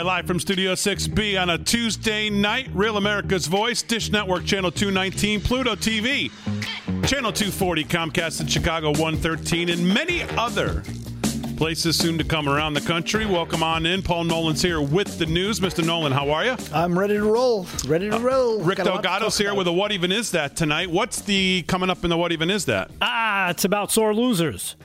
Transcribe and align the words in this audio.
All 0.00 0.06
right, 0.06 0.16
live 0.16 0.26
from 0.26 0.40
Studio 0.40 0.72
6B 0.72 1.38
on 1.38 1.50
a 1.50 1.58
Tuesday 1.58 2.30
night, 2.30 2.70
Real 2.72 2.96
America's 2.96 3.46
Voice, 3.46 3.82
Dish 3.82 4.10
Network, 4.10 4.46
Channel 4.46 4.70
219, 4.70 5.42
Pluto 5.42 5.74
TV, 5.74 6.30
Channel 7.06 7.30
240, 7.30 7.84
Comcast 7.84 8.40
in 8.40 8.46
Chicago 8.46 8.92
113, 8.92 9.68
and 9.68 9.86
many 9.86 10.22
other 10.38 10.82
places 11.58 11.98
soon 11.98 12.16
to 12.16 12.24
come 12.24 12.48
around 12.48 12.72
the 12.72 12.80
country. 12.80 13.26
Welcome 13.26 13.62
on 13.62 13.84
in. 13.84 14.00
Paul 14.00 14.24
Nolan's 14.24 14.62
here 14.62 14.80
with 14.80 15.18
the 15.18 15.26
news. 15.26 15.60
Mr. 15.60 15.84
Nolan, 15.84 16.12
how 16.12 16.30
are 16.30 16.46
you? 16.46 16.56
I'm 16.72 16.98
ready 16.98 17.18
to 17.18 17.24
roll. 17.24 17.66
Ready 17.86 18.08
to 18.08 18.18
roll. 18.18 18.62
Uh, 18.62 18.64
Rick 18.64 18.78
Delgado's 18.78 19.36
here 19.36 19.48
about. 19.48 19.58
with 19.58 19.66
a 19.66 19.72
What 19.72 19.92
Even 19.92 20.12
Is 20.12 20.30
That 20.30 20.56
tonight. 20.56 20.90
What's 20.90 21.20
the 21.20 21.60
coming 21.68 21.90
up 21.90 22.04
in 22.04 22.08
the 22.08 22.16
What 22.16 22.32
Even 22.32 22.48
Is 22.48 22.64
That? 22.64 22.90
Ah, 23.02 23.50
it's 23.50 23.66
about 23.66 23.92
sore 23.92 24.14
losers. 24.14 24.76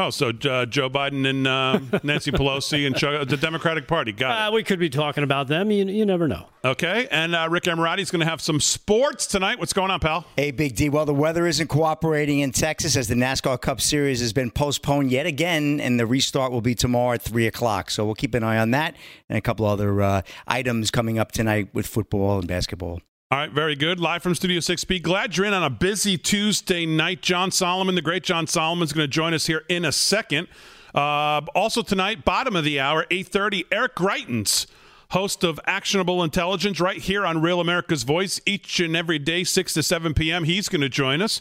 Oh, 0.00 0.08
so 0.08 0.30
uh, 0.30 0.64
Joe 0.64 0.88
Biden 0.88 1.28
and 1.28 1.46
uh, 1.46 1.78
Nancy 2.02 2.32
Pelosi 2.32 2.86
and 2.86 3.28
the 3.28 3.36
Democratic 3.36 3.86
Party. 3.86 4.12
Got 4.12 4.48
uh, 4.48 4.54
we 4.54 4.62
could 4.62 4.78
be 4.78 4.88
talking 4.88 5.24
about 5.24 5.46
them. 5.46 5.70
You, 5.70 5.84
you 5.84 6.06
never 6.06 6.26
know. 6.26 6.46
Okay. 6.64 7.06
And 7.10 7.34
uh, 7.34 7.48
Rick 7.50 7.64
Emirati 7.64 7.98
is 7.98 8.10
going 8.10 8.20
to 8.20 8.26
have 8.26 8.40
some 8.40 8.60
sports 8.60 9.26
tonight. 9.26 9.58
What's 9.58 9.74
going 9.74 9.90
on, 9.90 10.00
pal? 10.00 10.24
Hey, 10.36 10.52
Big 10.52 10.74
D. 10.74 10.88
Well, 10.88 11.04
the 11.04 11.12
weather 11.12 11.46
isn't 11.46 11.68
cooperating 11.68 12.40
in 12.40 12.50
Texas 12.50 12.96
as 12.96 13.08
the 13.08 13.14
NASCAR 13.14 13.60
Cup 13.60 13.82
Series 13.82 14.20
has 14.20 14.32
been 14.32 14.50
postponed 14.50 15.10
yet 15.10 15.26
again, 15.26 15.80
and 15.80 16.00
the 16.00 16.06
restart 16.06 16.50
will 16.50 16.62
be 16.62 16.74
tomorrow 16.74 17.16
at 17.16 17.20
3 17.20 17.46
o'clock. 17.46 17.90
So 17.90 18.06
we'll 18.06 18.14
keep 18.14 18.34
an 18.34 18.42
eye 18.42 18.56
on 18.56 18.70
that 18.70 18.96
and 19.28 19.36
a 19.36 19.42
couple 19.42 19.66
other 19.66 20.00
uh, 20.00 20.22
items 20.46 20.90
coming 20.90 21.18
up 21.18 21.30
tonight 21.30 21.68
with 21.74 21.86
football 21.86 22.38
and 22.38 22.48
basketball. 22.48 23.02
All 23.32 23.38
right, 23.38 23.52
very 23.52 23.76
good. 23.76 24.00
Live 24.00 24.24
from 24.24 24.34
Studio 24.34 24.58
6B. 24.58 25.02
Glad 25.02 25.36
you're 25.36 25.46
in 25.46 25.54
on 25.54 25.62
a 25.62 25.70
busy 25.70 26.18
Tuesday 26.18 26.84
night. 26.84 27.22
John 27.22 27.52
Solomon, 27.52 27.94
the 27.94 28.02
great 28.02 28.24
John 28.24 28.48
Solomon, 28.48 28.82
is 28.82 28.92
going 28.92 29.04
to 29.04 29.08
join 29.08 29.34
us 29.34 29.46
here 29.46 29.62
in 29.68 29.84
a 29.84 29.92
second. 29.92 30.48
Uh, 30.92 31.40
also 31.54 31.82
tonight, 31.82 32.24
bottom 32.24 32.56
of 32.56 32.64
the 32.64 32.80
hour, 32.80 33.06
8.30, 33.08 33.66
Eric 33.70 33.94
Greitens, 33.94 34.66
host 35.10 35.44
of 35.44 35.60
Actionable 35.64 36.24
Intelligence, 36.24 36.80
right 36.80 37.00
here 37.00 37.24
on 37.24 37.40
Real 37.40 37.60
America's 37.60 38.02
Voice, 38.02 38.40
each 38.46 38.80
and 38.80 38.96
every 38.96 39.20
day, 39.20 39.44
6 39.44 39.74
to 39.74 39.82
7 39.84 40.12
p.m. 40.12 40.42
He's 40.42 40.68
going 40.68 40.80
to 40.80 40.88
join 40.88 41.22
us 41.22 41.40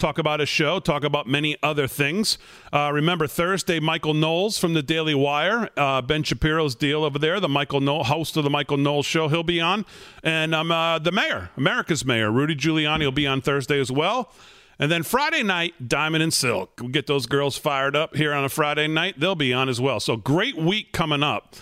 talk 0.00 0.18
about 0.18 0.40
a 0.40 0.46
show, 0.46 0.80
talk 0.80 1.04
about 1.04 1.26
many 1.28 1.56
other 1.62 1.86
things. 1.86 2.38
Uh, 2.72 2.90
remember, 2.92 3.26
Thursday, 3.26 3.78
Michael 3.78 4.14
Knowles 4.14 4.58
from 4.58 4.74
the 4.74 4.82
Daily 4.82 5.14
Wire, 5.14 5.68
uh, 5.76 6.02
Ben 6.02 6.22
Shapiro's 6.22 6.74
deal 6.74 7.04
over 7.04 7.18
there, 7.18 7.38
the 7.38 7.48
Michael 7.48 7.80
Knowles, 7.80 8.08
host 8.08 8.36
of 8.36 8.44
the 8.44 8.50
Michael 8.50 8.78
Knowles 8.78 9.06
Show, 9.06 9.28
he'll 9.28 9.42
be 9.42 9.60
on. 9.60 9.84
And 10.24 10.54
um, 10.54 10.72
uh, 10.72 10.98
the 10.98 11.12
mayor, 11.12 11.50
America's 11.56 12.04
mayor, 12.04 12.30
Rudy 12.30 12.56
Giuliani, 12.56 13.04
will 13.04 13.12
be 13.12 13.26
on 13.26 13.40
Thursday 13.40 13.78
as 13.78 13.92
well. 13.92 14.32
And 14.78 14.90
then 14.90 15.02
Friday 15.02 15.42
night, 15.42 15.88
Diamond 15.88 16.22
and 16.22 16.32
Silk. 16.32 16.80
We 16.80 16.88
get 16.88 17.06
those 17.06 17.26
girls 17.26 17.58
fired 17.58 17.94
up 17.94 18.16
here 18.16 18.32
on 18.32 18.44
a 18.44 18.48
Friday 18.48 18.88
night. 18.88 19.20
They'll 19.20 19.34
be 19.34 19.52
on 19.52 19.68
as 19.68 19.78
well. 19.78 20.00
So 20.00 20.16
great 20.16 20.56
week 20.56 20.92
coming 20.92 21.22
up. 21.22 21.54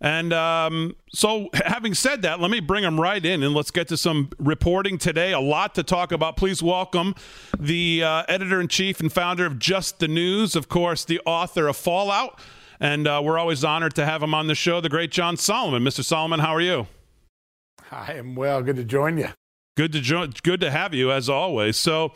And 0.00 0.32
um, 0.32 0.96
so, 1.12 1.50
having 1.52 1.92
said 1.92 2.22
that, 2.22 2.40
let 2.40 2.50
me 2.50 2.60
bring 2.60 2.82
them 2.82 2.98
right 2.98 3.22
in 3.22 3.42
and 3.42 3.54
let's 3.54 3.70
get 3.70 3.88
to 3.88 3.98
some 3.98 4.30
reporting 4.38 4.96
today. 4.96 5.32
A 5.32 5.40
lot 5.40 5.74
to 5.74 5.82
talk 5.82 6.10
about. 6.10 6.38
Please 6.38 6.62
welcome 6.62 7.14
the 7.58 8.02
uh, 8.02 8.22
editor 8.26 8.60
in 8.62 8.68
chief 8.68 9.00
and 9.00 9.12
founder 9.12 9.44
of 9.44 9.58
Just 9.58 9.98
the 9.98 10.08
News, 10.08 10.56
of 10.56 10.70
course, 10.70 11.04
the 11.04 11.20
author 11.26 11.68
of 11.68 11.76
Fallout. 11.76 12.40
And 12.80 13.06
uh, 13.06 13.20
we're 13.22 13.38
always 13.38 13.62
honored 13.62 13.94
to 13.96 14.06
have 14.06 14.22
him 14.22 14.32
on 14.32 14.46
the 14.46 14.54
show, 14.54 14.80
the 14.80 14.88
great 14.88 15.10
John 15.10 15.36
Solomon. 15.36 15.84
Mr. 15.84 16.02
Solomon, 16.02 16.40
how 16.40 16.54
are 16.54 16.62
you? 16.62 16.86
I 17.92 18.14
am 18.14 18.34
well. 18.34 18.62
Good 18.62 18.76
to 18.76 18.84
join 18.84 19.18
you. 19.18 19.28
Good 19.76 19.92
to 19.92 20.00
join. 20.00 20.32
Good 20.42 20.60
to 20.62 20.70
have 20.70 20.94
you 20.94 21.12
as 21.12 21.28
always. 21.28 21.76
So, 21.76 22.12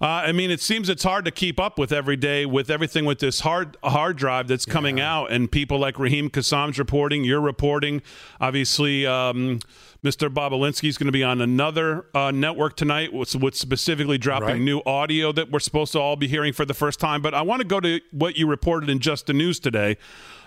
uh, 0.00 0.06
I 0.06 0.32
mean, 0.32 0.50
it 0.50 0.60
seems 0.60 0.88
it's 0.88 1.04
hard 1.04 1.24
to 1.24 1.30
keep 1.30 1.60
up 1.60 1.78
with 1.78 1.92
every 1.92 2.16
day 2.16 2.46
with 2.46 2.70
everything 2.70 3.04
with 3.04 3.20
this 3.20 3.40
hard 3.40 3.76
hard 3.84 4.16
drive 4.16 4.48
that's 4.48 4.66
coming 4.66 4.98
yeah. 4.98 5.14
out, 5.14 5.32
and 5.32 5.50
people 5.50 5.78
like 5.78 5.98
Raheem 5.98 6.30
Kassam's 6.30 6.78
reporting, 6.78 7.24
you're 7.24 7.40
reporting. 7.40 8.02
Obviously, 8.40 9.06
um, 9.06 9.60
Mr. 10.04 10.28
Bobulinski 10.28 10.88
is 10.88 10.98
going 10.98 11.06
to 11.06 11.12
be 11.12 11.24
on 11.24 11.40
another 11.40 12.06
uh, 12.14 12.30
network 12.30 12.76
tonight, 12.76 13.12
with, 13.12 13.34
with 13.36 13.54
specifically 13.54 14.18
dropping 14.18 14.48
right. 14.48 14.60
new 14.60 14.82
audio 14.84 15.32
that 15.32 15.50
we're 15.50 15.58
supposed 15.60 15.92
to 15.92 15.98
all 15.98 16.16
be 16.16 16.28
hearing 16.28 16.52
for 16.52 16.66
the 16.66 16.74
first 16.74 17.00
time. 17.00 17.22
But 17.22 17.32
I 17.32 17.40
want 17.40 17.62
to 17.62 17.66
go 17.66 17.80
to 17.80 18.00
what 18.10 18.36
you 18.36 18.46
reported 18.46 18.90
in 18.90 18.98
Just 18.98 19.26
the 19.26 19.32
News 19.32 19.58
today. 19.58 19.96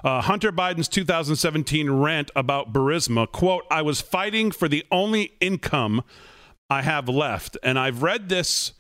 Uh, 0.03 0.21
Hunter 0.21 0.51
Biden's 0.51 0.87
2017 0.87 1.89
rant 1.89 2.29
about 2.35 2.71
Burisma. 2.71 3.31
Quote, 3.31 3.65
I 3.71 3.81
was 3.81 3.99
fighting 3.99 4.51
for 4.51 4.67
the 4.67 4.85
only 4.91 5.33
income 5.39 6.03
I 6.69 6.83
have 6.83 7.09
left. 7.09 7.57
And 7.63 7.79
I've 7.79 8.03
read 8.03 8.29
this 8.29 8.73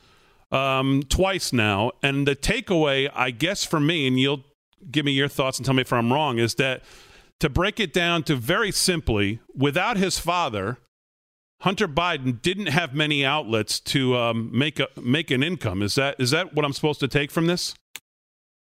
um, 0.51 1.03
twice 1.09 1.53
now. 1.53 1.91
And 2.03 2.27
the 2.27 2.35
takeaway, 2.35 3.09
I 3.13 3.31
guess, 3.31 3.63
for 3.63 3.79
me, 3.79 4.07
and 4.07 4.19
you'll 4.19 4.43
give 4.91 5.05
me 5.05 5.11
your 5.11 5.27
thoughts 5.27 5.57
and 5.57 5.65
tell 5.65 5.75
me 5.75 5.81
if 5.81 5.93
I'm 5.93 6.11
wrong, 6.11 6.37
is 6.37 6.55
that 6.55 6.83
to 7.39 7.49
break 7.49 7.79
it 7.79 7.93
down 7.93 8.23
to 8.23 8.35
very 8.35 8.71
simply, 8.71 9.39
without 9.55 9.97
his 9.97 10.19
father, 10.19 10.77
Hunter 11.61 11.87
Biden 11.87 12.41
didn't 12.41 12.67
have 12.67 12.93
many 12.93 13.25
outlets 13.25 13.79
to 13.79 14.15
um, 14.15 14.49
make 14.53 14.79
a 14.79 14.87
make 14.99 15.31
an 15.31 15.41
income. 15.43 15.81
Is 15.81 15.95
that 15.95 16.15
is 16.19 16.31
that 16.31 16.53
what 16.53 16.65
I'm 16.65 16.73
supposed 16.73 16.99
to 16.99 17.07
take 17.07 17.31
from 17.31 17.47
this? 17.47 17.73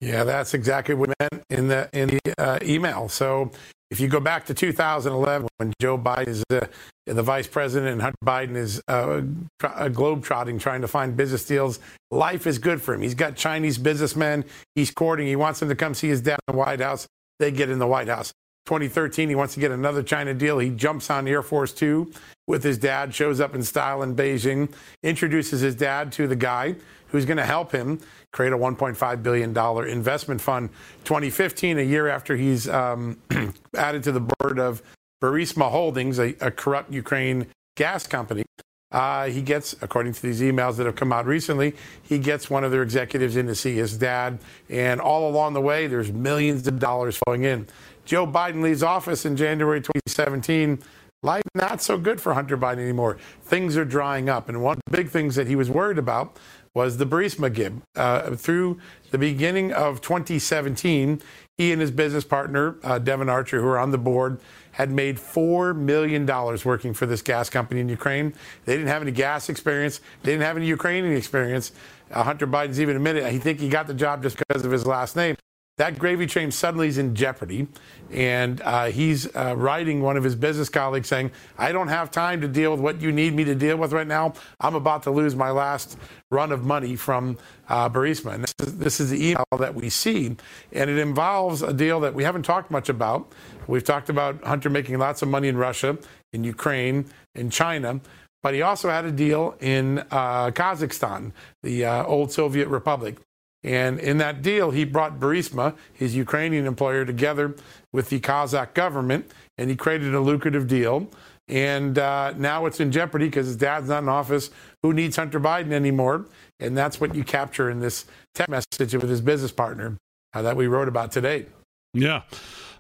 Yeah, 0.01 0.25
that's 0.25 0.53
exactly 0.53 0.95
what 0.95 1.15
meant 1.21 1.45
in 1.49 1.69
the 1.69 1.89
in 1.93 2.09
the 2.09 2.35
uh, 2.39 2.59
email. 2.63 3.09
So 3.09 3.51
if 3.93 4.01
you 4.01 4.09
go 4.09 4.21
back 4.21 4.47
to 4.47 4.55
2011, 4.55 5.47
when 5.59 5.75
Joe 5.79 5.99
Biden 5.99 6.29
is 6.29 6.43
the, 6.49 6.67
the 7.05 7.23
vice 7.23 7.47
president 7.47 7.93
and 7.93 8.01
Hunter 8.01 8.17
Biden 8.25 8.57
is 8.57 8.81
uh, 8.89 9.21
a 9.63 9.91
globetrotting 9.91 10.59
trying 10.59 10.81
to 10.81 10.89
find 10.89 11.15
business 11.15 11.45
deals, 11.45 11.79
life 12.11 12.47
is 12.47 12.59
good 12.59 12.81
for 12.81 12.95
him. 12.95 13.03
He's 13.03 13.15
got 13.15 13.37
Chinese 13.37 13.77
businessmen 13.77 14.47
he's 14.75 14.91
courting. 14.91 15.27
He 15.27 15.37
wants 15.37 15.61
them 15.61 15.69
to 15.69 15.75
come 15.75 15.93
see 15.93 16.09
his 16.09 16.23
dad 16.23 16.39
in 16.49 16.55
the 16.55 16.59
White 16.59 16.81
House. 16.81 17.07
They 17.39 17.51
get 17.51 17.69
in 17.69 17.79
the 17.79 17.87
White 17.87 18.09
House. 18.09 18.33
2013, 18.65 19.29
he 19.29 19.35
wants 19.35 19.53
to 19.55 19.61
get 19.61 19.71
another 19.71 20.03
China 20.03 20.33
deal. 20.33 20.59
He 20.59 20.71
jumps 20.71 21.11
on 21.11 21.29
Air 21.29 21.43
Force 21.43 21.75
Two 21.75 22.11
with 22.47 22.63
his 22.63 22.79
dad, 22.79 23.15
shows 23.15 23.41
up 23.41 23.55
in 23.55 23.63
style 23.63 24.03
in 24.03 24.17
Beijing, 24.17 24.73
introduces 25.03 25.61
his 25.61 25.75
dad 25.75 26.13
to 26.13 26.27
the 26.27 26.37
guy 26.37 26.77
who's 27.09 27.27
going 27.27 27.37
to 27.37 27.45
help 27.45 27.73
him 27.73 28.01
create 28.33 28.53
a 28.53 28.59
$1.5 28.59 29.23
billion 29.23 29.89
investment 29.89 30.41
fund. 30.41 30.71
2015, 31.05 31.79
a 31.79 31.83
year 31.83 32.09
after 32.09 32.37
he's 32.37 32.69
um, 32.69 33.19
added 33.77 34.03
to 34.05 34.13
the 34.13 34.21
board 34.21 34.59
of 34.59 34.83
Burisma 35.23 35.71
Holdings, 35.71 36.19
a, 36.19 36.35
a 36.41 36.51
corrupt 36.51 36.93
Ukraine 36.93 37.47
gas 37.77 38.07
company. 38.07 38.45
Uh, 38.91 39.27
he 39.27 39.41
gets, 39.41 39.75
according 39.81 40.13
to 40.13 40.23
these 40.23 40.43
emails 40.43 40.77
that 40.77 40.85
have 40.85 40.97
come 40.97 41.13
out 41.13 41.25
recently, 41.25 41.75
he 42.03 42.19
gets 42.19 42.51
one 42.51 42.63
of 42.63 42.71
their 42.71 42.83
executives 42.83 43.37
in 43.37 43.47
to 43.47 43.55
see 43.55 43.75
his 43.75 43.97
dad. 43.97 44.39
And 44.69 45.01
all 45.01 45.31
along 45.31 45.55
the 45.55 45.63
way, 45.63 45.87
there's 45.87 46.13
millions 46.13 46.67
of 46.67 46.79
dollars 46.79 47.19
flowing 47.25 47.45
in. 47.45 47.67
Joe 48.05 48.27
Biden 48.27 48.63
leaves 48.63 48.83
office 48.83 49.25
in 49.25 49.37
January 49.37 49.81
2017. 49.81 50.79
Life 51.23 51.45
not 51.55 51.81
so 51.81 51.97
good 51.97 52.21
for 52.21 52.35
Hunter 52.35 52.59
Biden 52.59 52.79
anymore. 52.79 53.17
Things 53.45 53.77
are 53.77 53.85
drying 53.85 54.29
up. 54.29 54.49
And 54.49 54.63
one 54.63 54.77
of 54.77 54.83
the 54.87 54.97
big 54.97 55.09
things 55.09 55.37
that 55.37 55.47
he 55.47 55.57
was 55.57 55.71
worried 55.71 55.99
about 55.99 56.37
was 56.75 56.97
the 56.97 57.07
Burisma 57.07 57.53
gig. 57.53 57.83
Uh, 57.95 58.35
through 58.35 58.79
the 59.11 59.19
beginning 59.19 59.73
of 59.73 60.01
2017, 60.01 61.21
he 61.59 61.73
and 61.73 61.81
his 61.81 61.91
business 61.91 62.25
partner, 62.25 62.77
uh, 62.83 62.99
Devon 62.99 63.29
Archer, 63.29 63.61
who 63.61 63.69
are 63.69 63.79
on 63.79 63.91
the 63.91 63.99
board, 63.99 64.41
had 64.73 64.91
made 64.91 65.17
$4 65.19 65.77
million 65.77 66.27
working 66.65 66.95
for 66.95 67.05
this 67.05 67.21
gas 67.21 67.51
company 67.51 67.81
in 67.81 67.89
Ukraine. 67.89 68.33
They 68.65 68.75
didn't 68.75 68.89
have 68.89 69.03
any 69.03 69.13
gas 69.13 69.49
experience, 69.49 70.01
they 70.23 70.33
didn't 70.33 70.45
have 70.45 70.57
any 70.57 70.67
Ukrainian 70.67 71.15
experience. 71.15 71.73
Uh, 72.11 72.23
Hunter 72.23 72.47
Biden's 72.47 72.81
even 72.81 72.97
admitted 72.97 73.27
he 73.31 73.39
think 73.39 73.61
he 73.61 73.69
got 73.69 73.87
the 73.87 73.95
job 73.95 74.23
just 74.23 74.39
because 74.39 74.65
of 74.65 74.71
his 74.71 74.87
last 74.87 75.17
name 75.17 75.37
that 75.79 75.99
gravy 75.99 76.27
train 76.27 76.51
suddenly 76.51 76.89
is 76.89 76.99
in 76.99 77.15
jeopardy. 77.15 77.67
And 78.11 78.61
uh, 78.61 78.87
he's 78.87 79.35
uh, 79.35 79.55
writing 79.57 80.03
one 80.03 80.19
of 80.19 80.25
his 80.25 80.35
business 80.35 80.69
colleagues 80.69 81.09
saying, 81.09 81.33
I 81.57 81.73
don't 81.73 81.89
have 81.89 82.11
time 82.11 82.43
to 82.43 82.49
deal 82.49 82.73
with 82.73 82.81
what 82.81 83.01
you 83.01 83.11
need 83.11 83.35
me 83.35 83.45
to 83.45 83.55
deal 83.55 83.79
with 83.79 83.93
right 83.93 84.07
now. 84.07 84.35
I'm 84.61 84.75
about 84.75 85.03
to 85.05 85.11
lose 85.11 85.35
my 85.35 85.51
last 85.51 85.97
run 86.31 86.53
of 86.53 86.63
money 86.63 86.95
from 86.95 87.39
uh, 87.69 87.89
Burisma. 87.89 88.35
And 88.35 88.45
this 88.45 88.55
is, 88.61 88.79
this 88.79 89.01
is 89.01 89.11
the 89.11 89.31
email 89.31 89.47
that 89.59 89.75
we 89.75 89.89
see. 89.89 90.37
And 90.73 90.91
it 90.91 90.99
involves 90.99 91.63
a 91.63 91.73
deal 91.73 92.01
that 92.01 92.13
we 92.15 92.23
haven't 92.23 92.43
talked 92.43 92.71
much 92.71 92.91
about. 92.91 93.33
We've 93.67 93.85
talked 93.85 94.11
about 94.11 94.45
Hunter 94.45 94.69
making 94.69 94.99
lots 94.99 95.23
of 95.23 95.29
money 95.29 95.49
in 95.49 95.57
Russia, 95.57 95.97
in 96.35 96.45
Ukraine, 96.45 97.07
in 97.35 97.49
China. 97.49 98.01
But 98.43 98.55
he 98.55 98.61
also 98.61 98.91
had 98.91 99.07
a 99.07 99.13
deal 99.13 99.57
in 99.61 100.01
uh, 100.11 100.51
Kazakhstan, 100.51 101.33
the 101.63 101.87
uh, 101.87 102.05
old 102.05 102.31
Soviet 102.31 102.69
republic. 102.69 103.17
And 103.65 104.01
in 104.01 104.19
that 104.19 104.43
deal, 104.43 104.73
he 104.73 104.85
brought 104.85 105.21
Burisma, 105.21 105.77
his 105.93 106.17
Ukrainian 106.17 106.67
employer, 106.67 107.05
together 107.05 107.55
with 107.93 108.09
the 108.11 108.19
Kazakh 108.19 108.75
government, 108.75 109.31
and 109.57 109.71
he 109.71 109.77
created 109.77 110.15
a 110.15 110.21
lucrative 110.21 110.67
deal. 110.67 111.09
And 111.49 111.99
uh, 111.99 112.33
now 112.37 112.67
it's 112.67 112.81
in 112.81 112.91
jeopardy 112.91 113.27
because 113.27 113.47
his 113.47 113.57
dad's 113.57 113.89
not 113.89 114.03
in 114.03 114.09
office. 114.09 114.51
Who 114.83 114.93
needs 114.93 115.17
Hunter 115.17 115.41
Biden 115.41 115.73
anymore? 115.73 116.27
And 116.61 116.77
that's 116.77 117.01
what 117.01 117.15
you 117.15 117.25
capture 117.25 117.71
in 117.71 117.81
this 117.81 118.07
text 118.35 118.49
message 118.49 118.95
with 118.95 119.11
his 119.11 119.21
business 119.21 119.53
partner 119.53 119.97
uh, 120.35 120.43
that 120.43 120.57
we 120.57 120.67
wrote 120.67 120.89
about 120.89 121.13
today. 121.13 121.47
Yeah. 121.95 122.23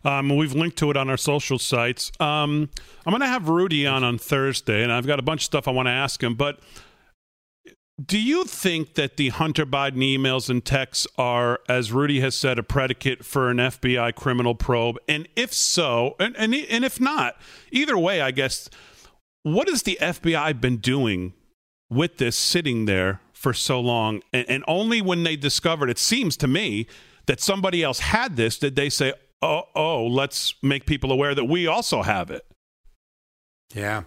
Um, 0.05 0.37
we've 0.37 0.55
linked 0.55 0.79
to 0.79 0.91
it 0.91 0.97
on 0.97 1.11
our 1.11 1.17
social 1.17 1.59
sites. 1.59 2.11
Um, 2.19 2.71
I'm 3.07 3.11
going 3.11 3.21
to 3.21 3.27
have 3.27 3.49
Rudy 3.49 3.87
on 3.87 4.03
on 4.03 4.19
Thursday, 4.19 4.83
and 4.83 4.91
I've 4.91 5.07
got 5.07 5.19
a 5.19 5.23
bunch 5.23 5.43
of 5.43 5.45
stuff 5.45 5.69
I 5.69 5.71
want 5.71 5.87
to 5.87 5.93
ask 5.93 6.23
him. 6.23 6.35
But 6.35 6.59
Do 8.03 8.19
you 8.19 8.45
think 8.45 8.95
that 8.95 9.17
the 9.17 9.29
Hunter 9.29 9.67
Biden 9.67 9.99
emails 9.99 10.49
and 10.49 10.65
texts 10.65 11.07
are, 11.19 11.61
as 11.69 11.93
Rudy 11.93 12.21
has 12.21 12.35
said, 12.35 12.59
a 12.59 12.63
predicate 12.63 13.25
for 13.25 13.51
an 13.51 13.59
FBI 13.59 14.15
criminal 14.15 14.55
probe? 14.55 14.97
And 15.09 15.29
if 15.37 15.53
so, 15.53 16.17
and, 16.19 16.35
and, 16.37 16.55
and 16.55 16.85
if 16.85 17.01
not, 17.01 17.37
either 17.71 17.99
way, 17.99 18.23
I 18.23 18.31
guess, 18.31 18.71
what 19.43 19.69
has 19.69 19.83
the 19.83 19.99
FBI 20.01 20.61
been 20.61 20.79
doing 20.79 21.35
with 21.91 22.17
this 22.17 22.37
sitting 22.37 22.87
there 22.87 23.21
for 23.35 23.53
so 23.53 23.79
long? 23.79 24.23
And, 24.33 24.49
and 24.49 24.65
only 24.67 25.03
when 25.03 25.23
they 25.23 25.37
discovered, 25.37 25.91
it 25.91 25.99
seems 25.99 26.37
to 26.39 26.49
me, 26.49 26.87
that 27.27 27.41
somebody 27.41 27.83
else 27.83 28.01
had 28.01 28.37
this, 28.37 28.59
did 28.59 28.75
they 28.75 28.89
say, 28.89 29.13
oh, 29.43 29.65
oh, 29.75 30.07
let's 30.07 30.55
make 30.63 30.87
people 30.87 31.13
aware 31.13 31.35
that 31.35 31.45
we 31.45 31.67
also 31.67 32.03
have 32.03 32.31
it? 32.31 32.45
Yeah. 33.75 34.03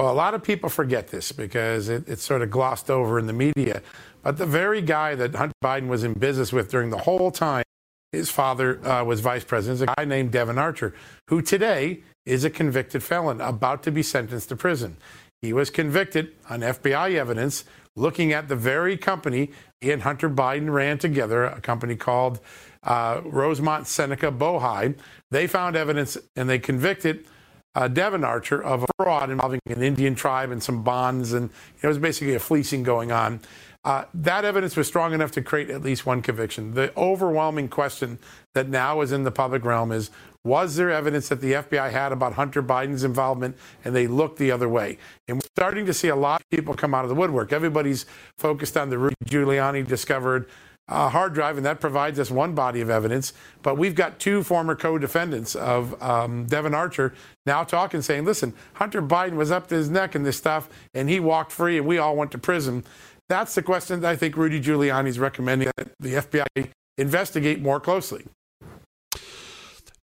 Well, 0.00 0.10
a 0.10 0.14
lot 0.14 0.32
of 0.32 0.42
people 0.42 0.70
forget 0.70 1.08
this 1.08 1.30
because 1.30 1.90
it, 1.90 2.08
it's 2.08 2.24
sort 2.24 2.40
of 2.40 2.50
glossed 2.50 2.90
over 2.90 3.18
in 3.18 3.26
the 3.26 3.34
media. 3.34 3.82
But 4.22 4.38
the 4.38 4.46
very 4.46 4.80
guy 4.80 5.14
that 5.14 5.34
Hunter 5.34 5.52
Biden 5.62 5.88
was 5.88 6.04
in 6.04 6.14
business 6.14 6.54
with 6.54 6.70
during 6.70 6.88
the 6.88 6.96
whole 6.96 7.30
time 7.30 7.64
his 8.10 8.30
father 8.30 8.82
uh, 8.88 9.04
was 9.04 9.20
vice 9.20 9.44
president, 9.44 9.74
is 9.74 9.82
a 9.82 9.94
guy 9.94 10.06
named 10.06 10.32
Devon 10.32 10.56
Archer, 10.56 10.94
who 11.28 11.42
today 11.42 12.00
is 12.24 12.44
a 12.44 12.50
convicted 12.50 13.02
felon 13.02 13.42
about 13.42 13.82
to 13.82 13.90
be 13.90 14.02
sentenced 14.02 14.48
to 14.48 14.56
prison. 14.56 14.96
He 15.42 15.52
was 15.52 15.68
convicted 15.68 16.32
on 16.48 16.60
FBI 16.60 17.16
evidence 17.16 17.64
looking 17.94 18.32
at 18.32 18.48
the 18.48 18.56
very 18.56 18.96
company 18.96 19.50
he 19.82 19.90
and 19.90 20.00
Hunter 20.00 20.30
Biden 20.30 20.72
ran 20.72 20.96
together, 20.96 21.44
a 21.44 21.60
company 21.60 21.94
called 21.94 22.40
uh, 22.84 23.20
Rosemont 23.22 23.86
Seneca 23.86 24.32
Bohai. 24.32 24.96
They 25.30 25.46
found 25.46 25.76
evidence 25.76 26.16
and 26.36 26.48
they 26.48 26.58
convicted 26.58 27.26
uh, 27.74 27.88
Devon 27.88 28.24
Archer 28.24 28.62
of 28.62 28.84
a 28.84 28.86
fraud 28.96 29.30
involving 29.30 29.60
an 29.66 29.82
Indian 29.82 30.14
tribe 30.14 30.50
and 30.50 30.62
some 30.62 30.82
bonds, 30.82 31.32
and 31.32 31.50
it 31.82 31.86
was 31.86 31.98
basically 31.98 32.34
a 32.34 32.40
fleecing 32.40 32.82
going 32.82 33.12
on. 33.12 33.40
Uh, 33.82 34.04
that 34.12 34.44
evidence 34.44 34.76
was 34.76 34.86
strong 34.86 35.14
enough 35.14 35.30
to 35.32 35.40
create 35.40 35.70
at 35.70 35.82
least 35.82 36.04
one 36.04 36.20
conviction. 36.20 36.74
The 36.74 36.92
overwhelming 36.98 37.68
question 37.68 38.18
that 38.54 38.68
now 38.68 39.00
is 39.00 39.10
in 39.10 39.24
the 39.24 39.30
public 39.30 39.64
realm 39.64 39.90
is 39.90 40.10
was 40.42 40.76
there 40.76 40.90
evidence 40.90 41.28
that 41.28 41.42
the 41.42 41.52
FBI 41.52 41.90
had 41.90 42.12
about 42.12 42.34
Hunter 42.34 42.62
Biden's 42.62 43.04
involvement 43.04 43.56
and 43.84 43.94
they 43.94 44.06
looked 44.06 44.38
the 44.38 44.50
other 44.50 44.68
way? 44.68 44.96
And 45.28 45.36
we're 45.36 45.48
starting 45.54 45.84
to 45.86 45.92
see 45.92 46.08
a 46.08 46.16
lot 46.16 46.40
of 46.40 46.48
people 46.48 46.74
come 46.74 46.94
out 46.94 47.04
of 47.04 47.10
the 47.10 47.14
woodwork. 47.14 47.52
Everybody's 47.52 48.06
focused 48.38 48.76
on 48.76 48.88
the 48.88 48.96
Rudy 48.96 49.16
Giuliani 49.26 49.86
discovered 49.86 50.48
uh, 50.90 51.08
hard 51.08 51.32
drive, 51.32 51.56
and 51.56 51.64
that 51.64 51.80
provides 51.80 52.18
us 52.18 52.30
one 52.30 52.54
body 52.54 52.80
of 52.80 52.90
evidence. 52.90 53.32
But 53.62 53.78
we've 53.78 53.94
got 53.94 54.18
two 54.18 54.42
former 54.42 54.74
co-defendants 54.74 55.54
of 55.54 56.00
um, 56.02 56.46
Devon 56.46 56.74
Archer 56.74 57.14
now 57.46 57.64
talking, 57.64 58.02
saying, 58.02 58.24
"Listen, 58.24 58.52
Hunter 58.74 59.00
Biden 59.00 59.36
was 59.36 59.50
up 59.50 59.68
to 59.68 59.76
his 59.76 59.88
neck 59.88 60.14
in 60.14 60.24
this 60.24 60.36
stuff, 60.36 60.68
and 60.92 61.08
he 61.08 61.20
walked 61.20 61.52
free, 61.52 61.78
and 61.78 61.86
we 61.86 61.98
all 61.98 62.16
went 62.16 62.32
to 62.32 62.38
prison." 62.38 62.84
That's 63.28 63.54
the 63.54 63.62
question 63.62 64.00
that 64.00 64.10
I 64.10 64.16
think 64.16 64.36
Rudy 64.36 64.60
Giuliani 64.60 65.06
is 65.06 65.20
recommending 65.20 65.70
that 65.76 65.92
the 66.00 66.14
FBI 66.14 66.70
investigate 66.98 67.60
more 67.60 67.78
closely. 67.78 68.24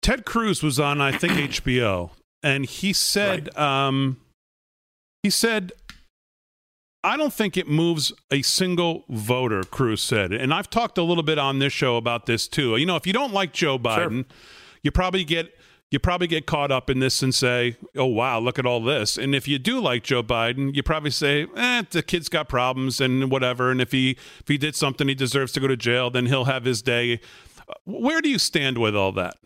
Ted 0.01 0.23
Cruz 0.23 0.61
was 0.61 0.79
on, 0.79 1.01
I 1.01 1.11
think, 1.11 1.33
HBO, 1.63 2.11
and 2.43 2.65
he 2.65 2.93
said, 2.93 3.49
right. 3.57 3.87
um, 3.87 4.17
he 5.23 5.31
said 5.31 5.71
I 7.05 7.17
don't 7.17 7.33
think 7.33 7.55
it 7.55 7.67
moves 7.67 8.11
a 8.31 8.41
single 8.41 9.05
voter, 9.09 9.61
Cruz 9.63 10.01
said. 10.01 10.33
And 10.33 10.51
I've 10.51 10.71
talked 10.71 10.97
a 10.97 11.03
little 11.03 11.23
bit 11.23 11.37
on 11.37 11.59
this 11.59 11.71
show 11.71 11.97
about 11.97 12.25
this 12.25 12.47
too. 12.47 12.75
You 12.77 12.87
know, 12.87 12.95
if 12.95 13.05
you 13.05 13.13
don't 13.13 13.31
like 13.31 13.53
Joe 13.53 13.77
Biden, 13.77 14.25
sure. 14.27 14.37
you 14.81 14.91
probably 14.91 15.23
get 15.23 15.53
you 15.91 15.99
probably 15.99 16.25
get 16.25 16.47
caught 16.47 16.71
up 16.71 16.89
in 16.89 16.99
this 16.99 17.21
and 17.21 17.33
say, 17.33 17.77
"Oh 17.95 18.07
wow, 18.07 18.39
look 18.39 18.57
at 18.57 18.65
all 18.65 18.81
this." 18.81 19.19
And 19.19 19.35
if 19.35 19.47
you 19.47 19.59
do 19.59 19.79
like 19.79 20.03
Joe 20.03 20.23
Biden, 20.23 20.75
you 20.75 20.81
probably 20.81 21.11
say, 21.11 21.45
"Eh, 21.55 21.83
the 21.91 22.01
kid's 22.01 22.27
got 22.27 22.49
problems 22.49 22.99
and 22.99 23.29
whatever." 23.29 23.69
And 23.69 23.79
if 23.79 23.91
he 23.91 24.17
if 24.39 24.47
he 24.47 24.57
did 24.57 24.75
something 24.75 25.07
he 25.07 25.13
deserves 25.13 25.51
to 25.53 25.59
go 25.59 25.67
to 25.67 25.77
jail, 25.77 26.09
then 26.09 26.25
he'll 26.25 26.45
have 26.45 26.65
his 26.65 26.81
day. 26.81 27.19
Where 27.83 28.19
do 28.19 28.29
you 28.29 28.39
stand 28.39 28.79
with 28.79 28.95
all 28.95 29.11
that? 29.11 29.37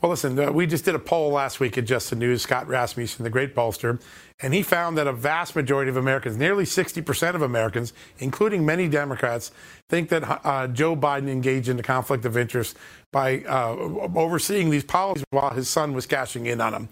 Well, 0.00 0.10
listen, 0.10 0.38
uh, 0.38 0.52
we 0.52 0.68
just 0.68 0.84
did 0.84 0.94
a 0.94 0.98
poll 1.00 1.32
last 1.32 1.58
week 1.58 1.76
at 1.76 1.84
Just 1.84 2.10
the 2.10 2.14
News, 2.14 2.42
Scott 2.42 2.68
Rasmussen, 2.68 3.24
the 3.24 3.30
great 3.30 3.52
pollster, 3.52 4.00
and 4.40 4.54
he 4.54 4.62
found 4.62 4.96
that 4.96 5.08
a 5.08 5.12
vast 5.12 5.56
majority 5.56 5.88
of 5.88 5.96
Americans, 5.96 6.36
nearly 6.36 6.62
60% 6.62 7.34
of 7.34 7.42
Americans, 7.42 7.92
including 8.20 8.64
many 8.64 8.86
Democrats, 8.86 9.50
think 9.88 10.08
that 10.10 10.22
uh, 10.46 10.68
Joe 10.68 10.94
Biden 10.94 11.28
engaged 11.28 11.68
in 11.68 11.80
a 11.80 11.82
conflict 11.82 12.24
of 12.24 12.36
interest 12.36 12.76
by 13.10 13.40
uh, 13.40 13.74
overseeing 14.14 14.70
these 14.70 14.84
policies 14.84 15.24
while 15.30 15.50
his 15.50 15.68
son 15.68 15.94
was 15.94 16.06
cashing 16.06 16.46
in 16.46 16.60
on 16.60 16.72
them. 16.72 16.88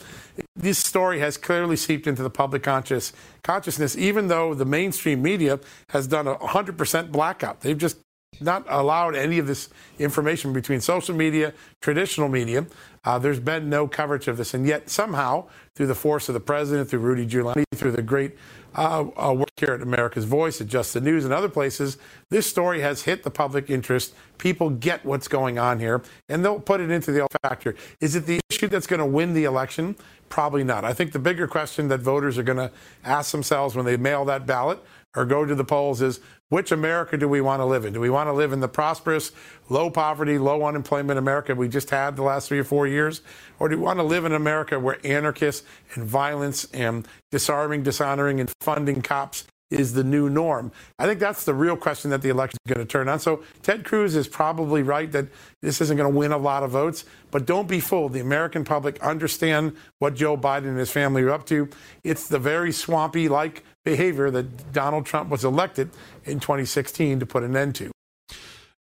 This 0.56 0.78
story 0.78 1.20
has 1.20 1.36
clearly 1.36 1.76
seeped 1.76 2.08
into 2.08 2.24
the 2.24 2.30
public 2.30 2.64
conscious, 2.64 3.12
consciousness, 3.44 3.96
even 3.96 4.26
though 4.26 4.52
the 4.52 4.64
mainstream 4.64 5.22
media 5.22 5.60
has 5.90 6.08
done 6.08 6.26
a 6.26 6.34
100% 6.34 7.12
blackout. 7.12 7.60
They've 7.60 7.78
just 7.78 7.98
not 8.40 8.64
allowed 8.68 9.14
any 9.14 9.38
of 9.38 9.46
this 9.46 9.68
information 9.98 10.52
between 10.52 10.80
social 10.80 11.14
media, 11.14 11.52
traditional 11.80 12.28
media. 12.28 12.66
Uh, 13.04 13.18
there's 13.18 13.40
been 13.40 13.70
no 13.70 13.86
coverage 13.86 14.26
of 14.26 14.36
this, 14.36 14.52
and 14.52 14.66
yet 14.66 14.90
somehow, 14.90 15.44
through 15.74 15.86
the 15.86 15.94
force 15.94 16.28
of 16.28 16.34
the 16.34 16.40
president, 16.40 16.90
through 16.90 17.00
Rudy 17.00 17.26
Giuliani, 17.26 17.64
through 17.74 17.92
the 17.92 18.02
great 18.02 18.36
uh, 18.74 19.04
uh, 19.16 19.32
work 19.32 19.48
here 19.56 19.72
at 19.72 19.80
America's 19.80 20.24
Voice, 20.24 20.60
at 20.60 20.66
Just 20.66 20.92
the 20.92 21.00
News, 21.00 21.24
and 21.24 21.32
other 21.32 21.48
places, 21.48 21.98
this 22.30 22.46
story 22.46 22.80
has 22.80 23.02
hit 23.02 23.22
the 23.22 23.30
public 23.30 23.70
interest. 23.70 24.14
People 24.38 24.70
get 24.70 25.04
what's 25.04 25.28
going 25.28 25.58
on 25.58 25.78
here, 25.78 26.02
and 26.28 26.44
they'll 26.44 26.60
put 26.60 26.80
it 26.80 26.90
into 26.90 27.12
the 27.12 27.20
L 27.20 27.28
factor. 27.42 27.74
Is 28.00 28.16
it 28.16 28.26
the 28.26 28.40
issue 28.50 28.66
that's 28.66 28.86
going 28.86 29.00
to 29.00 29.06
win 29.06 29.34
the 29.34 29.44
election? 29.44 29.96
Probably 30.28 30.64
not. 30.64 30.84
I 30.84 30.92
think 30.92 31.12
the 31.12 31.18
bigger 31.18 31.46
question 31.46 31.88
that 31.88 32.00
voters 32.00 32.36
are 32.36 32.42
going 32.42 32.58
to 32.58 32.70
ask 33.04 33.30
themselves 33.30 33.76
when 33.76 33.86
they 33.86 33.96
mail 33.96 34.24
that 34.24 34.46
ballot 34.46 34.82
or 35.16 35.24
go 35.24 35.44
to 35.44 35.54
the 35.54 35.64
polls 35.64 36.02
is 36.02 36.20
which 36.48 36.70
America 36.70 37.16
do 37.16 37.28
we 37.28 37.40
want 37.40 37.60
to 37.60 37.64
live 37.64 37.84
in? 37.84 37.92
Do 37.92 38.00
we 38.00 38.10
want 38.10 38.28
to 38.28 38.32
live 38.32 38.52
in 38.52 38.60
the 38.60 38.68
prosperous, 38.68 39.32
low 39.68 39.90
poverty, 39.90 40.38
low 40.38 40.64
unemployment 40.64 41.18
America 41.18 41.54
we 41.54 41.68
just 41.68 41.90
had 41.90 42.14
the 42.14 42.22
last 42.22 42.48
three 42.48 42.60
or 42.60 42.64
four 42.64 42.86
years? 42.86 43.22
Or 43.58 43.68
do 43.68 43.76
we 43.76 43.82
want 43.82 43.98
to 43.98 44.04
live 44.04 44.24
in 44.24 44.32
America 44.32 44.78
where 44.78 45.04
anarchists 45.04 45.66
and 45.94 46.04
violence 46.04 46.66
and 46.72 47.08
disarming, 47.32 47.82
dishonoring, 47.82 48.38
and 48.38 48.52
funding 48.60 49.02
cops 49.02 49.44
is 49.72 49.94
the 49.94 50.04
new 50.04 50.30
norm? 50.30 50.70
I 51.00 51.06
think 51.06 51.18
that's 51.18 51.44
the 51.44 51.54
real 51.54 51.76
question 51.76 52.12
that 52.12 52.22
the 52.22 52.28
election 52.28 52.58
is 52.64 52.72
going 52.72 52.86
to 52.86 52.90
turn 52.90 53.08
on. 53.08 53.18
So 53.18 53.42
Ted 53.62 53.84
Cruz 53.84 54.14
is 54.14 54.28
probably 54.28 54.84
right 54.84 55.10
that 55.10 55.26
this 55.62 55.80
isn't 55.80 55.96
going 55.96 56.12
to 56.12 56.16
win 56.16 56.30
a 56.30 56.38
lot 56.38 56.62
of 56.62 56.70
votes, 56.70 57.04
but 57.32 57.44
don't 57.44 57.66
be 57.66 57.80
fooled. 57.80 58.12
The 58.12 58.20
American 58.20 58.64
public 58.64 59.02
understand 59.02 59.76
what 59.98 60.14
Joe 60.14 60.36
Biden 60.36 60.68
and 60.68 60.78
his 60.78 60.92
family 60.92 61.22
are 61.22 61.30
up 61.30 61.44
to. 61.46 61.68
It's 62.04 62.28
the 62.28 62.38
very 62.38 62.70
swampy 62.70 63.28
like 63.28 63.64
behavior 63.86 64.30
that 64.32 64.72
Donald 64.72 65.06
Trump 65.06 65.30
was 65.30 65.44
elected 65.44 65.88
in 66.24 66.40
2016 66.40 67.20
to 67.20 67.24
put 67.24 67.42
an 67.42 67.56
end 67.56 67.76
to. 67.76 67.90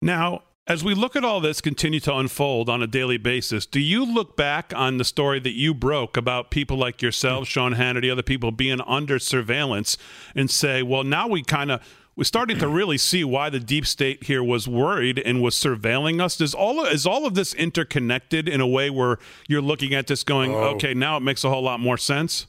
Now, 0.02 0.42
as 0.66 0.82
we 0.82 0.94
look 0.94 1.14
at 1.14 1.24
all 1.24 1.40
this 1.40 1.60
continue 1.60 2.00
to 2.00 2.16
unfold 2.16 2.70
on 2.70 2.82
a 2.82 2.86
daily 2.86 3.18
basis, 3.18 3.66
do 3.66 3.80
you 3.80 4.04
look 4.04 4.34
back 4.34 4.72
on 4.74 4.96
the 4.96 5.04
story 5.04 5.38
that 5.40 5.52
you 5.52 5.74
broke 5.74 6.16
about 6.16 6.50
people 6.50 6.78
like 6.78 7.02
yourself, 7.02 7.46
Sean 7.46 7.74
Hannity, 7.74 8.10
other 8.10 8.22
people 8.22 8.50
being 8.50 8.80
under 8.80 9.18
surveillance, 9.18 9.98
and 10.34 10.50
say, 10.50 10.82
well, 10.82 11.04
now 11.04 11.28
we 11.28 11.42
kind 11.42 11.70
of 11.70 11.82
we're 12.16 12.24
starting 12.24 12.58
to 12.60 12.68
really 12.68 12.96
see 12.96 13.24
why 13.24 13.50
the 13.50 13.58
deep 13.58 13.84
state 13.84 14.24
here 14.24 14.42
was 14.42 14.68
worried 14.68 15.18
and 15.18 15.42
was 15.42 15.56
surveilling 15.56 16.20
us. 16.20 16.40
Is 16.40 16.54
all 16.54 16.80
of, 16.80 16.92
is 16.92 17.06
all 17.06 17.26
of 17.26 17.34
this 17.34 17.52
interconnected 17.54 18.48
in 18.48 18.60
a 18.60 18.68
way 18.68 18.88
where 18.88 19.18
you're 19.48 19.60
looking 19.60 19.94
at 19.94 20.06
this 20.06 20.22
going, 20.22 20.54
oh. 20.54 20.74
okay, 20.76 20.94
now 20.94 21.16
it 21.16 21.20
makes 21.20 21.42
a 21.42 21.50
whole 21.50 21.62
lot 21.62 21.80
more 21.80 21.98
sense? 21.98 22.46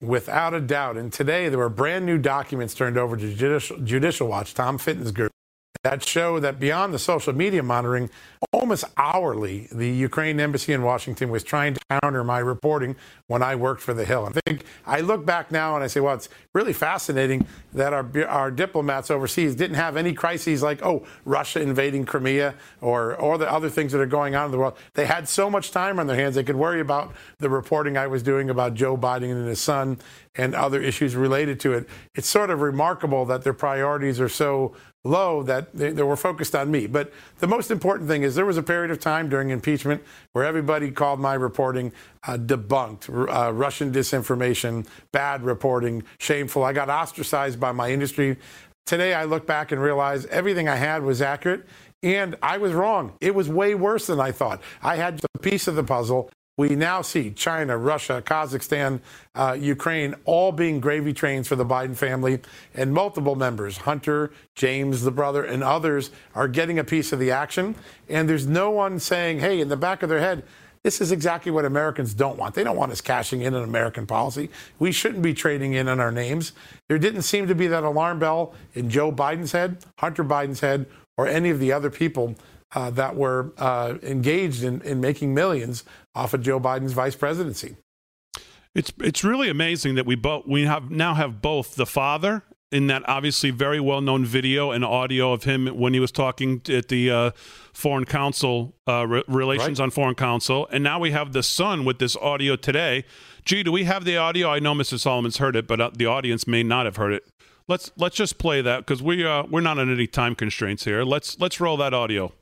Without 0.00 0.54
a 0.54 0.60
doubt. 0.60 0.96
And 0.96 1.12
today 1.12 1.48
there 1.48 1.58
were 1.58 1.68
brand 1.68 2.06
new 2.06 2.16
documents 2.16 2.74
turned 2.74 2.96
over 2.96 3.16
to 3.16 3.34
Judicial, 3.34 3.78
Judicial 3.78 4.28
Watch, 4.28 4.54
Tom 4.54 4.78
Fitton's 4.78 5.12
group, 5.12 5.30
that 5.82 6.06
show 6.06 6.38
that 6.40 6.60
beyond 6.60 6.92
the 6.92 6.98
social 6.98 7.32
media 7.32 7.62
monitoring, 7.62 8.10
almost 8.52 8.84
hourly, 8.98 9.66
the 9.72 9.88
Ukraine 9.88 10.38
embassy 10.38 10.74
in 10.74 10.82
Washington 10.82 11.30
was 11.30 11.42
trying 11.42 11.72
to 11.74 11.80
counter 11.90 12.22
my 12.22 12.38
reporting 12.38 12.96
when 13.28 13.42
I 13.42 13.54
worked 13.54 13.80
for 13.80 13.94
The 13.94 14.04
Hill. 14.04 14.26
I 14.26 14.40
think 14.46 14.64
I 14.86 15.00
look 15.00 15.24
back 15.24 15.50
now 15.50 15.74
and 15.74 15.82
I 15.82 15.86
say, 15.86 16.00
well, 16.00 16.14
it's 16.14 16.28
really 16.52 16.74
fascinating 16.74 17.46
that 17.72 17.94
our, 17.94 18.06
our 18.26 18.50
diplomats 18.50 19.10
overseas 19.10 19.54
didn't 19.54 19.76
have 19.76 19.96
any 19.96 20.12
crises 20.12 20.62
like, 20.62 20.84
oh, 20.84 21.06
Russia 21.24 21.62
invading 21.62 22.04
Crimea 22.04 22.54
or, 22.82 23.14
or 23.16 23.38
the 23.38 23.50
other 23.50 23.70
things 23.70 23.92
that 23.92 24.00
are 24.00 24.06
going 24.06 24.34
on 24.34 24.46
in 24.46 24.50
the 24.50 24.58
world. 24.58 24.76
They 24.94 25.06
had 25.06 25.28
so 25.28 25.48
much 25.48 25.70
time 25.70 25.98
on 25.98 26.06
their 26.06 26.16
hands, 26.16 26.34
they 26.34 26.44
could 26.44 26.56
worry 26.56 26.80
about 26.80 27.14
the 27.38 27.48
reporting 27.48 27.96
I 27.96 28.06
was 28.06 28.22
doing 28.22 28.50
about 28.50 28.74
Joe 28.74 28.98
Biden 28.98 29.32
and 29.32 29.48
his 29.48 29.60
son 29.60 29.98
and 30.36 30.54
other 30.54 30.80
issues 30.80 31.16
related 31.16 31.58
to 31.60 31.72
it. 31.72 31.88
It's 32.14 32.28
sort 32.28 32.50
of 32.50 32.60
remarkable 32.60 33.24
that 33.26 33.42
their 33.42 33.54
priorities 33.54 34.20
are 34.20 34.28
so 34.28 34.74
low 35.04 35.42
that 35.42 35.74
they, 35.74 35.90
they, 35.90 36.02
were 36.02 36.16
focused 36.16 36.54
on 36.54 36.70
me. 36.70 36.86
But 36.86 37.12
the 37.38 37.46
most 37.46 37.70
important 37.70 38.08
thing 38.08 38.22
is 38.22 38.34
there 38.34 38.46
was 38.46 38.58
a 38.58 38.62
period 38.62 38.90
of 38.90 39.00
time 39.00 39.28
during 39.28 39.50
impeachment 39.50 40.02
where 40.32 40.44
everybody 40.44 40.90
called 40.90 41.20
my 41.20 41.34
reporting 41.34 41.92
uh, 42.24 42.36
debunked, 42.36 43.08
uh, 43.08 43.52
Russian 43.52 43.92
disinformation, 43.92 44.86
bad 45.12 45.42
reporting, 45.42 46.02
shameful. 46.18 46.64
I 46.64 46.72
got 46.72 46.90
ostracized 46.90 47.58
by 47.58 47.72
my 47.72 47.90
industry. 47.90 48.36
Today, 48.84 49.14
I 49.14 49.24
look 49.24 49.46
back 49.46 49.72
and 49.72 49.80
realize 49.80 50.26
everything 50.26 50.68
I 50.68 50.76
had 50.76 51.02
was 51.02 51.22
accurate. 51.22 51.66
And 52.02 52.36
I 52.42 52.56
was 52.56 52.72
wrong. 52.72 53.12
It 53.20 53.34
was 53.34 53.48
way 53.48 53.74
worse 53.74 54.06
than 54.06 54.20
I 54.20 54.32
thought. 54.32 54.62
I 54.82 54.96
had 54.96 55.20
a 55.34 55.38
piece 55.38 55.68
of 55.68 55.76
the 55.76 55.84
puzzle 55.84 56.30
we 56.60 56.76
now 56.76 57.00
see 57.00 57.30
China, 57.30 57.78
Russia, 57.78 58.22
Kazakhstan, 58.22 59.00
uh, 59.34 59.56
Ukraine 59.58 60.14
all 60.26 60.52
being 60.52 60.78
gravy 60.78 61.14
trains 61.14 61.48
for 61.48 61.56
the 61.56 61.64
Biden 61.64 61.96
family, 61.96 62.38
and 62.74 62.92
multiple 62.92 63.34
members, 63.34 63.78
Hunter, 63.78 64.30
James, 64.54 65.00
the 65.00 65.10
brother, 65.10 65.42
and 65.42 65.64
others, 65.64 66.10
are 66.34 66.48
getting 66.48 66.78
a 66.78 66.84
piece 66.84 67.14
of 67.14 67.18
the 67.18 67.30
action. 67.30 67.76
And 68.10 68.28
there's 68.28 68.46
no 68.46 68.70
one 68.70 69.00
saying, 69.00 69.38
hey, 69.38 69.58
in 69.58 69.68
the 69.68 69.76
back 69.78 70.02
of 70.02 70.10
their 70.10 70.18
head, 70.18 70.42
this 70.82 71.00
is 71.00 71.12
exactly 71.12 71.50
what 71.50 71.64
Americans 71.64 72.12
don't 72.12 72.36
want. 72.36 72.54
They 72.54 72.64
don't 72.64 72.76
want 72.76 72.92
us 72.92 73.00
cashing 73.00 73.40
in 73.40 73.54
on 73.54 73.62
American 73.62 74.06
policy. 74.06 74.50
We 74.78 74.92
shouldn't 74.92 75.22
be 75.22 75.32
trading 75.32 75.72
in 75.72 75.88
on 75.88 75.98
our 75.98 76.12
names. 76.12 76.52
There 76.88 76.98
didn't 76.98 77.22
seem 77.22 77.46
to 77.48 77.54
be 77.54 77.68
that 77.68 77.84
alarm 77.84 78.18
bell 78.18 78.52
in 78.74 78.90
Joe 78.90 79.10
Biden's 79.10 79.52
head, 79.52 79.78
Hunter 79.96 80.24
Biden's 80.24 80.60
head, 80.60 80.84
or 81.16 81.26
any 81.26 81.48
of 81.48 81.58
the 81.58 81.72
other 81.72 81.88
people 81.88 82.34
uh, 82.72 82.90
that 82.90 83.16
were 83.16 83.52
uh, 83.58 83.94
engaged 84.02 84.62
in, 84.62 84.80
in 84.82 85.00
making 85.00 85.34
millions 85.34 85.84
off 86.14 86.34
of 86.34 86.42
Joe 86.42 86.60
Biden's 86.60 86.92
vice 86.92 87.16
presidency. 87.16 87.76
It's 88.74 88.92
it's 89.00 89.24
really 89.24 89.48
amazing 89.48 89.96
that 89.96 90.06
we 90.06 90.14
both 90.14 90.46
we 90.46 90.64
have 90.64 90.90
now 90.90 91.14
have 91.14 91.42
both 91.42 91.74
the 91.74 91.86
father 91.86 92.44
in 92.72 92.86
that 92.86 93.02
obviously 93.08 93.50
very 93.50 93.80
well 93.80 94.00
known 94.00 94.24
video 94.24 94.70
and 94.70 94.84
audio 94.84 95.32
of 95.32 95.44
him 95.44 95.66
when 95.66 95.92
he 95.92 96.00
was 96.00 96.12
talking 96.12 96.62
at 96.68 96.88
the 96.88 97.10
uh, 97.10 97.30
foreign 97.72 98.04
council 98.04 98.74
uh, 98.86 99.06
re- 99.06 99.24
relations 99.26 99.80
right. 99.80 99.84
on 99.84 99.90
foreign 99.90 100.14
council, 100.14 100.68
and 100.70 100.84
now 100.84 100.98
we 100.98 101.10
have 101.10 101.32
the 101.32 101.42
son 101.42 101.84
with 101.84 101.98
this 101.98 102.16
audio 102.16 102.56
today. 102.56 103.04
Gee, 103.44 103.62
do 103.62 103.72
we 103.72 103.84
have 103.84 104.04
the 104.04 104.16
audio? 104.16 104.50
I 104.50 104.60
know 104.60 104.74
Mr. 104.74 104.98
Solomon's 104.98 105.38
heard 105.38 105.56
it, 105.56 105.66
but 105.66 105.80
uh, 105.80 105.90
the 105.92 106.06
audience 106.06 106.46
may 106.46 106.62
not 106.62 106.86
have 106.86 106.96
heard 106.96 107.12
it. 107.12 107.24
Let's 107.66 107.90
let's 107.96 108.16
just 108.16 108.38
play 108.38 108.62
that 108.62 108.86
because 108.86 109.02
we 109.02 109.24
uh, 109.24 109.44
we're 109.50 109.60
not 109.60 109.78
on 109.78 109.90
any 109.90 110.06
time 110.06 110.34
constraints 110.34 110.84
here. 110.84 111.02
Let's 111.02 111.38
let's 111.40 111.60
roll 111.60 111.76
that 111.78 111.92
audio. 111.92 112.32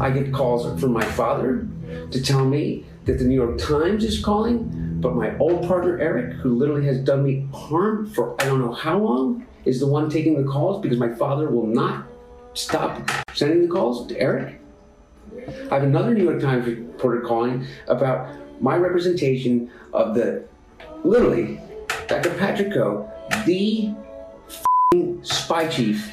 I 0.00 0.10
get 0.10 0.32
calls 0.32 0.80
from 0.80 0.92
my 0.92 1.04
father 1.04 1.66
to 2.10 2.22
tell 2.22 2.44
me 2.44 2.84
that 3.04 3.18
the 3.18 3.24
New 3.24 3.34
York 3.34 3.58
Times 3.58 4.04
is 4.04 4.22
calling, 4.24 4.98
but 5.00 5.14
my 5.14 5.36
old 5.38 5.66
partner 5.66 5.98
Eric, 6.00 6.34
who 6.34 6.54
literally 6.56 6.86
has 6.86 6.98
done 6.98 7.22
me 7.22 7.46
harm 7.52 8.06
for 8.10 8.40
I 8.40 8.46
don't 8.46 8.60
know 8.60 8.72
how 8.72 8.98
long, 8.98 9.46
is 9.64 9.80
the 9.80 9.86
one 9.86 10.10
taking 10.10 10.42
the 10.42 10.50
calls 10.50 10.82
because 10.82 10.98
my 10.98 11.10
father 11.14 11.50
will 11.50 11.66
not 11.66 12.06
stop 12.54 13.10
sending 13.34 13.62
the 13.62 13.68
calls 13.68 14.06
to 14.08 14.18
Eric. 14.18 14.60
I 15.70 15.74
have 15.74 15.82
another 15.82 16.14
New 16.14 16.24
York 16.24 16.40
Times 16.40 16.66
reporter 16.66 17.20
calling 17.20 17.66
about 17.88 18.28
my 18.60 18.76
representation 18.76 19.70
of 19.92 20.14
the 20.14 20.44
literally 21.02 21.60
Dr. 22.08 22.30
Patrick 22.34 22.72
Ho, 22.74 23.10
the 23.46 23.94
spy 25.22 25.68
chief 25.68 26.12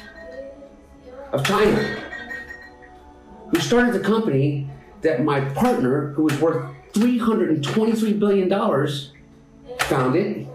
of 1.32 1.44
China 1.44 2.11
who 3.52 3.60
started 3.60 3.94
the 3.94 4.00
company 4.00 4.66
that 5.02 5.22
my 5.22 5.40
partner, 5.50 6.12
who 6.14 6.24
was 6.24 6.38
worth 6.40 6.74
$323 6.94 8.18
billion, 8.18 8.48
founded. 9.80 10.48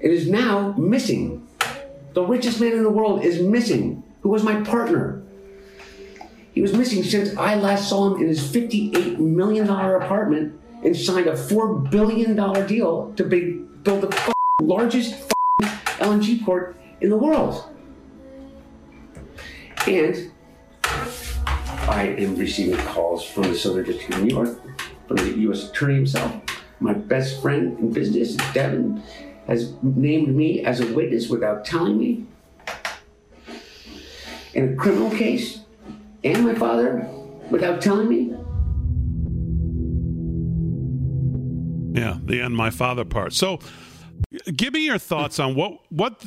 It 0.00 0.10
is 0.10 0.30
now 0.30 0.72
missing. 0.78 1.46
The 2.14 2.22
richest 2.22 2.60
man 2.60 2.72
in 2.72 2.82
the 2.82 2.90
world 2.90 3.24
is 3.24 3.42
missing, 3.42 4.02
who 4.22 4.28
was 4.28 4.42
my 4.42 4.62
partner. 4.62 5.22
He 6.52 6.62
was 6.62 6.72
missing 6.72 7.02
since 7.02 7.36
I 7.36 7.56
last 7.56 7.88
saw 7.88 8.14
him 8.14 8.22
in 8.22 8.28
his 8.28 8.40
$58 8.40 9.18
million 9.18 9.68
apartment 9.68 10.60
and 10.84 10.96
signed 10.96 11.26
a 11.26 11.34
$4 11.34 11.90
billion 11.90 12.34
deal 12.66 13.12
to 13.16 13.24
build 13.24 14.02
the 14.02 14.34
largest 14.60 15.32
LNG 15.60 16.44
port 16.44 16.76
in 17.00 17.10
the 17.10 17.16
world. 17.16 17.64
And 19.86 20.29
I 21.90 22.04
am 22.04 22.36
receiving 22.36 22.78
calls 22.86 23.28
from 23.28 23.42
the 23.42 23.54
Southern 23.56 23.84
District 23.84 24.14
of 24.14 24.22
New 24.22 24.32
York, 24.32 24.60
from 25.08 25.16
the 25.16 25.36
U.S. 25.40 25.68
Attorney 25.68 25.96
himself. 25.96 26.32
My 26.78 26.92
best 26.92 27.42
friend 27.42 27.76
in 27.80 27.92
business, 27.92 28.36
Devon, 28.54 29.02
has 29.48 29.74
named 29.82 30.36
me 30.36 30.64
as 30.64 30.78
a 30.78 30.94
witness 30.94 31.28
without 31.28 31.64
telling 31.64 31.98
me 31.98 32.26
in 34.54 34.72
a 34.72 34.76
criminal 34.76 35.10
case, 35.10 35.62
and 36.22 36.44
my 36.44 36.54
father 36.54 37.08
without 37.50 37.82
telling 37.82 38.08
me. 38.08 38.36
Yeah, 42.00 42.18
the 42.22 42.38
and 42.38 42.56
my 42.56 42.70
father 42.70 43.04
part. 43.04 43.32
So, 43.32 43.58
give 44.56 44.74
me 44.74 44.86
your 44.86 44.98
thoughts 44.98 45.40
on 45.40 45.56
what 45.56 45.80
what 45.88 46.24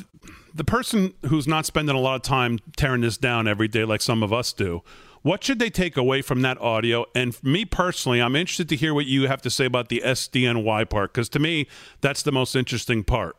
the 0.54 0.64
person 0.64 1.14
who's 1.26 1.48
not 1.48 1.64
spending 1.64 1.96
a 1.96 2.00
lot 2.00 2.16
of 2.16 2.22
time 2.22 2.58
tearing 2.76 3.00
this 3.00 3.16
down 3.16 3.48
every 3.48 3.66
day 3.66 3.84
like 3.84 4.02
some 4.02 4.22
of 4.22 4.30
us 4.30 4.52
do 4.52 4.82
what 5.24 5.42
should 5.42 5.58
they 5.58 5.70
take 5.70 5.96
away 5.96 6.20
from 6.20 6.42
that 6.42 6.60
audio? 6.60 7.06
And 7.14 7.42
me 7.42 7.64
personally, 7.64 8.20
I'm 8.20 8.36
interested 8.36 8.68
to 8.68 8.76
hear 8.76 8.92
what 8.92 9.06
you 9.06 9.26
have 9.26 9.40
to 9.42 9.50
say 9.50 9.64
about 9.64 9.88
the 9.88 10.02
SDNY 10.04 10.88
part, 10.90 11.14
because 11.14 11.30
to 11.30 11.38
me, 11.38 11.66
that's 12.02 12.22
the 12.22 12.30
most 12.30 12.54
interesting 12.54 13.02
part. 13.02 13.34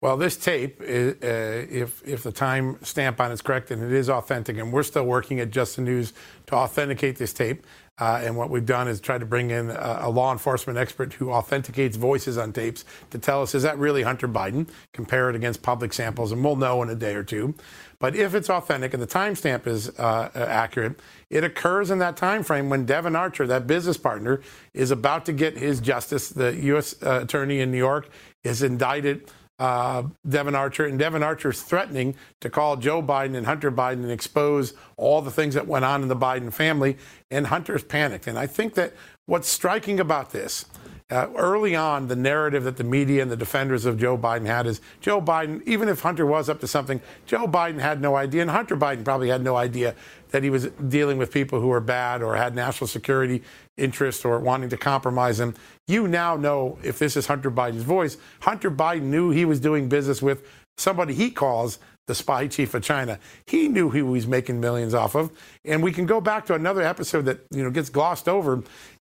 Well, 0.00 0.16
this 0.16 0.36
tape, 0.36 0.80
uh, 0.80 0.84
if 0.84 2.06
if 2.06 2.24
the 2.24 2.32
time 2.32 2.78
stamp 2.82 3.20
on 3.20 3.30
it's 3.30 3.42
correct 3.42 3.70
and 3.70 3.82
it 3.82 3.92
is 3.92 4.10
authentic, 4.10 4.58
and 4.58 4.72
we're 4.72 4.82
still 4.82 5.04
working 5.04 5.38
at 5.38 5.50
Just 5.50 5.76
the 5.76 5.82
News 5.82 6.12
to 6.46 6.54
authenticate 6.56 7.16
this 7.16 7.32
tape. 7.32 7.64
Uh, 8.00 8.20
and 8.22 8.36
what 8.36 8.48
we've 8.48 8.66
done 8.66 8.86
is 8.86 9.00
try 9.00 9.18
to 9.18 9.26
bring 9.26 9.50
in 9.50 9.70
a, 9.70 9.98
a, 10.02 10.08
law 10.08 10.30
enforcement 10.30 10.78
expert 10.78 11.14
who 11.14 11.32
authenticates 11.32 11.96
voices 11.96 12.38
on 12.38 12.52
tapes 12.52 12.84
to 13.10 13.18
tell 13.18 13.42
us 13.42 13.56
is 13.56 13.64
that 13.64 13.76
really 13.76 14.04
Hunter 14.04 14.28
Biden? 14.28 14.68
Compare 14.92 15.30
it 15.30 15.34
against 15.34 15.62
public 15.62 15.92
samples, 15.92 16.30
and 16.30 16.44
we'll 16.44 16.54
know 16.54 16.80
in 16.84 16.90
a 16.90 16.94
day 16.94 17.16
or 17.16 17.24
two. 17.24 17.56
But 18.00 18.14
if 18.14 18.34
it's 18.34 18.48
authentic 18.48 18.94
and 18.94 19.02
the 19.02 19.06
timestamp 19.06 19.66
is 19.66 19.88
uh, 19.98 20.30
accurate, 20.34 21.00
it 21.30 21.42
occurs 21.42 21.90
in 21.90 21.98
that 21.98 22.16
time 22.16 22.44
frame 22.44 22.68
when 22.68 22.86
Devon 22.86 23.16
Archer, 23.16 23.46
that 23.46 23.66
business 23.66 23.96
partner, 23.96 24.40
is 24.72 24.90
about 24.90 25.26
to 25.26 25.32
get 25.32 25.56
his 25.56 25.80
justice. 25.80 26.28
The 26.28 26.54
U.S. 26.54 26.94
Uh, 27.02 27.20
attorney 27.22 27.60
in 27.60 27.70
New 27.72 27.78
York 27.78 28.08
is 28.44 28.62
indicted 28.62 29.28
uh, 29.58 30.04
Devon 30.28 30.54
Archer, 30.54 30.86
and 30.86 30.98
Devon 30.98 31.22
Archer 31.22 31.50
is 31.50 31.62
threatening 31.62 32.14
to 32.40 32.48
call 32.48 32.76
Joe 32.76 33.02
Biden 33.02 33.36
and 33.36 33.46
Hunter 33.46 33.72
Biden 33.72 34.04
and 34.04 34.10
expose 34.10 34.74
all 34.96 35.20
the 35.20 35.30
things 35.30 35.54
that 35.54 35.66
went 35.66 35.84
on 35.84 36.02
in 36.02 36.08
the 36.08 36.16
Biden 36.16 36.52
family. 36.52 36.96
And 37.30 37.48
Hunter's 37.48 37.82
panicked. 37.82 38.26
And 38.26 38.38
I 38.38 38.46
think 38.46 38.74
that 38.74 38.94
what's 39.26 39.48
striking 39.48 39.98
about 39.98 40.30
this 40.30 40.64
uh, 41.10 41.26
early 41.36 41.74
on, 41.74 42.08
the 42.08 42.16
narrative 42.16 42.64
that 42.64 42.76
the 42.76 42.84
media 42.84 43.22
and 43.22 43.30
the 43.30 43.36
defenders 43.36 43.86
of 43.86 43.98
Joe 43.98 44.18
Biden 44.18 44.44
had 44.44 44.66
is 44.66 44.82
Joe 45.00 45.22
Biden, 45.22 45.62
even 45.66 45.88
if 45.88 46.00
Hunter 46.00 46.26
was 46.26 46.50
up 46.50 46.60
to 46.60 46.66
something, 46.66 47.00
Joe 47.24 47.46
Biden 47.46 47.80
had 47.80 48.02
no 48.02 48.14
idea, 48.14 48.42
and 48.42 48.50
Hunter 48.50 48.76
Biden 48.76 49.04
probably 49.04 49.28
had 49.28 49.42
no 49.42 49.56
idea 49.56 49.94
that 50.30 50.42
he 50.42 50.50
was 50.50 50.66
dealing 50.88 51.16
with 51.16 51.32
people 51.32 51.60
who 51.60 51.68
were 51.68 51.80
bad 51.80 52.22
or 52.22 52.36
had 52.36 52.54
national 52.54 52.88
security 52.88 53.42
interests 53.78 54.22
or 54.22 54.38
wanting 54.38 54.68
to 54.68 54.76
compromise 54.76 55.40
him. 55.40 55.54
You 55.86 56.06
now 56.06 56.36
know 56.36 56.78
if 56.82 56.98
this 56.98 57.16
is 57.16 57.26
Hunter 57.26 57.50
Biden's 57.50 57.84
voice. 57.84 58.18
Hunter 58.40 58.70
Biden 58.70 59.04
knew 59.04 59.30
he 59.30 59.46
was 59.46 59.60
doing 59.60 59.88
business 59.88 60.20
with 60.20 60.46
somebody 60.76 61.14
he 61.14 61.30
calls 61.30 61.78
the 62.06 62.14
spy 62.14 62.46
chief 62.46 62.74
of 62.74 62.82
China. 62.82 63.18
He 63.46 63.68
knew 63.68 63.90
who 63.90 63.96
he 63.96 64.02
was 64.02 64.26
making 64.26 64.60
millions 64.60 64.94
off 64.94 65.14
of. 65.14 65.30
And 65.64 65.82
we 65.82 65.92
can 65.92 66.06
go 66.06 66.20
back 66.20 66.46
to 66.46 66.54
another 66.54 66.82
episode 66.82 67.26
that 67.26 67.40
you 67.50 67.62
know 67.62 67.70
gets 67.70 67.90
glossed 67.90 68.28
over 68.28 68.62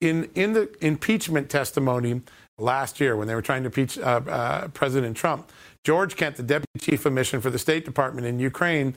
in 0.01 0.29
in 0.35 0.53
the 0.53 0.69
impeachment 0.81 1.49
testimony 1.49 2.21
last 2.57 2.99
year 2.99 3.15
when 3.15 3.27
they 3.27 3.35
were 3.35 3.41
trying 3.41 3.63
to 3.63 3.67
impeach 3.67 3.97
uh, 3.97 4.21
uh, 4.27 4.67
President 4.69 5.15
Trump, 5.15 5.51
George 5.83 6.15
Kent, 6.15 6.37
the 6.37 6.43
deputy 6.43 6.79
chief 6.79 7.05
of 7.05 7.13
mission 7.13 7.41
for 7.41 7.49
the 7.49 7.59
State 7.59 7.85
Department 7.85 8.25
in 8.27 8.39
Ukraine, 8.39 8.95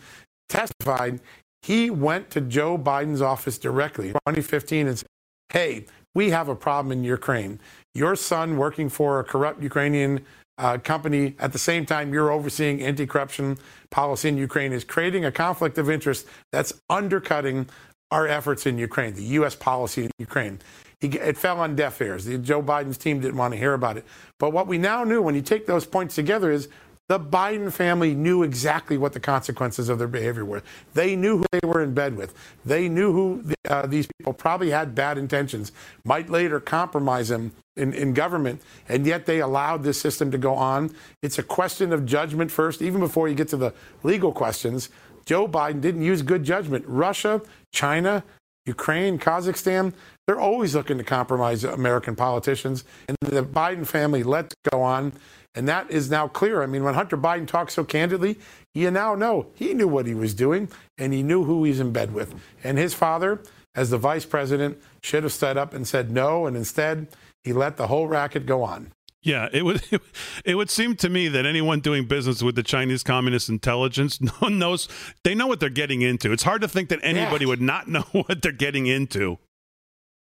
testified 0.48 1.20
he 1.62 1.90
went 1.90 2.30
to 2.30 2.40
Joe 2.40 2.78
Biden's 2.78 3.20
office 3.20 3.58
directly 3.58 4.08
in 4.08 4.14
2015 4.14 4.86
and 4.86 4.98
said, 4.98 5.08
"Hey, 5.52 5.86
we 6.14 6.30
have 6.30 6.48
a 6.48 6.56
problem 6.56 6.92
in 6.92 7.04
Ukraine. 7.04 7.60
Your 7.94 8.16
son 8.16 8.56
working 8.56 8.88
for 8.88 9.20
a 9.20 9.24
corrupt 9.24 9.62
Ukrainian." 9.62 10.24
Uh, 10.58 10.76
company 10.76 11.34
at 11.38 11.54
the 11.54 11.58
same 11.58 11.86
time 11.86 12.12
you're 12.12 12.30
overseeing 12.30 12.82
anti-corruption 12.82 13.56
policy 13.88 14.28
in 14.28 14.36
Ukraine 14.36 14.74
is 14.74 14.84
creating 14.84 15.24
a 15.24 15.32
conflict 15.32 15.78
of 15.78 15.88
interest 15.88 16.26
that's 16.52 16.74
undercutting 16.90 17.66
our 18.10 18.26
efforts 18.26 18.66
in 18.66 18.78
Ukraine, 18.78 19.14
the 19.14 19.22
U.S. 19.22 19.54
policy 19.54 20.04
in 20.04 20.10
Ukraine. 20.18 20.58
It 21.00 21.38
fell 21.38 21.60
on 21.60 21.76
deaf 21.76 22.00
ears. 22.02 22.26
The, 22.26 22.36
Joe 22.36 22.62
Biden's 22.62 22.98
team 22.98 23.20
didn't 23.20 23.36
want 23.36 23.54
to 23.54 23.58
hear 23.58 23.72
about 23.72 23.96
it. 23.96 24.04
But 24.38 24.52
what 24.52 24.66
we 24.66 24.76
now 24.76 25.02
knew 25.04 25.22
when 25.22 25.34
you 25.34 25.42
take 25.42 25.66
those 25.66 25.86
points 25.86 26.14
together 26.14 26.50
is 26.50 26.68
the 27.10 27.18
Biden 27.18 27.72
family 27.72 28.14
knew 28.14 28.44
exactly 28.44 28.96
what 28.96 29.14
the 29.14 29.18
consequences 29.18 29.88
of 29.88 29.98
their 29.98 30.06
behavior 30.06 30.44
were. 30.44 30.62
They 30.94 31.16
knew 31.16 31.38
who 31.38 31.44
they 31.50 31.66
were 31.66 31.82
in 31.82 31.92
bed 31.92 32.16
with. 32.16 32.34
They 32.64 32.88
knew 32.88 33.12
who 33.12 33.54
uh, 33.68 33.86
these 33.86 34.06
people 34.06 34.32
probably 34.32 34.70
had 34.70 34.94
bad 34.94 35.18
intentions, 35.18 35.72
might 36.04 36.30
later 36.30 36.60
compromise 36.60 37.28
them 37.28 37.50
in, 37.76 37.92
in 37.94 38.14
government, 38.14 38.62
and 38.88 39.04
yet 39.06 39.26
they 39.26 39.40
allowed 39.40 39.82
this 39.82 40.00
system 40.00 40.30
to 40.30 40.38
go 40.38 40.54
on. 40.54 40.94
It's 41.20 41.36
a 41.36 41.42
question 41.42 41.92
of 41.92 42.06
judgment 42.06 42.52
first, 42.52 42.80
even 42.80 43.00
before 43.00 43.28
you 43.28 43.34
get 43.34 43.48
to 43.48 43.56
the 43.56 43.74
legal 44.04 44.30
questions. 44.32 44.88
Joe 45.30 45.46
Biden 45.46 45.80
didn't 45.80 46.02
use 46.02 46.22
good 46.22 46.42
judgment. 46.42 46.84
Russia, 46.88 47.40
China, 47.72 48.24
Ukraine, 48.66 49.16
Kazakhstan, 49.16 49.92
They're 50.26 50.40
always 50.40 50.74
looking 50.74 50.98
to 50.98 51.04
compromise 51.04 51.62
American 51.62 52.16
politicians. 52.16 52.82
And 53.06 53.16
the 53.20 53.44
Biden 53.44 53.86
family 53.86 54.24
let 54.24 54.52
go 54.72 54.82
on. 54.82 55.12
And 55.54 55.68
that 55.68 55.88
is 55.88 56.10
now 56.10 56.26
clear. 56.26 56.64
I 56.64 56.66
mean, 56.66 56.82
when 56.82 56.94
Hunter 56.94 57.16
Biden 57.16 57.46
talks 57.46 57.74
so 57.74 57.84
candidly, 57.84 58.40
you 58.74 58.90
now 58.90 59.14
know 59.14 59.46
he 59.54 59.72
knew 59.72 59.86
what 59.86 60.06
he 60.06 60.14
was 60.14 60.34
doing 60.34 60.68
and 60.98 61.12
he 61.12 61.22
knew 61.22 61.44
who 61.44 61.62
he's 61.62 61.78
in 61.78 61.92
bed 61.92 62.12
with. 62.12 62.34
And 62.64 62.76
his 62.76 62.92
father, 62.92 63.40
as 63.76 63.90
the 63.90 63.98
vice 63.98 64.24
president, 64.24 64.82
should 65.04 65.22
have 65.22 65.32
stood 65.32 65.56
up 65.56 65.72
and 65.72 65.86
said 65.86 66.10
no. 66.10 66.46
And 66.46 66.56
instead, 66.56 67.06
he 67.44 67.52
let 67.52 67.76
the 67.76 67.86
whole 67.86 68.08
racket 68.08 68.46
go 68.46 68.64
on. 68.64 68.90
Yeah, 69.22 69.48
it 69.52 69.64
would 69.64 69.82
it 70.44 70.54
would 70.54 70.70
seem 70.70 70.96
to 70.96 71.08
me 71.08 71.28
that 71.28 71.46
anyone 71.46 71.80
doing 71.80 72.06
business 72.06 72.42
with 72.42 72.54
the 72.54 72.62
Chinese 72.62 73.02
Communist 73.02 73.48
intelligence 73.48 74.20
knows 74.42 74.88
they 75.24 75.34
know 75.34 75.46
what 75.46 75.60
they're 75.60 75.68
getting 75.68 76.02
into. 76.02 76.32
It's 76.32 76.42
hard 76.42 76.62
to 76.62 76.68
think 76.68 76.88
that 76.88 77.00
anybody 77.02 77.44
yeah. 77.44 77.50
would 77.50 77.60
not 77.60 77.88
know 77.88 78.04
what 78.12 78.42
they're 78.42 78.52
getting 78.52 78.86
into 78.86 79.38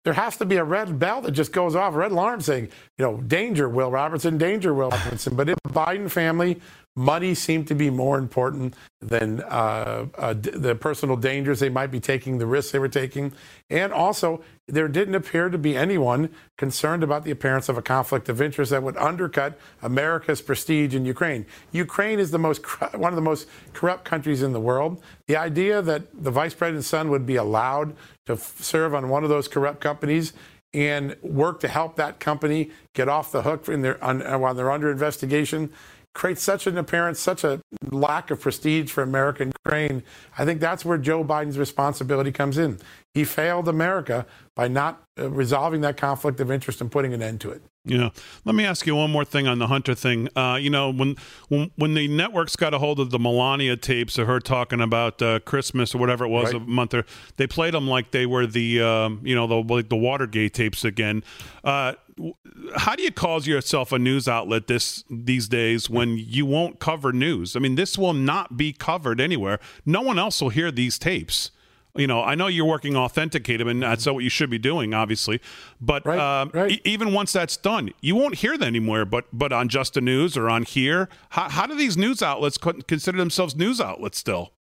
there 0.04 0.14
has 0.14 0.36
to 0.38 0.44
be 0.44 0.56
a 0.56 0.64
red 0.64 0.98
bell 0.98 1.20
that 1.20 1.30
just 1.30 1.52
goes 1.52 1.76
off, 1.76 1.94
a 1.94 1.98
red 1.98 2.12
alarm 2.12 2.40
saying, 2.40 2.68
you 2.98 3.04
know, 3.04 3.18
danger, 3.18 3.68
Will 3.68 3.90
Robertson, 3.90 4.36
danger, 4.36 4.74
Will 4.74 4.90
Robertson. 4.90 5.36
But 5.36 5.48
if 5.48 5.58
the 5.62 5.70
Biden 5.70 6.10
family, 6.10 6.60
money 6.94 7.34
seemed 7.34 7.66
to 7.68 7.74
be 7.74 7.88
more 7.88 8.18
important 8.18 8.74
than 9.00 9.40
uh, 9.42 10.06
uh, 10.16 10.34
the 10.34 10.74
personal 10.74 11.16
dangers 11.16 11.60
they 11.60 11.68
might 11.68 11.90
be 11.90 12.00
taking, 12.00 12.38
the 12.38 12.46
risks 12.46 12.72
they 12.72 12.78
were 12.78 12.88
taking. 12.88 13.32
And 13.70 13.92
also, 13.92 14.44
there 14.68 14.88
didn't 14.88 15.14
appear 15.14 15.48
to 15.48 15.58
be 15.58 15.76
anyone 15.76 16.28
concerned 16.58 17.02
about 17.02 17.24
the 17.24 17.30
appearance 17.30 17.68
of 17.68 17.78
a 17.78 17.82
conflict 17.82 18.28
of 18.28 18.42
interest 18.42 18.70
that 18.70 18.82
would 18.82 18.96
undercut 18.98 19.58
America's 19.80 20.42
prestige 20.42 20.94
in 20.94 21.06
Ukraine. 21.06 21.46
Ukraine 21.72 22.18
is 22.18 22.30
the 22.30 22.38
most 22.38 22.64
one 22.94 23.12
of 23.12 23.16
the 23.16 23.22
most 23.22 23.48
corrupt 23.72 24.04
countries 24.04 24.42
in 24.42 24.52
the 24.52 24.60
world. 24.60 25.02
The 25.26 25.36
idea 25.36 25.80
that 25.82 26.02
the 26.12 26.30
vice 26.30 26.54
president's 26.54 26.88
son 26.88 27.10
would 27.10 27.26
be 27.26 27.36
allowed 27.36 27.96
to 28.26 28.36
serve 28.36 28.94
on 28.94 29.08
one 29.08 29.24
of 29.24 29.30
those 29.30 29.48
corrupt 29.48 29.80
companies 29.80 30.32
and 30.74 31.16
work 31.22 31.60
to 31.60 31.68
help 31.68 31.96
that 31.96 32.18
company 32.18 32.70
get 32.94 33.08
off 33.08 33.32
the 33.32 33.42
hook 33.42 33.64
their, 33.66 34.02
on, 34.02 34.20
while 34.40 34.54
they're 34.54 34.70
under 34.70 34.90
investigation 34.90 35.70
creates 36.14 36.42
such 36.42 36.66
an 36.66 36.76
appearance, 36.76 37.18
such 37.18 37.44
a 37.44 37.60
lack 37.90 38.30
of 38.30 38.40
prestige 38.40 38.90
for 38.90 39.02
American 39.02 39.52
crane. 39.64 40.02
I 40.38 40.44
think 40.44 40.60
that's 40.60 40.84
where 40.84 40.98
Joe 40.98 41.24
Biden's 41.24 41.58
responsibility 41.58 42.32
comes 42.32 42.58
in. 42.58 42.78
He 43.14 43.24
failed 43.24 43.68
America 43.68 44.26
by 44.54 44.68
not 44.68 45.02
uh, 45.18 45.30
resolving 45.30 45.80
that 45.82 45.96
conflict 45.96 46.40
of 46.40 46.50
interest 46.50 46.80
and 46.80 46.90
putting 46.90 47.12
an 47.14 47.22
end 47.22 47.40
to 47.42 47.50
it. 47.50 47.62
Yeah. 47.84 48.10
Let 48.44 48.54
me 48.54 48.64
ask 48.64 48.86
you 48.86 48.94
one 48.94 49.10
more 49.10 49.24
thing 49.24 49.48
on 49.48 49.58
the 49.58 49.66
Hunter 49.66 49.94
thing. 49.94 50.28
Uh, 50.36 50.56
you 50.60 50.70
know, 50.70 50.92
when, 50.92 51.16
when 51.48 51.72
when 51.74 51.94
the 51.94 52.06
networks 52.06 52.54
got 52.54 52.72
a 52.72 52.78
hold 52.78 53.00
of 53.00 53.10
the 53.10 53.18
Melania 53.18 53.76
tapes 53.76 54.18
of 54.18 54.28
her 54.28 54.38
talking 54.38 54.80
about 54.80 55.20
uh, 55.20 55.40
Christmas 55.40 55.92
or 55.92 55.98
whatever 55.98 56.24
it 56.24 56.28
was 56.28 56.52
right. 56.52 56.62
a 56.62 56.64
month 56.64 56.94
or 56.94 57.04
they 57.38 57.46
played 57.48 57.74
them 57.74 57.88
like 57.88 58.12
they 58.12 58.24
were 58.24 58.46
the 58.46 58.80
um, 58.80 59.20
you 59.24 59.34
know 59.34 59.48
the 59.48 59.56
like 59.56 59.88
the 59.88 59.96
Watergate 59.96 60.54
tapes 60.54 60.84
again. 60.84 61.24
Uh, 61.64 61.94
how 62.76 62.94
do 62.94 63.02
you 63.02 63.12
call 63.12 63.42
yourself 63.42 63.92
a 63.92 63.98
news 63.98 64.28
outlet 64.28 64.66
this 64.66 65.04
these 65.10 65.48
days 65.48 65.88
when 65.88 66.16
you 66.18 66.46
won't 66.46 66.78
cover 66.78 67.12
news? 67.12 67.56
I 67.56 67.58
mean, 67.58 67.74
this 67.74 67.96
will 67.96 68.12
not 68.12 68.56
be 68.56 68.72
covered 68.72 69.20
anywhere. 69.20 69.58
No 69.86 70.02
one 70.02 70.18
else 70.18 70.40
will 70.40 70.50
hear 70.50 70.70
these 70.70 70.98
tapes 70.98 71.50
you 71.94 72.06
know, 72.06 72.22
I 72.22 72.34
know 72.34 72.46
you're 72.46 72.64
working 72.64 72.96
authenticated, 72.96 73.66
and 73.66 73.82
that's 73.82 74.06
what 74.06 74.24
you 74.24 74.30
should 74.30 74.48
be 74.48 74.58
doing, 74.58 74.94
obviously. 74.94 75.40
But 75.80 76.06
right, 76.06 76.18
um, 76.18 76.50
right. 76.54 76.72
E- 76.72 76.80
even 76.84 77.12
once 77.12 77.32
that's 77.32 77.56
done, 77.56 77.90
you 78.00 78.14
won't 78.14 78.36
hear 78.36 78.56
that 78.56 78.64
anymore. 78.64 79.04
But 79.04 79.26
but 79.32 79.52
on 79.52 79.68
Just 79.68 79.94
the 79.94 80.00
News 80.00 80.36
or 80.36 80.48
on 80.48 80.62
here, 80.62 81.08
how, 81.30 81.48
how 81.50 81.66
do 81.66 81.74
these 81.74 81.96
news 81.96 82.22
outlets 82.22 82.56
consider 82.56 83.18
themselves 83.18 83.54
news 83.54 83.80
outlets 83.80 84.18
still? 84.18 84.52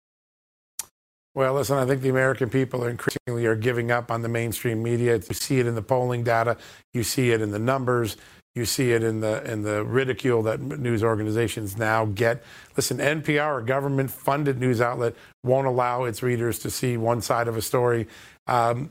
Well, 1.34 1.54
listen, 1.54 1.78
I 1.78 1.86
think 1.86 2.02
the 2.02 2.10
American 2.10 2.50
people 2.50 2.84
are 2.84 2.90
increasingly 2.90 3.46
are 3.46 3.56
giving 3.56 3.90
up 3.90 4.12
on 4.12 4.22
the 4.22 4.28
mainstream 4.28 4.84
media. 4.84 5.16
You 5.16 5.34
see 5.34 5.60
it 5.60 5.68
in 5.68 5.76
the 5.76 5.82
polling 5.82 6.24
data, 6.24 6.58
you 6.94 7.04
see 7.04 7.32
it 7.32 7.42
in 7.42 7.52
the 7.52 7.60
numbers, 7.60 8.18
you 8.54 8.66
see 8.66 8.92
it 8.92 9.02
in 9.02 9.22
the 9.22 9.42
in 9.50 9.62
the 9.62 9.86
ridicule 9.86 10.44
that 10.44 10.60
news 10.60 11.04
organizations 11.04 11.78
now 11.78 12.04
get. 12.04 12.44
Listen, 12.76 12.98
NPR, 12.98 13.62
a 13.62 13.64
government-funded 13.64 14.60
news 14.60 14.82
outlet, 14.82 15.16
won't 15.42 15.68
allow 15.68 16.04
its 16.04 16.22
readers 16.22 16.60
to 16.60 16.70
see 16.70 16.98
one 16.98 17.22
side 17.22 17.48
of 17.48 17.56
a 17.56 17.62
story. 17.62 18.08
Um, 18.48 18.90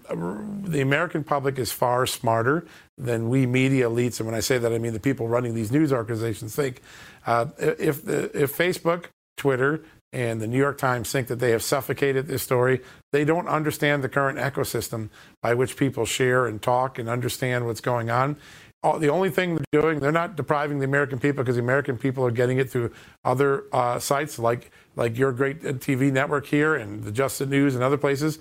the 0.65 0.81
American 0.81 1.25
public 1.25 1.59
is 1.59 1.71
far 1.73 2.07
smarter 2.07 2.65
than 2.97 3.29
we 3.29 3.45
media 3.45 3.91
elites, 3.91 4.19
and 4.19 4.27
when 4.27 4.35
I 4.35 4.41
say 4.41 4.57
that, 4.57 4.73
I 4.73 4.79
mean 4.79 4.95
the 4.95 5.01
people 5.01 5.29
running 5.29 5.55
these 5.55 5.71
news 5.71 5.93
organizations 5.93 6.57
think. 6.57 6.81
Uh, 7.27 7.47
if 7.59 8.09
if 8.09 8.57
Facebook, 8.57 9.07
Twitter, 9.37 9.83
and 10.13 10.41
the 10.41 10.47
New 10.47 10.59
York 10.59 10.79
Times 10.79 11.11
think 11.11 11.29
that 11.29 11.39
they 11.39 11.51
have 11.51 11.63
suffocated 11.63 12.27
this 12.27 12.43
story. 12.43 12.81
They 13.13 13.25
don't 13.25 13.49
understand 13.49 14.03
the 14.03 14.09
current 14.09 14.39
ecosystem 14.39 15.09
by 15.43 15.55
which 15.55 15.77
people 15.77 16.05
share 16.05 16.47
and 16.47 16.61
talk 16.61 16.99
and 16.99 17.09
understand 17.09 17.67
what's 17.67 17.81
going 17.81 18.11
on 18.11 18.37
the 18.83 19.09
only 19.09 19.31
thing 19.31 19.57
they're 19.57 19.83
doing, 19.83 20.01
they're 20.01 20.13
not 20.13 20.37
depriving 20.37 20.79
the 20.79 20.85
American 20.85 21.19
people 21.19 21.43
because 21.43 21.57
the 21.57 21.63
American 21.63 21.99
people 21.99 22.25
are 22.25 22.31
getting 22.31 22.59
it 22.59 22.71
through 22.71 22.91
other 23.25 23.65
uh, 23.73 23.99
sites 23.99 24.39
like 24.39 24.71
like 24.97 25.19
your 25.19 25.33
great 25.33 25.65
uh, 25.65 25.73
TV 25.75 26.11
network 26.11 26.47
here 26.47 26.75
and 26.75 27.05
the 27.05 27.13
Just 27.13 27.39
the 27.39 27.47
News 27.47 27.75
and 27.75 27.85
other 27.85 27.99
places. 27.99 28.39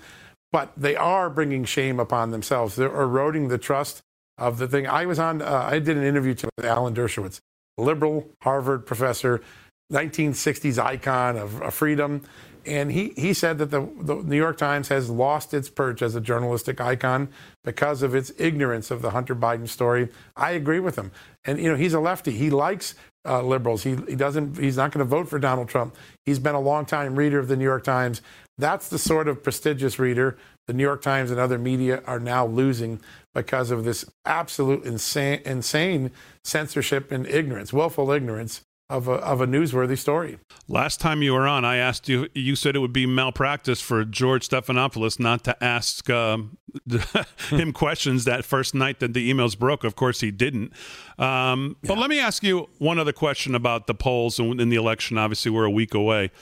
But 0.52 0.72
they 0.76 0.96
are 0.96 1.30
bringing 1.30 1.64
shame 1.64 2.00
upon 2.00 2.30
themselves. 2.30 2.74
They're 2.74 2.88
eroding 2.88 3.48
the 3.48 3.58
trust 3.58 4.02
of 4.36 4.58
the 4.58 4.66
thing. 4.66 4.86
I 4.86 5.06
was 5.06 5.18
on. 5.18 5.42
Uh, 5.42 5.68
I 5.70 5.78
did 5.78 5.96
an 5.96 6.04
interview 6.04 6.34
with 6.56 6.64
Alan 6.64 6.94
Dershowitz, 6.94 7.40
liberal 7.76 8.26
Harvard 8.42 8.86
professor, 8.86 9.42
1960s 9.90 10.82
icon 10.82 11.36
of, 11.36 11.60
of 11.62 11.74
freedom. 11.74 12.22
And 12.66 12.92
he, 12.92 13.14
he 13.16 13.32
said 13.32 13.58
that 13.58 13.70
the, 13.70 13.80
the 14.00 14.16
New 14.16 14.36
York 14.36 14.58
Times 14.58 14.88
has 14.88 15.08
lost 15.08 15.54
its 15.54 15.70
perch 15.70 16.02
as 16.02 16.14
a 16.14 16.20
journalistic 16.20 16.80
icon 16.80 17.28
because 17.64 18.02
of 18.02 18.14
its 18.14 18.32
ignorance 18.38 18.90
of 18.90 19.00
the 19.02 19.10
Hunter 19.10 19.34
Biden 19.34 19.68
story. 19.68 20.08
I 20.36 20.52
agree 20.52 20.80
with 20.80 20.96
him. 20.96 21.10
And, 21.44 21.58
you 21.58 21.70
know, 21.70 21.76
he's 21.76 21.94
a 21.94 22.00
lefty. 22.00 22.32
He 22.32 22.50
likes 22.50 22.94
uh, 23.24 23.42
liberals. 23.42 23.82
He, 23.82 23.96
he 24.08 24.14
doesn't, 24.14 24.58
he's 24.58 24.76
not 24.76 24.92
going 24.92 25.04
to 25.04 25.08
vote 25.08 25.28
for 25.28 25.38
Donald 25.38 25.68
Trump. 25.68 25.96
He's 26.26 26.38
been 26.38 26.54
a 26.54 26.60
longtime 26.60 27.16
reader 27.16 27.38
of 27.38 27.48
the 27.48 27.56
New 27.56 27.64
York 27.64 27.84
Times. 27.84 28.20
That's 28.58 28.88
the 28.88 28.98
sort 28.98 29.26
of 29.26 29.42
prestigious 29.42 29.98
reader 29.98 30.36
the 30.66 30.74
New 30.74 30.82
York 30.82 31.02
Times 31.02 31.30
and 31.30 31.40
other 31.40 31.58
media 31.58 32.02
are 32.06 32.20
now 32.20 32.46
losing 32.46 33.00
because 33.34 33.70
of 33.70 33.84
this 33.84 34.04
absolute 34.24 34.84
insane, 34.84 35.40
insane 35.44 36.10
censorship 36.44 37.10
and 37.10 37.26
ignorance, 37.26 37.72
willful 37.72 38.12
ignorance 38.12 38.62
of 38.90 39.06
a, 39.08 39.12
of 39.12 39.40
a 39.40 39.46
newsworthy 39.46 39.96
story. 39.96 40.38
Last 40.68 41.00
time 41.00 41.22
you 41.22 41.32
were 41.32 41.46
on, 41.46 41.64
I 41.64 41.76
asked 41.76 42.08
you, 42.08 42.28
you 42.34 42.56
said 42.56 42.74
it 42.74 42.80
would 42.80 42.92
be 42.92 43.06
malpractice 43.06 43.80
for 43.80 44.04
George 44.04 44.48
Stephanopoulos 44.48 45.18
not 45.18 45.44
to 45.44 45.64
ask 45.64 46.10
um, 46.10 46.58
him 47.48 47.72
questions 47.72 48.24
that 48.24 48.44
first 48.44 48.74
night 48.74 48.98
that 49.00 49.14
the 49.14 49.32
emails 49.32 49.56
broke. 49.56 49.84
Of 49.84 49.94
course, 49.94 50.20
he 50.20 50.30
didn't. 50.30 50.72
Um, 51.18 51.76
yeah. 51.82 51.88
But 51.88 51.98
let 51.98 52.10
me 52.10 52.18
ask 52.18 52.42
you 52.42 52.68
one 52.78 52.98
other 52.98 53.12
question 53.12 53.54
about 53.54 53.86
the 53.86 53.94
polls 53.94 54.38
and 54.38 54.60
in 54.60 54.68
the 54.68 54.76
election. 54.76 55.16
Obviously, 55.16 55.50
we're 55.52 55.64
a 55.64 55.70
week 55.70 55.94
away. 55.94 56.32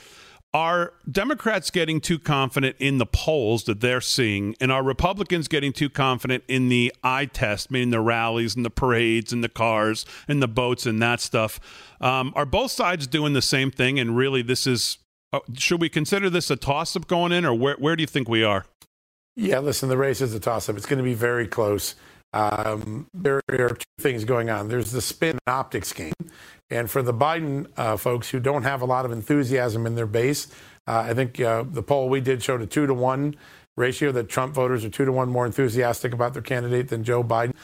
Are 0.51 0.93
Democrats 1.09 1.69
getting 1.69 2.01
too 2.01 2.17
confident 2.17 2.75
in 2.79 2.97
the 2.97 3.05
polls 3.05 3.65
that 3.65 3.81
they're 3.81 4.01
seeing, 4.01 4.55
and 4.59 4.71
are 4.71 4.81
Republicans 4.81 5.47
getting 5.47 5.71
too 5.71 5.91
confident 5.91 6.43
in 6.47 6.69
the 6.69 6.91
eye 7.03 7.25
test, 7.25 7.69
meaning 7.69 7.91
the 7.91 7.99
rallies 7.99 8.55
and 8.55 8.65
the 8.65 8.71
parades 8.71 9.31
and 9.31 9.43
the 9.43 9.49
cars 9.49 10.07
and 10.27 10.41
the 10.41 10.47
boats 10.47 10.87
and 10.87 10.99
that 11.03 11.19
stuff? 11.19 11.59
Um, 12.01 12.33
are 12.35 12.47
both 12.47 12.71
sides 12.71 13.05
doing 13.05 13.33
the 13.33 13.43
same 13.43 13.69
thing? 13.69 13.99
And 13.99 14.17
really, 14.17 14.41
this 14.41 14.65
is 14.65 14.97
uh, 15.31 15.39
should 15.55 15.81
we 15.81 15.89
consider 15.89 16.29
this 16.29 16.49
a 16.49 16.55
toss 16.55 16.95
up 16.95 17.07
going 17.07 17.31
in, 17.31 17.45
or 17.45 17.53
where, 17.53 17.75
where 17.75 17.95
do 17.95 18.01
you 18.01 18.07
think 18.07 18.27
we 18.27 18.43
are? 18.43 18.65
Yeah, 19.35 19.59
listen, 19.59 19.87
the 19.89 19.97
race 19.97 20.21
is 20.21 20.33
a 20.33 20.39
toss 20.39 20.67
up. 20.67 20.75
It's 20.75 20.85
going 20.85 20.97
to 20.97 21.03
be 21.03 21.13
very 21.13 21.47
close. 21.47 21.95
Um, 22.33 23.07
there 23.13 23.41
are 23.49 23.69
two 23.69 23.85
things 23.99 24.23
going 24.23 24.49
on. 24.49 24.67
There's 24.67 24.91
the 24.91 25.01
spin 25.01 25.39
optics 25.47 25.91
game, 25.93 26.13
and 26.69 26.89
for 26.89 27.01
the 27.01 27.13
Biden 27.13 27.67
uh, 27.77 27.97
folks 27.97 28.29
who 28.29 28.39
don't 28.39 28.63
have 28.63 28.81
a 28.81 28.85
lot 28.85 29.05
of 29.05 29.11
enthusiasm 29.11 29.85
in 29.85 29.95
their 29.95 30.05
base, 30.05 30.47
uh, 30.87 31.05
I 31.07 31.13
think 31.13 31.39
uh, 31.39 31.63
the 31.67 31.83
poll 31.83 32.09
we 32.09 32.21
did 32.21 32.43
showed 32.43 32.61
a 32.61 32.67
two 32.67 32.85
to 32.85 32.93
one 32.93 33.35
ratio 33.77 34.11
that 34.11 34.29
Trump 34.29 34.53
voters 34.53 34.85
are 34.85 34.89
two 34.89 35.05
to 35.05 35.11
one 35.11 35.29
more 35.29 35.45
enthusiastic 35.45 36.13
about 36.13 36.33
their 36.33 36.41
candidate 36.41 36.89
than 36.89 37.03
Joe 37.03 37.23
Biden. 37.23 37.55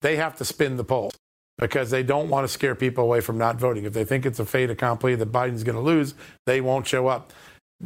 They 0.00 0.16
have 0.16 0.36
to 0.36 0.44
spin 0.44 0.76
the 0.76 0.84
poll 0.84 1.10
because 1.58 1.90
they 1.90 2.02
don't 2.02 2.28
want 2.28 2.44
to 2.44 2.52
scare 2.52 2.74
people 2.74 3.04
away 3.04 3.20
from 3.20 3.38
not 3.38 3.56
voting. 3.56 3.84
If 3.84 3.92
they 3.92 4.04
think 4.04 4.24
it's 4.24 4.38
a 4.38 4.46
fait 4.46 4.70
accompli 4.70 5.14
that 5.16 5.32
Biden's 5.32 5.64
going 5.64 5.76
to 5.76 5.82
lose, 5.82 6.14
they 6.46 6.60
won't 6.60 6.86
show 6.86 7.08
up. 7.08 7.32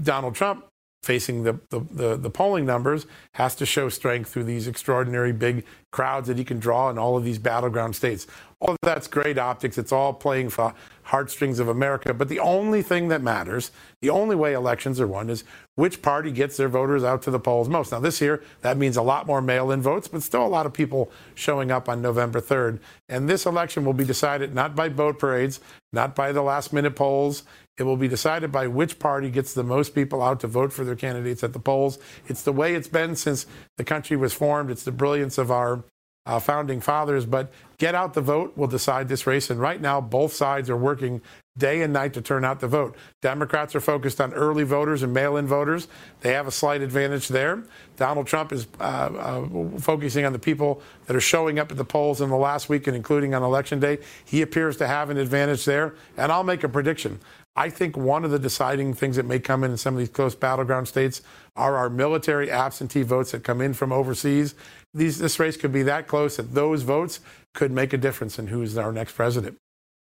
Donald 0.00 0.34
Trump 0.34 0.67
facing 1.02 1.44
the, 1.44 1.58
the, 1.70 1.80
the, 1.90 2.16
the, 2.16 2.30
polling 2.30 2.66
numbers, 2.66 3.06
has 3.32 3.54
to 3.54 3.64
show 3.64 3.88
strength 3.88 4.30
through 4.30 4.44
these 4.44 4.66
extraordinary 4.66 5.32
big 5.32 5.64
crowds 5.90 6.28
that 6.28 6.36
he 6.36 6.44
can 6.44 6.58
draw 6.58 6.90
in 6.90 6.98
all 6.98 7.16
of 7.16 7.24
these 7.24 7.38
battleground 7.38 7.94
states. 7.96 8.26
All 8.60 8.70
of 8.70 8.78
that's 8.82 9.06
great 9.06 9.38
optics. 9.38 9.78
It's 9.78 9.92
all 9.92 10.12
playing 10.12 10.50
for 10.50 10.74
heartstrings 11.04 11.58
of 11.58 11.68
America. 11.68 12.12
But 12.12 12.28
the 12.28 12.40
only 12.40 12.82
thing 12.82 13.08
that 13.08 13.22
matters, 13.22 13.70
the 14.02 14.10
only 14.10 14.36
way 14.36 14.52
elections 14.52 15.00
are 15.00 15.06
won, 15.06 15.30
is 15.30 15.44
which 15.76 16.02
party 16.02 16.30
gets 16.30 16.56
their 16.56 16.68
voters 16.68 17.04
out 17.04 17.22
to 17.22 17.30
the 17.30 17.40
polls 17.40 17.68
most. 17.68 17.92
Now, 17.92 18.00
this 18.00 18.20
year, 18.20 18.42
that 18.60 18.76
means 18.76 18.96
a 18.96 19.02
lot 19.02 19.26
more 19.26 19.40
mail 19.40 19.70
in 19.70 19.80
votes, 19.80 20.08
but 20.08 20.22
still 20.22 20.44
a 20.44 20.48
lot 20.48 20.66
of 20.66 20.72
people 20.74 21.10
showing 21.34 21.70
up 21.70 21.88
on 21.88 22.02
November 22.02 22.40
3rd. 22.40 22.80
And 23.08 23.28
this 23.28 23.46
election 23.46 23.84
will 23.84 23.94
be 23.94 24.04
decided 24.04 24.54
not 24.54 24.76
by 24.76 24.90
boat 24.90 25.18
parades, 25.18 25.60
not 25.92 26.14
by 26.14 26.32
the 26.32 26.42
last 26.42 26.72
minute 26.72 26.96
polls. 26.96 27.44
It 27.78 27.84
will 27.84 27.96
be 27.96 28.08
decided 28.08 28.50
by 28.52 28.66
which 28.66 28.98
party 28.98 29.30
gets 29.30 29.54
the 29.54 29.62
most 29.62 29.94
people 29.94 30.22
out 30.22 30.40
to 30.40 30.46
vote 30.46 30.72
for 30.72 30.84
their 30.84 30.96
candidates 30.96 31.44
at 31.44 31.52
the 31.52 31.60
polls. 31.60 31.98
It's 32.26 32.42
the 32.42 32.52
way 32.52 32.74
it's 32.74 32.88
been 32.88 33.16
since 33.16 33.46
the 33.76 33.84
country 33.84 34.16
was 34.16 34.34
formed. 34.34 34.70
It's 34.70 34.84
the 34.84 34.92
brilliance 34.92 35.38
of 35.38 35.50
our 35.50 35.84
uh, 36.28 36.38
founding 36.38 36.80
fathers. 36.80 37.24
But 37.24 37.50
get 37.78 37.94
out 37.94 38.14
the 38.14 38.20
vote 38.20 38.56
will 38.56 38.66
decide 38.66 39.08
this 39.08 39.26
race. 39.26 39.48
And 39.50 39.58
right 39.58 39.80
now, 39.80 40.00
both 40.00 40.32
sides 40.32 40.68
are 40.68 40.76
working 40.76 41.22
day 41.56 41.82
and 41.82 41.92
night 41.92 42.12
to 42.12 42.22
turn 42.22 42.44
out 42.44 42.60
the 42.60 42.68
vote. 42.68 42.96
Democrats 43.20 43.74
are 43.74 43.80
focused 43.80 44.20
on 44.20 44.32
early 44.32 44.62
voters 44.62 45.02
and 45.02 45.12
mail 45.12 45.36
in 45.36 45.46
voters. 45.46 45.88
They 46.20 46.32
have 46.34 46.46
a 46.46 46.52
slight 46.52 46.82
advantage 46.82 47.28
there. 47.28 47.64
Donald 47.96 48.28
Trump 48.28 48.52
is 48.52 48.68
uh, 48.78 48.82
uh, 48.82 49.78
focusing 49.80 50.24
on 50.24 50.32
the 50.32 50.38
people 50.38 50.80
that 51.06 51.16
are 51.16 51.20
showing 51.20 51.58
up 51.58 51.70
at 51.72 51.76
the 51.76 51.84
polls 51.84 52.20
in 52.20 52.28
the 52.28 52.36
last 52.36 52.68
week 52.68 52.86
and 52.86 52.94
including 52.94 53.34
on 53.34 53.42
election 53.42 53.80
day. 53.80 53.98
He 54.24 54.42
appears 54.42 54.76
to 54.76 54.86
have 54.86 55.10
an 55.10 55.16
advantage 55.16 55.64
there. 55.64 55.94
And 56.16 56.30
I'll 56.30 56.44
make 56.44 56.62
a 56.62 56.68
prediction. 56.68 57.18
I 57.58 57.70
think 57.70 57.96
one 57.96 58.24
of 58.24 58.30
the 58.30 58.38
deciding 58.38 58.94
things 58.94 59.16
that 59.16 59.26
may 59.26 59.40
come 59.40 59.64
in 59.64 59.72
in 59.72 59.76
some 59.76 59.94
of 59.94 59.98
these 59.98 60.08
close 60.08 60.36
battleground 60.36 60.86
states 60.86 61.22
are 61.56 61.76
our 61.76 61.90
military 61.90 62.52
absentee 62.52 63.02
votes 63.02 63.32
that 63.32 63.42
come 63.42 63.60
in 63.60 63.74
from 63.74 63.90
overseas. 63.90 64.54
These, 64.94 65.18
this 65.18 65.40
race 65.40 65.56
could 65.56 65.72
be 65.72 65.82
that 65.82 66.06
close 66.06 66.36
that 66.36 66.54
those 66.54 66.82
votes 66.82 67.18
could 67.54 67.72
make 67.72 67.92
a 67.92 67.98
difference 67.98 68.38
in 68.38 68.46
who's 68.46 68.78
our 68.78 68.92
next 68.92 69.14
president. 69.14 69.56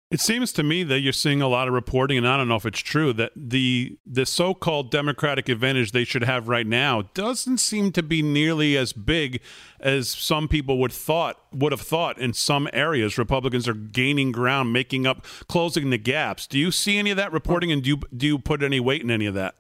It 0.09 0.21
seems 0.21 0.53
to 0.53 0.63
me 0.63 0.85
that 0.85 1.01
you're 1.01 1.13
seeing 1.13 1.43
a 1.43 1.49
lot 1.49 1.67
of 1.67 1.75
reporting, 1.75 2.17
and 2.17 2.29
I 2.29 2.37
don't 2.37 2.47
know 2.47 2.55
if 2.55 2.65
it's 2.65 2.79
true, 2.79 3.13
that 3.15 3.33
the 3.35 3.99
the 4.07 4.25
so-called 4.25 4.93
Democratic 4.93 5.49
advantage 5.49 5.91
they 5.91 6.05
should 6.05 6.23
have 6.23 6.47
right 6.47 6.67
now 6.67 7.03
doesn't 7.13 7.59
seem 7.59 7.91
to 7.91 8.05
be 8.05 8.23
nearly 8.23 8.77
as 8.77 8.93
big 8.93 9.41
as 9.81 10.09
some 10.09 10.47
people 10.47 10.79
would 10.79 10.93
thought 10.93 11.41
would 11.53 11.73
have 11.73 11.81
thought. 11.81 12.19
In 12.19 12.33
some 12.35 12.69
areas, 12.73 13.19
Republicans 13.19 13.67
are 13.67 13.75
gaining 13.75 14.31
ground, 14.31 14.73
making 14.73 15.09
up, 15.09 15.25
closing 15.49 15.91
the 15.91 15.99
gaps. 15.99 16.47
Do 16.47 16.57
you 16.57 16.71
see 16.71 16.99
any 16.99 17.11
of 17.11 17.17
that 17.17 17.33
reporting, 17.33 17.73
and 17.73 17.83
do 17.83 17.91
you 17.91 18.01
do 18.17 18.27
you 18.29 18.39
put 18.39 18.63
any 18.63 18.79
weight 18.79 19.03
in 19.03 19.11
any 19.11 19.27
of 19.27 19.35
that? 19.35 19.57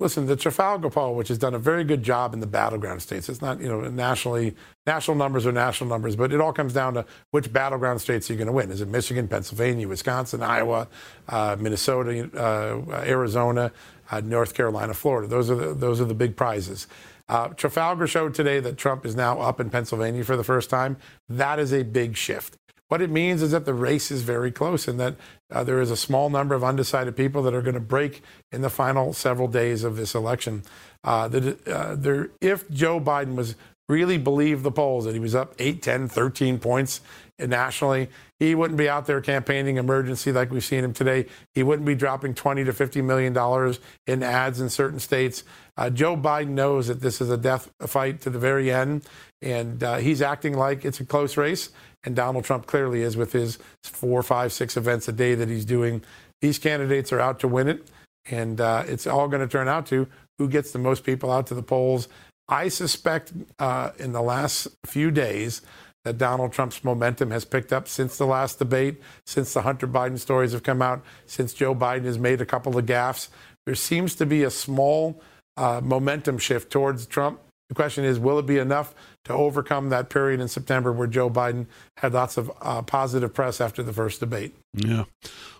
Listen, 0.00 0.26
the 0.26 0.34
Trafalgar 0.34 0.90
poll, 0.90 1.14
which 1.14 1.28
has 1.28 1.38
done 1.38 1.54
a 1.54 1.58
very 1.58 1.84
good 1.84 2.02
job 2.02 2.34
in 2.34 2.40
the 2.40 2.48
battleground 2.48 3.00
states, 3.00 3.28
it's 3.28 3.40
not, 3.40 3.60
you 3.60 3.68
know, 3.68 3.80
nationally, 3.82 4.56
national 4.88 5.16
numbers 5.16 5.46
are 5.46 5.52
national 5.52 5.88
numbers, 5.88 6.16
but 6.16 6.32
it 6.32 6.40
all 6.40 6.52
comes 6.52 6.72
down 6.72 6.94
to 6.94 7.04
which 7.30 7.52
battleground 7.52 8.00
states 8.00 8.28
are 8.28 8.32
you're 8.32 8.38
going 8.38 8.46
to 8.48 8.52
win. 8.52 8.72
Is 8.72 8.80
it 8.80 8.88
Michigan, 8.88 9.28
Pennsylvania, 9.28 9.86
Wisconsin, 9.86 10.42
Iowa, 10.42 10.88
uh, 11.28 11.56
Minnesota, 11.60 12.28
uh, 12.36 13.02
Arizona, 13.04 13.70
uh, 14.10 14.20
North 14.20 14.52
Carolina, 14.54 14.94
Florida? 14.94 15.28
Those 15.28 15.48
are 15.48 15.54
the, 15.54 15.74
those 15.74 16.00
are 16.00 16.06
the 16.06 16.14
big 16.14 16.34
prizes. 16.34 16.88
Uh, 17.28 17.48
Trafalgar 17.48 18.08
showed 18.08 18.34
today 18.34 18.58
that 18.58 18.76
Trump 18.76 19.06
is 19.06 19.14
now 19.14 19.40
up 19.40 19.60
in 19.60 19.70
Pennsylvania 19.70 20.24
for 20.24 20.36
the 20.36 20.44
first 20.44 20.70
time. 20.70 20.96
That 21.28 21.60
is 21.60 21.72
a 21.72 21.84
big 21.84 22.16
shift. 22.16 22.58
What 22.88 23.00
it 23.00 23.10
means 23.10 23.42
is 23.42 23.52
that 23.52 23.64
the 23.64 23.74
race 23.74 24.10
is 24.10 24.22
very 24.22 24.52
close 24.52 24.86
and 24.86 25.00
that 25.00 25.16
uh, 25.54 25.62
there 25.62 25.80
is 25.80 25.90
a 25.90 25.96
small 25.96 26.28
number 26.28 26.54
of 26.54 26.64
undecided 26.64 27.16
people 27.16 27.42
that 27.42 27.54
are 27.54 27.62
going 27.62 27.74
to 27.74 27.80
break 27.80 28.22
in 28.50 28.60
the 28.60 28.70
final 28.70 29.12
several 29.12 29.48
days 29.48 29.84
of 29.84 29.96
this 29.96 30.14
election. 30.14 30.64
Uh, 31.04 31.30
uh, 31.66 31.94
there, 31.94 32.30
if 32.40 32.68
Joe 32.70 33.00
Biden 33.00 33.36
was 33.36 33.54
really 33.88 34.18
believed 34.18 34.62
the 34.62 34.72
polls 34.72 35.04
that 35.04 35.14
he 35.14 35.20
was 35.20 35.34
up 35.34 35.54
8, 35.58 35.82
10, 35.82 36.08
13 36.08 36.58
points 36.58 37.00
nationally, 37.38 38.08
he 38.38 38.54
wouldn't 38.54 38.78
be 38.78 38.88
out 38.88 39.06
there 39.06 39.20
campaigning 39.20 39.76
emergency 39.76 40.32
like 40.32 40.50
we've 40.50 40.64
seen 40.64 40.82
him 40.82 40.92
today. 40.92 41.26
He 41.54 41.62
wouldn't 41.62 41.86
be 41.86 41.94
dropping 41.94 42.34
20 42.34 42.64
to 42.64 42.72
50 42.72 43.02
million 43.02 43.32
dollars 43.32 43.80
in 44.06 44.22
ads 44.22 44.60
in 44.60 44.70
certain 44.70 45.00
states. 45.00 45.44
Uh, 45.76 45.90
Joe 45.90 46.16
Biden 46.16 46.48
knows 46.48 46.88
that 46.88 47.00
this 47.00 47.20
is 47.20 47.30
a 47.30 47.36
death 47.36 47.70
fight 47.86 48.20
to 48.22 48.30
the 48.30 48.38
very 48.38 48.72
end, 48.72 49.04
and 49.42 49.82
uh, 49.82 49.96
he's 49.96 50.22
acting 50.22 50.54
like 50.54 50.84
it's 50.84 51.00
a 51.00 51.04
close 51.04 51.36
race 51.36 51.70
and 52.04 52.14
Donald 52.14 52.44
Trump 52.44 52.66
clearly 52.66 53.02
is 53.02 53.16
with 53.16 53.32
his 53.32 53.58
four, 53.82 54.22
five, 54.22 54.52
six 54.52 54.76
events 54.76 55.08
a 55.08 55.12
day 55.12 55.34
that 55.34 55.48
he's 55.48 55.64
doing. 55.64 56.02
These 56.40 56.58
candidates 56.58 57.12
are 57.12 57.20
out 57.20 57.40
to 57.40 57.48
win 57.48 57.68
it, 57.68 57.86
and 58.26 58.60
uh, 58.60 58.84
it's 58.86 59.06
all 59.06 59.28
going 59.28 59.40
to 59.40 59.48
turn 59.48 59.68
out 59.68 59.86
to 59.86 60.06
who 60.38 60.48
gets 60.48 60.72
the 60.72 60.78
most 60.78 61.04
people 61.04 61.30
out 61.30 61.46
to 61.48 61.54
the 61.54 61.62
polls. 61.62 62.08
I 62.48 62.68
suspect 62.68 63.32
uh, 63.58 63.90
in 63.98 64.12
the 64.12 64.22
last 64.22 64.68
few 64.84 65.10
days 65.10 65.62
that 66.04 66.18
Donald 66.18 66.52
Trump's 66.52 66.84
momentum 66.84 67.30
has 67.30 67.44
picked 67.44 67.72
up 67.72 67.88
since 67.88 68.18
the 68.18 68.26
last 68.26 68.58
debate, 68.58 69.00
since 69.26 69.54
the 69.54 69.62
Hunter 69.62 69.86
Biden 69.86 70.18
stories 70.18 70.52
have 70.52 70.62
come 70.62 70.82
out, 70.82 71.02
since 71.26 71.54
Joe 71.54 71.74
Biden 71.74 72.04
has 72.04 72.18
made 72.18 72.40
a 72.40 72.46
couple 72.46 72.76
of 72.76 72.84
gaffes. 72.84 73.28
There 73.64 73.74
seems 73.74 74.14
to 74.16 74.26
be 74.26 74.42
a 74.42 74.50
small 74.50 75.22
uh, 75.56 75.80
momentum 75.82 76.36
shift 76.38 76.70
towards 76.70 77.06
Trump. 77.06 77.40
The 77.68 77.74
question 77.74 78.04
is, 78.04 78.18
will 78.18 78.38
it 78.38 78.46
be 78.46 78.58
enough 78.58 78.94
to 79.24 79.32
overcome 79.32 79.88
that 79.88 80.10
period 80.10 80.38
in 80.40 80.48
September 80.48 80.92
where 80.92 81.06
Joe 81.06 81.30
Biden 81.30 81.66
had 81.98 82.12
lots 82.12 82.36
of 82.36 82.52
uh, 82.60 82.82
positive 82.82 83.32
press 83.32 83.60
after 83.60 83.82
the 83.82 83.92
first 83.92 84.20
debate. 84.20 84.54
Yeah. 84.74 85.04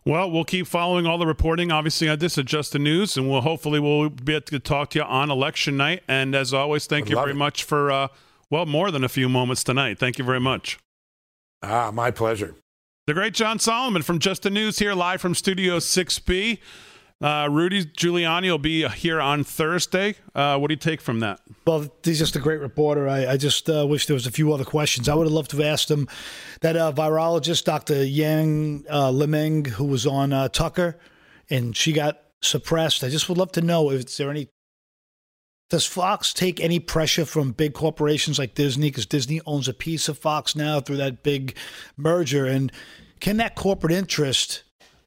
Well, 0.04 0.30
we'll 0.30 0.44
keep 0.44 0.66
following 0.66 1.06
all 1.06 1.16
the 1.16 1.26
reporting, 1.26 1.72
obviously, 1.72 2.08
on 2.08 2.18
this 2.18 2.36
at 2.36 2.44
Just 2.44 2.72
the 2.72 2.78
News, 2.78 3.16
and 3.16 3.30
we'll 3.30 3.40
hopefully 3.40 3.80
we'll 3.80 4.10
be 4.10 4.34
able 4.34 4.44
to 4.46 4.58
talk 4.58 4.90
to 4.90 4.98
you 4.98 5.04
on 5.04 5.30
election 5.30 5.78
night. 5.78 6.02
And 6.06 6.34
as 6.34 6.52
always, 6.52 6.86
thank 6.86 7.08
you 7.08 7.16
very 7.16 7.30
it. 7.30 7.36
much 7.36 7.64
for, 7.64 7.90
uh, 7.90 8.08
well, 8.50 8.66
more 8.66 8.90
than 8.90 9.02
a 9.02 9.08
few 9.08 9.30
moments 9.30 9.64
tonight. 9.64 9.98
Thank 9.98 10.18
you 10.18 10.24
very 10.24 10.40
much. 10.40 10.78
Ah, 11.62 11.90
my 11.90 12.10
pleasure. 12.10 12.54
The 13.06 13.14
great 13.14 13.32
John 13.32 13.58
Solomon 13.58 14.02
from 14.02 14.18
Just 14.18 14.42
the 14.42 14.50
News 14.50 14.78
here, 14.78 14.94
live 14.94 15.22
from 15.22 15.34
Studio 15.34 15.78
6B. 15.78 16.58
Uh, 17.24 17.48
Rudy 17.50 17.86
Giuliani 17.86 18.50
will 18.50 18.58
be 18.58 18.86
here 18.86 19.18
on 19.18 19.44
Thursday. 19.44 20.16
Uh, 20.34 20.58
what 20.58 20.68
do 20.68 20.74
you 20.74 20.78
take 20.78 21.00
from 21.00 21.20
that? 21.20 21.40
Well, 21.66 21.86
he's 22.02 22.18
just 22.18 22.36
a 22.36 22.38
great 22.38 22.60
reporter. 22.60 23.08
I, 23.08 23.26
I 23.26 23.36
just 23.38 23.70
uh, 23.70 23.86
wish 23.88 24.04
there 24.04 24.12
was 24.14 24.26
a 24.26 24.30
few 24.30 24.52
other 24.52 24.66
questions. 24.66 25.08
I 25.08 25.14
would 25.14 25.26
have 25.26 25.32
loved 25.32 25.50
to 25.52 25.56
have 25.56 25.64
asked 25.64 25.90
him 25.90 26.06
that 26.60 26.76
uh, 26.76 26.92
virologist, 26.92 27.64
Dr. 27.64 28.04
Yang 28.04 28.84
uh, 28.90 29.10
Limeng, 29.10 29.68
who 29.68 29.86
was 29.86 30.06
on 30.06 30.34
uh, 30.34 30.48
Tucker, 30.48 30.98
and 31.48 31.74
she 31.74 31.94
got 31.94 32.20
suppressed. 32.42 33.02
I 33.02 33.08
just 33.08 33.26
would 33.30 33.38
love 33.38 33.52
to 33.52 33.62
know 33.62 33.90
if 33.90 34.14
there 34.18 34.28
any. 34.28 34.50
Does 35.70 35.86
Fox 35.86 36.34
take 36.34 36.60
any 36.60 36.78
pressure 36.78 37.24
from 37.24 37.52
big 37.52 37.72
corporations 37.72 38.38
like 38.38 38.54
Disney? 38.54 38.90
Because 38.90 39.06
Disney 39.06 39.40
owns 39.46 39.66
a 39.66 39.72
piece 39.72 40.10
of 40.10 40.18
Fox 40.18 40.54
now 40.54 40.78
through 40.78 40.98
that 40.98 41.22
big 41.22 41.56
merger, 41.96 42.44
and 42.44 42.70
can 43.18 43.38
that 43.38 43.54
corporate 43.54 43.94
interest 43.94 44.62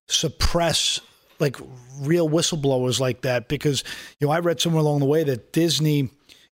suppress 0.08 1.00
like 1.40 1.58
real 2.02 2.30
whistleblowers 2.30 3.00
like 3.00 3.22
that 3.22 3.48
because 3.48 3.84
you 4.20 4.28
know 4.28 4.34
I 4.34 4.40
read 4.40 4.60
somewhere 4.60 4.82
along 4.82 5.00
the 5.00 5.06
way 5.06 5.24
that 5.24 5.54
Disney 5.54 6.10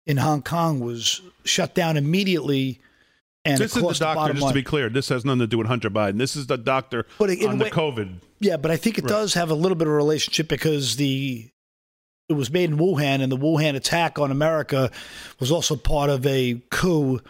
in 0.07 0.17
Hong 0.17 0.43
Kong 0.43 0.81
was 0.81 1.23
shut 1.45 1.75
down 1.75 1.97
immediately. 1.97 2.81
And 3.45 3.59
this 3.59 3.77
is 3.77 3.83
the 3.83 3.93
doctor, 3.93 4.33
just 4.33 4.43
line. 4.43 4.53
to 4.53 4.55
be 4.55 4.63
clear. 4.63 4.89
This 4.89 5.09
has 5.09 5.25
nothing 5.25 5.41
to 5.41 5.47
do 5.49 5.59
with 5.59 5.67
Hunter 5.67 5.91
Biden. 5.91 6.17
This 6.19 6.37
is 6.37 6.47
the 6.47 6.57
doctor 6.57 7.07
but 7.19 7.31
on 7.45 7.59
the 7.59 7.71
COVID. 7.71 8.21
Yeah, 8.39 8.57
but 8.57 8.71
I 8.71 8.77
think 8.77 8.99
it 8.99 9.05
right. 9.05 9.09
does 9.09 9.35
have 9.35 9.51
a 9.51 9.55
little 9.55 9.75
bit 9.75 9.89
of 9.89 9.95
a 9.95 9.97
relationship 9.97 10.49
because 10.49 10.97
the 10.97 11.49
it 12.29 12.35
was 12.35 12.51
made 12.51 12.71
in 12.71 12.79
Wuhan, 12.79 13.21
and 13.21 13.31
the 13.31 13.37
Wuhan 13.37 13.75
attack 13.75 14.19
on 14.19 14.31
America 14.31 14.91
was 15.41 15.51
also 15.51 15.75
part 15.77 16.09
of 16.09 16.25
a 16.25 16.61
coup 16.71 17.21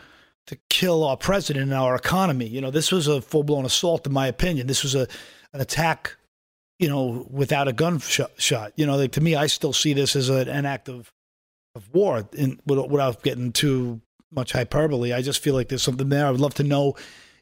to 0.47 0.57
kill 0.69 1.05
our 1.05 1.17
president 1.17 1.65
and 1.65 1.75
our 1.75 1.95
economy. 1.95 2.47
You 2.47 2.61
know, 2.61 2.71
this 2.71 2.93
was 2.93 3.07
a 3.07 3.23
full 3.23 3.43
blown 3.43 3.65
assault, 3.65 4.07
in 4.07 4.13
my 4.13 4.27
opinion. 4.27 4.67
This 4.67 4.83
was 4.83 4.95
a 4.95 5.09
an 5.55 5.61
attack 5.61 6.17
you 6.83 6.89
know, 6.89 7.25
without 7.31 7.69
a 7.69 7.73
gunshot. 7.73 8.33
shot. 8.39 8.73
You 8.75 8.87
know, 8.87 8.97
like 8.97 9.13
to 9.13 9.21
me, 9.21 9.37
I 9.37 9.47
still 9.47 9.73
see 9.73 9.93
this 9.93 10.17
as 10.17 10.29
a, 10.29 10.51
an 10.51 10.67
act 10.67 10.89
of 10.89 11.13
of 11.77 11.89
war. 11.95 12.29
In, 12.33 12.61
without 12.67 13.23
getting 13.23 13.53
too 13.53 14.03
much 14.33 14.53
hyperbole, 14.53 15.13
I 15.13 15.23
just 15.23 15.43
feel 15.43 15.55
like 15.55 15.69
there's 15.69 15.83
something 15.83 16.09
there. 16.09 16.27
I 16.27 16.31
would 16.33 16.41
love 16.41 16.55
to 16.55 16.65
know 16.65 16.97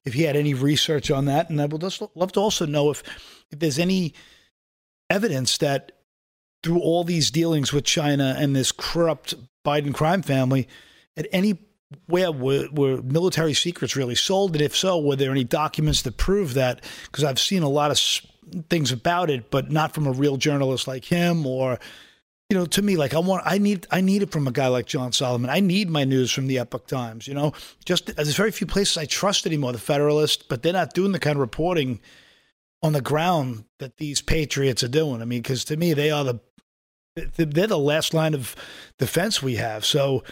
if 0.04 0.12
he 0.12 0.24
had 0.24 0.36
any 0.36 0.52
research 0.52 1.10
on 1.10 1.24
that, 1.24 1.48
and 1.48 1.60
I 1.60 1.66
would 1.66 1.80
just 1.80 2.02
love 2.14 2.32
to 2.32 2.40
also 2.40 2.66
know 2.66 2.90
if 2.90 3.02
if 3.50 3.58
there's 3.58 3.78
any 3.78 4.12
evidence 5.08 5.56
that 5.58 5.92
through 6.62 6.80
all 6.80 7.02
these 7.02 7.30
dealings 7.30 7.72
with 7.72 7.84
China 7.84 8.36
and 8.38 8.54
this 8.54 8.72
corrupt 8.72 9.34
Biden 9.64 9.94
crime 9.94 10.20
family, 10.20 10.68
at 11.16 11.26
any 11.32 11.58
where 12.06 12.30
were, 12.30 12.68
were 12.72 13.00
military 13.02 13.54
secrets 13.54 13.96
really 13.96 14.14
sold? 14.14 14.52
And 14.52 14.60
if 14.60 14.76
so, 14.76 15.00
were 15.00 15.16
there 15.16 15.30
any 15.30 15.44
documents 15.44 16.02
that 16.02 16.18
prove 16.18 16.52
that? 16.54 16.84
Because 17.04 17.24
I've 17.24 17.40
seen 17.40 17.62
a 17.62 17.68
lot 17.70 17.90
of 17.90 17.98
things 18.68 18.92
about 18.92 19.30
it, 19.30 19.50
but 19.50 19.70
not 19.70 19.94
from 19.94 20.06
a 20.06 20.12
real 20.12 20.36
journalist 20.36 20.88
like 20.88 21.04
him 21.04 21.46
or 21.46 21.78
you 22.50 22.58
know, 22.58 22.66
to 22.66 22.82
me, 22.82 22.96
like 22.96 23.14
I 23.14 23.20
want, 23.20 23.44
I 23.46 23.58
need, 23.58 23.86
I 23.92 24.00
need 24.00 24.22
it 24.22 24.32
from 24.32 24.48
a 24.48 24.50
guy 24.50 24.66
like 24.66 24.86
John 24.86 25.12
Solomon. 25.12 25.48
I 25.48 25.60
need 25.60 25.88
my 25.88 26.02
news 26.02 26.32
from 26.32 26.48
the 26.48 26.58
Epoch 26.58 26.88
Times. 26.88 27.28
You 27.28 27.34
know, 27.34 27.52
just 27.84 28.16
there's 28.16 28.34
very 28.34 28.50
few 28.50 28.66
places 28.66 28.96
I 28.96 29.04
trust 29.04 29.46
anymore. 29.46 29.70
The 29.70 29.78
Federalist, 29.78 30.48
but 30.48 30.62
they're 30.62 30.72
not 30.72 30.92
doing 30.92 31.12
the 31.12 31.20
kind 31.20 31.36
of 31.36 31.40
reporting 31.40 32.00
on 32.82 32.92
the 32.92 33.00
ground 33.00 33.66
that 33.78 33.98
these 33.98 34.20
patriots 34.20 34.82
are 34.82 34.88
doing. 34.88 35.22
I 35.22 35.26
mean, 35.26 35.42
because 35.42 35.64
to 35.66 35.76
me, 35.76 35.94
they 35.94 36.10
are 36.10 36.24
the, 36.24 36.40
they're 37.14 37.68
the 37.68 37.78
last 37.78 38.14
line 38.14 38.34
of 38.34 38.56
defense 38.98 39.40
we 39.40 39.54
have. 39.54 39.84
So 39.84 40.24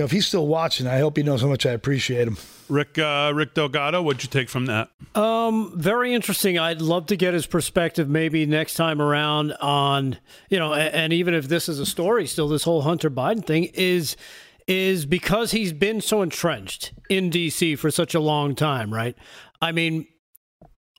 know, 0.00 0.04
if 0.04 0.10
he's 0.10 0.26
still 0.26 0.46
watching, 0.46 0.86
I 0.86 0.98
hope 0.98 1.16
he 1.16 1.22
knows 1.22 1.42
how 1.42 1.48
much 1.48 1.64
I 1.64 1.70
appreciate 1.70 2.26
him. 2.26 2.36
Rick 2.68 2.98
uh, 2.98 3.32
Rick 3.34 3.54
Delgado, 3.54 4.02
what'd 4.02 4.22
you 4.22 4.28
take 4.28 4.48
from 4.48 4.66
that? 4.66 4.90
Um, 5.14 5.72
very 5.76 6.14
interesting. 6.14 6.58
I'd 6.58 6.80
love 6.80 7.06
to 7.06 7.16
get 7.16 7.34
his 7.34 7.46
perspective 7.46 8.08
maybe 8.08 8.46
next 8.46 8.74
time 8.74 9.00
around 9.00 9.52
on 9.60 10.18
you 10.48 10.58
know, 10.58 10.72
and, 10.72 10.94
and 10.94 11.12
even 11.12 11.34
if 11.34 11.48
this 11.48 11.68
is 11.68 11.78
a 11.78 11.86
story, 11.86 12.26
still 12.26 12.48
this 12.48 12.64
whole 12.64 12.82
Hunter 12.82 13.10
Biden 13.10 13.44
thing 13.44 13.64
is 13.74 14.16
is 14.66 15.06
because 15.06 15.50
he's 15.50 15.72
been 15.72 16.00
so 16.00 16.22
entrenched 16.22 16.92
in 17.08 17.30
DC 17.30 17.76
for 17.78 17.90
such 17.90 18.14
a 18.14 18.20
long 18.20 18.54
time, 18.54 18.94
right? 18.94 19.16
I 19.60 19.72
mean, 19.72 20.06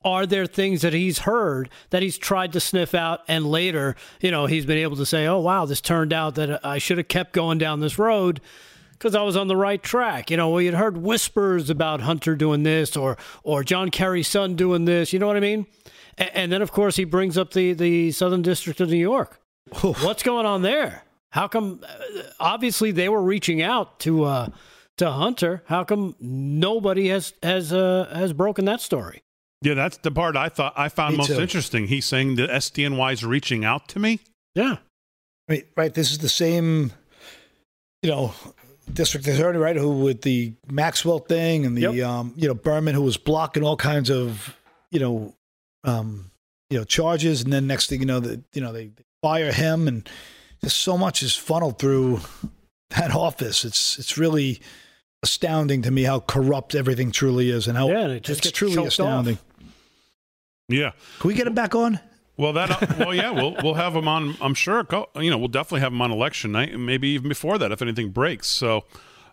are 0.04 0.26
there 0.26 0.44
things 0.44 0.82
that 0.82 0.92
he's 0.92 1.20
heard 1.20 1.70
that 1.88 2.02
he's 2.02 2.18
tried 2.18 2.52
to 2.52 2.60
sniff 2.60 2.94
out 2.94 3.20
and 3.28 3.46
later, 3.46 3.96
you 4.20 4.30
know, 4.30 4.46
he's 4.46 4.66
been 4.66 4.78
able 4.78 4.96
to 4.96 5.06
say, 5.06 5.26
"Oh 5.26 5.38
wow, 5.38 5.64
this 5.64 5.80
turned 5.80 6.12
out 6.12 6.34
that 6.34 6.64
I 6.64 6.78
should 6.78 6.98
have 6.98 7.08
kept 7.08 7.32
going 7.32 7.56
down 7.56 7.80
this 7.80 7.98
road." 7.98 8.40
Because 9.02 9.16
I 9.16 9.22
was 9.22 9.36
on 9.36 9.48
the 9.48 9.56
right 9.56 9.82
track. 9.82 10.30
You 10.30 10.36
know, 10.36 10.50
we 10.50 10.66
had 10.66 10.74
heard 10.74 10.96
whispers 10.96 11.68
about 11.68 12.02
Hunter 12.02 12.36
doing 12.36 12.62
this 12.62 12.96
or 12.96 13.18
or 13.42 13.64
John 13.64 13.90
Kerry's 13.90 14.28
son 14.28 14.54
doing 14.54 14.84
this. 14.84 15.12
You 15.12 15.18
know 15.18 15.26
what 15.26 15.36
I 15.36 15.40
mean? 15.40 15.66
And, 16.16 16.30
and 16.34 16.52
then, 16.52 16.62
of 16.62 16.70
course, 16.70 16.94
he 16.96 17.04
brings 17.04 17.36
up 17.36 17.52
the 17.52 17.72
the 17.72 18.12
Southern 18.12 18.42
District 18.42 18.80
of 18.80 18.88
New 18.88 18.96
York. 18.96 19.40
What's 19.80 20.22
going 20.22 20.46
on 20.46 20.62
there? 20.62 21.02
How 21.30 21.48
come? 21.48 21.80
Uh, 21.82 22.22
obviously, 22.38 22.92
they 22.92 23.08
were 23.08 23.22
reaching 23.22 23.60
out 23.60 23.98
to 24.00 24.24
uh, 24.24 24.48
to 24.98 25.10
Hunter. 25.10 25.64
How 25.66 25.82
come 25.82 26.14
nobody 26.20 27.08
has 27.08 27.34
has 27.42 27.72
uh, 27.72 28.08
has 28.14 28.32
broken 28.32 28.66
that 28.66 28.80
story? 28.80 29.22
Yeah, 29.62 29.74
that's 29.74 29.96
the 29.96 30.10
part 30.12 30.36
I 30.36 30.48
thought 30.48 30.74
I 30.76 30.88
found 30.88 31.14
Me 31.14 31.18
most 31.18 31.28
too. 31.28 31.40
interesting. 31.40 31.88
He's 31.88 32.04
saying 32.04 32.36
the 32.36 32.46
SDNY 32.46 33.12
is 33.12 33.24
reaching 33.24 33.64
out 33.64 33.88
to 33.88 33.98
me. 33.98 34.20
Yeah, 34.54 34.76
Right, 35.48 35.66
right. 35.76 35.92
This 35.92 36.10
is 36.12 36.18
the 36.18 36.28
same, 36.28 36.92
you 38.02 38.10
know, 38.10 38.34
district 38.92 39.26
attorney, 39.26 39.58
right? 39.58 39.76
Who 39.76 40.00
with 40.02 40.22
the 40.22 40.54
Maxwell 40.70 41.18
thing 41.18 41.66
and 41.66 41.76
the, 41.76 41.82
Yep. 41.82 42.04
um, 42.06 42.32
you 42.36 42.48
know, 42.48 42.54
Berman, 42.54 42.94
who 42.94 43.02
was 43.02 43.16
blocking 43.16 43.62
all 43.62 43.76
kinds 43.76 44.10
of, 44.10 44.56
you 44.90 45.00
know, 45.00 45.34
um, 45.84 46.30
you 46.70 46.78
know, 46.78 46.84
charges, 46.84 47.42
and 47.42 47.52
then 47.52 47.66
next 47.66 47.88
thing 47.88 48.00
you 48.00 48.06
know, 48.06 48.20
that 48.20 48.40
you 48.54 48.60
know 48.62 48.72
they 48.72 48.90
fire 49.22 49.52
him, 49.52 49.88
and 49.88 50.08
just 50.62 50.78
so 50.78 50.96
much 50.96 51.22
is 51.22 51.34
funneled 51.36 51.78
through 51.78 52.20
that 52.90 53.10
office. 53.14 53.64
It's 53.64 53.98
it's 53.98 54.16
really 54.16 54.60
astounding 55.22 55.82
to 55.82 55.90
me 55.90 56.02
how 56.04 56.20
corrupt 56.20 56.74
everything 56.74 57.12
truly 57.12 57.50
is, 57.50 57.68
and 57.68 57.76
how 57.76 57.88
Yeah, 57.88 58.00
and 58.04 58.12
it 58.12 58.22
just 58.22 58.38
it's 58.40 58.48
gets 58.48 58.58
truly 58.58 58.74
choked 58.74 58.88
astounding. 58.88 59.38
Yeah. 60.68 60.92
Can 61.20 61.28
we 61.28 61.34
get 61.34 61.46
him 61.46 61.54
back 61.54 61.74
on? 61.74 62.00
Well, 62.36 62.52
that 62.54 62.98
well, 62.98 63.14
yeah, 63.14 63.30
we'll 63.30 63.54
we'll 63.62 63.74
have 63.74 63.94
them 63.94 64.08
on. 64.08 64.36
I'm 64.40 64.54
sure. 64.54 64.86
You 65.16 65.30
know, 65.30 65.38
we'll 65.38 65.48
definitely 65.48 65.80
have 65.80 65.92
them 65.92 66.00
on 66.00 66.10
election 66.10 66.52
night, 66.52 66.72
and 66.72 66.86
maybe 66.86 67.08
even 67.08 67.28
before 67.28 67.58
that 67.58 67.72
if 67.72 67.82
anything 67.82 68.10
breaks. 68.10 68.48
So, 68.48 68.84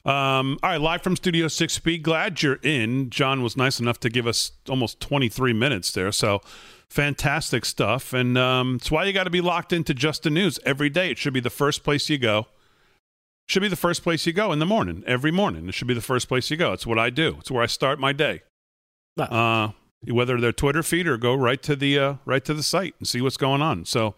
um, 0.06 0.60
all 0.62 0.72
right, 0.72 0.82
live 0.82 1.02
from 1.02 1.16
Studio 1.16 1.48
Six 1.48 1.80
B. 1.80 1.98
Glad 1.98 2.42
you're 2.42 2.60
in. 2.62 3.10
John 3.10 3.42
was 3.42 3.56
nice 3.56 3.80
enough 3.80 4.00
to 4.02 4.10
give 4.10 4.28
us 4.28 4.52
almost 4.68 5.00
23 5.00 5.54
minutes 5.54 5.92
there. 5.92 6.12
So, 6.12 6.42
fantastic 6.90 7.64
stuff, 7.66 8.12
and 8.14 8.38
um, 8.38 8.76
it's 8.76 8.92
why 8.92 9.06
you 9.06 9.14
got 9.14 9.24
to 9.26 9.30
be 9.30 9.42
locked 9.42 9.72
into 9.72 9.94
Just 9.94 10.24
the 10.24 10.30
News 10.30 10.60
every 10.66 10.90
day. 10.90 11.10
It 11.12 11.18
should 11.18 11.34
be 11.34 11.40
the 11.40 11.50
first 11.50 11.84
place 11.84 12.10
you 12.10 12.18
go. 12.18 12.48
Should 13.48 13.62
be 13.62 13.70
the 13.70 13.76
first 13.76 14.04
place 14.04 14.28
you 14.28 14.34
go 14.34 14.52
in 14.52 14.60
the 14.60 14.66
morning. 14.66 15.04
Every 15.08 15.32
morning, 15.32 15.68
it 15.70 15.74
should 15.74 15.88
be 15.88 15.96
the 15.96 16.02
first 16.02 16.28
place 16.28 16.52
you 16.52 16.58
go. 16.58 16.74
It's 16.74 16.86
what 16.86 17.00
I 17.00 17.10
do. 17.10 17.38
It's 17.40 17.50
where 17.50 17.64
I 17.64 17.66
start 17.66 17.98
my 18.00 18.14
day 18.14 18.42
uh, 19.20 19.70
whether 20.08 20.40
their 20.40 20.54
Twitter 20.54 20.84
feed 20.84 21.08
or 21.08 21.18
go 21.18 21.36
right 21.36 21.62
to 21.64 21.76
the 21.76 22.00
uh, 22.00 22.14
right 22.26 22.44
to 22.46 22.54
the 22.54 22.64
site 22.64 22.96
and 23.00 23.08
see 23.08 23.22
what's 23.22 23.38
going 23.38 23.62
on. 23.62 23.86
So, 23.86 24.16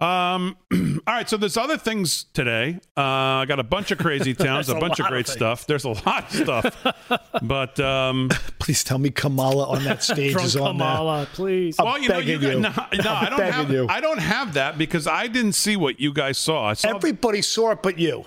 um, 0.00 0.56
all 0.72 0.78
right. 1.06 1.28
So 1.28 1.36
there's 1.36 1.56
other 1.56 1.76
things 1.76 2.24
today. 2.32 2.80
Uh, 2.96 3.00
I 3.00 3.44
got 3.46 3.60
a 3.60 3.64
bunch 3.64 3.90
of 3.90 3.98
crazy 3.98 4.34
towns, 4.34 4.68
a 4.68 4.72
There's 4.72 4.78
a 4.78 4.80
bunch 4.80 4.98
of 4.98 5.04
lot 5.04 5.06
of 5.06 5.12
great 5.12 5.28
stuff. 5.28 5.66
There's 5.66 5.84
a 5.84 5.90
lot 5.90 6.24
of 6.24 6.32
stuff, 6.32 6.86
but 7.42 7.78
um, 7.78 8.30
Please 8.58 8.82
tell 8.82 8.98
me 8.98 9.10
Kamala 9.10 9.68
on 9.68 9.84
that 9.84 10.02
stage 10.02 10.34
is 10.36 10.56
on 10.56 10.78
there. 10.78 10.88
Kamala, 10.88 11.28
please. 11.32 11.76
well, 11.78 11.98
you 11.98 12.08
know, 12.08 12.18
you, 12.18 12.38
begging 12.38 12.52
you. 12.54 12.60
no, 12.60 12.70
no, 12.70 13.12
I 13.12 13.28
don't 13.28 13.40
have 13.40 13.70
you. 13.70 13.86
I 13.88 14.00
don't 14.00 14.20
have 14.20 14.54
that 14.54 14.78
because 14.78 15.06
I 15.06 15.26
didn't 15.26 15.52
see 15.52 15.76
what 15.76 16.00
you 16.00 16.12
guys 16.12 16.38
saw. 16.38 16.66
I 16.66 16.72
saw. 16.74 16.88
Everybody 16.88 17.42
saw 17.42 17.72
it, 17.72 17.82
but 17.82 17.98
you. 17.98 18.24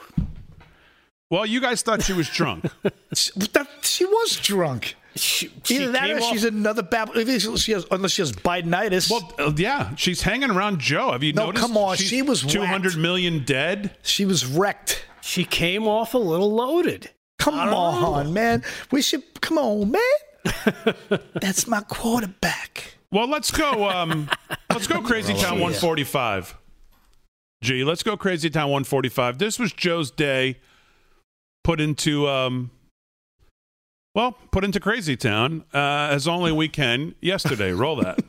well, 1.29 1.45
you 1.45 1.59
guys 1.59 1.81
thought 1.81 2.03
she 2.03 2.13
was 2.13 2.29
drunk. 2.29 2.65
She, 3.13 3.31
that, 3.53 3.67
she 3.81 4.05
was 4.05 4.37
drunk. 4.37 4.95
She, 5.17 5.49
she 5.63 5.75
Either 5.77 5.91
that 5.93 6.09
or 6.11 6.17
off- 6.17 6.23
she's 6.31 6.43
another 6.43 6.83
bab. 6.83 7.11
if 7.15 7.59
She 7.59 7.71
has, 7.71 7.85
unless 7.89 8.11
she 8.11 8.21
has 8.21 8.33
Bidenitis. 8.33 9.09
well, 9.09 9.33
uh, 9.39 9.53
yeah, 9.55 9.95
she's 9.95 10.21
hanging 10.21 10.51
around 10.51 10.79
Joe. 10.79 11.13
Have 11.13 11.23
you 11.23 11.31
No, 11.31 11.45
noticed? 11.47 11.61
come 11.65 11.77
on, 11.77 11.95
She's 11.95 12.07
she 12.07 12.21
was 12.21 12.41
two 12.41 12.63
hundred 12.65 12.97
million 12.97 13.43
dead. 13.45 13.95
she 14.01 14.25
was 14.25 14.45
wrecked. 14.45 15.05
she 15.21 15.45
came 15.45 15.87
off 15.87 16.13
a 16.13 16.17
little 16.17 16.51
loaded. 16.53 17.11
Come 17.39 17.55
on, 17.55 18.25
know. 18.25 18.31
man. 18.31 18.63
We 18.91 19.01
should 19.01 19.23
come 19.41 19.57
on, 19.57 19.91
man. 19.91 21.19
That's 21.41 21.65
my 21.67 21.81
quarterback. 21.81 22.95
Well, 23.11 23.27
let's 23.29 23.51
go. 23.51 23.89
Um, 23.89 24.29
let's 24.69 24.87
go 24.87 25.01
Crazy 25.01 25.33
Town 25.33 25.59
145. 25.59 26.57
Gee, 27.61 27.83
let's 27.83 28.03
go 28.03 28.17
Crazy 28.17 28.49
Town 28.49 28.65
145. 28.69 29.37
This 29.37 29.57
was 29.59 29.71
Joe's 29.71 30.11
day 30.11 30.59
put 31.63 31.79
into, 31.81 32.27
um, 32.27 32.69
well, 34.15 34.31
put 34.49 34.63
into 34.63 34.79
Crazy 34.79 35.17
Town 35.17 35.65
uh, 35.73 36.07
as 36.09 36.27
only 36.27 36.51
we 36.53 36.69
can 36.69 37.13
yesterday. 37.21 37.71
Roll 37.73 37.97
that. 37.97 38.19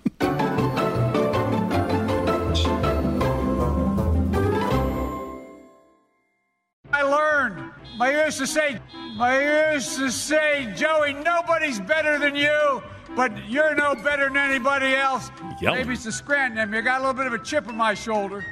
I 6.93 7.03
learned. 7.03 7.71
I 8.01 8.25
used 8.25 8.39
to 8.39 8.47
say, 8.49 8.81
I 9.21 9.73
used 9.75 9.97
to 9.99 10.11
say, 10.11 10.73
Joey, 10.77 11.15
nobody's 11.15 11.79
better 11.79 12.19
than 12.19 12.35
you, 12.35 12.83
but 13.15 13.49
you're 13.49 13.77
no 13.77 13.95
better 13.95 14.25
than 14.25 14.37
anybody 14.37 14.95
else. 14.97 15.31
Yelling. 15.61 15.81
Maybe 15.81 15.95
it's 15.95 16.05
the 16.05 16.13
Scranton 16.13 16.59
in 16.59 16.69
me. 16.69 16.79
I 16.79 16.81
got 16.81 16.99
a 16.99 17.07
little 17.07 17.15
bit 17.15 17.29
of 17.29 17.33
a 17.33 17.39
chip 17.39 17.69
on 17.69 17.77
my 17.77 17.95
shoulder, 17.95 18.45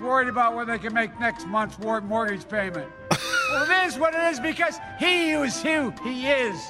worried 0.00 0.28
about 0.28 0.54
whether 0.54 0.72
they 0.72 0.78
can 0.78 0.94
make 0.94 1.18
next 1.18 1.46
month's 1.46 1.78
mortgage 1.78 2.48
payment. 2.48 2.90
well, 3.10 3.70
it 3.70 3.86
is 3.86 3.98
what 3.98 4.14
it 4.14 4.32
is 4.32 4.40
because 4.40 4.78
he 4.98 5.32
is 5.32 5.62
who 5.62 5.92
he 6.02 6.26
is. 6.26 6.68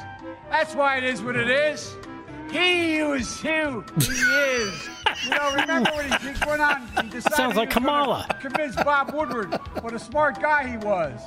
That's 0.51 0.75
why 0.75 0.97
it 0.97 1.05
is 1.05 1.23
what 1.23 1.37
it 1.37 1.51
is. 1.51 1.95
He 2.51 2.99
is 2.99 3.41
who 3.41 3.85
he 3.99 4.13
is. 4.13 4.89
You 5.25 5.31
know, 5.31 5.55
remember 5.55 5.91
when 5.93 6.13
he, 6.13 6.29
he 6.29 6.49
went 6.49 6.61
on, 6.61 6.87
he 7.03 7.09
decided 7.09 7.37
Sounds 7.37 7.57
like 7.57 7.69
he 7.69 7.75
Kamala. 7.75 8.27
Convince 8.41 8.77
Bob 8.77 9.13
Woodward 9.13 9.55
what 9.81 9.93
a 9.95 9.99
smart 9.99 10.41
guy 10.41 10.69
he 10.69 10.77
was. 10.77 11.21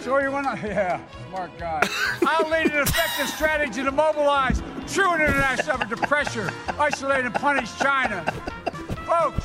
So 0.00 0.18
he 0.18 0.28
went 0.28 0.46
on, 0.46 0.56
yeah, 0.64 1.00
smart 1.28 1.56
guy. 1.58 1.80
I'll 2.26 2.48
lead 2.48 2.66
an 2.66 2.82
effective 2.82 3.28
strategy 3.28 3.82
to 3.82 3.90
mobilize 3.90 4.62
true 4.86 5.14
international 5.14 5.76
effort 5.76 5.90
to 5.90 6.06
pressure, 6.06 6.50
isolate, 6.78 7.24
and 7.24 7.34
punish 7.34 7.76
China. 7.78 8.24
Folks, 9.10 9.44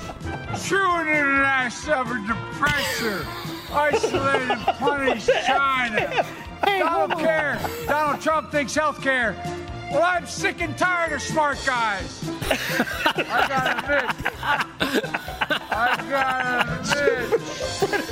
true 0.67 1.01
international 1.01 2.01
effort 2.01 2.28
to 2.28 2.36
pressure, 2.60 3.25
isolate, 3.73 4.49
and 4.51 4.62
punish 4.78 5.25
China. 5.45 6.25
Donald 6.63 7.19
care. 7.19 7.60
Donald 7.88 8.21
Trump 8.21 8.51
thinks 8.51 8.75
health 8.75 9.01
care. 9.01 9.34
Well, 9.91 10.04
I'm 10.04 10.28
sick 10.28 10.62
and 10.62 10.78
tired 10.78 11.13
of 11.13 11.21
smart 11.21 11.58
guys. 11.65 12.21
I 12.47 13.45
gotta 13.49 13.80
admit. 13.80 14.06
I 15.71 16.06
gotta 16.10 16.80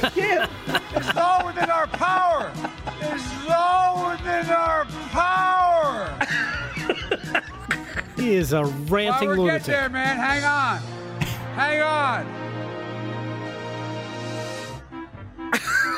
admit. 0.09 0.49
It's 0.95 1.17
all 1.17 1.45
within 1.45 1.69
our 1.69 1.87
power. 1.87 2.51
It's 2.99 3.49
all 3.49 4.09
within 4.11 4.49
our 4.49 4.85
power. 5.11 6.09
He 8.15 8.33
is 8.35 8.53
a 8.53 8.65
ranting 8.65 8.89
While 8.89 9.19
we 9.21 9.35
get 9.35 9.37
lunatic. 9.37 9.65
there, 9.65 9.89
man, 9.89 10.17
hang 10.17 10.43
on. 10.45 11.02
Hang 11.55 11.81
on. 11.81 12.53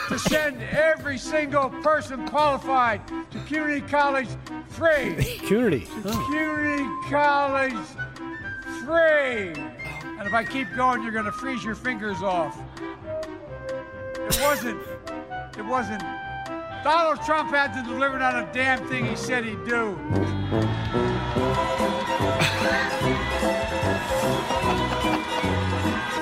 to 0.10 0.20
send 0.20 0.62
every 0.64 1.18
single 1.18 1.70
person 1.82 2.28
qualified 2.28 3.02
to 3.32 3.40
community 3.46 3.82
college 3.82 4.28
free. 4.68 5.16
Community. 5.48 5.88
Community 6.04 6.86
college 7.10 7.74
free. 8.84 9.54
And 10.18 10.28
if 10.28 10.34
I 10.34 10.44
keep 10.44 10.68
going, 10.76 11.04
you're 11.04 11.12
going 11.12 11.26
to 11.26 11.32
freeze 11.32 11.64
your 11.64 11.76
fingers 11.76 12.22
off. 12.22 12.58
It 12.80 14.40
wasn't. 14.42 14.82
It 15.58 15.66
wasn't. 15.66 16.04
Donald 16.84 17.26
Trump 17.26 17.50
had 17.50 17.74
to 17.74 17.82
deliver 17.90 18.18
on 18.18 18.44
a 18.44 18.54
damn 18.54 18.86
thing 18.88 19.06
he 19.06 19.16
said 19.16 19.44
he'd 19.44 19.66
do. 19.66 19.98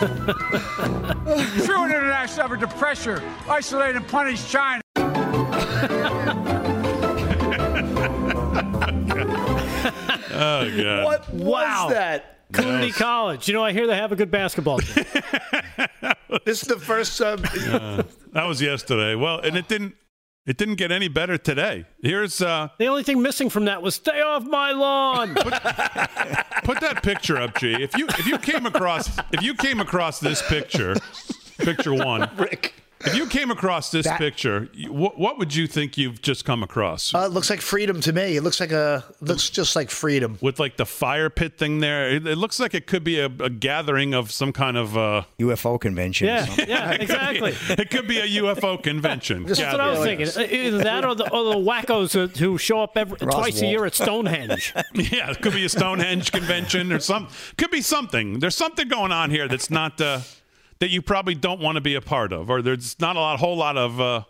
True 1.65 1.85
international 1.85 2.45
effort 2.45 2.59
to 2.59 2.67
pressure, 2.67 3.21
isolate, 3.47 3.95
and 3.95 4.07
punish 4.07 4.49
China. 4.51 4.81
Oh, 9.35 10.69
God. 10.77 11.03
What 11.05 11.33
Wow. 11.33 11.85
was 11.85 11.93
that? 11.93 12.29
Community 12.51 12.91
college. 12.91 13.47
You 13.47 13.53
know, 13.55 13.63
I 13.63 13.71
hear 13.71 13.87
they 13.87 13.95
have 13.95 14.11
a 14.11 14.15
good 14.15 14.31
basketball 14.31 14.79
team. 14.79 15.05
This 16.45 16.63
is 16.63 16.67
the 16.67 16.79
first. 16.79 17.21
Um, 17.21 17.41
That 18.33 18.45
was 18.47 18.59
yesterday. 18.59 19.13
Well, 19.13 19.39
and 19.39 19.55
it 19.55 19.67
didn't. 19.67 19.93
It 20.45 20.58
didn't 20.58 20.75
get 20.75 20.91
any 20.91 21.08
better 21.08 21.38
today. 21.38 21.86
Here's 22.01 22.41
uh, 22.41 22.67
the 22.77 22.88
only 22.88 23.03
thing 23.03 23.21
missing 23.21 23.49
from 23.49 23.63
that 23.65 23.82
was 23.82 23.95
stay 23.95 24.21
off 24.21 24.43
my 24.43 24.73
lawn. 24.73 25.36
put 25.36 26.82
that 26.82 26.99
picture 27.01 27.38
up, 27.38 27.58
G. 27.58 27.71
If 27.82 27.97
you 27.97 28.08
if 28.10 28.27
you 28.27 28.38
came 28.38 28.65
across 28.65 29.17
if 29.32 29.41
you 29.41 29.53
came 29.53 29.79
across 29.79 30.19
this 30.19 30.41
picture, 30.41 30.95
picture 31.60 31.93
one, 31.93 32.29
Rick. 32.36 32.83
If 33.05 33.15
you 33.15 33.27
came 33.27 33.51
across 33.51 33.91
this 33.91 34.05
That- 34.05 34.17
picture, 34.17 34.69
what, 34.87 35.19
what 35.19 35.37
would 35.37 35.53
you 35.53 35.67
think 35.67 35.97
you've 35.97 36.21
just 36.21 36.45
come 36.45 36.63
across? 36.63 37.13
Uh, 37.13 37.19
it 37.19 37.31
looks 37.31 37.49
like 37.49 37.59
freedom 37.61 37.99
to 38.01 38.13
me. 38.13 38.37
It 38.37 38.43
looks 38.43 38.59
like 38.59 38.71
a 38.71 39.03
looks 39.21 39.49
just 39.49 39.75
like 39.75 39.89
freedom. 39.89 40.37
With 40.41 40.59
like 40.59 40.77
the 40.77 40.85
fire 40.85 41.29
pit 41.29 41.57
thing 41.57 41.79
there, 41.79 42.09
it, 42.09 42.25
it 42.25 42.37
looks 42.37 42.59
like 42.59 42.73
it 42.73 42.87
could 42.87 43.03
be 43.03 43.19
a, 43.19 43.25
a 43.25 43.49
gathering 43.49 44.13
of 44.13 44.31
some 44.31 44.53
kind 44.53 44.77
of. 44.77 44.97
Uh, 44.97 45.23
UFO 45.39 45.79
convention. 45.79 46.27
or 46.27 46.31
Yeah, 46.31 46.45
something. 46.45 46.69
yeah, 46.69 46.91
exactly. 46.99 47.53
it 47.69 47.89
could 47.89 48.07
be 48.07 48.19
a 48.19 48.27
UFO 48.41 48.81
convention. 48.81 49.43
That's 49.45 49.59
what 49.59 49.81
I 49.81 49.89
was 49.89 49.99
thinking. 49.99 50.27
Either 50.27 50.77
that 50.79 51.03
or 51.03 51.15
the, 51.15 51.29
or 51.31 51.43
the 51.53 51.59
wackos 51.59 52.13
who- 52.13 52.27
who 52.43 52.57
show 52.57 52.81
up 52.81 52.95
every, 52.95 53.17
twice 53.17 53.61
a 53.61 53.65
year 53.67 53.85
at 53.85 53.95
Stonehenge. 53.95 54.73
Yeah, 54.93 55.31
it 55.31 55.41
could 55.41 55.53
be 55.53 55.65
a 55.65 55.69
Stonehenge 55.69 56.31
convention 56.31 56.93
or 56.93 56.99
some. 56.99 57.27
Could 57.57 57.71
be 57.71 57.81
something. 57.81 58.39
There's 58.39 58.55
something 58.55 58.87
going 58.87 59.11
on 59.11 59.29
here 59.31 59.47
that's 59.47 59.69
not 59.69 59.99
uh, 59.99 60.19
that 60.84 60.89
you 60.89 61.02
probably 61.02 61.34
don't 61.34 61.62
want 61.62 61.78
to 61.78 61.82
be 61.82 61.96
a 61.96 62.02
part 62.02 62.34
of, 62.34 62.50
or 62.50 62.62
there's 62.62 63.00
not 63.00 63.15
a 63.15 63.19
lot, 63.19 63.39
whole 63.39 63.56
lot 63.56 63.78
of. 63.78 64.02
Uh, 64.02 64.24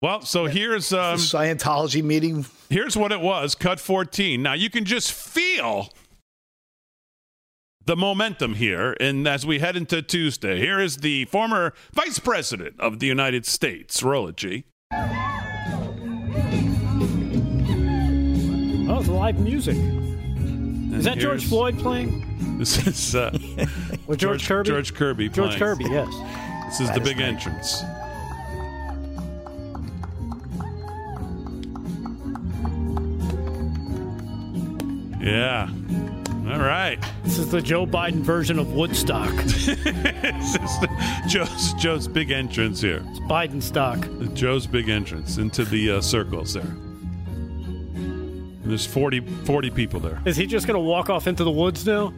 well, 0.00 0.22
so 0.22 0.46
here's 0.46 0.90
um, 0.90 1.18
Scientology 1.18 2.02
meeting. 2.02 2.46
here's 2.70 2.96
what 2.96 3.12
it 3.12 3.20
was. 3.20 3.54
Cut 3.54 3.78
14. 3.78 4.42
Now 4.42 4.54
you 4.54 4.70
can 4.70 4.86
just 4.86 5.12
feel 5.12 5.90
the 7.84 7.94
momentum 7.94 8.54
here, 8.54 8.96
and 9.00 9.28
as 9.28 9.44
we 9.44 9.58
head 9.58 9.76
into 9.76 10.00
Tuesday, 10.00 10.60
here 10.60 10.80
is 10.80 10.96
the 10.96 11.26
former 11.26 11.74
Vice 11.92 12.18
President 12.18 12.80
of 12.80 12.98
the 12.98 13.06
United 13.06 13.44
States, 13.44 14.00
Rology. 14.00 14.64
Oh, 18.90 18.98
it's 18.98 19.08
live 19.08 19.38
music. 19.38 19.76
Is 20.92 21.04
that 21.04 21.18
George 21.18 21.46
Floyd 21.46 21.78
playing? 21.78 22.24
This 22.58 22.86
is 22.86 23.14
uh, 23.14 23.30
With 24.06 24.18
George, 24.18 24.46
Kirby? 24.46 24.68
George 24.68 24.94
Kirby. 24.94 25.28
George 25.28 25.56
playing. 25.56 25.58
Kirby, 25.58 25.84
yes. 25.84 26.14
This 26.66 26.88
is 26.88 26.94
the 26.94 27.00
big 27.00 27.20
entrance. 27.20 27.82
Yeah. 35.20 35.68
All 36.50 36.60
right. 36.60 36.98
This 37.24 37.38
is 37.38 37.50
the 37.50 37.60
Joe 37.60 37.86
Biden 37.86 38.22
version 38.22 38.58
of 38.58 38.72
Woodstock. 38.72 39.30
this 39.44 39.74
is 39.76 40.80
the, 40.80 41.24
Joe's 41.28 41.74
Joe's 41.74 42.08
big 42.08 42.30
entrance 42.30 42.80
here. 42.80 43.04
It's 43.08 43.20
Biden 43.20 43.62
stock. 43.62 43.98
Joe's 44.34 44.66
big 44.66 44.88
entrance 44.88 45.36
into 45.36 45.64
the 45.64 45.92
uh, 45.92 46.00
circles 46.00 46.54
there. 46.54 46.74
And 48.68 48.72
there's 48.74 48.84
40, 48.84 49.20
40 49.20 49.70
people 49.70 49.98
there. 49.98 50.20
Is 50.26 50.36
he 50.36 50.44
just 50.44 50.66
going 50.66 50.74
to 50.74 50.78
walk 50.78 51.08
off 51.08 51.26
into 51.26 51.42
the 51.42 51.50
woods 51.50 51.86
now? 51.86 52.12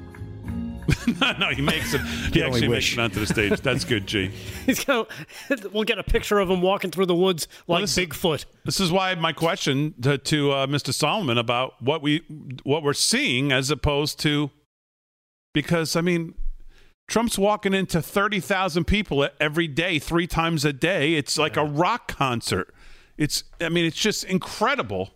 no, 1.20 1.32
no, 1.38 1.50
he 1.50 1.62
makes 1.62 1.94
it. 1.94 2.00
He 2.00 2.42
only 2.42 2.56
actually 2.56 2.68
makes 2.70 2.92
it 2.92 2.98
onto 2.98 3.20
the 3.20 3.26
stage. 3.28 3.60
That's 3.60 3.84
good, 3.84 4.04
G. 4.08 4.32
He's 4.66 4.84
going 4.84 5.06
to. 5.48 5.70
We'll 5.72 5.84
get 5.84 6.00
a 6.00 6.02
picture 6.02 6.40
of 6.40 6.50
him 6.50 6.60
walking 6.60 6.90
through 6.90 7.06
the 7.06 7.14
woods 7.14 7.46
like 7.68 7.82
this- 7.82 7.96
Bigfoot. 7.96 8.46
This 8.64 8.80
is 8.80 8.90
why 8.90 9.14
my 9.14 9.32
question 9.32 9.94
to, 10.02 10.18
to 10.18 10.50
uh, 10.50 10.66
Mr. 10.66 10.92
Solomon 10.92 11.38
about 11.38 11.80
what 11.80 12.02
we 12.02 12.24
what 12.64 12.82
we're 12.82 12.94
seeing 12.94 13.52
as 13.52 13.70
opposed 13.70 14.18
to 14.18 14.50
because 15.54 15.94
I 15.94 16.00
mean 16.00 16.34
Trump's 17.06 17.38
walking 17.38 17.74
into 17.74 18.02
30,000 18.02 18.86
people 18.88 19.28
every 19.38 19.68
day, 19.68 20.00
3 20.00 20.26
times 20.26 20.64
a 20.64 20.72
day. 20.72 21.14
It's 21.14 21.38
like 21.38 21.56
a 21.56 21.64
rock 21.64 22.08
concert. 22.08 22.74
It's 23.16 23.44
I 23.60 23.68
mean 23.68 23.84
it's 23.84 23.96
just 23.96 24.24
incredible. 24.24 25.10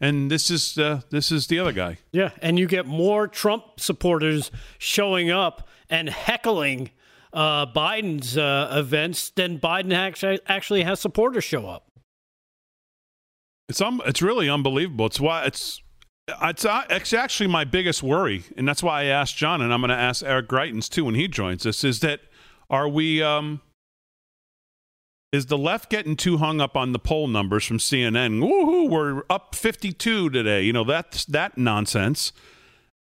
And 0.00 0.30
this 0.30 0.50
is 0.50 0.78
uh, 0.78 1.02
this 1.10 1.30
is 1.30 1.48
the 1.48 1.58
other 1.58 1.72
guy. 1.72 1.98
Yeah, 2.12 2.30
and 2.40 2.58
you 2.58 2.66
get 2.66 2.86
more 2.86 3.28
Trump 3.28 3.78
supporters 3.78 4.50
showing 4.78 5.30
up 5.30 5.68
and 5.90 6.08
heckling 6.08 6.90
uh, 7.32 7.66
Biden's 7.66 8.38
uh, 8.38 8.68
events 8.72 9.30
than 9.30 9.58
Biden 9.58 9.92
actually 9.92 10.40
actually 10.46 10.82
has 10.84 11.00
supporters 11.00 11.44
show 11.44 11.68
up. 11.68 11.86
It's 13.68 13.80
um, 13.80 14.00
it's 14.06 14.22
really 14.22 14.48
unbelievable. 14.48 15.06
It's 15.06 15.20
why 15.20 15.44
it's 15.44 15.82
it's 16.42 16.64
uh, 16.64 16.84
it's 16.88 17.12
actually 17.12 17.48
my 17.48 17.64
biggest 17.64 18.02
worry, 18.02 18.44
and 18.56 18.66
that's 18.66 18.82
why 18.82 19.02
I 19.02 19.04
asked 19.04 19.36
John, 19.36 19.60
and 19.60 19.72
I'm 19.72 19.80
going 19.80 19.90
to 19.90 19.94
ask 19.96 20.24
Eric 20.24 20.48
Greitens 20.48 20.88
too 20.88 21.04
when 21.04 21.14
he 21.14 21.28
joins 21.28 21.66
us. 21.66 21.84
Is 21.84 22.00
that 22.00 22.20
are 22.68 22.88
we 22.88 23.22
um 23.22 23.60
is 25.32 25.46
the 25.46 25.58
left 25.58 25.90
getting 25.90 26.16
too 26.16 26.38
hung 26.38 26.60
up 26.60 26.76
on 26.76 26.92
the 26.92 26.98
poll 26.98 27.28
numbers 27.28 27.64
from 27.64 27.78
CNN? 27.78 28.40
Woohoo, 28.40 28.88
we're 28.88 29.22
up 29.30 29.54
52 29.54 30.30
today. 30.30 30.62
You 30.62 30.72
know 30.72 30.84
that's 30.84 31.24
that 31.26 31.56
nonsense. 31.56 32.32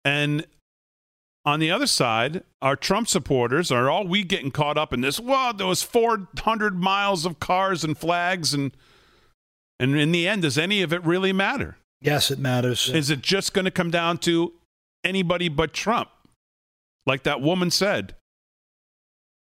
And 0.04 0.46
on 1.46 1.60
the 1.60 1.70
other 1.70 1.88
side, 1.88 2.44
our 2.62 2.76
Trump 2.76 3.08
supporters 3.08 3.72
are 3.72 3.90
all 3.90 4.08
we 4.08 4.24
getting 4.24 4.52
caught 4.52 4.78
up 4.78 4.92
in 4.92 5.02
this. 5.02 5.20
Well, 5.20 5.54
there 5.54 5.68
was 5.68 5.84
400 5.84 6.76
miles 6.76 7.26
of 7.26 7.40
cars 7.40 7.84
and 7.84 7.98
flags 7.98 8.54
and. 8.54 8.76
And 9.78 9.98
in 9.98 10.14
the 10.14 10.26
end, 10.26 10.44
does 10.44 10.58
any 10.58 10.82
of 10.82 10.94
it 10.94 11.04
really 11.04 11.34
matter? 11.34 11.76
Yes, 12.00 12.32
it 12.32 12.40
matters. 12.40 12.88
Is 12.88 13.10
it 13.10 13.22
just 13.22 13.54
going 13.54 13.66
to 13.66 13.72
come 13.72 13.92
down 13.92 14.20
to 14.20 14.54
anybody 15.04 15.50
but 15.50 15.74
Trump? 15.74 16.08
Like 17.06 17.24
that 17.24 17.42
woman 17.42 17.72
said. 17.72 18.16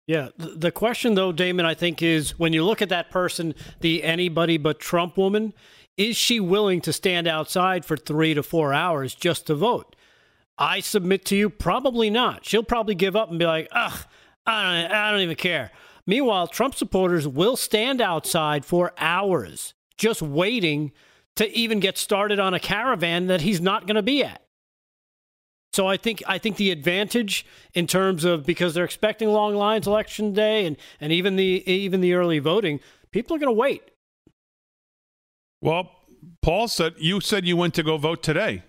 Yeah, 0.06 0.28
the 0.36 0.72
question 0.72 1.14
though, 1.14 1.30
Damon, 1.32 1.64
I 1.64 1.74
think 1.74 2.02
is 2.02 2.38
when 2.38 2.52
you 2.52 2.64
look 2.64 2.82
at 2.82 2.88
that 2.88 3.10
person, 3.10 3.54
the 3.80 4.02
anybody 4.02 4.58
but 4.58 4.80
Trump 4.80 5.16
woman, 5.16 5.54
is 5.96 6.16
she 6.16 6.40
willing 6.40 6.80
to 6.82 6.92
stand 6.92 7.28
outside 7.28 7.84
for 7.84 7.96
three 7.96 8.34
to 8.34 8.42
four 8.42 8.72
hours 8.72 9.14
just 9.14 9.46
to 9.46 9.54
vote? 9.54 9.94
I 10.58 10.80
submit 10.80 11.24
to 11.26 11.36
you, 11.36 11.48
probably 11.50 12.10
not. 12.10 12.44
She'll 12.44 12.62
probably 12.62 12.94
give 12.94 13.16
up 13.16 13.30
and 13.30 13.38
be 13.38 13.46
like, 13.46 13.68
ugh, 13.72 14.04
I 14.44 14.82
don't, 14.82 14.92
I 14.92 15.10
don't 15.10 15.20
even 15.20 15.36
care. 15.36 15.70
Meanwhile, 16.06 16.48
Trump 16.48 16.74
supporters 16.74 17.28
will 17.28 17.56
stand 17.56 18.00
outside 18.00 18.64
for 18.64 18.92
hours 18.98 19.74
just 19.96 20.20
waiting 20.20 20.92
to 21.36 21.50
even 21.56 21.80
get 21.80 21.96
started 21.96 22.40
on 22.40 22.54
a 22.54 22.60
caravan 22.60 23.28
that 23.28 23.40
he's 23.40 23.60
not 23.60 23.86
going 23.86 23.94
to 23.94 24.02
be 24.02 24.24
at. 24.24 24.41
So 25.72 25.86
I 25.86 25.96
think 25.96 26.22
I 26.26 26.38
think 26.38 26.56
the 26.56 26.70
advantage 26.70 27.46
in 27.72 27.86
terms 27.86 28.24
of 28.24 28.44
because 28.44 28.74
they're 28.74 28.84
expecting 28.84 29.30
long 29.30 29.54
lines 29.54 29.86
election 29.86 30.34
day 30.34 30.66
and, 30.66 30.76
and 31.00 31.12
even 31.12 31.36
the 31.36 31.62
even 31.70 32.00
the 32.02 32.12
early 32.12 32.40
voting, 32.40 32.80
people 33.10 33.36
are 33.36 33.38
going 33.38 33.54
to 33.54 33.58
wait. 33.58 33.82
Well, 35.62 35.90
Paul 36.42 36.68
said 36.68 36.94
you 36.98 37.20
said 37.20 37.46
you 37.46 37.56
went 37.56 37.74
to 37.74 37.82
go 37.82 37.96
vote 37.96 38.22
today. 38.22 38.64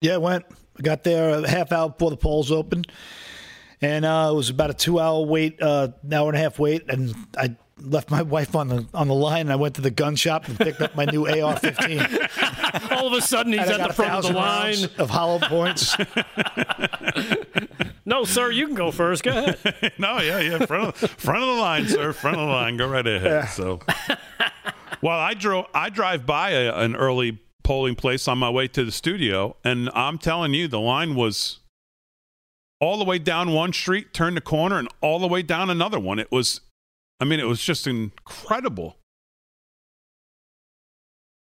Yeah, 0.00 0.14
I 0.14 0.18
went. 0.18 0.44
I 0.78 0.82
got 0.82 1.04
there 1.04 1.30
a 1.30 1.48
half 1.48 1.72
hour 1.72 1.90
before 1.90 2.10
the 2.10 2.16
polls 2.16 2.50
opened, 2.50 2.90
and 3.82 4.06
uh, 4.06 4.30
it 4.32 4.34
was 4.34 4.48
about 4.48 4.70
a 4.70 4.74
two-hour 4.74 5.26
wait, 5.26 5.60
uh, 5.60 5.88
an 6.02 6.12
hour 6.14 6.28
and 6.28 6.36
a 6.36 6.40
half 6.40 6.58
wait, 6.58 6.88
and 6.88 7.14
I 7.36 7.54
left 7.78 8.10
my 8.10 8.22
wife 8.22 8.56
on 8.56 8.68
the 8.68 8.86
on 8.94 9.08
the 9.08 9.14
line. 9.14 9.42
And 9.42 9.52
I 9.52 9.56
went 9.56 9.74
to 9.74 9.82
the 9.82 9.90
gun 9.90 10.16
shop 10.16 10.48
and 10.48 10.58
picked 10.58 10.80
up 10.80 10.96
my 10.96 11.04
new 11.04 11.26
AR-15. 11.26 12.30
All 12.90 13.06
of 13.06 13.12
a 13.12 13.20
sudden, 13.20 13.52
he's 13.52 13.68
at 13.68 13.86
the 13.86 13.92
front 13.92 14.12
of 14.12 14.22
the 14.24 14.32
line. 14.32 14.84
of 14.98 15.10
hollow 15.10 15.38
points. 15.38 15.96
No, 18.04 18.24
sir, 18.24 18.50
you 18.50 18.66
can 18.66 18.74
go 18.74 18.90
first. 18.90 19.22
Go 19.22 19.30
ahead. 19.30 19.92
no, 19.98 20.18
yeah, 20.20 20.40
yeah, 20.40 20.66
front 20.66 20.88
of, 20.88 20.96
front 20.96 21.42
of 21.42 21.48
the 21.48 21.60
line, 21.60 21.86
sir, 21.86 22.12
front 22.12 22.36
of 22.36 22.46
the 22.46 22.52
line. 22.52 22.76
Go 22.76 22.88
right 22.88 23.06
ahead. 23.06 23.48
So, 23.50 23.80
well, 25.00 25.18
I 25.18 25.34
drove, 25.34 25.66
I 25.72 25.88
drive 25.88 26.26
by 26.26 26.50
a, 26.50 26.74
an 26.74 26.96
early 26.96 27.38
polling 27.62 27.94
place 27.94 28.26
on 28.26 28.38
my 28.38 28.50
way 28.50 28.66
to 28.68 28.84
the 28.84 28.90
studio, 28.90 29.56
and 29.62 29.88
I'm 29.94 30.18
telling 30.18 30.52
you, 30.52 30.66
the 30.66 30.80
line 30.80 31.14
was 31.14 31.60
all 32.80 32.98
the 32.98 33.04
way 33.04 33.18
down 33.18 33.52
one 33.52 33.72
street, 33.72 34.12
turned 34.12 34.36
the 34.36 34.40
corner, 34.40 34.78
and 34.78 34.88
all 35.00 35.20
the 35.20 35.28
way 35.28 35.42
down 35.42 35.70
another 35.70 36.00
one. 36.00 36.18
It 36.18 36.32
was, 36.32 36.60
I 37.20 37.24
mean, 37.24 37.38
it 37.38 37.46
was 37.46 37.62
just 37.62 37.86
incredible. 37.86 38.96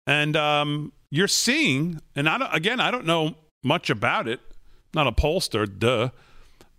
And 0.07 0.37
um, 0.37 0.93
you're 1.09 1.27
seeing, 1.27 2.01
and 2.15 2.27
I 2.27 2.37
don't, 2.37 2.53
again, 2.53 2.79
I 2.79 2.91
don't 2.91 3.05
know 3.05 3.35
much 3.63 3.89
about 3.89 4.27
it. 4.27 4.39
Not 4.93 5.07
a 5.07 5.11
pollster, 5.11 5.67
duh. 5.67 6.09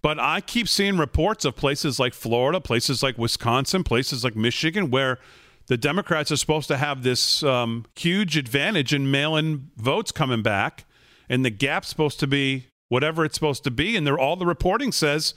But 0.03 0.21
I 0.21 0.41
keep 0.41 0.69
seeing 0.69 0.99
reports 0.99 1.45
of 1.45 1.57
places 1.57 1.99
like 1.99 2.15
Florida, 2.15 2.61
places 2.61 3.03
like 3.03 3.19
Wisconsin, 3.19 3.83
places 3.83 4.23
like 4.23 4.37
Michigan, 4.37 4.91
where 4.91 5.19
the 5.67 5.77
Democrats 5.77 6.31
are 6.31 6.37
supposed 6.37 6.69
to 6.69 6.77
have 6.77 7.03
this 7.03 7.43
um, 7.43 7.87
huge 7.97 8.37
advantage 8.37 8.95
in 8.95 9.11
mail-in 9.11 9.71
votes 9.77 10.13
coming 10.13 10.43
back, 10.43 10.85
and 11.29 11.45
the 11.45 11.51
gap's 11.51 11.89
supposed 11.89 12.21
to 12.21 12.27
be 12.27 12.69
whatever 12.89 13.25
it's 13.25 13.35
supposed 13.35 13.65
to 13.65 13.71
be, 13.71 13.97
and 13.97 14.09
all 14.09 14.37
the 14.37 14.47
reporting 14.47 14.93
says, 14.93 15.35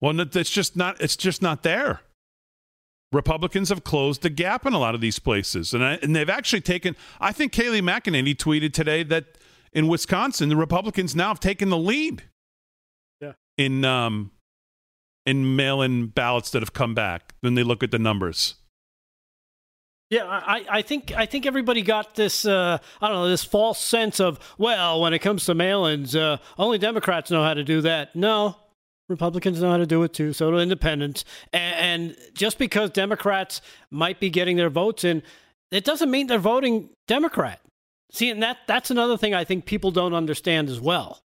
well, 0.00 0.18
it's 0.18 0.50
just 0.50 0.76
not. 0.76 0.98
It's 1.00 1.16
just 1.16 1.42
not 1.42 1.62
there. 1.62 2.00
Republicans 3.12 3.68
have 3.70 3.82
closed 3.82 4.22
the 4.22 4.30
gap 4.30 4.66
in 4.66 4.72
a 4.72 4.78
lot 4.78 4.94
of 4.94 5.00
these 5.00 5.18
places, 5.18 5.74
and 5.74 5.84
I, 5.84 5.94
and 5.94 6.14
they've 6.14 6.30
actually 6.30 6.60
taken. 6.60 6.94
I 7.20 7.32
think 7.32 7.52
Kayleigh 7.52 7.82
McEnany 7.82 8.36
tweeted 8.36 8.72
today 8.72 9.02
that 9.04 9.38
in 9.72 9.88
Wisconsin, 9.88 10.48
the 10.48 10.56
Republicans 10.56 11.16
now 11.16 11.28
have 11.28 11.40
taken 11.40 11.70
the 11.70 11.78
lead 11.78 12.24
yeah. 13.20 13.32
in 13.58 13.84
um 13.84 14.30
in 15.26 15.56
mail-in 15.56 16.06
ballots 16.06 16.50
that 16.50 16.62
have 16.62 16.72
come 16.72 16.94
back 16.94 17.34
Then 17.42 17.54
they 17.54 17.62
look 17.62 17.82
at 17.82 17.90
the 17.90 17.98
numbers. 17.98 18.54
Yeah, 20.08 20.24
I, 20.24 20.64
I 20.68 20.82
think 20.82 21.12
I 21.12 21.26
think 21.26 21.46
everybody 21.46 21.82
got 21.82 22.16
this 22.16 22.44
uh, 22.44 22.78
I 23.00 23.08
don't 23.08 23.16
know 23.16 23.28
this 23.28 23.44
false 23.44 23.78
sense 23.78 24.18
of 24.18 24.40
well 24.58 25.00
when 25.00 25.14
it 25.14 25.20
comes 25.20 25.44
to 25.44 25.54
mail-ins 25.54 26.16
uh, 26.16 26.38
only 26.58 26.78
Democrats 26.78 27.30
know 27.30 27.44
how 27.44 27.54
to 27.54 27.62
do 27.62 27.80
that. 27.82 28.16
No, 28.16 28.56
Republicans 29.10 29.60
know 29.60 29.70
how 29.70 29.76
to 29.76 29.86
do 29.86 30.02
it 30.04 30.14
too. 30.14 30.32
So 30.32 30.50
do 30.50 30.58
independents. 30.58 31.24
And, 31.52 32.16
just 32.32 32.58
because 32.58 32.90
Democrats 32.90 33.60
might 33.90 34.20
be 34.20 34.30
getting 34.30 34.56
their 34.56 34.70
votes 34.70 35.04
in, 35.04 35.22
it 35.70 35.84
doesn't 35.84 36.10
mean 36.10 36.28
they're 36.28 36.38
voting 36.38 36.88
Democrat. 37.06 37.60
See, 38.12 38.30
and 38.30 38.42
that 38.42 38.58
that's 38.66 38.90
another 38.90 39.16
thing 39.16 39.34
I 39.34 39.44
think 39.44 39.66
people 39.66 39.90
don't 39.90 40.14
understand 40.14 40.68
as 40.68 40.80
well. 40.80 41.20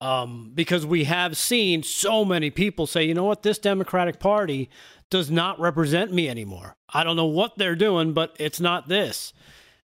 Um, 0.00 0.52
because 0.54 0.84
we 0.84 1.04
have 1.04 1.36
seen 1.36 1.82
so 1.82 2.24
many 2.24 2.50
people 2.50 2.86
say, 2.86 3.04
you 3.04 3.14
know 3.14 3.24
what, 3.24 3.42
this 3.42 3.58
Democratic 3.58 4.18
Party 4.18 4.68
does 5.10 5.30
not 5.30 5.58
represent 5.60 6.12
me 6.12 6.28
anymore. 6.28 6.74
I 6.92 7.04
don't 7.04 7.16
know 7.16 7.26
what 7.26 7.56
they're 7.56 7.76
doing, 7.76 8.12
but 8.12 8.36
it's 8.38 8.60
not 8.60 8.88
this. 8.88 9.32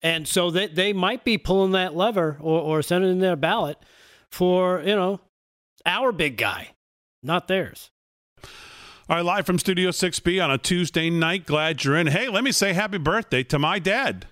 And 0.02 0.28
so 0.28 0.52
they, 0.52 0.68
they 0.68 0.94
might 0.94 1.24
be 1.24 1.38
pulling 1.38 1.72
that 1.72 1.96
lever 1.96 2.38
or, 2.40 2.62
or 2.62 2.82
sending 2.82 3.12
in 3.12 3.20
their 3.20 3.36
ballot 3.36 3.78
for, 4.32 4.82
you 4.82 4.96
know, 4.96 5.20
our 5.86 6.12
big 6.12 6.38
guy, 6.38 6.70
not 7.28 7.48
theirs. 7.48 7.92
All 9.10 9.16
right, 9.18 9.22
live 9.26 9.46
from 9.46 9.60
Studio 9.60 9.92
6B 9.92 10.44
on 10.44 10.50
a 10.52 10.58
Tuesday 10.58 11.10
night. 11.10 11.46
Glad 11.46 11.84
you're 11.84 11.96
in. 11.96 12.08
Hey, 12.08 12.28
let 12.30 12.44
me 12.44 12.52
say 12.52 12.74
happy 12.74 12.98
birthday 12.98 13.44
to 13.44 13.60
my 13.60 13.80
dad. 13.80 14.26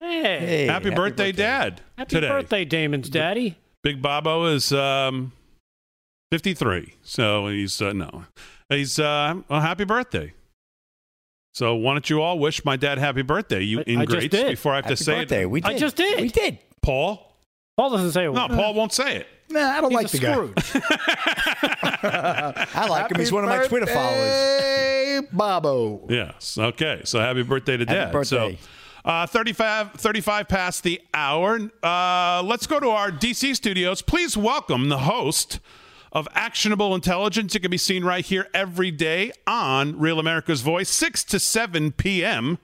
Hey, 0.00 0.38
Hey, 0.38 0.66
happy, 0.66 0.88
birthday, 0.90 1.30
Dad. 1.32 1.82
happy 1.98 2.08
today. 2.14 2.28
birthday, 2.28 2.64
Damon's 2.64 3.10
daddy. 3.10 3.58
Big 3.82 4.00
Bobo 4.00 4.46
is 4.46 4.72
um, 4.72 5.32
53. 6.32 6.94
So 7.02 7.48
he's, 7.48 7.82
uh, 7.82 7.92
no, 7.92 8.24
he's, 8.70 8.98
uh, 8.98 9.34
well, 9.48 9.60
happy 9.60 9.84
birthday. 9.84 10.32
So 11.52 11.74
why 11.74 11.92
don't 11.92 12.08
you 12.08 12.22
all 12.22 12.38
wish 12.38 12.64
my 12.64 12.76
dad 12.76 12.96
happy 12.96 13.20
birthday, 13.22 13.60
you 13.60 13.78
I- 13.78 13.80
I 13.80 13.84
just 13.84 13.88
ingrates, 14.14 14.28
did. 14.30 14.48
before 14.52 14.72
I 14.72 14.76
have 14.76 14.84
Happy 14.86 14.96
to 14.96 15.04
say 15.04 15.14
birthday. 15.20 15.42
it. 15.42 15.50
We 15.50 15.60
did. 15.60 15.70
I 15.70 15.76
just 15.78 15.96
did. 15.96 16.20
We 16.22 16.28
did. 16.28 16.58
Paul? 16.80 17.36
Paul 17.76 17.90
doesn't 17.90 18.12
say 18.12 18.24
a 18.24 18.32
No. 18.32 18.48
Paul 18.48 18.72
won't 18.74 18.92
say 18.94 19.16
it. 19.16 19.26
Nah, 19.50 19.60
I 19.70 19.80
don't 19.80 19.90
He's 19.90 19.96
like 19.96 20.06
a 20.06 20.10
the 20.10 20.18
guy. 20.18 20.32
Scrooge. 20.32 20.82
I 22.74 22.86
like 22.88 23.10
him. 23.10 23.18
He's 23.18 23.32
one 23.32 23.44
of 23.44 23.50
my 23.50 23.66
Twitter 23.66 23.86
followers. 23.86 24.60
Hey, 24.62 25.20
Bobo. 25.32 26.06
Yes. 26.08 26.56
Okay. 26.56 27.02
So 27.04 27.18
happy 27.18 27.42
birthday 27.42 27.76
to 27.76 27.84
Happy 27.84 27.94
Dad. 27.98 28.12
birthday. 28.12 28.56
So 28.56 28.68
uh, 29.04 29.26
35, 29.26 29.92
35 29.94 30.48
past 30.48 30.82
the 30.84 31.00
hour. 31.14 31.58
Uh, 31.82 32.42
let's 32.44 32.66
go 32.66 32.78
to 32.78 32.90
our 32.90 33.10
DC 33.10 33.56
studios. 33.56 34.02
Please 34.02 34.36
welcome 34.36 34.88
the 34.88 34.98
host 34.98 35.58
of 36.12 36.28
Actionable 36.34 36.94
Intelligence. 36.94 37.54
It 37.54 37.60
can 37.60 37.70
be 37.70 37.78
seen 37.78 38.04
right 38.04 38.24
here 38.24 38.48
every 38.52 38.90
day 38.90 39.32
on 39.46 39.98
Real 39.98 40.18
America's 40.18 40.60
Voice, 40.60 40.90
6 40.90 41.24
to 41.24 41.38
7 41.38 41.92
p.m. 41.92 42.58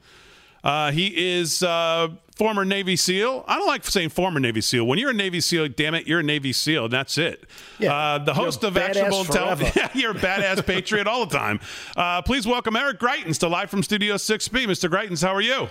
Uh, 0.67 0.91
he 0.91 1.37
is 1.37 1.63
uh, 1.63 2.09
former 2.35 2.65
Navy 2.65 2.97
SEAL. 2.97 3.45
I 3.47 3.57
don't 3.57 3.69
like 3.69 3.85
saying 3.85 4.09
former 4.09 4.41
Navy 4.41 4.61
SEAL. 4.61 4.85
When 4.85 4.99
you're 4.99 5.11
a 5.11 5.15
Navy 5.15 5.41
SEAL, 5.41 5.69
damn 5.69 5.95
it, 5.95 6.09
you're 6.09 6.19
a 6.19 6.25
Navy 6.25 6.53
SEAL. 6.53 6.87
And 6.87 6.93
that's 6.93 7.19
it. 7.19 7.45
Yeah. 7.79 7.95
Uh, 7.95 8.19
the 8.19 8.35
host 8.35 8.65
of 8.65 8.77
Actionable 8.77 9.21
Intelligence. 9.21 9.77
Yeah, 9.77 9.91
you're 9.95 10.11
a 10.11 10.15
badass 10.15 10.67
patriot 10.67 11.07
all 11.07 11.25
the 11.25 11.39
time. 11.39 11.61
Uh, 11.97 12.21
please 12.23 12.49
welcome 12.49 12.75
Eric 12.75 12.99
Greitens 12.99 13.39
to 13.39 13.49
Live 13.49 13.71
from 13.71 13.85
Studio 13.85 14.17
6B. 14.17 14.67
Mr. 14.67 14.91
Greitens, 14.91 15.23
how 15.23 15.33
are 15.33 15.41
you? 15.41 15.69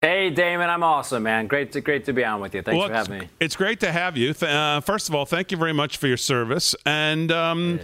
Hey, 0.00 0.30
Damon, 0.30 0.70
I'm 0.70 0.84
awesome, 0.84 1.24
man. 1.24 1.48
Great 1.48 1.72
to 1.72 1.80
great 1.80 2.04
to 2.04 2.12
be 2.12 2.24
on 2.24 2.40
with 2.40 2.54
you. 2.54 2.62
Thanks 2.62 2.78
Well, 2.78 2.86
for 2.86 2.94
having 2.94 3.18
me. 3.18 3.28
it's 3.40 3.56
great 3.56 3.80
to 3.80 3.90
have 3.90 4.16
you. 4.16 4.30
Uh, 4.30 4.80
first 4.80 5.08
of 5.08 5.14
all, 5.16 5.26
thank 5.26 5.50
you 5.50 5.58
very 5.58 5.72
much 5.72 5.96
for 5.96 6.06
your 6.06 6.16
service. 6.16 6.76
And 6.86 7.32
um, 7.32 7.80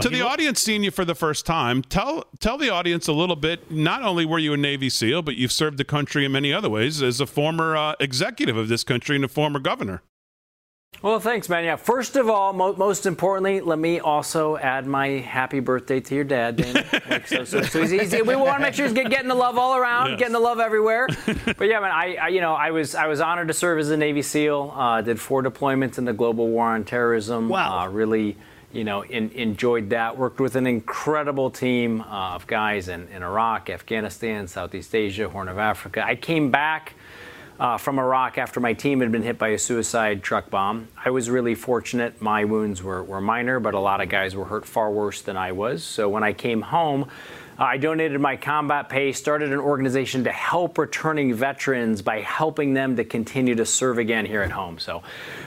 to 0.00 0.08
the 0.08 0.22
audience 0.22 0.62
seeing 0.62 0.82
you 0.82 0.90
for 0.90 1.04
the 1.04 1.14
first 1.14 1.44
time, 1.44 1.82
tell 1.82 2.24
tell 2.38 2.56
the 2.56 2.70
audience 2.70 3.08
a 3.08 3.12
little 3.12 3.36
bit. 3.36 3.70
Not 3.70 4.02
only 4.02 4.24
were 4.24 4.38
you 4.38 4.54
a 4.54 4.56
Navy 4.56 4.88
SEAL, 4.88 5.20
but 5.20 5.36
you've 5.36 5.52
served 5.52 5.76
the 5.76 5.84
country 5.84 6.24
in 6.24 6.32
many 6.32 6.50
other 6.50 6.70
ways 6.70 7.02
as 7.02 7.20
a 7.20 7.26
former 7.26 7.76
uh, 7.76 7.94
executive 8.00 8.56
of 8.56 8.68
this 8.68 8.82
country 8.82 9.16
and 9.16 9.24
a 9.26 9.28
former 9.28 9.58
governor. 9.58 10.02
Well, 11.02 11.18
thanks, 11.18 11.48
man. 11.48 11.64
Yeah. 11.64 11.76
First 11.76 12.16
of 12.16 12.28
all, 12.28 12.52
mo- 12.52 12.74
most 12.76 13.06
importantly, 13.06 13.62
let 13.62 13.78
me 13.78 14.00
also 14.00 14.58
add 14.58 14.86
my 14.86 15.08
happy 15.08 15.60
birthday 15.60 15.98
to 16.00 16.14
your 16.14 16.24
dad, 16.24 16.56
Damon. 16.56 16.84
Like, 17.10 17.26
so, 17.26 17.44
so, 17.44 17.62
so 17.62 17.80
he's 17.80 17.92
easy. 17.94 18.20
We 18.22 18.36
want 18.36 18.58
to 18.58 18.62
make 18.62 18.74
sure 18.74 18.84
he's 18.86 18.92
getting 18.92 19.28
the 19.28 19.34
love 19.34 19.56
all 19.56 19.76
around, 19.76 20.10
Yes. 20.10 20.18
getting 20.18 20.34
the 20.34 20.40
love 20.40 20.60
everywhere. 20.60 21.06
But 21.26 21.68
yeah, 21.68 21.80
man, 21.80 21.90
I, 21.90 22.16
I 22.16 22.28
you 22.28 22.40
know 22.40 22.52
I 22.54 22.70
was 22.70 22.94
I 22.94 23.06
was 23.06 23.20
honored 23.20 23.48
to 23.48 23.54
serve 23.54 23.78
as 23.78 23.90
a 23.90 23.96
Navy 23.96 24.22
SEAL. 24.22 24.72
Uh, 24.76 25.00
did 25.00 25.18
four 25.20 25.42
deployments 25.42 25.96
in 25.98 26.04
the 26.04 26.12
global 26.12 26.48
war 26.48 26.66
on 26.66 26.84
terrorism. 26.84 27.48
Wow. 27.48 27.80
Uh, 27.80 27.88
really. 27.88 28.36
You 28.72 28.84
know, 28.84 29.02
in, 29.02 29.30
enjoyed 29.30 29.90
that. 29.90 30.16
Worked 30.16 30.38
with 30.38 30.54
an 30.54 30.64
incredible 30.66 31.50
team 31.50 32.02
uh, 32.02 32.34
of 32.36 32.46
guys 32.46 32.86
in, 32.88 33.08
in 33.08 33.24
Iraq, 33.24 33.68
Afghanistan, 33.68 34.46
Southeast 34.46 34.94
Asia, 34.94 35.28
Horn 35.28 35.48
of 35.48 35.58
Africa. 35.58 36.04
I 36.06 36.14
came 36.14 36.52
back 36.52 36.94
uh, 37.60 37.76
from 37.76 37.98
Iraq 37.98 38.38
after 38.38 38.58
my 38.58 38.72
team 38.72 39.00
had 39.00 39.12
been 39.12 39.22
hit 39.22 39.38
by 39.38 39.48
a 39.48 39.58
suicide 39.58 40.22
truck 40.22 40.48
bomb. 40.48 40.88
I 41.04 41.10
was 41.10 41.28
really 41.28 41.54
fortunate. 41.54 42.20
My 42.22 42.44
wounds 42.46 42.82
were, 42.82 43.04
were 43.04 43.20
minor, 43.20 43.60
but 43.60 43.74
a 43.74 43.78
lot 43.78 44.00
of 44.00 44.08
guys 44.08 44.34
were 44.34 44.46
hurt 44.46 44.64
far 44.64 44.90
worse 44.90 45.20
than 45.20 45.36
I 45.36 45.52
was. 45.52 45.84
So 45.84 46.08
when 46.08 46.24
I 46.24 46.32
came 46.32 46.62
home, 46.62 47.10
I 47.58 47.76
donated 47.76 48.18
my 48.18 48.36
combat 48.36 48.88
pay, 48.88 49.12
started 49.12 49.52
an 49.52 49.58
organization 49.58 50.24
to 50.24 50.32
help 50.32 50.78
returning 50.78 51.34
veterans 51.34 52.00
by 52.00 52.20
helping 52.20 52.72
them 52.72 52.96
to 52.96 53.04
continue 53.04 53.54
to 53.56 53.66
serve 53.66 53.98
again 53.98 54.24
here 54.24 54.40
at 54.40 54.50
home. 54.50 54.78
So 54.78 55.02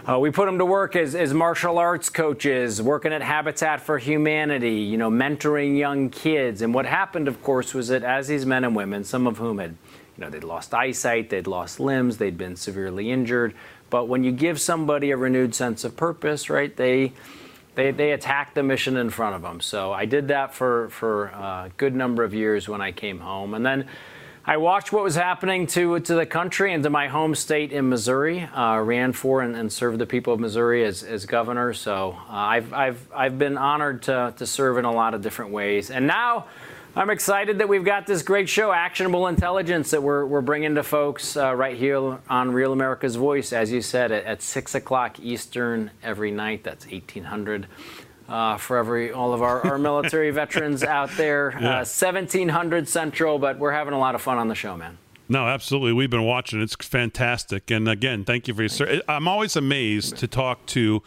uh, 0.08 0.20
we 0.20 0.30
put 0.30 0.46
them 0.46 0.60
to 0.60 0.66
work 0.66 0.96
as, 0.96 1.16
as 1.16 1.34
martial 1.34 1.80
arts 1.80 2.10
coaches, 2.10 2.80
working 2.80 3.12
at 3.14 3.24
Habitat 3.24 3.82
for 3.82 3.98
Humanity, 3.98 4.76
you 4.76 4.98
know, 4.98 5.10
mentoring 5.10 5.76
young 5.76 6.12
kids. 6.12 6.62
And 6.62 6.76
what 6.76 6.86
happened, 6.86 7.28
of 7.28 7.42
course, 7.42 7.74
was 7.74 7.88
that 7.88 8.04
as 8.04 8.28
these 8.28 8.46
men 8.46 8.64
and 8.64 8.76
women, 8.76 9.04
some 9.04 9.26
of 9.26 9.40
whom 9.40 9.58
had 9.58 9.76
you 10.18 10.24
know, 10.24 10.30
they'd 10.30 10.44
lost 10.44 10.74
eyesight, 10.74 11.30
they'd 11.30 11.48
lost 11.48 11.80
limbs, 11.80 12.18
they'd 12.18 12.38
been 12.38 12.56
severely 12.56 13.12
injured. 13.12 13.54
But 13.90 14.08
when 14.08 14.24
you 14.24 14.32
give 14.32 14.60
somebody 14.60 15.12
a 15.12 15.18
renewed 15.18 15.54
sense 15.54 15.84
of 15.84 15.96
purpose, 15.96 16.50
right, 16.50 16.76
they 16.76 17.14
they, 17.76 17.92
they 17.92 18.12
attack 18.12 18.54
the 18.54 18.64
mission 18.64 18.98
in 18.98 19.10
front 19.10 19.36
of 19.36 19.42
them. 19.42 19.60
So 19.60 19.92
I 19.92 20.06
did 20.06 20.28
that 20.28 20.54
for, 20.54 20.90
for 20.90 21.26
a 21.26 21.72
good 21.78 21.96
number 21.96 22.24
of 22.24 22.34
years 22.34 22.70
when 22.70 22.82
I 22.82 22.92
came 22.92 23.20
home. 23.20 23.54
And 23.54 23.66
then 23.66 23.88
I 24.46 24.58
watched 24.58 24.92
what 24.92 25.04
was 25.04 25.16
happening 25.16 25.68
to, 25.68 26.00
to 26.00 26.16
the 26.16 26.26
country 26.26 26.74
and 26.74 26.84
to 26.84 26.90
my 26.90 27.08
home 27.08 27.34
state 27.34 27.72
in 27.72 27.90
Missouri. 27.90 28.42
Uh, 28.42 28.80
ran 28.80 29.14
for 29.14 29.42
and, 29.42 29.56
and 29.56 29.72
served 29.72 30.00
the 30.00 30.06
people 30.06 30.34
of 30.34 30.40
Missouri 30.40 30.86
as, 30.86 31.02
as 31.02 31.26
governor. 31.26 31.74
So 31.74 32.18
uh, 32.30 32.34
I've, 32.34 32.74
I've, 32.74 33.08
I've 33.16 33.40
been 33.40 33.58
honored 33.58 34.04
to, 34.04 34.34
to 34.38 34.46
serve 34.46 34.78
in 34.78 34.86
a 34.86 34.92
lot 34.92 35.14
of 35.14 35.22
different 35.22 35.52
ways. 35.52 35.90
And 35.90 36.06
now 36.06 36.46
I'm 36.96 37.10
excited 37.10 37.58
that 37.58 37.68
we've 37.68 37.84
got 37.84 38.06
this 38.06 38.22
great 38.22 38.48
show, 38.48 38.72
Actionable 38.72 39.26
Intelligence, 39.28 39.90
that 39.92 40.04
we're, 40.04 40.26
we're 40.28 40.42
bringing 40.42 40.76
to 40.76 40.84
folks 40.84 41.36
uh, 41.36 41.56
right 41.56 41.76
here 41.76 42.20
on 42.30 42.52
Real 42.52 42.72
America's 42.72 43.16
Voice, 43.16 43.52
as 43.52 43.72
you 43.72 43.82
said, 43.82 44.12
at, 44.12 44.26
at 44.26 44.42
6 44.44 44.76
o'clock 44.76 45.20
Eastern 45.20 45.90
every 46.04 46.30
night. 46.30 46.64
That's 46.64 46.86
1800. 46.86 47.66
Uh, 48.30 48.58
for 48.58 48.78
every 48.78 49.12
all 49.12 49.34
of 49.34 49.42
our, 49.42 49.66
our 49.68 49.78
military 49.78 50.32
veterans 50.32 50.82
out 50.84 51.10
there, 51.18 51.52
Yeah. 51.60 51.70
uh, 51.70 51.86
1700 51.86 52.88
Central, 52.88 53.38
but 53.38 53.58
we're 53.60 53.74
having 53.74 53.94
a 53.94 54.00
lot 54.00 54.16
of 54.16 54.22
fun 54.22 54.38
on 54.38 54.48
the 54.48 54.56
show, 54.56 54.78
man. 54.78 54.98
No, 55.28 55.46
absolutely. 55.48 55.94
We've 55.94 56.10
been 56.10 56.24
watching. 56.24 56.62
It's 56.62 56.76
fantastic. 56.76 57.70
And 57.72 57.90
again, 57.90 58.24
thank 58.24 58.48
you 58.48 58.54
for 58.54 58.62
your. 58.62 58.70
service. 58.70 59.02
I'm 59.10 59.28
always 59.28 59.56
amazed 59.56 60.18
to 60.18 60.28
talk 60.28 60.66
to. 60.68 61.02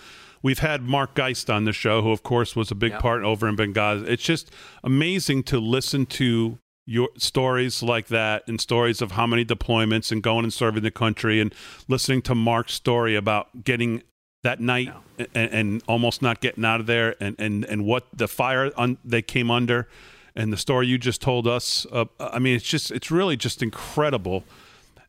We've 0.46 0.60
had 0.60 0.82
Mark 0.84 1.14
Geist 1.16 1.50
on 1.50 1.64
the 1.64 1.72
show, 1.72 2.02
who 2.02 2.12
of 2.12 2.22
course 2.22 2.54
was 2.54 2.70
a 2.70 2.76
big 2.76 2.92
Yep. 2.92 3.00
part 3.00 3.24
over 3.24 3.48
in 3.48 3.56
Benghazi. 3.56 4.06
It's 4.06 4.22
just 4.22 4.48
amazing 4.84 5.42
to 5.50 5.58
listen 5.58 6.06
to 6.06 6.60
your 6.86 7.08
stories 7.18 7.82
like 7.82 8.06
that 8.08 8.44
and 8.46 8.60
stories 8.60 9.02
of 9.02 9.10
how 9.10 9.26
many 9.26 9.44
deployments 9.44 10.12
and 10.12 10.22
going 10.22 10.44
and 10.44 10.54
serving 10.54 10.84
the 10.84 10.92
country 10.92 11.40
and 11.40 11.52
listening 11.88 12.22
to 12.22 12.34
Mark's 12.36 12.74
story 12.74 13.16
about 13.16 13.64
getting 13.64 14.04
that 14.44 14.60
night 14.60 14.92
and, 15.34 15.50
and 15.52 15.82
almost 15.88 16.22
not 16.22 16.40
getting 16.40 16.64
out 16.64 16.78
of 16.78 16.86
there 16.86 17.16
and, 17.18 17.34
and, 17.40 17.64
and 17.64 17.84
what 17.84 18.06
the 18.16 18.28
fire 18.28 18.70
un- 18.76 18.98
they 19.04 19.22
came 19.22 19.50
under 19.50 19.88
and 20.36 20.52
the 20.52 20.56
story 20.56 20.86
you 20.86 20.96
just 20.96 21.20
told 21.20 21.48
us. 21.48 21.88
Uh, 21.90 22.04
I 22.20 22.38
mean, 22.38 22.54
it's 22.54 22.64
just 22.64 22.92
it's 22.92 23.10
really 23.10 23.36
just 23.36 23.64
incredible. 23.64 24.44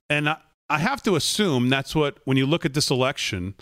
And 0.10 0.30
I, 0.30 0.38
I 0.68 0.80
have 0.80 1.04
to 1.04 1.16
assume 1.16 1.70
that's 1.70 1.94
what 1.94 2.18
when 2.26 2.38
you 2.38 2.48
look 2.48 2.66
at 2.66 2.74
this 2.74 2.90
election, 2.90 3.54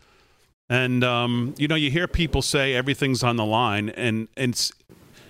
and 0.70 1.04
um, 1.04 1.54
you 1.58 1.68
know, 1.68 1.76
you 1.76 1.92
hear 1.92 2.08
people 2.08 2.42
say 2.42 2.74
everything's 2.74 3.24
on 3.24 3.36
the 3.36 3.46
line, 3.46 3.90
and 3.90 4.28
and 4.36 4.54
it's, 4.54 4.72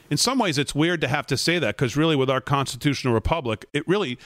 in 0.09 0.17
some 0.17 0.39
ways 0.39 0.57
it's 0.57 0.73
weird 0.75 1.01
to 1.01 1.07
have 1.07 1.27
to 1.27 1.37
say 1.37 1.59
that 1.59 1.75
because 1.77 1.97
really, 1.97 2.15
with 2.15 2.29
our 2.29 2.41
constitutional 2.41 3.13
republic, 3.13 3.65
it 3.73 3.87
really 3.87 4.17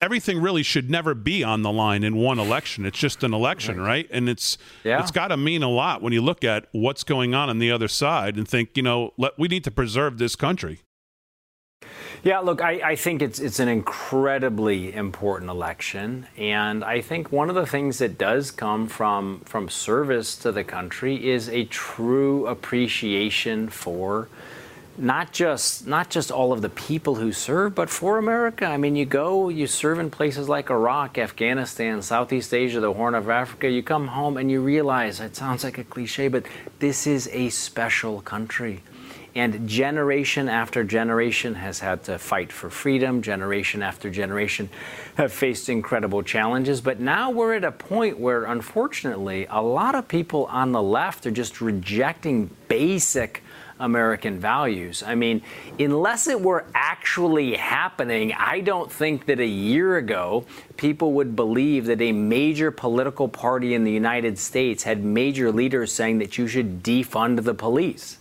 everything 0.00 0.38
really 0.40 0.62
should 0.62 0.90
never 0.90 1.14
be 1.14 1.42
on 1.42 1.62
the 1.62 1.72
line 1.72 2.04
in 2.04 2.16
one 2.16 2.38
election. 2.38 2.84
It's 2.84 2.98
just 2.98 3.22
an 3.22 3.32
election, 3.32 3.80
right? 3.80 4.06
And 4.10 4.28
it's 4.28 4.58
Yeah. 4.82 5.00
it's 5.00 5.10
got 5.10 5.28
to 5.28 5.36
mean 5.36 5.62
a 5.62 5.70
lot 5.70 6.02
when 6.02 6.12
you 6.12 6.20
look 6.20 6.44
at 6.44 6.66
what's 6.72 7.04
going 7.04 7.34
on 7.34 7.48
on 7.48 7.58
the 7.58 7.70
other 7.70 7.88
side 7.88 8.36
and 8.36 8.46
think, 8.46 8.76
you 8.76 8.82
know, 8.82 9.14
let, 9.16 9.38
we 9.38 9.48
need 9.48 9.64
to 9.64 9.70
preserve 9.70 10.18
this 10.18 10.36
country. 10.36 10.80
Yeah, 12.24 12.38
look, 12.38 12.62
I, 12.62 12.80
I 12.82 12.96
think 12.96 13.20
it's 13.20 13.38
it's 13.38 13.60
an 13.60 13.68
incredibly 13.68 14.94
important 14.94 15.50
election, 15.50 16.26
and 16.38 16.82
I 16.82 17.02
think 17.02 17.30
one 17.30 17.50
of 17.50 17.54
the 17.54 17.66
things 17.66 17.98
that 17.98 18.16
does 18.16 18.50
come 18.50 18.88
from 18.88 19.40
from 19.40 19.68
service 19.68 20.34
to 20.38 20.50
the 20.50 20.64
country 20.64 21.28
is 21.28 21.50
a 21.50 21.66
true 21.66 22.46
appreciation 22.46 23.68
for 23.68 24.28
not 24.96 25.32
just 25.32 25.86
not 25.86 26.08
just 26.08 26.30
all 26.30 26.54
of 26.54 26.62
the 26.62 26.70
people 26.70 27.16
who 27.16 27.30
serve, 27.30 27.74
but 27.74 27.90
for 27.90 28.16
America. 28.16 28.64
I 28.64 28.78
mean, 28.78 28.96
you 28.96 29.04
go, 29.04 29.50
you 29.50 29.66
serve 29.66 29.98
in 29.98 30.10
places 30.10 30.48
like 30.48 30.70
Iraq, 30.70 31.18
Afghanistan, 31.18 32.00
Southeast 32.00 32.54
Asia, 32.54 32.80
the 32.80 32.94
Horn 32.94 33.14
of 33.14 33.28
Africa. 33.28 33.68
You 33.68 33.82
come 33.82 34.06
home 34.06 34.38
and 34.38 34.50
you 34.50 34.62
realize 34.62 35.20
it 35.20 35.36
sounds 35.36 35.62
like 35.62 35.76
a 35.76 35.84
cliche, 35.84 36.28
but 36.28 36.46
this 36.78 37.06
is 37.06 37.28
a 37.32 37.50
special 37.50 38.22
country. 38.22 38.82
And 39.34 39.68
generation 39.68 40.48
after 40.48 40.84
generation 40.84 41.56
has 41.56 41.80
had 41.80 42.04
to 42.04 42.18
fight 42.18 42.52
for 42.52 42.70
freedom. 42.70 43.20
Generation 43.20 43.82
after 43.82 44.08
generation 44.08 44.68
have 45.16 45.32
faced 45.32 45.68
incredible 45.68 46.22
challenges. 46.22 46.80
But 46.80 47.00
now 47.00 47.30
we're 47.30 47.54
at 47.54 47.64
a 47.64 47.72
point 47.72 48.20
where, 48.20 48.44
unfortunately, 48.44 49.46
a 49.50 49.60
lot 49.60 49.96
of 49.96 50.06
people 50.06 50.46
on 50.46 50.70
the 50.70 50.82
left 50.82 51.26
are 51.26 51.32
just 51.32 51.60
rejecting 51.60 52.48
basic 52.68 53.42
American 53.80 54.38
values. 54.38 55.02
I 55.02 55.16
mean, 55.16 55.42
unless 55.80 56.28
it 56.28 56.40
were 56.40 56.64
actually 56.74 57.54
happening, 57.54 58.32
I 58.32 58.60
don't 58.60 58.90
think 58.90 59.26
that 59.26 59.40
a 59.40 59.46
year 59.46 59.96
ago 59.96 60.46
people 60.76 61.12
would 61.14 61.34
believe 61.34 61.86
that 61.86 62.00
a 62.00 62.12
major 62.12 62.70
political 62.70 63.26
party 63.26 63.74
in 63.74 63.82
the 63.82 63.90
United 63.90 64.38
States 64.38 64.84
had 64.84 65.04
major 65.04 65.50
leaders 65.50 65.92
saying 65.92 66.18
that 66.18 66.38
you 66.38 66.46
should 66.46 66.84
defund 66.84 67.42
the 67.42 67.54
police 67.54 68.18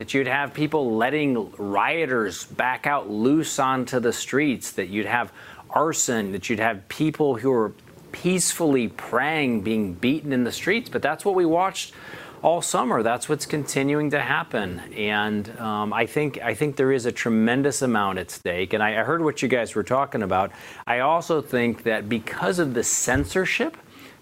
that 0.00 0.12
you'd 0.12 0.26
have 0.26 0.52
people 0.52 0.96
letting 0.96 1.52
rioters 1.52 2.46
back 2.46 2.84
out 2.84 3.08
loose 3.08 3.60
onto 3.60 4.00
the 4.00 4.12
streets, 4.12 4.72
that 4.72 4.88
you'd 4.88 5.06
have 5.06 5.32
arson, 5.70 6.32
that 6.32 6.50
you'd 6.50 6.58
have 6.58 6.88
people 6.88 7.36
who 7.36 7.52
are 7.52 7.72
peacefully 8.10 8.88
praying 8.88 9.60
being 9.60 9.94
beaten 9.94 10.32
in 10.32 10.42
the 10.42 10.50
streets. 10.50 10.88
But 10.88 11.00
that's 11.00 11.24
what 11.24 11.36
we 11.36 11.46
watched 11.46 11.94
all 12.42 12.60
summer. 12.60 13.04
That's 13.04 13.28
what's 13.28 13.46
continuing 13.46 14.10
to 14.10 14.20
happen, 14.20 14.80
and 14.96 15.48
um, 15.60 15.92
I 15.92 16.06
think 16.06 16.42
I 16.42 16.54
think 16.54 16.74
there 16.74 16.90
is 16.90 17.06
a 17.06 17.12
tremendous 17.12 17.80
amount 17.80 18.18
at 18.18 18.32
stake. 18.32 18.72
And 18.72 18.82
I, 18.82 19.00
I 19.00 19.04
heard 19.04 19.22
what 19.22 19.42
you 19.42 19.48
guys 19.48 19.76
were 19.76 19.84
talking 19.84 20.22
about. 20.24 20.50
I 20.88 20.98
also 21.00 21.40
think 21.40 21.84
that 21.84 22.08
because 22.08 22.58
of 22.58 22.74
the 22.74 22.82
censorship 22.82 23.76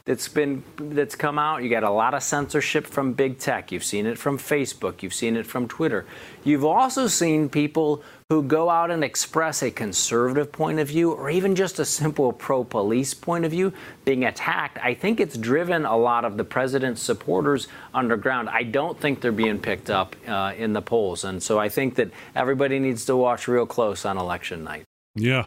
that's 0.05 0.27
been 0.27 0.65
that's 0.77 1.15
come 1.15 1.39
out. 1.39 1.63
You 1.63 1.71
got 1.71 1.85
a 1.85 1.91
lot 1.91 2.15
of 2.15 2.23
censorship 2.23 2.87
from 2.87 3.13
big 3.13 3.39
tech. 3.39 3.71
You've 3.71 3.85
seen 3.85 4.07
it 4.07 4.19
from 4.19 4.37
Facebook. 4.37 5.03
You've 5.03 5.15
seen 5.15 5.37
it 5.37 5.47
from 5.47 5.69
Twitter. 5.69 6.05
You've 6.43 6.65
also 6.65 7.07
seen 7.07 7.49
people 7.49 8.03
who 8.29 8.43
go 8.43 8.71
out 8.71 8.91
and 8.91 9.05
express 9.05 9.63
a 9.63 9.71
conservative 9.71 10.51
point 10.51 10.81
of 10.81 10.89
view 10.89 11.13
or 11.13 11.31
even 11.31 11.55
just 11.55 11.79
a 11.79 11.85
simple 11.85 12.33
pro-police 12.33 13.15
point 13.15 13.45
of 13.45 13.51
view 13.51 13.73
being 14.05 14.25
attacked. 14.25 14.79
I 14.79 14.95
think 14.95 15.21
it's 15.21 15.37
driven 15.37 15.85
a 15.85 15.97
lot 15.97 16.25
of 16.25 16.37
the 16.37 16.45
president's 16.45 17.03
supporters 17.03 17.69
underground. 17.95 18.49
I 18.49 18.63
don't 18.63 18.99
think 18.99 19.21
they're 19.21 19.33
being 19.33 19.59
picked 19.59 19.91
up 19.91 20.17
uh, 20.27 20.55
in 20.57 20.73
the 20.73 20.83
polls, 20.83 21.25
and 21.25 21.43
so 21.43 21.59
I 21.59 21.69
think 21.69 21.97
that 21.97 22.11
everybody 22.35 22.79
needs 22.79 23.05
to 23.05 23.17
watch 23.17 23.47
real 23.47 23.67
close 23.67 24.05
on 24.05 24.19
election 24.19 24.65
night. 24.65 24.85
Yeah. 25.15 25.45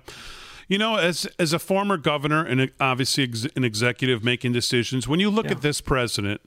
You 0.67 0.77
know, 0.77 0.95
as 0.95 1.27
as 1.37 1.53
a 1.53 1.59
former 1.59 1.97
governor 1.97 2.43
and 2.43 2.71
obviously 2.79 3.23
ex- 3.23 3.47
an 3.55 3.63
executive 3.63 4.23
making 4.23 4.53
decisions, 4.53 5.07
when 5.07 5.19
you 5.19 5.29
look 5.29 5.45
yeah. 5.45 5.53
at 5.53 5.61
this 5.61 5.81
president, 5.81 6.41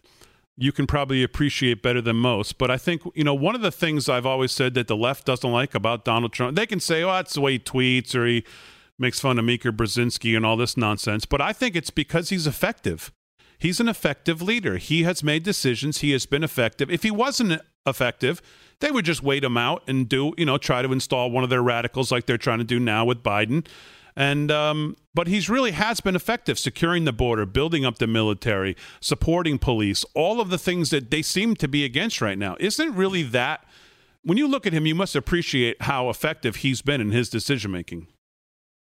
you 0.56 0.72
can 0.72 0.86
probably 0.86 1.22
appreciate 1.22 1.82
better 1.82 2.00
than 2.00 2.16
most. 2.16 2.58
But 2.58 2.70
I 2.70 2.78
think 2.78 3.02
you 3.14 3.24
know 3.24 3.34
one 3.34 3.54
of 3.54 3.60
the 3.60 3.70
things 3.70 4.08
I've 4.08 4.26
always 4.26 4.52
said 4.52 4.74
that 4.74 4.88
the 4.88 4.96
left 4.96 5.24
doesn't 5.24 5.50
like 5.50 5.74
about 5.74 6.04
Donald 6.04 6.32
Trump, 6.32 6.56
they 6.56 6.66
can 6.66 6.80
say, 6.80 7.02
"Oh, 7.02 7.12
that's 7.12 7.34
the 7.34 7.40
way 7.40 7.52
he 7.52 7.58
tweets," 7.60 8.14
or 8.14 8.26
he 8.26 8.44
makes 8.98 9.20
fun 9.20 9.38
of 9.38 9.44
Mika 9.44 9.68
Brzezinski 9.68 10.36
and 10.36 10.44
all 10.44 10.56
this 10.56 10.76
nonsense. 10.76 11.24
But 11.24 11.40
I 11.40 11.52
think 11.52 11.76
it's 11.76 11.90
because 11.90 12.30
he's 12.30 12.46
effective. 12.46 13.12
He's 13.58 13.80
an 13.80 13.88
effective 13.88 14.40
leader. 14.40 14.76
He 14.76 15.02
has 15.02 15.22
made 15.22 15.42
decisions. 15.42 15.98
He 15.98 16.12
has 16.12 16.26
been 16.26 16.44
effective. 16.44 16.90
If 16.90 17.02
he 17.02 17.10
wasn't 17.10 17.60
effective, 17.86 18.40
they 18.80 18.90
would 18.90 19.04
just 19.04 19.22
wait 19.22 19.42
him 19.42 19.56
out 19.56 19.82
and 19.88 20.08
do, 20.08 20.32
you 20.36 20.46
know, 20.46 20.58
try 20.58 20.82
to 20.82 20.92
install 20.92 21.30
one 21.30 21.42
of 21.42 21.50
their 21.50 21.62
radicals 21.62 22.12
like 22.12 22.26
they're 22.26 22.38
trying 22.38 22.58
to 22.58 22.64
do 22.64 22.78
now 22.78 23.04
with 23.04 23.22
Biden. 23.22 23.66
And 24.18 24.50
um, 24.50 24.96
but 25.14 25.28
he's 25.28 25.48
really 25.48 25.70
has 25.70 26.00
been 26.00 26.16
effective 26.16 26.58
securing 26.58 27.04
the 27.04 27.12
border, 27.12 27.46
building 27.46 27.84
up 27.84 27.98
the 27.98 28.08
military, 28.08 28.76
supporting 29.00 29.60
police, 29.60 30.04
all 30.12 30.40
of 30.40 30.50
the 30.50 30.58
things 30.58 30.90
that 30.90 31.12
they 31.12 31.22
seem 31.22 31.54
to 31.54 31.68
be 31.68 31.84
against 31.84 32.20
right 32.20 32.36
now. 32.36 32.56
Isn't 32.58 32.96
really 32.96 33.22
that 33.22 33.64
when 34.24 34.36
you 34.36 34.48
look 34.48 34.66
at 34.66 34.72
him, 34.72 34.86
you 34.86 34.96
must 34.96 35.14
appreciate 35.14 35.82
how 35.82 36.10
effective 36.10 36.56
he's 36.56 36.82
been 36.82 37.00
in 37.00 37.12
his 37.12 37.30
decision 37.30 37.70
making. 37.70 38.08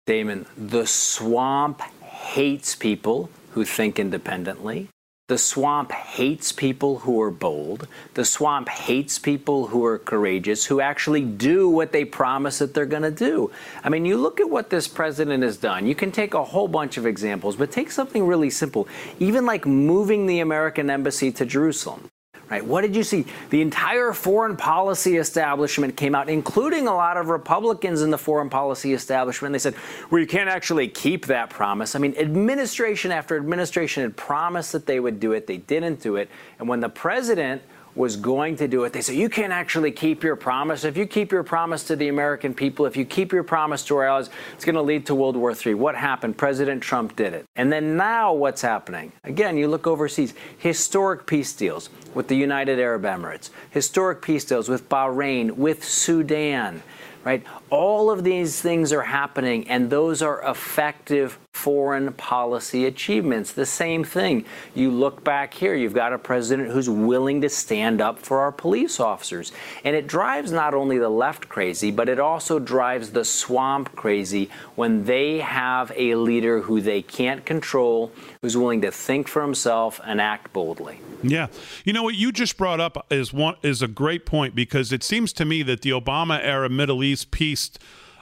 Damon, 0.06 0.46
the 0.56 0.86
swamp 0.86 1.82
hates 1.82 2.76
people 2.76 3.32
who 3.54 3.66
think 3.66 3.98
independently. 3.98 4.88
The 5.30 5.38
swamp 5.38 5.94
hates 5.94 6.52
people 6.52 7.00
who 7.00 7.22
are 7.22 7.32
bold. 7.32 7.88
The 8.14 8.26
swamp 8.26 8.68
hates 8.68 9.18
people 9.18 9.68
who 9.68 9.86
are 9.86 9.98
courageous, 9.98 10.66
who 10.66 10.82
actually 10.82 11.24
do 11.24 11.70
what 11.70 11.94
they 11.94 12.04
promise 12.04 12.60
that 12.60 12.74
they're 12.74 12.86
going 12.86 13.04
to 13.04 13.12
do. 13.12 13.50
I 13.86 13.88
mean, 13.88 14.04
you 14.04 14.18
look 14.18 14.42
at 14.42 14.50
what 14.50 14.70
this 14.70 14.90
president 14.90 15.42
has 15.44 15.56
done. 15.56 15.88
You 15.88 15.96
can 15.96 16.12
take 16.12 16.34
a 16.34 16.44
whole 16.44 16.68
bunch 16.68 16.98
of 16.98 17.06
examples, 17.06 17.56
but 17.56 17.72
take 17.72 17.90
something 17.90 18.28
really 18.28 18.50
simple, 18.50 18.86
even 19.18 19.46
like 19.46 19.66
moving 19.66 20.26
the 20.26 20.42
American 20.42 20.90
embassy 20.90 21.32
to 21.32 21.46
Jerusalem. 21.46 22.10
Right? 22.54 22.64
What 22.64 22.82
did 22.82 22.96
you 22.96 23.02
see? 23.02 23.26
The 23.50 23.64
entire 23.64 24.14
foreign 24.14 24.56
policy 24.56 25.18
establishment 25.18 25.98
came 25.98 26.14
out, 26.14 26.30
including 26.30 26.88
a 26.88 26.94
lot 26.94 27.18
of 27.18 27.30
Republicans 27.30 28.04
in 28.04 28.12
the 28.12 28.18
foreign 28.20 28.52
policy 28.52 28.94
establishment. 28.94 29.54
They 29.54 29.58
said, 29.58 29.74
well, 30.12 30.22
you 30.22 30.28
can't 30.28 30.48
actually 30.48 30.88
keep 30.88 31.26
that 31.26 31.50
promise. 31.50 31.96
I 31.96 32.00
mean, 32.00 32.16
administration 32.16 33.12
after 33.12 33.38
administration 33.38 34.04
had 34.04 34.16
promised 34.16 34.72
that 34.74 34.86
they 34.86 35.00
would 35.00 35.20
do 35.20 35.32
it. 35.32 35.48
They 35.48 35.58
didn't 35.58 36.00
do 36.00 36.16
it. 36.18 36.30
And 36.60 36.70
when 36.70 36.80
the 36.80 36.90
president 36.90 37.64
was 37.96 38.16
going 38.16 38.56
to 38.58 38.68
do 38.68 38.84
it. 38.84 38.94
They 38.94 39.02
said, 39.02 39.16
You 39.16 39.30
can't 39.30 39.54
actually 39.54 39.92
keep 39.92 40.24
your 40.24 40.36
promise. 40.36 40.84
If 40.84 40.98
you 40.98 41.06
keep 41.06 41.32
your 41.32 41.44
promise 41.44 41.84
to 41.86 41.96
the 41.96 42.08
American 42.08 42.54
people, 42.54 42.86
if 42.86 42.98
you 42.98 43.06
keep 43.06 43.32
your 43.32 43.44
promise 43.44 43.84
to 43.86 43.98
our 43.98 44.06
allies, 44.06 44.30
it's 44.54 44.66
going 44.66 44.76
to 44.76 44.82
lead 44.82 45.06
to 45.08 45.16
World 45.16 45.36
War 45.36 45.54
III. 45.54 45.76
What 45.76 45.96
happened? 45.96 46.38
President 46.38 46.82
Trump 46.82 47.16
did 47.16 47.34
it. 47.34 47.46
And 47.56 47.72
then 47.72 47.98
now 47.98 48.34
what's 48.34 48.62
happening? 48.62 49.12
Again, 49.24 49.58
you 49.58 49.68
look 49.68 49.88
overseas 49.88 50.34
historic 50.58 51.26
peace 51.26 51.54
deals 51.54 51.90
with 52.14 52.28
the 52.28 52.36
United 52.36 52.80
Arab 52.80 53.04
Emirates, 53.04 53.50
historic 53.70 54.22
peace 54.22 54.46
deals 54.46 54.70
with 54.70 54.90
Bahrain, 54.90 55.52
with 55.52 55.84
Sudan 55.84 56.82
right? 57.24 57.42
All 57.70 58.12
of 58.12 58.26
these 58.26 58.62
things 58.62 58.92
are 58.92 59.04
happening, 59.04 59.70
and 59.70 59.90
those 59.90 60.22
are 60.22 60.42
effective 60.44 61.40
foreign 61.54 62.12
policy 62.14 62.86
achievements. 62.86 63.54
The 63.54 63.66
same 63.66 64.04
thing. 64.04 64.44
You 64.74 64.90
look 64.90 65.24
back 65.24 65.54
here, 65.54 65.76
you've 65.76 65.94
got 65.94 66.12
a 66.12 66.18
president 66.18 66.72
who's 66.72 66.90
willing 66.90 67.42
to 67.42 67.50
stand 67.50 68.02
up 68.02 68.20
for 68.20 68.40
our 68.40 68.52
police 68.52 69.00
officers. 69.00 69.52
And 69.84 69.96
it 69.96 70.08
drives 70.08 70.52
not 70.52 70.74
only 70.74 70.98
the 70.98 71.10
left 71.10 71.48
crazy, 71.48 71.92
but 71.92 72.10
it 72.10 72.20
also 72.20 72.58
drives 72.58 73.12
the 73.12 73.24
swamp 73.24 73.96
crazy 73.96 74.50
when 74.76 75.06
they 75.06 75.40
have 75.40 75.92
a 75.96 76.16
leader 76.16 76.60
who 76.60 76.82
they 76.82 77.04
can't 77.04 77.46
control, 77.46 78.12
who's 78.42 78.58
willing 78.58 78.82
to 78.82 78.92
think 78.92 79.28
for 79.28 79.44
himself 79.44 80.02
and 80.04 80.20
act 80.20 80.52
boldly. 80.54 81.00
Yeah. 81.22 81.48
You 81.86 81.94
know 81.94 82.04
what 82.04 82.16
you 82.16 82.32
just 82.32 82.58
brought 82.58 82.80
up 82.80 83.06
is 83.12 83.32
one 83.32 83.56
is 83.62 83.82
a 83.82 83.88
great 83.88 84.26
point 84.26 84.56
because 84.56 84.92
it 84.92 85.04
seems 85.04 85.32
to 85.34 85.46
me 85.46 85.62
that 85.64 85.84
the 85.84 85.92
Obama 85.92 86.40
era 86.44 86.68
Middle 86.68 87.04
East 87.04 87.32
peace 87.32 87.72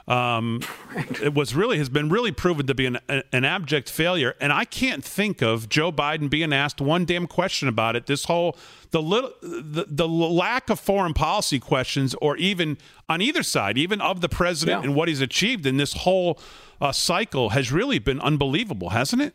um, 0.08 0.60
it 1.22 1.34
was 1.34 1.54
really 1.54 1.78
has 1.78 1.88
been 1.88 2.08
really 2.08 2.32
proven 2.32 2.66
to 2.66 2.74
be 2.74 2.86
an, 2.86 2.98
an 3.08 3.44
abject 3.44 3.88
failure. 3.88 4.34
And 4.40 4.52
I 4.52 4.64
can't 4.64 5.04
think 5.04 5.42
of 5.42 5.68
Joe 5.68 5.92
Biden 5.92 6.28
being 6.28 6.52
asked 6.52 6.80
one 6.80 7.04
damn 7.04 7.26
question 7.26 7.68
about 7.68 7.96
it. 7.96 8.06
This 8.06 8.24
whole 8.24 8.56
the 8.90 9.02
little 9.02 9.32
the, 9.42 9.86
the 9.88 10.08
lack 10.08 10.70
of 10.70 10.80
foreign 10.80 11.14
policy 11.14 11.58
questions, 11.58 12.14
or 12.20 12.36
even 12.36 12.78
on 13.08 13.20
either 13.20 13.42
side, 13.42 13.78
even 13.78 14.00
of 14.00 14.20
the 14.20 14.28
president 14.28 14.82
yeah. 14.82 14.88
and 14.88 14.96
what 14.96 15.08
he's 15.08 15.20
achieved 15.20 15.66
in 15.66 15.76
this 15.76 15.92
whole 15.92 16.38
uh, 16.80 16.92
cycle, 16.92 17.50
has 17.50 17.70
really 17.70 17.98
been 17.98 18.20
unbelievable, 18.20 18.90
hasn't 18.90 19.22
it? 19.22 19.34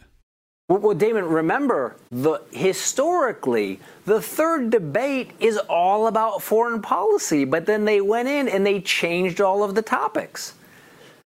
Well, 0.70 0.80
well, 0.80 0.94
Damon, 0.94 1.24
remember 1.24 1.96
the 2.12 2.42
historically 2.52 3.80
the 4.06 4.22
third 4.22 4.70
debate 4.70 5.32
is 5.40 5.58
all 5.70 6.08
about 6.08 6.42
foreign 6.42 6.82
policy, 6.82 7.46
but 7.46 7.66
then 7.66 7.86
they 7.86 8.02
went 8.02 8.28
in 8.28 8.50
and 8.50 8.66
they 8.66 8.82
changed 8.82 9.40
all 9.40 9.64
of 9.64 9.76
the 9.76 9.82
topics. 9.82 10.56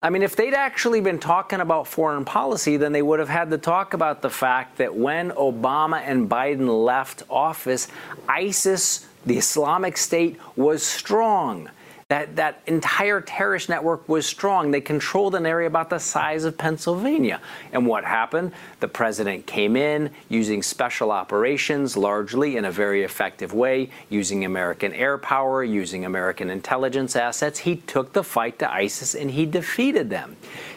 I 0.02 0.10
mean, 0.10 0.22
if 0.22 0.36
they'd 0.36 0.52
actually 0.52 1.00
been 1.00 1.18
talking 1.18 1.60
about 1.60 1.86
foreign 1.86 2.26
policy, 2.26 2.76
then 2.76 2.92
they 2.92 3.00
would 3.00 3.18
have 3.18 3.30
had 3.30 3.50
to 3.50 3.58
talk 3.58 3.94
about 3.94 4.20
the 4.20 4.28
fact 4.28 4.76
that 4.76 4.94
when 4.94 5.30
Obama 5.30 6.02
and 6.04 6.28
Biden 6.28 6.84
left 6.84 7.22
office, 7.30 7.88
ISIS, 8.28 9.06
the 9.24 9.38
Islamic 9.38 9.96
State, 9.96 10.38
was 10.54 10.82
strong. 10.82 11.70
That, 12.08 12.36
that 12.36 12.62
entire 12.66 13.20
terrorist 13.22 13.68
network 13.68 14.08
was 14.08 14.26
strong. 14.26 14.70
They 14.70 14.82
controlled 14.82 15.34
an 15.34 15.46
area 15.46 15.66
about 15.66 15.90
the 15.90 15.98
size 15.98 16.44
of 16.44 16.56
Pennsylvania. 16.56 17.40
And 17.72 17.86
what 17.86 18.04
happened? 18.04 18.52
The 18.78 18.88
president 18.88 19.46
came 19.46 19.74
in 19.74 20.10
using 20.28 20.62
special 20.62 21.10
operations, 21.10 21.96
largely 21.96 22.56
in 22.56 22.66
a 22.66 22.70
very 22.70 23.04
effective 23.04 23.54
way, 23.54 23.90
using 24.10 24.44
American 24.44 24.92
air 24.92 25.16
power, 25.16 25.64
using 25.64 26.04
American 26.04 26.50
intelligence 26.50 27.16
assets. 27.16 27.60
He 27.60 27.76
took 27.76 28.12
the 28.12 28.22
fight 28.22 28.58
to 28.58 28.70
ISIS 28.70 29.14
and 29.14 29.30
he 29.30 29.46
defeated 29.46 30.10
them. 30.10 30.36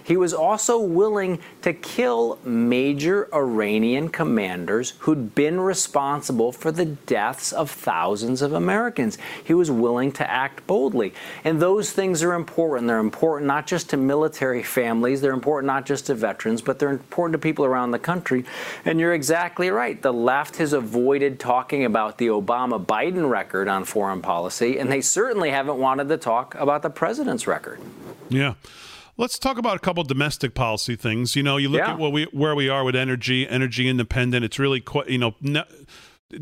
He 0.09 0.17
was 0.17 0.33
also 0.33 0.79
willing 0.79 1.37
to 1.61 1.71
kill 1.71 2.39
major 2.43 3.27
Iranian 3.31 4.09
commanders 4.09 4.93
who'd 4.99 5.35
been 5.35 5.59
responsible 5.59 6.51
for 6.51 6.71
the 6.71 6.85
deaths 6.85 7.53
of 7.53 7.69
thousands 7.69 8.41
of 8.41 8.53
Americans. 8.53 9.19
He 9.43 9.53
was 9.53 9.69
willing 9.69 10.11
to 10.13 10.27
act 10.27 10.65
boldly. 10.65 11.13
And 11.43 11.61
those 11.61 11.91
things 11.91 12.23
are 12.23 12.33
important. 12.33 12.87
They're 12.87 12.97
important 12.97 13.45
not 13.45 13.67
just 13.67 13.91
to 13.91 13.97
military 13.97 14.63
families, 14.63 15.21
they're 15.21 15.31
important 15.31 15.67
not 15.67 15.85
just 15.85 16.07
to 16.07 16.15
veterans, 16.15 16.63
but 16.63 16.79
they're 16.79 16.89
important 16.89 17.33
to 17.33 17.37
people 17.37 17.65
around 17.65 17.91
the 17.91 17.98
country. 17.99 18.45
And 18.85 18.99
you're 18.99 19.13
exactly 19.13 19.69
right. 19.69 20.01
The 20.01 20.13
left 20.13 20.57
has 20.57 20.73
avoided 20.73 21.39
talking 21.39 21.85
about 21.85 22.17
the 22.17 22.27
Obama 22.27 22.83
Biden 22.83 23.29
record 23.29 23.67
on 23.67 23.83
foreign 23.85 24.21
policy, 24.21 24.77
and 24.79 24.91
they 24.91 25.01
certainly 25.01 25.51
haven't 25.51 25.77
wanted 25.77 26.09
to 26.09 26.17
talk 26.17 26.55
about 26.55 26.81
the 26.81 26.89
president's 26.89 27.45
record. 27.45 27.79
Yeah. 28.29 28.55
Let's 29.17 29.37
talk 29.37 29.57
about 29.57 29.75
a 29.75 29.79
couple 29.79 30.01
domestic 30.03 30.55
policy 30.55 30.95
things. 30.95 31.35
You 31.35 31.43
know, 31.43 31.57
you 31.57 31.67
look 31.67 31.79
Yeah. 31.81 31.91
at 31.91 31.97
what 31.99 32.13
we 32.13 32.23
where 32.31 32.55
we 32.55 32.69
are 32.69 32.85
with 32.85 32.95
energy, 32.95 33.45
energy 33.47 33.89
independent. 33.89 34.45
It's 34.45 34.57
really 34.57 34.79
quite, 34.79 35.09
you 35.09 35.17
know, 35.17 35.35
no, 35.41 35.63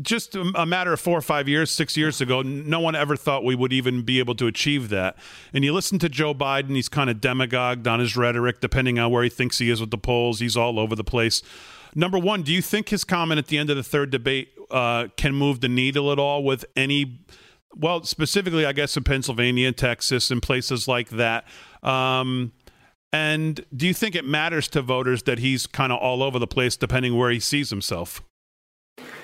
just 0.02 0.34
a 0.36 0.66
matter 0.66 0.92
of 0.92 1.00
four 1.00 1.16
or 1.18 1.22
five 1.22 1.48
years, 1.48 1.70
six 1.70 1.96
years 1.96 2.20
ago, 2.20 2.42
no 2.42 2.80
one 2.80 2.94
ever 2.94 3.16
thought 3.16 3.44
we 3.44 3.54
would 3.54 3.72
even 3.72 4.02
be 4.02 4.18
able 4.18 4.34
to 4.34 4.46
achieve 4.46 4.90
that. 4.90 5.16
And 5.52 5.64
you 5.64 5.72
listen 5.72 5.98
to 6.00 6.08
Joe 6.08 6.34
Biden; 6.34 6.70
he's 6.70 6.88
kind 6.88 7.08
of 7.08 7.20
demagogued 7.20 7.86
on 7.88 8.00
his 8.00 8.16
rhetoric, 8.16 8.60
depending 8.60 8.98
on 8.98 9.10
where 9.10 9.22
he 9.22 9.30
thinks 9.30 9.58
he 9.58 9.70
is 9.70 9.80
with 9.80 9.90
the 9.90 9.98
polls. 9.98 10.40
He's 10.40 10.56
all 10.56 10.78
over 10.78 10.94
the 10.94 11.04
place. 11.04 11.42
Number 11.94 12.18
one, 12.18 12.42
do 12.42 12.52
you 12.52 12.60
think 12.60 12.90
his 12.90 13.02
comment 13.02 13.38
at 13.38 13.46
the 13.46 13.56
end 13.56 13.70
of 13.70 13.76
the 13.76 13.82
third 13.82 14.10
debate 14.10 14.50
uh, 14.70 15.08
can 15.16 15.34
move 15.34 15.60
the 15.60 15.68
needle 15.68 16.12
at 16.12 16.18
all 16.18 16.44
with 16.44 16.64
any? 16.76 17.20
Well, 17.74 18.04
specifically, 18.04 18.66
I 18.66 18.72
guess 18.72 18.96
in 18.96 19.04
Pennsylvania, 19.04 19.72
Texas, 19.72 20.30
and 20.30 20.42
places 20.42 20.86
like 20.86 21.10
that. 21.10 21.46
Um, 21.82 22.52
and 23.10 23.64
do 23.74 23.86
you 23.86 23.94
think 23.94 24.14
it 24.14 24.24
matters 24.26 24.68
to 24.68 24.82
voters 24.82 25.22
that 25.22 25.38
he's 25.38 25.66
kind 25.66 25.92
of 25.92 25.98
all 25.98 26.22
over 26.22 26.38
the 26.38 26.46
place, 26.46 26.76
depending 26.76 27.16
where 27.16 27.30
he 27.30 27.40
sees 27.40 27.70
himself? 27.70 28.22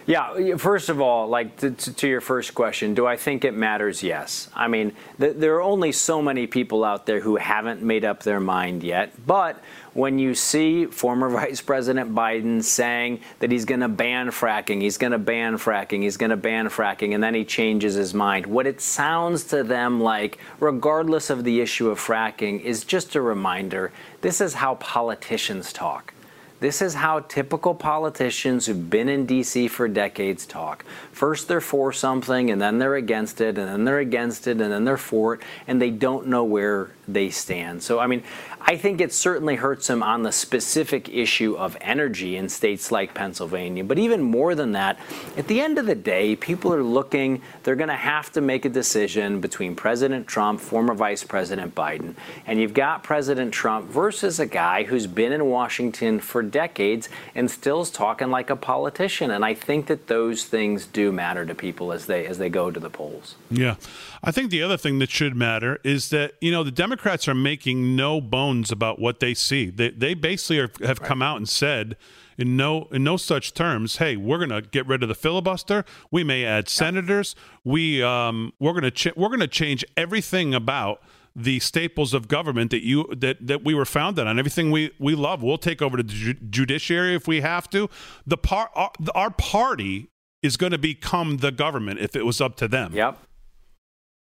Yeah, 0.07 0.57
first 0.57 0.91
of 0.91 1.01
all, 1.01 1.29
like 1.29 1.57
to, 1.59 1.71
to, 1.71 1.95
to 1.95 2.09
your 2.09 2.21
first 2.21 2.55
question, 2.55 2.93
do 2.93 3.07
I 3.07 3.17
think 3.17 3.43
it 3.43 3.55
matters? 3.55 4.03
Yes. 4.03 4.51
I 4.55 4.69
mean, 4.69 4.93
th- 5.19 5.37
there 5.37 5.55
are 5.55 5.63
only 5.63 5.93
so 5.93 6.21
many 6.21 6.47
people 6.47 6.85
out 6.85 7.07
there 7.07 7.21
who 7.21 7.37
haven't 7.37 7.81
made 7.83 8.05
up 8.05 8.23
their 8.23 8.41
mind 8.41 8.83
yet. 8.83 9.13
But 9.27 9.63
when 9.95 10.19
you 10.19 10.35
see 10.35 10.85
former 10.85 11.31
Vice 11.31 11.63
President 11.63 12.15
Biden 12.15 12.63
saying 12.63 13.21
that 13.39 13.51
he's 13.51 13.65
going 13.65 13.81
to 13.81 13.89
ban 13.89 14.29
fracking, 14.29 14.83
he's 14.83 14.99
going 14.99 15.13
to 15.13 15.19
ban 15.19 15.55
fracking, 15.55 16.03
he's 16.03 16.19
going 16.19 16.31
to 16.31 16.37
ban 16.37 16.69
fracking, 16.69 17.15
and 17.15 17.23
then 17.23 17.35
he 17.35 17.45
changes 17.47 17.95
his 17.95 18.13
mind, 18.13 18.45
what 18.47 18.67
it 18.67 18.83
sounds 18.83 19.45
to 19.45 19.63
them 19.63 20.03
like, 20.03 20.37
regardless 20.61 21.31
of 21.31 21.45
the 21.45 21.63
issue 21.63 21.89
of 21.89 21.99
fracking, 21.99 22.61
is 22.61 22.85
just 22.85 23.15
a 23.15 23.23
reminder 23.23 23.91
this 24.21 24.43
is 24.43 24.53
how 24.55 24.75
politicians 24.75 25.73
talk. 25.73 26.13
This 26.61 26.81
is 26.81 26.95
how 26.95 27.21
typical 27.21 27.75
politicians 27.75 28.67
who've 28.67 28.89
been 28.89 29.09
in 29.09 29.27
D.C. 29.27 29.69
for 29.69 29.89
decades 29.89 30.47
talk. 30.47 30.85
First, 31.13 31.49
they're 31.49 31.61
for 31.61 31.93
something, 31.93 32.51
and 32.51 32.61
then 32.61 32.79
they're 32.79 32.95
against 32.95 33.41
it, 33.41 33.59
and 33.59 33.69
then 33.69 33.85
they're 33.85 33.99
against 33.99 34.47
it, 34.47 34.61
and 34.61 34.73
then 34.73 34.85
they're 34.85 34.97
for 34.97 35.35
it, 35.35 35.41
and 35.67 35.83
they 35.83 35.91
don't 35.91 36.29
know 36.29 36.45
where 36.45 36.91
they 37.07 37.29
stand. 37.29 37.83
So, 37.83 37.99
I 37.99 38.07
mean, 38.07 38.23
I 38.67 38.79
think 38.79 39.03
it 39.03 39.13
certainly 39.13 39.57
hurts 39.57 39.91
him 39.91 40.03
on 40.03 40.23
the 40.23 40.33
specific 40.33 41.11
issue 41.11 41.55
of 41.55 41.77
energy 41.83 42.37
in 42.37 42.49
states 42.49 42.91
like 42.91 43.13
Pennsylvania. 43.13 43.85
But 43.85 43.99
even 43.99 44.23
more 44.23 44.55
than 44.55 44.73
that, 44.73 44.99
at 45.37 45.49
the 45.49 45.61
end 45.61 45.77
of 45.79 45.85
the 45.85 45.95
day, 45.95 46.35
people 46.35 46.73
are 46.73 46.83
looking, 46.83 47.43
they're 47.63 47.77
going 47.77 47.89
to 47.89 47.95
have 47.95 48.33
to 48.33 48.41
make 48.41 48.65
a 48.65 48.71
decision 48.71 49.41
between 49.41 49.77
President 49.77 50.27
Trump, 50.27 50.61
former 50.61 50.95
Vice 50.95 51.23
President 51.23 51.75
Biden. 51.75 52.15
And 52.47 52.59
you've 52.59 52.73
got 52.73 53.03
President 53.03 53.53
Trump 53.53 53.91
versus 53.91 54.41
a 54.41 54.47
guy 54.47 54.85
who's 54.85 55.07
been 55.07 55.33
in 55.33 55.45
Washington 55.45 56.19
for 56.19 56.43
decades 56.43 57.11
and 57.35 57.51
still's 57.51 57.91
talking 57.91 58.31
like 58.31 58.49
a 58.49 58.57
politician. 58.57 59.31
And 59.31 59.45
I 59.45 59.53
think 59.53 59.89
that 59.89 60.07
those 60.07 60.45
things 60.45 60.87
do 60.87 61.13
matter 61.13 61.45
to 61.45 61.55
people 61.55 61.93
as 61.93 62.07
they 62.07 62.27
as 62.27 62.39
they 62.39 62.49
go 62.49 62.71
to 62.71 62.81
the 62.81 62.91
polls. 62.91 63.35
Yeah. 63.51 63.77
I 64.23 64.31
think 64.31 64.51
the 64.51 64.63
other 64.63 64.79
thing 64.79 65.01
that 65.01 65.11
should 65.11 65.37
matter 65.37 65.81
is 65.85 66.09
that, 66.09 66.33
you 66.41 66.51
know, 66.51 66.65
the 66.65 66.71
Democrats 66.71 67.29
are 67.29 67.35
making 67.35 67.95
no 67.95 68.23
bones 68.23 68.54
about 68.71 68.99
what 68.99 69.21
they 69.21 69.35
see. 69.35 69.71
They, 69.71 69.91
they 69.91 70.15
basically 70.15 70.61
are, 70.61 70.71
have 70.85 71.01
come 71.01 71.23
out 71.23 71.37
and 71.37 71.49
said, 71.49 71.97
in 72.37 72.57
no 72.57 72.89
in 72.91 73.05
no 73.05 73.17
such 73.17 73.55
terms, 73.55 73.97
hey, 73.97 74.17
we're 74.17 74.39
going 74.39 74.51
to 74.51 74.63
get 74.63 74.87
rid 74.87 75.03
of 75.03 75.09
the 75.09 75.15
filibuster. 75.15 75.85
We 76.11 76.25
may 76.25 76.45
add 76.45 76.69
senators. 76.69 77.35
We 77.65 78.03
um 78.03 78.53
we're 78.59 78.73
going 78.73 78.83
to 78.85 78.91
ch- 78.91 79.17
we're 79.17 79.35
to 79.37 79.47
change 79.47 79.85
everything 79.97 80.55
about 80.55 81.03
the 81.37 81.59
staples 81.61 82.15
of 82.15 82.29
government 82.29 82.71
that 82.71 82.85
you 82.85 83.13
that 83.17 83.47
that 83.47 83.65
we 83.65 83.75
were 83.75 83.85
founded 83.85 84.27
on. 84.27 84.39
Everything 84.39 84.71
we 84.71 84.93
we 84.99 85.15
love. 85.15 85.43
We'll 85.43 85.59
take 85.59 85.83
over 85.83 85.97
the 85.97 86.03
ju- 86.03 86.35
judiciary 86.35 87.15
if 87.15 87.27
we 87.27 87.41
have 87.41 87.69
to. 87.71 87.89
The 88.27 88.37
part 88.37 88.71
our, 88.75 88.91
our 89.15 89.31
party 89.31 90.09
is 90.43 90.57
going 90.57 90.73
to 90.73 90.79
become 90.79 91.39
the 91.39 91.51
government 91.51 92.01
if 92.01 92.15
it 92.15 92.27
was 92.27 92.41
up 92.41 92.57
to 92.57 92.69
them. 92.69 92.93
Yep. 92.95 93.19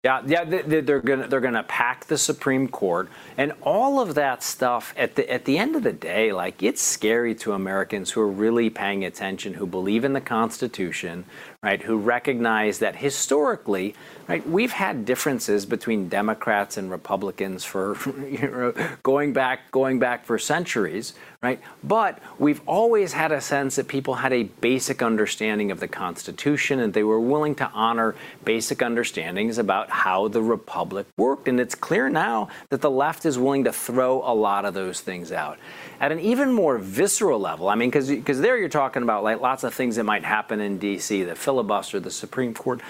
Yeah, 0.02 0.22
yeah, 0.26 0.44
they- 0.44 0.62
they- 0.62 0.80
they're 0.80 1.00
gonna 1.02 1.28
they're 1.28 1.40
gonna 1.42 1.62
pack 1.62 2.06
the 2.06 2.16
Supreme 2.16 2.68
Court 2.68 3.10
and 3.36 3.52
all 3.60 4.00
of 4.00 4.14
that 4.14 4.42
stuff. 4.42 4.94
At 4.96 5.14
the 5.14 5.30
at 5.30 5.44
the 5.44 5.58
end 5.58 5.76
of 5.76 5.82
the 5.82 5.92
day, 5.92 6.32
like 6.32 6.62
it's 6.62 6.80
scary 6.80 7.34
to 7.34 7.52
Americans 7.52 8.12
who 8.12 8.22
are 8.22 8.26
really 8.26 8.70
paying 8.70 9.04
attention, 9.04 9.54
who 9.54 9.66
believe 9.66 10.02
in 10.02 10.14
the 10.14 10.20
Constitution, 10.22 11.26
right? 11.62 11.82
Who 11.82 11.98
recognize 11.98 12.78
that 12.78 12.96
historically, 12.96 13.94
right, 14.28 14.46
we've 14.48 14.72
had 14.72 15.04
differences 15.04 15.66
between 15.66 16.08
Democrats 16.08 16.78
and 16.78 16.90
Republicans 16.90 17.64
for 17.64 17.98
you 18.30 18.48
know, 18.50 18.74
going 19.02 19.34
back 19.34 19.70
going 19.70 19.98
back 19.98 20.24
for 20.24 20.38
centuries, 20.38 21.12
right? 21.42 21.60
But 21.84 22.18
we've 22.38 22.62
always 22.66 23.12
had 23.12 23.30
a 23.30 23.42
sense 23.42 23.76
that 23.76 23.88
people 23.88 24.14
had 24.14 24.32
a 24.32 24.44
basic 24.44 25.02
understanding 25.02 25.70
of 25.70 25.80
the 25.80 25.88
Constitution 25.88 26.80
and 26.80 26.94
they 26.94 27.04
were 27.04 27.20
willing 27.20 27.54
to 27.56 27.70
honor 27.74 28.14
basic 28.42 28.80
understandings 28.80 29.58
about 29.58 29.90
how 29.90 30.28
the 30.28 30.42
republic 30.42 31.06
worked. 31.18 31.46
And 31.46 31.60
it's 31.60 31.74
clear 31.74 32.08
now 32.08 32.48
that 32.70 32.80
the 32.80 32.90
left 32.90 33.26
is 33.26 33.38
willing 33.38 33.64
to 33.64 33.72
throw 33.72 34.22
a 34.24 34.32
lot 34.32 34.64
of 34.64 34.72
those 34.72 35.02
things 35.02 35.30
out. 35.30 35.58
At 36.00 36.12
an 36.12 36.20
even 36.20 36.50
more 36.50 36.78
visceral 36.78 37.38
level, 37.38 37.68
I 37.68 37.74
mean, 37.74 37.90
because 37.90 38.40
there 38.40 38.56
you're 38.56 38.70
talking 38.70 39.02
about 39.02 39.22
like 39.22 39.40
lots 39.40 39.64
of 39.64 39.74
things 39.74 39.96
that 39.96 40.04
might 40.04 40.24
happen 40.24 40.58
in 40.58 40.78
D.C., 40.78 41.24
the 41.24 41.34
filibuster, 41.34 42.00
the 42.00 42.10
Supreme 42.10 42.54
Court. 42.54 42.80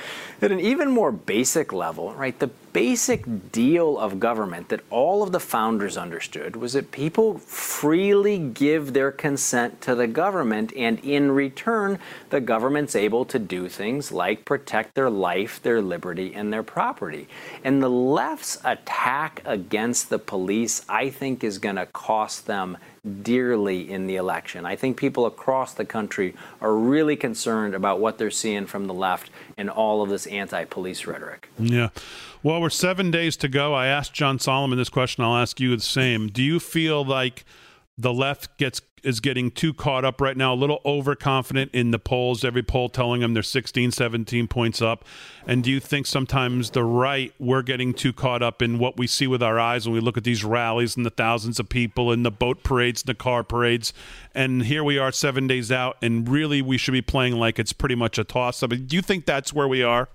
At 0.41 0.53
an 0.53 0.61
even 0.61 0.91
more 0.93 1.11
basic 1.11 1.73
level, 1.73 2.15
right, 2.15 2.39
the 2.39 2.51
basic 2.73 3.53
deal 3.53 3.99
of 3.99 4.21
government 4.21 4.69
that 4.69 4.81
all 4.91 5.23
of 5.23 5.33
the 5.33 5.41
founders 5.41 5.97
understood 5.97 6.57
was 6.57 6.73
that 6.73 6.93
people 6.93 7.39
freely 7.39 8.39
give 8.39 8.93
their 8.93 9.11
consent 9.11 9.81
to 9.81 9.95
the 9.95 10.07
government, 10.07 10.73
and 10.77 10.99
in 11.01 11.33
return, 11.33 11.99
the 12.31 12.41
government's 12.41 12.95
able 12.95 13.25
to 13.25 13.39
do 13.39 13.69
things 13.69 14.13
like 14.13 14.45
protect 14.45 14.95
their 14.95 15.11
life, 15.11 15.61
their 15.63 15.81
liberty, 15.81 16.35
and 16.35 16.53
their 16.53 16.63
property. 16.63 17.29
And 17.65 17.83
the 17.83 17.91
left's 17.91 18.59
attack 18.65 19.43
against 19.45 20.11
the 20.11 20.19
police, 20.19 20.85
I 20.89 21.11
think, 21.11 21.43
is 21.43 21.59
going 21.59 21.77
to 21.77 21.87
cost 21.87 22.47
them 22.47 22.79
dearly 23.23 23.91
in 23.91 24.07
the 24.07 24.17
election. 24.17 24.67
I 24.67 24.77
think 24.77 24.97
people 24.97 25.25
across 25.25 25.73
the 25.73 25.85
country 25.85 26.35
are 26.61 26.75
really 26.75 27.17
concerned 27.17 27.75
about 27.75 27.99
what 27.99 28.19
they're 28.19 28.31
seeing 28.31 28.67
from 28.67 28.87
the 28.87 28.95
left 28.95 29.31
and 29.57 29.71
all 29.71 30.03
of 30.03 30.11
this 30.11 30.27
anti 30.27 30.65
police 30.65 31.07
rhetoric. 31.07 31.49
Yeah. 31.59 31.89
Well, 32.43 32.63
we're 32.63 32.71
seven 32.71 33.11
days 33.11 33.37
to 33.39 33.49
go. 33.49 33.75
I 33.75 33.89
asked 33.89 34.15
John 34.15 34.39
Solomon 34.39 34.79
this 34.79 34.89
question. 34.89 35.23
I'll 35.23 35.37
ask 35.37 35.61
you 35.61 35.77
the 35.77 35.83
same. 35.83 36.29
Do 36.29 36.43
you 36.43 36.59
feel 36.59 37.05
like 37.05 37.45
the 37.99 38.15
left 38.15 38.57
gets 38.57 38.81
is 39.03 39.21
getting 39.21 39.51
too 39.51 39.75
caught 39.75 40.07
up 40.07 40.23
right 40.23 40.37
now, 40.37 40.53
a 40.53 40.55
little 40.55 40.81
overconfident 40.87 41.71
in 41.75 41.91
the 41.91 41.99
polls, 41.99 42.45
every 42.45 42.63
poll 42.63 42.89
telling 42.89 43.21
them 43.21 43.35
they're 43.35 43.43
16, 43.43 43.91
17 43.91 44.49
points 44.49 44.81
up? 44.81 45.05
And 45.47 45.63
do 45.63 45.71
you 45.71 45.81
think 45.81 46.07
sometimes 46.07 46.71
the 46.71 46.85
right, 46.85 47.33
we're 47.39 47.63
getting 47.63 47.93
too 47.93 48.13
caught 48.15 48.43
up 48.43 48.63
in 48.63 48.79
what 48.79 48.97
we 48.97 49.07
see 49.07 49.27
with 49.27 49.43
our 49.43 49.59
eyes 49.59 49.87
when 49.87 49.95
we 49.95 50.01
look 50.01 50.17
at 50.17 50.25
these 50.25 50.43
rallies 50.43 50.97
and 50.97 51.05
the 51.05 51.11
thousands 51.11 51.59
of 51.59 51.69
people 51.69 52.11
and 52.11 52.25
the 52.25 52.31
boat 52.31 52.63
parades 52.63 53.03
and 53.03 53.09
the 53.09 53.15
car 53.15 53.45
parades? 53.45 53.93
And 54.35 54.63
here 54.65 54.85
we 54.85 54.97
are 54.99 55.13
seven 55.13 55.47
days 55.47 55.71
out, 55.71 55.99
and 56.01 56.27
really 56.27 56.63
we 56.63 56.79
should 56.79 56.93
be 56.93 57.03
playing 57.03 57.35
like 57.35 57.59
it's 57.59 57.75
pretty 57.75 57.95
much 57.97 58.19
a 58.19 58.25
toss 58.25 58.63
up. 58.63 58.71
Do 58.71 58.97
you 58.97 59.03
think 59.03 59.27
that's 59.27 59.53
where 59.53 59.69
we 59.69 59.83
are? 59.83 60.09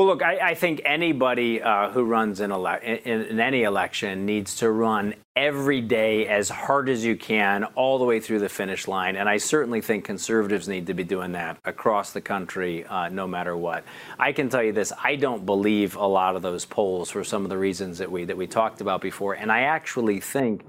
Well, 0.00 0.06
look, 0.06 0.22
I, 0.22 0.52
I 0.52 0.54
think 0.54 0.80
anybody 0.86 1.60
uh, 1.60 1.90
who 1.90 2.04
runs 2.04 2.40
in, 2.40 2.50
ele- 2.50 2.80
in, 2.82 3.20
in 3.20 3.38
any 3.38 3.64
election 3.64 4.24
needs 4.24 4.56
to 4.56 4.70
run 4.70 5.12
every 5.36 5.82
day 5.82 6.26
as 6.26 6.48
hard 6.48 6.88
as 6.88 7.04
you 7.04 7.16
can, 7.16 7.64
all 7.74 7.98
the 7.98 8.06
way 8.06 8.18
through 8.18 8.38
the 8.38 8.48
finish 8.48 8.88
line. 8.88 9.14
And 9.14 9.28
I 9.28 9.36
certainly 9.36 9.82
think 9.82 10.06
conservatives 10.06 10.68
need 10.68 10.86
to 10.86 10.94
be 10.94 11.04
doing 11.04 11.32
that 11.32 11.58
across 11.66 12.12
the 12.12 12.22
country, 12.22 12.86
uh, 12.86 13.10
no 13.10 13.26
matter 13.26 13.54
what. 13.54 13.84
I 14.18 14.32
can 14.32 14.48
tell 14.48 14.62
you 14.62 14.72
this: 14.72 14.90
I 15.04 15.16
don't 15.16 15.44
believe 15.44 15.96
a 15.96 16.06
lot 16.06 16.34
of 16.34 16.40
those 16.40 16.64
polls 16.64 17.10
for 17.10 17.22
some 17.22 17.44
of 17.44 17.50
the 17.50 17.58
reasons 17.58 17.98
that 17.98 18.10
we 18.10 18.24
that 18.24 18.38
we 18.38 18.46
talked 18.46 18.80
about 18.80 19.02
before, 19.02 19.34
and 19.34 19.52
I 19.52 19.64
actually 19.64 20.18
think 20.18 20.62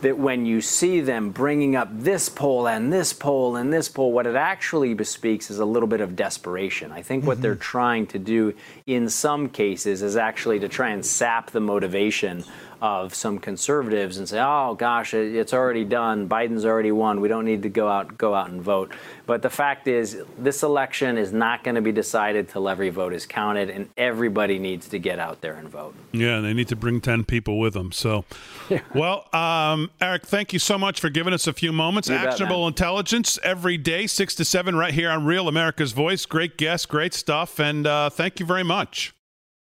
that 0.00 0.16
when 0.16 0.46
you 0.46 0.60
see 0.60 1.00
them 1.00 1.30
bringing 1.30 1.74
up 1.74 1.88
this 1.92 2.28
poll 2.28 2.68
and 2.68 2.92
this 2.92 3.12
poll 3.12 3.56
and 3.56 3.72
this 3.72 3.88
poll, 3.88 4.12
what 4.12 4.26
it 4.26 4.36
actually 4.36 4.94
bespeaks 4.94 5.50
is 5.50 5.58
a 5.58 5.64
little 5.64 5.88
bit 5.88 6.00
of 6.00 6.14
desperation. 6.14 6.92
I 6.92 7.02
think 7.02 7.24
what 7.24 7.34
mm-hmm. 7.34 7.42
they're 7.42 7.54
trying 7.56 8.06
to 8.08 8.18
do 8.18 8.54
in 8.86 9.08
some 9.08 9.48
cases 9.48 10.02
is 10.02 10.16
actually 10.16 10.60
to 10.60 10.68
try 10.68 10.90
and 10.90 11.04
sap 11.04 11.50
the 11.50 11.60
motivation 11.60 12.44
of 12.80 13.14
some 13.14 13.38
conservatives 13.38 14.18
and 14.18 14.28
say, 14.28 14.40
"Oh 14.40 14.74
gosh, 14.74 15.14
it's 15.14 15.52
already 15.52 15.84
done. 15.84 16.28
Biden's 16.28 16.64
already 16.64 16.92
won. 16.92 17.20
We 17.20 17.28
don't 17.28 17.44
need 17.44 17.62
to 17.62 17.68
go 17.68 17.88
out 17.88 18.16
go 18.18 18.34
out 18.34 18.50
and 18.50 18.62
vote." 18.62 18.92
But 19.26 19.42
the 19.42 19.50
fact 19.50 19.88
is, 19.88 20.22
this 20.38 20.62
election 20.62 21.18
is 21.18 21.32
not 21.32 21.64
going 21.64 21.74
to 21.74 21.82
be 21.82 21.92
decided 21.92 22.48
till 22.48 22.68
every 22.68 22.90
vote 22.90 23.12
is 23.12 23.26
counted, 23.26 23.68
and 23.68 23.88
everybody 23.96 24.58
needs 24.58 24.88
to 24.88 24.98
get 24.98 25.18
out 25.18 25.40
there 25.40 25.54
and 25.54 25.68
vote. 25.68 25.94
Yeah, 26.12 26.36
and 26.36 26.44
they 26.44 26.54
need 26.54 26.68
to 26.68 26.76
bring 26.76 27.00
ten 27.00 27.24
people 27.24 27.58
with 27.58 27.74
them. 27.74 27.92
So, 27.92 28.24
yeah. 28.68 28.80
well, 28.94 29.26
um, 29.34 29.90
Eric, 30.00 30.26
thank 30.26 30.52
you 30.52 30.58
so 30.58 30.78
much 30.78 31.00
for 31.00 31.10
giving 31.10 31.32
us 31.32 31.46
a 31.46 31.52
few 31.52 31.72
moments. 31.72 32.08
You 32.08 32.14
Actionable 32.14 32.64
bet, 32.64 32.68
intelligence 32.68 33.38
every 33.42 33.76
day, 33.76 34.06
six 34.06 34.34
to 34.36 34.44
seven, 34.44 34.76
right 34.76 34.94
here 34.94 35.10
on 35.10 35.24
Real 35.24 35.48
America's 35.48 35.92
Voice. 35.92 36.24
Great 36.26 36.56
guest, 36.56 36.88
great 36.88 37.14
stuff, 37.14 37.58
and 37.58 37.86
uh, 37.86 38.10
thank 38.10 38.40
you 38.40 38.46
very 38.46 38.64
much. 38.64 39.12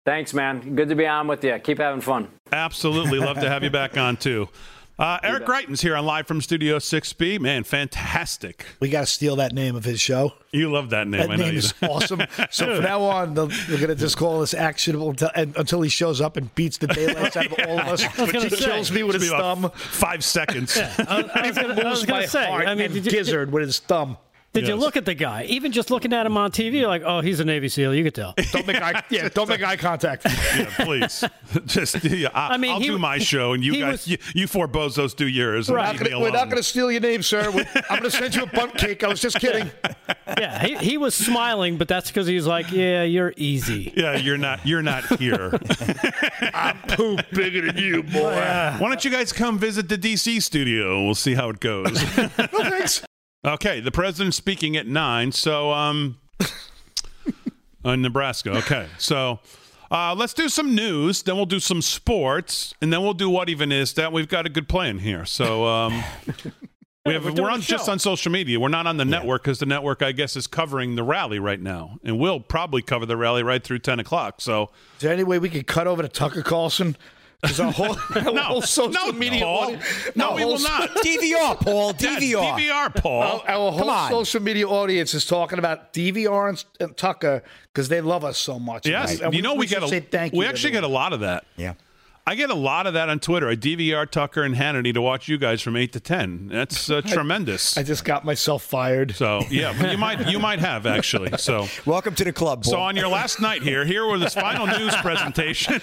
Thanks, 0.04 0.34
man. 0.34 0.74
Good 0.74 0.88
to 0.88 0.96
be 0.96 1.06
on 1.06 1.28
with 1.28 1.44
you. 1.44 1.58
Keep 1.58 1.78
having 1.78 2.00
fun. 2.00 2.28
Absolutely. 2.50 3.18
Love 3.18 3.38
to 3.40 3.48
have 3.48 3.62
you 3.62 3.70
back 3.70 3.96
on, 3.96 4.16
too. 4.16 4.48
Uh, 4.98 5.18
Eric 5.22 5.46
Greitens 5.46 5.80
here 5.80 5.96
on 5.96 6.04
Live 6.04 6.26
from 6.26 6.40
Studio 6.40 6.78
6B. 6.78 7.40
Man, 7.40 7.64
fantastic. 7.64 8.66
We 8.78 8.90
got 8.90 9.00
to 9.00 9.06
steal 9.06 9.36
that 9.36 9.52
name 9.52 9.74
of 9.74 9.84
his 9.84 10.00
show. 10.00 10.34
You 10.52 10.70
love 10.70 10.90
that 10.90 11.08
name. 11.08 11.22
That 11.22 11.30
I 11.30 11.36
name 11.36 11.54
is 11.54 11.72
awesome. 11.82 12.22
So 12.50 12.76
from 12.76 12.84
now 12.84 13.02
on, 13.02 13.34
we're 13.34 13.48
going 13.48 13.88
to 13.88 13.94
just 13.94 14.16
call 14.16 14.40
this 14.40 14.54
actionable 14.54 15.10
until, 15.10 15.30
until, 15.34 15.80
he 15.82 15.88
shows 15.88 16.20
up 16.20 16.36
and 16.36 16.54
beats 16.54 16.76
the 16.76 16.88
daylights 16.88 17.36
out 17.36 17.46
of 17.46 17.54
all 17.66 17.80
of 17.80 17.88
us. 17.88 18.02
He 18.02 18.50
say, 18.50 18.50
kills 18.50 18.92
me 18.92 19.02
with 19.02 19.20
his 19.20 19.30
thumb. 19.30 19.70
Five 19.74 20.22
seconds. 20.24 20.76
yeah, 20.76 20.94
I, 21.08 21.82
was 21.84 22.04
going 22.04 22.22
to 22.22 22.28
say. 22.28 22.46
I 22.46 22.74
mean, 22.74 22.92
gizzard 23.02 23.50
with 23.50 23.62
his 23.62 23.78
thumb. 23.78 24.18
Did 24.52 24.64
yes. 24.64 24.68
you 24.68 24.74
look 24.76 24.98
at 24.98 25.06
the 25.06 25.14
guy? 25.14 25.44
Even 25.44 25.72
just 25.72 25.90
looking 25.90 26.12
at 26.12 26.26
him 26.26 26.36
on 26.36 26.50
TV, 26.50 26.74
you're 26.74 26.86
like, 26.88 27.02
oh, 27.06 27.20
he's 27.20 27.40
a 27.40 27.44
Navy 27.44 27.70
SEAL. 27.70 27.94
You 27.94 28.04
could 28.04 28.14
tell. 28.14 28.34
don't 28.52 28.66
make 28.66 28.82
eye, 28.82 29.02
yeah, 29.08 29.30
don't 29.30 29.48
make 29.48 29.62
eye 29.62 29.78
contact. 29.78 30.24
yeah, 30.26 30.70
please. 30.76 31.24
Just 31.64 32.04
yeah, 32.04 32.28
I, 32.34 32.54
I 32.54 32.56
mean, 32.58 32.72
I'll 32.72 32.80
he, 32.80 32.88
do 32.88 32.98
my 32.98 33.16
show, 33.16 33.54
and 33.54 33.64
you 33.64 33.78
guys, 33.78 33.92
was, 33.92 34.08
you, 34.08 34.18
you, 34.34 34.46
four 34.46 34.68
bozos 34.68 35.16
do 35.16 35.26
yours. 35.26 35.70
Right. 35.70 35.98
Gonna, 35.98 36.20
we're 36.20 36.30
not 36.30 36.50
going 36.50 36.58
to 36.58 36.62
steal 36.62 36.90
your 36.90 37.00
name, 37.00 37.22
sir. 37.22 37.46
I'm 37.88 38.00
going 38.00 38.02
to 38.02 38.10
send 38.10 38.34
you 38.34 38.42
a 38.42 38.46
bunt 38.46 38.74
cake. 38.74 39.02
I 39.02 39.08
was 39.08 39.20
just 39.20 39.38
kidding. 39.38 39.70
Yeah, 40.38 40.62
he, 40.62 40.76
he 40.76 40.98
was 40.98 41.14
smiling, 41.14 41.78
but 41.78 41.88
that's 41.88 42.10
because 42.10 42.26
he's 42.26 42.46
like, 42.46 42.70
yeah, 42.72 43.04
you're 43.04 43.32
easy. 43.36 43.92
Yeah, 43.96 44.16
you're 44.16 44.38
not. 44.38 44.66
You're 44.66 44.82
not 44.82 45.04
here. 45.18 45.58
I'm 46.54 46.78
poop 46.88 47.24
bigger 47.32 47.72
than 47.72 47.78
you, 47.78 48.02
boy. 48.02 48.34
Why 48.34 48.78
don't 48.80 49.04
you 49.04 49.10
guys 49.10 49.32
come 49.32 49.58
visit 49.58 49.88
the 49.88 49.96
DC 49.96 50.42
studio? 50.42 51.04
We'll 51.04 51.14
see 51.14 51.34
how 51.34 51.48
it 51.48 51.60
goes. 51.60 51.92
no, 52.16 52.28
thanks. 52.28 53.02
Okay, 53.44 53.80
the 53.80 53.90
president's 53.90 54.36
speaking 54.36 54.76
at 54.76 54.86
nine. 54.86 55.32
So, 55.32 55.72
um, 55.72 56.18
uh, 57.84 57.96
Nebraska. 57.96 58.52
Okay, 58.58 58.86
so 58.98 59.40
uh, 59.90 60.14
let's 60.16 60.32
do 60.32 60.48
some 60.48 60.76
news. 60.76 61.24
Then 61.24 61.34
we'll 61.34 61.46
do 61.46 61.58
some 61.58 61.82
sports, 61.82 62.72
and 62.80 62.92
then 62.92 63.02
we'll 63.02 63.14
do 63.14 63.28
what 63.28 63.48
even 63.48 63.72
is 63.72 63.94
that. 63.94 64.12
We've 64.12 64.28
got 64.28 64.46
a 64.46 64.48
good 64.48 64.68
plan 64.68 65.00
here. 65.00 65.24
So, 65.24 65.66
um, 65.66 66.04
we 67.04 67.14
have, 67.14 67.24
we're, 67.24 67.32
we're 67.32 67.50
on 67.50 67.60
just 67.62 67.88
on 67.88 67.98
social 67.98 68.30
media. 68.30 68.60
We're 68.60 68.68
not 68.68 68.86
on 68.86 68.96
the 68.96 69.04
yeah. 69.04 69.10
network 69.10 69.42
because 69.42 69.58
the 69.58 69.66
network, 69.66 70.02
I 70.02 70.12
guess, 70.12 70.36
is 70.36 70.46
covering 70.46 70.94
the 70.94 71.02
rally 71.02 71.40
right 71.40 71.60
now, 71.60 71.98
and 72.04 72.20
we'll 72.20 72.38
probably 72.38 72.80
cover 72.80 73.06
the 73.06 73.16
rally 73.16 73.42
right 73.42 73.62
through 73.62 73.80
ten 73.80 73.98
o'clock. 73.98 74.40
So, 74.40 74.70
is 74.94 75.00
there 75.00 75.12
any 75.12 75.24
way 75.24 75.40
we 75.40 75.50
could 75.50 75.66
cut 75.66 75.88
over 75.88 76.02
to 76.02 76.08
Tucker 76.08 76.42
Carlson? 76.42 76.96
Because 77.42 77.58
our 77.58 77.72
whole, 77.72 77.96
no, 78.32 78.42
whole 78.42 78.62
social 78.62 79.06
no, 79.06 79.12
media 79.12 79.40
Paul. 79.40 79.64
audience, 79.64 79.84
no, 80.14 80.34
we 80.34 80.44
will 80.44 80.60
not. 80.60 80.90
DVR, 80.90 81.56
Paul. 81.60 81.92
DVR. 81.92 82.56
DVR, 82.56 82.94
Paul. 82.94 83.42
Our, 83.46 83.48
our 83.48 83.72
whole 83.72 84.10
social 84.10 84.40
media 84.40 84.68
audience 84.68 85.12
is 85.12 85.26
talking 85.26 85.58
about 85.58 85.92
DVR 85.92 86.50
and, 86.50 86.64
and 86.78 86.96
Tucker 86.96 87.42
because 87.72 87.88
they 87.88 88.00
love 88.00 88.24
us 88.24 88.38
so 88.38 88.60
much. 88.60 88.86
Yes, 88.86 89.20
right? 89.20 89.34
you 89.34 89.42
know 89.42 89.54
we, 89.54 89.60
we 89.60 89.66
get 89.66 89.82
a, 89.82 90.00
thank 90.00 90.32
we 90.32 90.46
actually 90.46 90.70
get 90.70 90.84
a 90.84 90.88
lot 90.88 91.12
of 91.12 91.20
that. 91.20 91.44
Yeah. 91.56 91.74
I 92.24 92.36
get 92.36 92.50
a 92.50 92.54
lot 92.54 92.86
of 92.86 92.94
that 92.94 93.08
on 93.08 93.18
Twitter. 93.18 93.48
I 93.48 93.56
DVR 93.56 94.08
Tucker 94.08 94.44
and 94.44 94.54
Hannity 94.54 94.94
to 94.94 95.02
watch 95.02 95.26
you 95.26 95.38
guys 95.38 95.60
from 95.60 95.76
eight 95.76 95.92
to 95.94 96.00
ten. 96.00 96.46
That's 96.46 96.88
uh, 96.88 97.00
tremendous. 97.06 97.76
I 97.76 97.82
just 97.82 98.04
got 98.04 98.24
myself 98.24 98.62
fired. 98.62 99.16
So 99.16 99.42
yeah, 99.50 99.90
you 99.90 99.98
might 99.98 100.28
you 100.28 100.38
might 100.38 100.60
have 100.60 100.86
actually. 100.86 101.30
So 101.42 101.66
welcome 101.86 102.14
to 102.14 102.24
the 102.24 102.32
club. 102.32 102.62
Boy. 102.62 102.70
So 102.70 102.78
on 102.78 102.94
your 102.94 103.08
last 103.08 103.40
night 103.40 103.62
here, 103.62 103.84
here 103.84 104.06
was 104.06 104.20
this 104.20 104.34
final 104.34 104.66
news 104.66 104.94
presentation. 105.02 105.80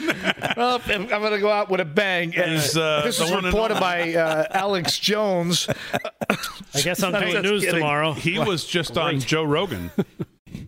well, 0.56 0.82
I'm 0.88 1.08
going 1.08 1.32
to 1.34 1.40
go 1.40 1.52
out 1.52 1.70
with 1.70 1.82
a 1.82 1.86
bang. 1.86 2.32
Is, 2.34 2.78
uh, 2.78 3.02
this 3.04 3.20
is 3.20 3.30
reported 3.32 3.80
by 3.80 4.14
uh, 4.14 4.46
Alex 4.52 4.98
Jones. 4.98 5.68
I 5.68 6.82
guess 6.82 7.04
I'm 7.04 7.12
doing 7.12 7.42
news 7.42 7.64
kidding. 7.64 7.80
tomorrow. 7.80 8.14
He 8.14 8.40
was 8.40 8.66
just 8.66 8.98
on 8.98 9.20
Joe 9.20 9.44
Rogan. 9.44 9.92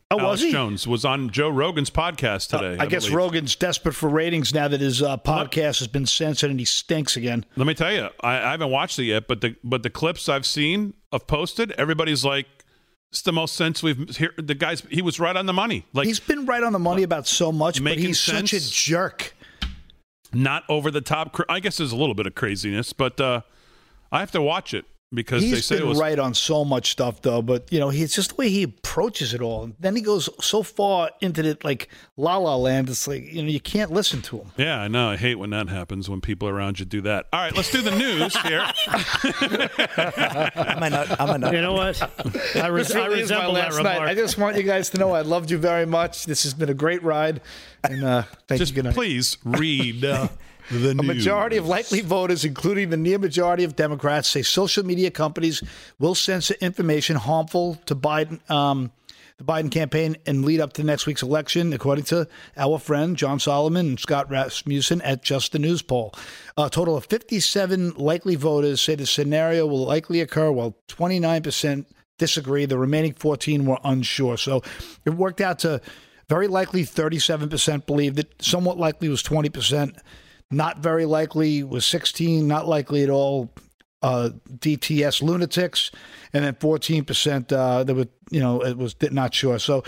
Oh, 0.09 0.19
Alex 0.19 0.23
was 0.23 0.41
he? 0.41 0.51
Jones 0.51 0.87
was 0.87 1.05
on 1.05 1.29
Joe 1.29 1.49
Rogan's 1.49 1.89
podcast 1.89 2.53
uh, 2.53 2.59
today. 2.59 2.77
Uh, 2.77 2.81
I, 2.81 2.85
I, 2.85 2.87
guess 2.87 3.03
believe. 3.05 3.17
Rogan's 3.17 3.55
desperate 3.55 3.93
for 3.93 4.09
ratings 4.09 4.53
now 4.53 4.67
that 4.67 4.81
his 4.81 5.01
uh, 5.01 5.17
podcast 5.17 5.79
has 5.79 5.87
been 5.87 6.05
censored 6.05 6.49
and 6.49 6.59
he 6.59 6.65
stinks 6.65 7.15
again. 7.15 7.45
Let 7.55 7.67
me 7.67 7.73
tell 7.73 7.91
you, 7.91 8.09
I, 8.21 8.37
I, 8.37 8.51
haven't 8.51 8.71
watched 8.71 8.99
it 8.99 9.05
yet, 9.05 9.27
but 9.27 9.41
the 9.41 9.55
but 9.63 9.83
the 9.83 9.89
clips 9.89 10.27
I've 10.27 10.45
seen 10.45 10.93
of 11.11 11.27
posted, 11.27 11.71
everybody's 11.73 12.25
like, 12.25 12.47
"It's 13.11 13.21
the 13.21 13.33
most 13.33 13.55
sense 13.55 13.81
we've." 13.81 14.15
Here, 14.17 14.33
the 14.37 14.55
guys, 14.55 14.83
he 14.89 15.01
was 15.01 15.19
right 15.19 15.35
on 15.35 15.45
the 15.45 15.53
money. 15.53 15.85
Like 15.93 16.07
he's 16.07 16.19
been 16.19 16.45
right 16.45 16.63
on 16.63 16.73
the 16.73 16.79
money 16.79 17.03
about 17.03 17.27
so 17.27 17.51
much, 17.51 17.83
but 17.83 17.97
he's 17.97 18.19
sense, 18.19 18.51
such 18.51 18.61
a 18.61 18.71
jerk. 18.71 19.35
Not 20.33 20.63
over 20.69 20.91
the 20.91 21.01
top. 21.01 21.37
I 21.49 21.59
guess 21.59 21.77
there's 21.77 21.91
a 21.91 21.97
little 21.97 22.15
bit 22.15 22.27
of 22.27 22.35
craziness, 22.35 22.93
but 22.93 23.19
uh, 23.19 23.41
I 24.11 24.19
have 24.19 24.31
to 24.31 24.41
watch 24.41 24.73
it 24.73 24.85
because 25.13 25.43
he's 25.43 25.51
they 25.51 25.61
say 25.61 25.77
been 25.79 25.89
was, 25.89 25.99
right 25.99 26.17
on 26.17 26.33
so 26.33 26.63
much 26.63 26.91
stuff 26.91 27.21
though 27.21 27.41
but 27.41 27.71
you 27.71 27.79
know 27.79 27.89
it's 27.89 28.15
just 28.15 28.29
the 28.29 28.35
way 28.35 28.49
he 28.49 28.63
approaches 28.63 29.33
it 29.33 29.41
all. 29.41 29.63
And 29.63 29.75
then 29.79 29.95
he 29.95 30.01
goes 30.01 30.29
so 30.39 30.63
far 30.63 31.11
into 31.21 31.41
the 31.41 31.57
like 31.63 31.89
la 32.17 32.37
la 32.37 32.55
land. 32.55 32.89
It's 32.89 33.07
like 33.07 33.23
you 33.31 33.43
know 33.43 33.49
you 33.49 33.59
can't 33.59 33.91
listen 33.91 34.21
to 34.23 34.37
him. 34.39 34.51
Yeah 34.57 34.81
i 34.81 34.87
know. 34.87 35.09
I 35.09 35.17
hate 35.17 35.35
when 35.35 35.49
that 35.51 35.69
happens 35.69 36.09
when 36.09 36.21
people 36.21 36.47
around 36.47 36.79
you 36.79 36.85
do 36.85 37.01
that. 37.01 37.27
All 37.33 37.41
right 37.41 37.55
let's 37.55 37.71
do 37.71 37.81
the 37.81 37.91
news 37.91 38.35
here. 38.43 38.65
I'm 40.55 40.83
a 40.83 40.89
nut, 40.89 41.19
I'm 41.19 41.29
a 41.29 41.37
nut. 41.37 41.53
you 41.53 41.61
know 41.61 41.73
what? 41.73 42.01
I, 42.55 42.67
res- 42.67 42.95
I 42.95 43.07
resemble 43.07 43.53
that 43.53 43.73
remark. 43.73 43.99
Night. 43.99 44.09
i 44.09 44.15
just 44.15 44.37
want 44.37 44.57
you 44.57 44.63
guys 44.63 44.89
to 44.91 44.97
know 44.97 45.11
i 45.11 45.21
loved 45.21 45.51
you 45.51 45.57
very 45.57 45.85
much. 45.85 46.25
This 46.25 46.43
has 46.43 46.53
been 46.53 46.69
a 46.69 46.73
great 46.73 47.03
ride 47.03 47.41
and 47.83 48.03
uh 48.03 48.23
thank 48.47 48.59
just 48.59 48.71
you. 48.71 48.75
Good 48.75 48.85
night. 48.85 48.93
please 48.93 49.37
read 49.43 50.05
uh, 50.05 50.27
the 50.69 50.91
a 50.91 50.93
news. 50.93 51.07
majority 51.07 51.57
of 51.57 51.67
likely 51.67 52.01
voters, 52.01 52.45
including 52.45 52.89
the 52.89 52.97
near 52.97 53.17
majority 53.17 53.63
of 53.63 53.75
Democrats, 53.75 54.27
say 54.27 54.41
social 54.41 54.85
media 54.85 55.11
companies 55.11 55.63
will 55.99 56.15
censor 56.15 56.55
information 56.61 57.15
harmful 57.15 57.75
to 57.85 57.95
Biden, 57.95 58.47
um, 58.49 58.91
the 59.37 59.43
Biden 59.43 59.71
campaign, 59.71 60.17
and 60.25 60.45
lead 60.45 60.59
up 60.59 60.73
to 60.73 60.83
next 60.83 61.05
week's 61.05 61.23
election, 61.23 61.73
according 61.73 62.05
to 62.05 62.27
our 62.57 62.77
friend 62.77 63.17
John 63.17 63.39
Solomon 63.39 63.87
and 63.87 63.99
Scott 63.99 64.29
Rasmussen 64.29 65.01
at 65.01 65.23
Just 65.23 65.51
the 65.51 65.59
News 65.59 65.81
poll. 65.81 66.13
A 66.57 66.69
total 66.69 66.95
of 66.95 67.05
57 67.05 67.95
likely 67.95 68.35
voters 68.35 68.81
say 68.81 68.95
the 68.95 69.05
scenario 69.05 69.65
will 69.65 69.85
likely 69.85 70.21
occur, 70.21 70.51
while 70.51 70.75
29 70.87 71.43
percent 71.43 71.87
disagree. 72.17 72.65
The 72.65 72.77
remaining 72.77 73.13
14 73.13 73.65
were 73.65 73.79
unsure. 73.83 74.37
So 74.37 74.61
it 75.05 75.09
worked 75.09 75.41
out 75.41 75.59
to 75.59 75.81
very 76.29 76.47
likely 76.47 76.83
37% 76.83 77.85
believed 77.85 78.17
it, 78.17 78.33
somewhat 78.39 78.77
likely 78.77 79.09
was 79.09 79.21
20% 79.21 79.97
not 80.51 80.79
very 80.79 81.05
likely 81.05 81.63
was 81.63 81.85
16, 81.85 82.47
not 82.47 82.67
likely 82.67 83.03
at 83.03 83.09
all. 83.09 83.51
Uh, 84.03 84.31
DTS 84.57 85.21
lunatics, 85.21 85.91
and 86.33 86.43
then 86.43 86.55
14% 86.55 87.51
uh, 87.51 87.83
that 87.83 87.93
were, 87.93 88.07
you 88.31 88.39
know, 88.39 88.59
it 88.61 88.75
was 88.75 88.95
not 89.11 89.31
sure. 89.31 89.59
So, 89.59 89.83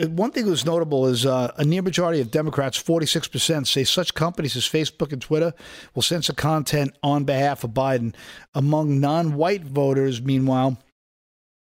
uh, 0.00 0.08
one 0.08 0.30
thing 0.30 0.46
that 0.46 0.50
was 0.50 0.64
notable 0.64 1.06
is 1.06 1.26
uh, 1.26 1.52
a 1.58 1.66
near 1.66 1.82
majority 1.82 2.22
of 2.22 2.30
Democrats, 2.30 2.82
46%, 2.82 3.66
say 3.66 3.84
such 3.84 4.14
companies 4.14 4.56
as 4.56 4.64
Facebook 4.64 5.12
and 5.12 5.20
Twitter 5.20 5.52
will 5.94 6.00
censor 6.00 6.32
content 6.32 6.96
on 7.02 7.24
behalf 7.24 7.62
of 7.62 7.72
Biden. 7.72 8.14
Among 8.54 9.00
non 9.00 9.34
white 9.34 9.64
voters, 9.64 10.22
meanwhile, 10.22 10.78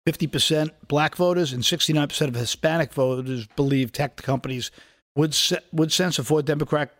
50% 0.07 0.69
black 0.87 1.15
voters 1.15 1.53
and 1.53 1.63
69% 1.63 2.27
of 2.27 2.35
Hispanic 2.35 2.93
voters 2.93 3.47
believe 3.55 3.91
tech 3.91 4.17
companies 4.17 4.69
would 5.15 5.35
would 5.71 5.91
censor 5.91 6.23
for 6.23 6.43
Democrat 6.43 6.93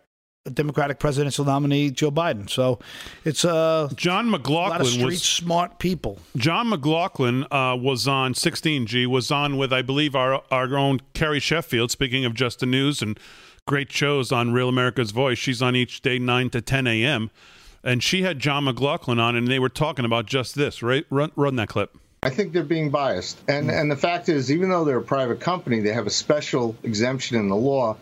Democratic 0.52 0.98
presidential 0.98 1.44
nominee 1.44 1.90
Joe 1.90 2.10
Biden. 2.10 2.48
So 2.48 2.78
it's 3.24 3.44
uh, 3.44 3.88
John 3.94 4.30
McLaughlin 4.30 4.72
a 4.72 4.78
lot 4.78 4.80
of 4.80 4.86
street 4.88 5.04
was 5.04 5.22
smart 5.22 5.78
people. 5.78 6.18
John 6.36 6.68
McLaughlin 6.68 7.44
uh, 7.50 7.76
was 7.76 8.08
on 8.08 8.34
16G. 8.34 9.06
Was 9.06 9.30
on 9.30 9.56
with 9.56 9.72
I 9.72 9.82
believe 9.82 10.14
our 10.14 10.42
our 10.50 10.76
own 10.76 11.00
Carrie 11.14 11.40
Sheffield. 11.40 11.90
Speaking 11.90 12.24
of 12.24 12.34
just 12.34 12.60
the 12.60 12.66
news 12.66 13.02
and 13.02 13.18
great 13.66 13.90
shows 13.90 14.32
on 14.32 14.52
Real 14.52 14.68
America's 14.68 15.10
Voice, 15.10 15.38
she's 15.38 15.62
on 15.62 15.74
each 15.76 16.00
day 16.00 16.18
nine 16.18 16.50
to 16.50 16.60
10 16.60 16.86
a.m. 16.86 17.30
And 17.82 18.02
she 18.02 18.22
had 18.22 18.40
John 18.40 18.64
McLaughlin 18.64 19.20
on, 19.20 19.36
and 19.36 19.46
they 19.46 19.60
were 19.60 19.68
talking 19.68 20.04
about 20.04 20.26
just 20.26 20.56
this. 20.56 20.82
Right, 20.82 21.06
run, 21.10 21.30
run 21.36 21.56
that 21.56 21.68
clip. 21.68 21.96
I 22.22 22.30
think 22.30 22.52
they're 22.52 22.64
being 22.64 22.90
biased, 22.90 23.38
and 23.46 23.70
and 23.70 23.88
the 23.88 23.96
fact 23.96 24.28
is, 24.28 24.50
even 24.50 24.68
though 24.68 24.84
they're 24.84 24.98
a 24.98 25.02
private 25.02 25.38
company, 25.38 25.80
they 25.80 25.92
have 25.92 26.08
a 26.08 26.10
special 26.10 26.74
exemption 26.82 27.38
in 27.38 27.48
the 27.48 27.54
law 27.54 27.96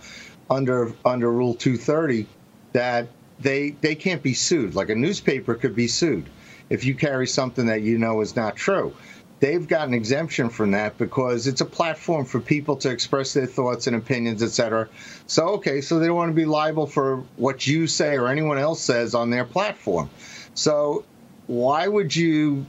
under 0.50 0.92
under 1.04 1.30
Rule 1.30 1.54
230 1.54 2.26
that 2.72 3.08
they 3.40 3.70
they 3.80 3.94
can't 3.94 4.22
be 4.22 4.34
sued. 4.34 4.74
Like 4.74 4.90
a 4.90 4.94
newspaper 4.94 5.54
could 5.54 5.74
be 5.74 5.88
sued. 5.88 6.26
if 6.70 6.84
you 6.84 6.94
carry 6.94 7.26
something 7.26 7.66
that 7.66 7.82
you 7.82 7.98
know 7.98 8.20
is 8.22 8.36
not 8.36 8.56
true. 8.56 8.94
They've 9.40 9.66
got 9.68 9.88
an 9.88 9.94
exemption 9.94 10.48
from 10.48 10.70
that 10.70 10.96
because 10.96 11.46
it's 11.46 11.60
a 11.60 11.66
platform 11.66 12.24
for 12.24 12.40
people 12.40 12.76
to 12.76 12.88
express 12.90 13.34
their 13.34 13.46
thoughts 13.46 13.86
and 13.86 13.94
opinions, 13.96 14.42
etc. 14.42 14.88
So, 15.26 15.48
okay, 15.56 15.82
so 15.82 15.98
they 15.98 16.06
don't 16.06 16.16
want 16.16 16.30
to 16.30 16.34
be 16.34 16.46
liable 16.46 16.86
for 16.86 17.22
what 17.36 17.66
you 17.66 17.86
say 17.86 18.16
or 18.16 18.28
anyone 18.28 18.56
else 18.56 18.80
says 18.80 19.14
on 19.14 19.28
their 19.28 19.44
platform. 19.44 20.08
So, 20.54 21.04
why 21.46 21.86
would 21.88 22.16
you 22.16 22.64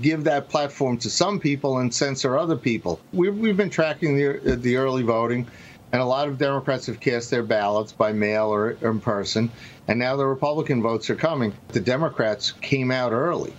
give 0.00 0.24
that 0.24 0.48
platform 0.48 0.98
to 0.98 1.10
some 1.10 1.40
people 1.40 1.78
and 1.78 1.92
censor 1.92 2.38
other 2.38 2.56
people? 2.56 3.00
We've, 3.12 3.36
we've 3.36 3.56
been 3.56 3.70
tracking 3.70 4.16
the, 4.16 4.54
the 4.54 4.76
early 4.76 5.02
voting. 5.02 5.48
And 5.92 6.00
a 6.00 6.06
lot 6.06 6.28
of 6.28 6.38
Democrats 6.38 6.86
have 6.86 7.00
cast 7.00 7.30
their 7.30 7.42
ballots 7.42 7.92
by 7.92 8.12
mail 8.12 8.46
or 8.46 8.70
in 8.70 9.00
person. 9.00 9.50
And 9.86 9.98
now 9.98 10.16
the 10.16 10.26
Republican 10.26 10.80
votes 10.80 11.10
are 11.10 11.16
coming. 11.16 11.52
The 11.68 11.80
Democrats 11.80 12.52
came 12.52 12.90
out 12.90 13.12
early. 13.12 13.52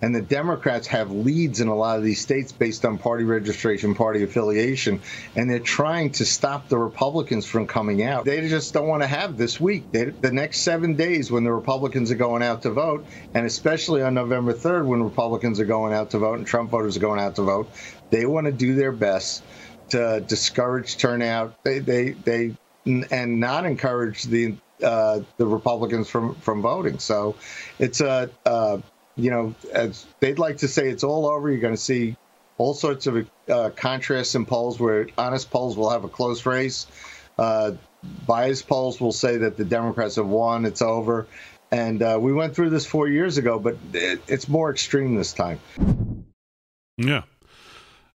And 0.00 0.14
the 0.14 0.20
Democrats 0.20 0.86
have 0.88 1.10
leads 1.10 1.60
in 1.60 1.68
a 1.68 1.74
lot 1.74 1.96
of 1.96 2.04
these 2.04 2.20
states 2.20 2.52
based 2.52 2.84
on 2.84 2.98
party 2.98 3.24
registration, 3.24 3.94
party 3.94 4.22
affiliation, 4.22 5.00
and 5.34 5.48
they're 5.48 5.60
trying 5.60 6.10
to 6.12 6.26
stop 6.26 6.68
the 6.68 6.76
Republicans 6.76 7.46
from 7.46 7.66
coming 7.66 8.02
out. 8.02 8.26
They 8.26 8.46
just 8.48 8.74
don't 8.74 8.86
want 8.86 9.02
to 9.02 9.06
have 9.06 9.38
this 9.38 9.58
week. 9.58 9.90
They, 9.92 10.04
the 10.04 10.30
next 10.30 10.60
seven 10.60 10.94
days 10.96 11.30
when 11.30 11.44
the 11.44 11.52
Republicans 11.52 12.10
are 12.10 12.16
going 12.16 12.42
out 12.42 12.62
to 12.62 12.70
vote, 12.70 13.06
and 13.32 13.46
especially 13.46 14.02
on 14.02 14.12
November 14.12 14.52
3rd 14.52 14.84
when 14.84 15.02
Republicans 15.02 15.58
are 15.58 15.64
going 15.64 15.94
out 15.94 16.10
to 16.10 16.18
vote 16.18 16.36
and 16.36 16.46
Trump 16.46 16.70
voters 16.70 16.98
are 16.98 17.00
going 17.00 17.20
out 17.20 17.36
to 17.36 17.42
vote, 17.42 17.70
they 18.10 18.26
want 18.26 18.44
to 18.44 18.52
do 18.52 18.74
their 18.74 18.92
best 18.92 19.42
to 19.90 20.20
discourage 20.26 20.96
turnout. 20.96 21.62
They 21.64 21.78
they 21.78 22.10
they 22.10 22.56
and 22.86 23.40
not 23.40 23.66
encourage 23.66 24.24
the 24.24 24.56
uh, 24.82 25.20
the 25.36 25.46
Republicans 25.46 26.08
from 26.08 26.34
from 26.36 26.62
voting. 26.62 26.98
So 26.98 27.36
it's 27.78 28.00
a 28.00 28.30
uh, 28.44 28.78
you 29.16 29.30
know 29.30 29.54
as 29.72 30.06
they'd 30.20 30.38
like 30.38 30.58
to 30.58 30.68
say 30.68 30.88
it's 30.88 31.04
all 31.04 31.26
over. 31.26 31.50
You're 31.50 31.60
going 31.60 31.74
to 31.74 31.80
see 31.80 32.16
all 32.58 32.74
sorts 32.74 33.06
of 33.06 33.28
uh, 33.48 33.70
contrasts 33.74 34.34
in 34.34 34.46
polls 34.46 34.78
where 34.78 35.08
honest 35.18 35.50
polls 35.50 35.76
will 35.76 35.90
have 35.90 36.04
a 36.04 36.08
close 36.08 36.46
race. 36.46 36.86
Uh, 37.38 37.72
biased 38.26 38.68
polls 38.68 39.00
will 39.00 39.12
say 39.12 39.38
that 39.38 39.56
the 39.56 39.64
Democrats 39.64 40.16
have 40.16 40.26
won. 40.26 40.64
It's 40.64 40.82
over. 40.82 41.26
And 41.70 42.02
uh, 42.02 42.18
we 42.20 42.32
went 42.32 42.54
through 42.54 42.70
this 42.70 42.86
four 42.86 43.08
years 43.08 43.38
ago, 43.38 43.58
but 43.58 43.76
it, 43.92 44.20
it's 44.28 44.48
more 44.48 44.70
extreme 44.70 45.16
this 45.16 45.32
time. 45.32 45.58
Yeah. 46.96 47.22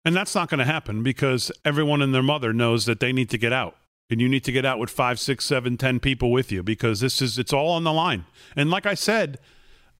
And 0.04 0.16
that's 0.16 0.34
not 0.34 0.48
going 0.48 0.58
to 0.58 0.64
happen 0.64 1.02
because 1.02 1.52
everyone 1.64 2.00
and 2.00 2.14
their 2.14 2.22
mother 2.22 2.52
knows 2.52 2.86
that 2.86 3.00
they 3.00 3.12
need 3.12 3.30
to 3.30 3.38
get 3.38 3.52
out. 3.52 3.76
And 4.08 4.20
you 4.20 4.28
need 4.28 4.44
to 4.44 4.52
get 4.52 4.64
out 4.64 4.78
with 4.78 4.90
five, 4.90 5.20
six, 5.20 5.44
seven, 5.44 5.76
ten 5.76 6.00
people 6.00 6.32
with 6.32 6.50
you 6.50 6.62
because 6.62 7.00
this 7.00 7.22
is 7.22 7.38
it's 7.38 7.52
all 7.52 7.70
on 7.70 7.84
the 7.84 7.92
line. 7.92 8.24
And 8.56 8.68
like 8.70 8.84
I 8.84 8.94
said, 8.94 9.38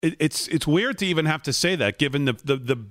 it, 0.02 0.16
it's 0.18 0.48
it's 0.48 0.66
weird 0.66 0.98
to 0.98 1.06
even 1.06 1.26
have 1.26 1.42
to 1.44 1.52
say 1.52 1.76
that 1.76 1.98
given 1.98 2.24
the 2.24 2.32
the 2.32 2.56
the, 2.56 2.84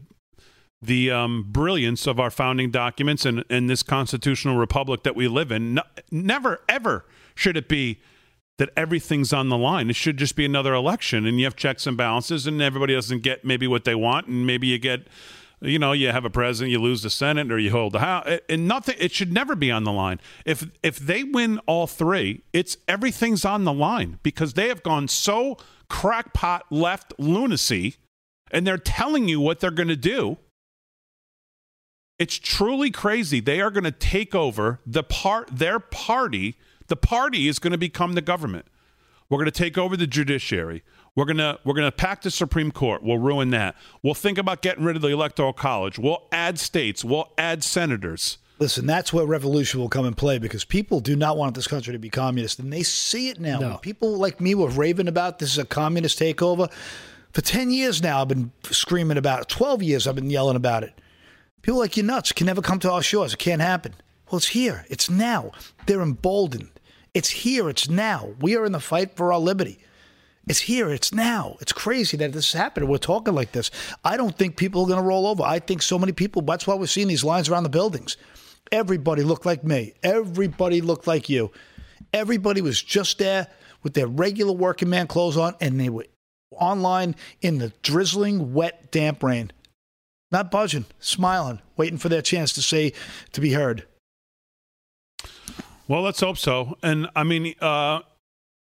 the 0.81 1.11
um, 1.11 1.45
brilliance 1.49 2.07
of 2.07 2.21
our 2.21 2.31
founding 2.31 2.71
documents 2.71 3.25
and, 3.25 3.43
and 3.49 3.69
this 3.69 3.83
constitutional 3.83 4.55
republic 4.55 5.03
that 5.03 5.15
we 5.15 5.27
live 5.27 5.51
in. 5.51 5.73
No, 5.73 5.81
never 6.09 6.61
ever 6.69 7.05
should 7.35 7.57
it 7.57 7.67
be 7.67 7.99
that 8.59 8.69
everything's 8.77 9.33
on 9.33 9.49
the 9.49 9.57
line. 9.57 9.89
It 9.89 9.95
should 9.95 10.17
just 10.17 10.35
be 10.35 10.45
another 10.45 10.73
election, 10.73 11.25
and 11.25 11.39
you 11.39 11.45
have 11.45 11.55
checks 11.55 11.87
and 11.87 11.97
balances, 11.97 12.47
and 12.47 12.61
everybody 12.61 12.93
doesn't 12.93 13.23
get 13.23 13.43
maybe 13.43 13.67
what 13.67 13.83
they 13.83 13.95
want, 13.95 14.27
and 14.27 14.45
maybe 14.45 14.67
you 14.67 14.77
get 14.77 15.07
you 15.61 15.77
know, 15.77 15.91
you 15.91 16.09
have 16.09 16.25
a 16.25 16.29
president, 16.29 16.71
you 16.71 16.79
lose 16.79 17.01
the 17.01 17.09
Senate, 17.09 17.51
or 17.51 17.59
you 17.59 17.71
hold 17.71 17.93
the 17.93 17.99
House, 17.99 18.39
and 18.47 18.67
nothing. 18.67 18.95
It 18.97 19.11
should 19.11 19.33
never 19.33 19.55
be 19.55 19.71
on 19.71 19.83
the 19.83 19.91
line. 19.91 20.19
If 20.45 20.69
if 20.83 20.97
they 20.97 21.23
win 21.23 21.59
all 21.65 21.87
three, 21.87 22.43
it's 22.53 22.77
everything's 22.87 23.43
on 23.43 23.65
the 23.65 23.73
line 23.73 24.19
because 24.23 24.53
they 24.53 24.69
have 24.69 24.83
gone 24.83 25.07
so 25.07 25.57
crackpot 25.89 26.65
left 26.71 27.13
lunacy, 27.17 27.95
and 28.51 28.65
they're 28.65 28.77
telling 28.77 29.27
you 29.27 29.41
what 29.41 29.59
they're 29.59 29.71
going 29.71 29.89
to 29.89 29.97
do. 29.97 30.37
It's 32.17 32.35
truly 32.35 32.91
crazy. 32.91 33.39
They 33.39 33.61
are 33.61 33.71
going 33.71 33.85
to 33.85 33.91
take 33.91 34.35
over 34.35 34.79
the 34.85 35.03
part. 35.03 35.49
Their 35.51 35.79
party, 35.79 36.57
the 36.87 36.97
party, 36.97 37.47
is 37.47 37.59
going 37.59 37.71
to 37.71 37.77
become 37.77 38.13
the 38.13 38.21
government. 38.21 38.65
We're 39.29 39.37
going 39.37 39.45
to 39.45 39.51
take 39.51 39.77
over 39.77 39.95
the 39.95 40.07
judiciary. 40.07 40.83
We're 41.15 41.25
gonna 41.25 41.59
we're 41.63 41.73
gonna 41.73 41.91
pack 41.91 42.21
the 42.21 42.31
Supreme 42.31 42.71
Court. 42.71 43.03
We'll 43.03 43.17
ruin 43.17 43.49
that. 43.51 43.75
We'll 44.01 44.13
think 44.13 44.37
about 44.37 44.61
getting 44.61 44.83
rid 44.83 44.95
of 44.95 45.01
the 45.01 45.09
Electoral 45.09 45.53
College. 45.53 45.99
We'll 45.99 46.27
add 46.31 46.59
states. 46.59 47.03
We'll 47.03 47.31
add 47.37 47.63
senators. 47.63 48.37
Listen, 48.59 48.85
that's 48.85 49.13
where 49.13 49.25
revolution 49.25 49.79
will 49.79 49.87
come 49.87 50.05
in 50.05 50.13
play 50.13 50.37
because 50.37 50.65
people 50.65 50.99
do 50.99 51.15
not 51.15 51.37
want 51.37 51.55
this 51.55 51.65
country 51.67 51.93
to 51.93 51.99
be 51.99 52.09
communist, 52.09 52.59
and 52.59 52.73
they 52.73 52.83
see 52.83 53.29
it 53.29 53.39
now. 53.39 53.59
No. 53.59 53.77
People 53.77 54.17
like 54.17 54.41
me 54.41 54.53
were 54.53 54.67
raving 54.67 55.07
about 55.07 55.39
this 55.39 55.51
is 55.51 55.57
a 55.57 55.65
communist 55.65 56.19
takeover. 56.19 56.69
For 57.31 57.41
ten 57.41 57.71
years 57.71 58.03
now, 58.03 58.21
I've 58.21 58.27
been 58.27 58.51
screaming 58.63 59.17
about 59.17 59.41
it. 59.41 59.47
Twelve 59.47 59.81
years, 59.81 60.07
I've 60.07 60.15
been 60.15 60.29
yelling 60.29 60.57
about 60.57 60.83
it. 60.83 60.99
People 61.61 61.79
like 61.79 61.95
you 61.95 62.03
nuts 62.03 62.31
can 62.31 62.47
never 62.47 62.61
come 62.61 62.79
to 62.79 62.91
our 62.91 63.01
shores. 63.01 63.33
It 63.33 63.39
can't 63.39 63.61
happen. 63.61 63.93
Well, 64.29 64.37
it's 64.37 64.49
here. 64.49 64.85
It's 64.89 65.09
now. 65.09 65.51
They're 65.85 66.01
emboldened. 66.01 66.69
It's 67.13 67.29
here. 67.29 67.69
It's 67.69 67.89
now. 67.89 68.33
We 68.39 68.55
are 68.55 68.65
in 68.65 68.71
the 68.71 68.79
fight 68.79 69.15
for 69.15 69.33
our 69.33 69.39
liberty. 69.39 69.79
It's 70.49 70.61
here. 70.61 70.89
It's 70.89 71.13
now. 71.13 71.57
It's 71.61 71.71
crazy 71.71 72.17
that 72.17 72.33
this 72.33 72.47
is 72.47 72.53
happening. 72.53 72.89
We're 72.89 72.97
talking 72.97 73.35
like 73.35 73.51
this. 73.51 73.69
I 74.03 74.17
don't 74.17 74.35
think 74.35 74.57
people 74.57 74.81
are 74.81 74.87
going 74.87 74.99
to 74.99 75.07
roll 75.07 75.27
over. 75.27 75.43
I 75.43 75.59
think 75.59 75.83
so 75.83 75.99
many 75.99 76.11
people. 76.11 76.41
That's 76.41 76.65
why 76.65 76.73
we're 76.73 76.87
seeing 76.87 77.07
these 77.07 77.23
lines 77.23 77.47
around 77.47 77.63
the 77.63 77.69
buildings. 77.69 78.17
Everybody 78.71 79.21
looked 79.21 79.45
like 79.45 79.63
me. 79.63 79.93
Everybody 80.01 80.81
looked 80.81 81.05
like 81.05 81.29
you. 81.29 81.51
Everybody 82.13 82.61
was 82.61 82.81
just 82.81 83.19
there 83.19 83.47
with 83.83 83.93
their 83.93 84.07
regular 84.07 84.51
working 84.51 84.89
man 84.89 85.05
clothes 85.05 85.37
on, 85.37 85.53
and 85.61 85.79
they 85.79 85.89
were 85.89 86.07
online 86.53 87.15
in 87.41 87.59
the 87.59 87.71
drizzling, 87.83 88.51
wet, 88.51 88.91
damp 88.91 89.21
rain. 89.21 89.51
Not 90.31 90.49
budging, 90.49 90.85
smiling, 90.99 91.59
waiting 91.77 91.99
for 91.99 92.09
their 92.09 92.23
chance 92.23 92.53
to 92.53 92.63
say, 92.63 92.93
to 93.33 93.41
be 93.41 93.53
heard. 93.53 93.85
Well, 95.87 96.01
let's 96.01 96.19
hope 96.19 96.37
so. 96.39 96.75
And 96.81 97.07
I 97.15 97.23
mean, 97.23 97.53
uh, 97.61 98.01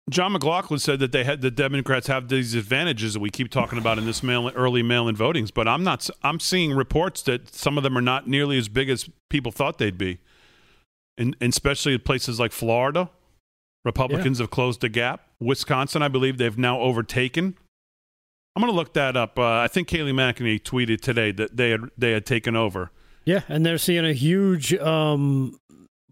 John 0.09 0.33
McLaughlin 0.33 0.79
said 0.79 0.99
that 0.99 1.13
they 1.13 1.23
had 1.23 1.41
the 1.41 1.49
Democrats 1.49 2.07
have 2.07 2.27
these 2.27 2.55
advantages 2.55 3.13
that 3.13 3.21
we 3.21 3.29
keep 3.29 3.49
talking 3.49 3.79
about 3.79 3.97
in 3.97 4.05
this 4.05 4.21
mail, 4.21 4.51
early 4.53 4.83
mail-in 4.83 5.15
votings, 5.15 5.53
but 5.53 5.67
I'm 5.67 5.83
not. 5.83 6.09
I'm 6.23 6.41
seeing 6.41 6.73
reports 6.73 7.21
that 7.23 7.53
some 7.53 7.77
of 7.77 7.83
them 7.83 7.97
are 7.97 8.01
not 8.01 8.27
nearly 8.27 8.57
as 8.57 8.67
big 8.67 8.89
as 8.89 9.09
people 9.29 9.51
thought 9.51 9.77
they'd 9.77 9.97
be, 9.97 10.19
and, 11.17 11.37
and 11.39 11.53
especially 11.53 11.93
in 11.93 12.01
places 12.01 12.37
like 12.37 12.51
Florida, 12.51 13.09
Republicans 13.85 14.39
yeah. 14.39 14.43
have 14.43 14.51
closed 14.51 14.81
the 14.81 14.89
gap. 14.89 15.21
Wisconsin, 15.39 16.01
I 16.01 16.09
believe 16.09 16.37
they've 16.37 16.57
now 16.57 16.79
overtaken. 16.79 17.57
I'm 18.55 18.61
going 18.61 18.71
to 18.71 18.75
look 18.75 18.93
that 18.93 19.15
up. 19.15 19.39
Uh, 19.39 19.59
I 19.59 19.67
think 19.67 19.87
Kayleigh 19.87 20.13
McEnany 20.13 20.61
tweeted 20.61 20.99
today 20.99 21.31
that 21.31 21.55
they 21.55 21.69
had 21.69 21.81
they 21.97 22.11
had 22.11 22.25
taken 22.25 22.57
over. 22.57 22.91
Yeah, 23.23 23.41
and 23.47 23.65
they're 23.65 23.77
seeing 23.77 24.05
a 24.05 24.11
huge, 24.11 24.73
um, 24.75 25.57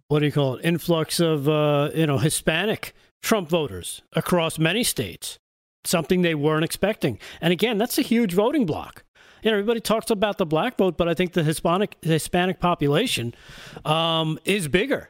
what 0.07 0.19
do 0.19 0.25
you 0.25 0.31
call 0.31 0.55
it, 0.55 0.65
influx 0.65 1.19
of 1.19 1.49
uh, 1.49 1.89
you 1.93 2.07
know 2.07 2.19
Hispanic 2.19 2.95
Trump 3.22 3.49
voters 3.49 4.01
across 4.13 4.57
many 4.57 4.84
states, 4.84 5.38
something 5.86 6.22
they 6.22 6.36
weren't 6.36 6.65
expecting. 6.65 7.19
And 7.39 7.53
again, 7.53 7.78
that's 7.78 7.97
a 7.97 8.01
huge 8.01 8.34
voting 8.34 8.65
bloc. 8.65 9.03
You 9.43 9.49
know, 9.49 9.57
everybody 9.57 9.80
talks 9.80 10.11
about 10.11 10.38
the 10.38 10.45
black 10.45 10.78
vote, 10.78 10.97
but 10.97 11.07
I 11.07 11.13
think 11.13 11.34
the 11.34 11.43
Hispanic 11.43 11.95
Hispanic 12.01 12.59
population 12.59 13.34
um, 13.86 14.38
is 14.45 14.67
bigger. 14.67 15.09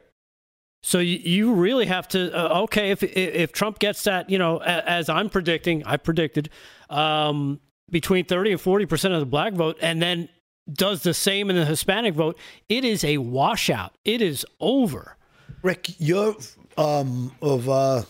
So 0.82 0.98
you, 0.98 1.18
you 1.18 1.52
really 1.54 1.86
have 1.86 2.08
to 2.08 2.32
uh, 2.34 2.62
okay 2.62 2.90
if 2.90 3.02
if 3.02 3.52
Trump 3.52 3.78
gets 3.78 4.02
that 4.04 4.30
you 4.30 4.38
know 4.38 4.58
as 4.58 5.08
I'm 5.08 5.28
predicting 5.28 5.84
I 5.84 5.96
predicted 5.96 6.50
um, 6.90 7.60
between 7.90 8.24
thirty 8.24 8.50
and 8.52 8.60
forty 8.60 8.86
percent 8.86 9.14
of 9.14 9.20
the 9.20 9.26
black 9.26 9.52
vote 9.52 9.78
and 9.80 10.02
then 10.02 10.28
does 10.72 11.02
the 11.02 11.14
same 11.14 11.50
in 11.50 11.56
the 11.56 11.64
Hispanic 11.64 12.14
vote 12.14 12.38
it 12.68 12.84
is 12.84 13.04
a 13.04 13.18
washout 13.18 13.92
it 14.04 14.20
is 14.20 14.44
over. 14.58 15.16
Rick, 15.62 15.90
you're 15.98 16.34
um, 16.76 17.32
of 17.40 17.68
uh, 17.68 18.02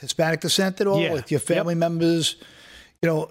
Hispanic 0.00 0.40
descent 0.40 0.80
at 0.80 0.86
all 0.86 1.00
yeah. 1.00 1.12
with 1.12 1.30
your 1.30 1.40
family 1.40 1.74
yep. 1.74 1.78
members? 1.80 2.36
You 3.02 3.08
know, 3.08 3.30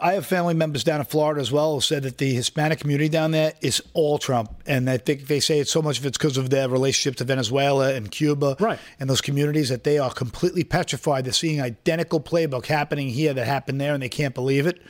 I 0.00 0.14
have 0.14 0.24
family 0.24 0.54
members 0.54 0.82
down 0.82 1.00
in 1.00 1.06
Florida 1.06 1.40
as 1.40 1.52
well 1.52 1.74
who 1.74 1.80
said 1.82 2.04
that 2.04 2.16
the 2.16 2.32
Hispanic 2.32 2.80
community 2.80 3.10
down 3.10 3.32
there 3.32 3.52
is 3.60 3.82
all 3.92 4.16
Trump, 4.16 4.62
and 4.66 4.88
I 4.88 4.96
think 4.96 5.26
they 5.26 5.40
say 5.40 5.58
it's 5.58 5.70
so 5.70 5.82
much 5.82 5.98
of 5.98 6.06
it's 6.06 6.16
because 6.16 6.38
of 6.38 6.48
their 6.48 6.70
relationship 6.70 7.16
to 7.16 7.24
Venezuela 7.24 7.92
and 7.92 8.10
Cuba, 8.10 8.56
right. 8.60 8.78
and 8.98 9.10
those 9.10 9.20
communities 9.20 9.68
that 9.68 9.84
they 9.84 9.98
are 9.98 10.10
completely 10.10 10.64
petrified. 10.64 11.26
They're 11.26 11.34
seeing 11.34 11.60
identical 11.60 12.18
playbook 12.18 12.64
happening 12.64 13.10
here 13.10 13.34
that 13.34 13.46
happened 13.46 13.78
there, 13.78 13.92
and 13.92 14.02
they 14.02 14.08
can't 14.08 14.34
believe 14.34 14.66
it. 14.66 14.80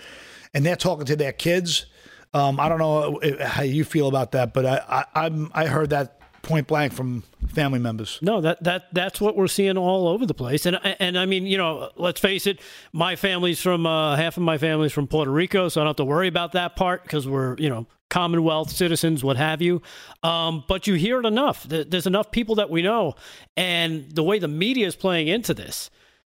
And 0.52 0.64
they're 0.64 0.76
talking 0.76 1.06
to 1.06 1.16
their 1.16 1.32
kids. 1.32 1.86
Um, 2.32 2.60
I 2.60 2.68
don't 2.68 2.78
know 2.78 3.20
how 3.40 3.62
you 3.62 3.84
feel 3.84 4.06
about 4.06 4.32
that, 4.32 4.54
but 4.54 4.64
I, 4.64 4.80
I, 4.88 5.26
I'm 5.26 5.50
I 5.54 5.66
heard 5.66 5.90
that 5.90 6.20
point 6.44 6.68
blank 6.68 6.92
from 6.92 7.22
family 7.48 7.78
members. 7.78 8.18
No, 8.22 8.40
that 8.40 8.62
that 8.62 8.92
that's 8.92 9.20
what 9.20 9.36
we're 9.36 9.48
seeing 9.48 9.76
all 9.76 10.06
over 10.06 10.26
the 10.26 10.34
place. 10.34 10.66
And 10.66 10.78
and 11.00 11.18
I 11.18 11.26
mean, 11.26 11.46
you 11.46 11.58
know, 11.58 11.90
let's 11.96 12.20
face 12.20 12.46
it, 12.46 12.60
my 12.92 13.16
family's 13.16 13.60
from 13.60 13.86
uh, 13.86 14.16
half 14.16 14.36
of 14.36 14.42
my 14.42 14.58
family's 14.58 14.92
from 14.92 15.08
Puerto 15.08 15.30
Rico, 15.30 15.68
so 15.68 15.80
I 15.80 15.84
don't 15.84 15.90
have 15.90 15.96
to 15.96 16.04
worry 16.04 16.28
about 16.28 16.52
that 16.52 16.76
part 16.76 17.02
because 17.02 17.26
we're 17.26 17.56
you 17.58 17.68
know 17.68 17.86
Commonwealth 18.10 18.70
citizens, 18.70 19.24
what 19.24 19.36
have 19.36 19.60
you. 19.60 19.82
Um, 20.22 20.62
but 20.68 20.86
you 20.86 20.94
hear 20.94 21.18
it 21.18 21.26
enough. 21.26 21.64
There's 21.68 22.06
enough 22.06 22.30
people 22.30 22.54
that 22.56 22.70
we 22.70 22.80
know, 22.80 23.14
and 23.56 24.08
the 24.12 24.22
way 24.22 24.38
the 24.38 24.46
media 24.46 24.86
is 24.86 24.94
playing 24.94 25.26
into 25.26 25.52
this. 25.52 25.90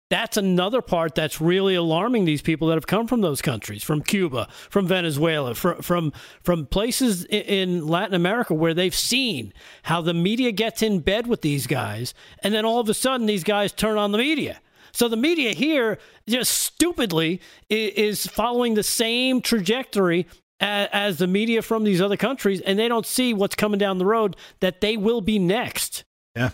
That's 0.09 0.37
another 0.37 0.81
part 0.81 1.13
that's 1.13 1.39
really 1.39 1.75
alarming 1.75 2.25
these 2.25 2.41
people 2.41 2.67
that 2.69 2.73
have 2.75 2.87
come 2.87 3.05
from 3.05 3.21
those 3.21 3.43
countries, 3.43 3.83
from 3.83 4.01
Cuba, 4.01 4.47
from 4.69 4.87
Venezuela, 4.87 5.53
from 5.53 5.81
from, 5.81 6.13
from 6.41 6.65
places 6.65 7.25
in 7.25 7.87
Latin 7.87 8.15
America 8.15 8.55
where 8.55 8.73
they've 8.73 8.95
seen 8.95 9.53
how 9.83 10.01
the 10.01 10.15
media 10.15 10.51
gets 10.51 10.81
in 10.81 10.99
bed 10.99 11.27
with 11.27 11.41
these 11.41 11.67
guys, 11.67 12.15
and 12.41 12.53
then 12.53 12.65
all 12.65 12.79
of 12.79 12.89
a 12.89 12.93
sudden 12.93 13.27
these 13.27 13.43
guys 13.43 13.71
turn 13.71 13.97
on 13.97 14.11
the 14.11 14.17
media. 14.17 14.59
So 14.91 15.07
the 15.07 15.17
media 15.17 15.53
here 15.53 15.99
just 16.27 16.51
stupidly 16.51 17.41
is 17.69 18.25
following 18.25 18.73
the 18.73 18.83
same 18.83 19.41
trajectory 19.41 20.25
as 20.59 21.17
the 21.17 21.27
media 21.27 21.61
from 21.61 21.83
these 21.83 22.01
other 22.01 22.17
countries, 22.17 22.61
and 22.61 22.79
they 22.79 22.87
don't 22.87 23.05
see 23.05 23.33
what's 23.33 23.55
coming 23.55 23.77
down 23.77 23.99
the 23.99 24.05
road 24.05 24.35
that 24.59 24.81
they 24.81 24.97
will 24.97 25.21
be 25.21 25.37
next. 25.37 26.03
Yeah. 26.35 26.49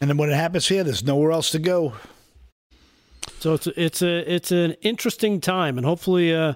And 0.00 0.08
then 0.08 0.16
when 0.16 0.30
it 0.30 0.36
happens 0.36 0.66
here, 0.66 0.82
there's 0.82 1.04
nowhere 1.04 1.32
else 1.32 1.50
to 1.50 1.58
go. 1.58 1.92
So 3.40 3.54
it's 3.54 3.66
it's 3.68 4.02
a 4.02 4.32
it's 4.32 4.52
an 4.52 4.72
interesting 4.82 5.40
time, 5.40 5.78
and 5.78 5.86
hopefully, 5.86 6.34
uh, 6.34 6.54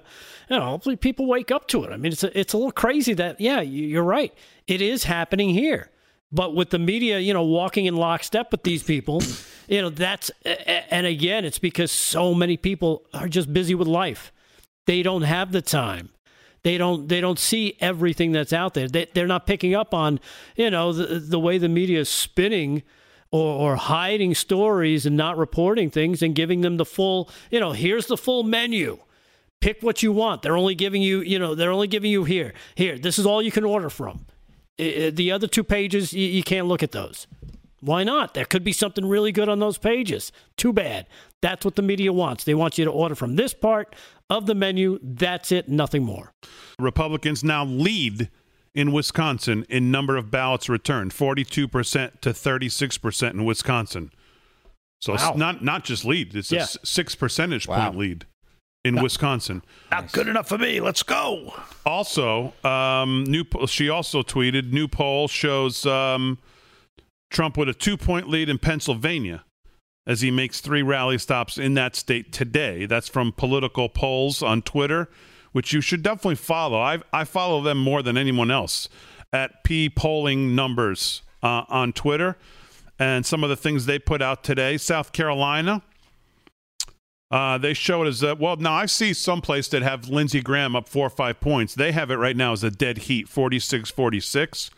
you 0.49 0.57
know, 0.57 0.65
hopefully 0.65 0.95
people 0.95 1.25
wake 1.25 1.49
up 1.49 1.67
to 1.69 1.83
it. 1.83 1.91
I 1.91 1.97
mean, 1.97 2.11
it's 2.11 2.23
a, 2.23 2.39
it's 2.39 2.53
a 2.53 2.57
little 2.57 2.71
crazy 2.71 3.13
that 3.15 3.41
yeah, 3.41 3.61
you're 3.61 4.03
right, 4.03 4.33
it 4.67 4.81
is 4.81 5.05
happening 5.05 5.49
here, 5.49 5.89
but 6.31 6.55
with 6.55 6.69
the 6.69 6.79
media, 6.79 7.17
you 7.19 7.33
know, 7.33 7.43
walking 7.43 7.85
in 7.85 7.95
lockstep 7.95 8.51
with 8.51 8.63
these 8.63 8.83
people, 8.83 9.23
you 9.67 9.81
know, 9.81 9.89
that's 9.89 10.29
and 10.45 11.07
again, 11.07 11.43
it's 11.43 11.59
because 11.59 11.91
so 11.91 12.33
many 12.35 12.55
people 12.55 13.03
are 13.13 13.27
just 13.27 13.51
busy 13.51 13.73
with 13.73 13.87
life, 13.87 14.31
they 14.85 15.01
don't 15.01 15.23
have 15.23 15.51
the 15.51 15.61
time. 15.61 16.09
They 16.61 16.79
don't. 16.79 17.07
They 17.07 17.21
don't 17.21 17.37
see 17.37 17.77
everything 17.79 18.31
that's 18.31 18.51
out 18.51 18.73
there. 18.73 18.87
They, 18.87 19.05
they're 19.13 19.27
not 19.27 19.45
picking 19.45 19.75
up 19.75 19.93
on, 19.93 20.19
you 20.55 20.71
know, 20.71 20.93
the, 20.93 21.19
the 21.19 21.39
way 21.39 21.59
the 21.59 21.69
media 21.69 21.99
is 21.99 22.09
spinning 22.09 22.81
or, 23.31 23.71
or 23.71 23.75
hiding 23.75 24.33
stories 24.35 25.05
and 25.05 25.17
not 25.17 25.37
reporting 25.37 25.89
things 25.89 26.21
and 26.21 26.35
giving 26.35 26.61
them 26.61 26.77
the 26.77 26.85
full, 26.85 27.29
you 27.51 27.59
know, 27.59 27.71
here's 27.71 28.07
the 28.07 28.17
full 28.17 28.43
menu. 28.43 28.99
Pick 29.61 29.81
what 29.81 30.03
you 30.03 30.11
want. 30.11 30.41
They're 30.41 30.57
only 30.57 30.75
giving 30.75 31.01
you, 31.01 31.21
you 31.21 31.39
know, 31.39 31.55
they're 31.55 31.71
only 31.71 31.87
giving 31.87 32.11
you 32.11 32.23
here. 32.23 32.53
Here, 32.75 32.97
this 32.97 33.17
is 33.17 33.25
all 33.25 33.41
you 33.41 33.51
can 33.51 33.65
order 33.65 33.89
from. 33.89 34.25
The 34.77 35.31
other 35.31 35.47
two 35.47 35.63
pages, 35.63 36.11
you, 36.13 36.43
can't 36.43 36.67
look 36.67 36.83
at 36.83 36.91
those. 36.91 37.27
Why 37.79 38.03
not? 38.03 38.33
There 38.33 38.45
could 38.45 38.63
be 38.63 38.73
something 38.73 39.05
really 39.05 39.31
good 39.31 39.47
on 39.47 39.59
those 39.59 39.77
pages. 39.77 40.31
Too 40.57 40.73
bad. 40.73 41.07
That's 41.41 41.63
what 41.63 41.75
the 41.75 41.81
media 41.81 42.11
wants. 42.11 42.43
They 42.43 42.53
want 42.53 42.77
you 42.77 42.85
to 42.85 42.91
order 42.91 43.15
from 43.15 43.37
this 43.37 43.53
part 43.53 43.95
of 44.29 44.47
the 44.47 44.55
menu. 44.55 44.99
That's 45.01 45.51
it, 45.51 45.69
nothing 45.69 46.03
more. 46.03 46.33
Republicans 46.77 47.43
now 47.43 47.63
lead 47.63 48.29
in 48.75 48.91
Wisconsin 48.91 49.65
in 49.69 49.89
number 49.89 50.17
of 50.17 50.29
ballots 50.29 50.69
returned, 50.69 51.11
42% 51.11 52.19
to 52.19 52.29
36% 52.29 53.29
in 53.31 53.45
Wisconsin. 53.45 54.11
So 55.01 55.13
wow. 55.13 55.29
it's 55.29 55.37
not 55.37 55.63
not 55.63 55.83
just 55.83 56.03
lead, 56.05 56.35
it's 56.35 56.51
yeah. 56.51 56.63
a 56.63 56.85
6 56.85 57.15
percentage 57.15 57.67
wow. 57.67 57.85
point 57.85 57.97
lead 57.97 58.25
in 58.83 58.95
not, 58.95 59.03
Wisconsin. 59.03 59.63
Not 59.91 60.11
good 60.11 60.27
enough 60.27 60.47
for 60.47 60.57
me. 60.57 60.79
Let's 60.79 61.03
go. 61.03 61.53
Also, 61.85 62.53
um, 62.63 63.23
new 63.23 63.45
she 63.67 63.89
also 63.89 64.21
tweeted 64.21 64.71
new 64.71 64.87
poll 64.87 65.27
shows 65.27 65.85
um, 65.85 66.37
Trump 67.31 67.57
with 67.57 67.69
a 67.69 67.73
2-point 67.73 68.29
lead 68.29 68.49
in 68.49 68.57
Pennsylvania 68.57 69.43
as 70.07 70.21
he 70.21 70.31
makes 70.31 70.59
three 70.59 70.83
rally 70.83 71.17
stops 71.17 71.57
in 71.57 71.73
that 71.75 71.95
state 71.95 72.31
today. 72.31 72.85
That's 72.85 73.07
from 73.07 73.31
political 73.31 73.89
polls 73.89 74.43
on 74.43 74.61
Twitter 74.61 75.09
which 75.55 75.71
you 75.71 75.79
should 75.79 76.03
definitely 76.03 76.35
follow. 76.35 76.81
I 76.81 76.99
I 77.13 77.23
follow 77.23 77.61
them 77.61 77.77
more 77.77 78.03
than 78.03 78.17
anyone 78.17 78.51
else 78.51 78.89
at 79.31 79.63
P 79.63 79.89
Polling 79.89 80.53
Numbers 80.53 81.21
uh, 81.41 81.63
on 81.69 81.93
Twitter, 81.93 82.35
and 82.99 83.25
some 83.25 83.41
of 83.41 83.49
the 83.49 83.55
things 83.55 83.85
they 83.85 83.97
put 83.97 84.21
out 84.21 84.43
today. 84.43 84.75
South 84.75 85.13
Carolina. 85.13 85.81
Uh, 87.31 87.57
they 87.57 87.73
show 87.73 88.03
it 88.03 88.07
as 88.07 88.21
a, 88.21 88.35
well. 88.35 88.57
Now 88.57 88.73
I 88.73 88.85
see 88.85 89.13
some 89.13 89.39
place 89.39 89.69
that 89.69 89.81
have 89.81 90.09
Lindsey 90.09 90.41
Graham 90.41 90.75
up 90.75 90.89
four 90.89 91.07
or 91.07 91.09
five 91.09 91.39
points. 91.39 91.73
They 91.73 91.93
have 91.93 92.11
it 92.11 92.17
right 92.17 92.35
now 92.35 92.51
as 92.51 92.63
a 92.63 92.69
dead 92.69 92.97
heat, 92.99 93.27
46-46. 93.27 94.69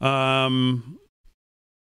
Um, 0.00 0.98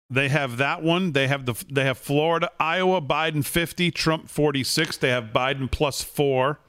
they 0.09 0.29
have 0.29 0.59
that 0.59 0.85
one. 0.85 1.11
They 1.11 1.27
have 1.27 1.45
the 1.45 1.55
they 1.69 1.85
have 1.85 1.99
Florida, 1.99 2.53
Iowa, 2.61 3.03
Biden 3.03 3.45
50, 3.45 3.91
Trump 3.91 4.31
46. 4.31 4.97
They 4.99 5.11
have 5.11 5.33
Biden 5.35 5.69
plus 5.69 6.05
4 6.05 6.61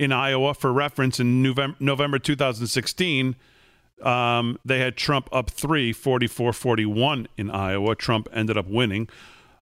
in 0.00 0.12
Iowa. 0.12 0.54
For 0.54 0.72
reference, 0.72 1.20
in 1.20 1.42
November, 1.42 1.76
November 1.78 2.18
2016, 2.18 3.36
um, 4.02 4.58
they 4.64 4.78
had 4.78 4.96
Trump 4.96 5.28
up 5.30 5.50
three, 5.50 5.92
44 5.92 6.54
41 6.54 7.28
in 7.36 7.50
Iowa. 7.50 7.94
Trump 7.94 8.26
ended 8.32 8.56
up 8.56 8.66
winning. 8.66 9.08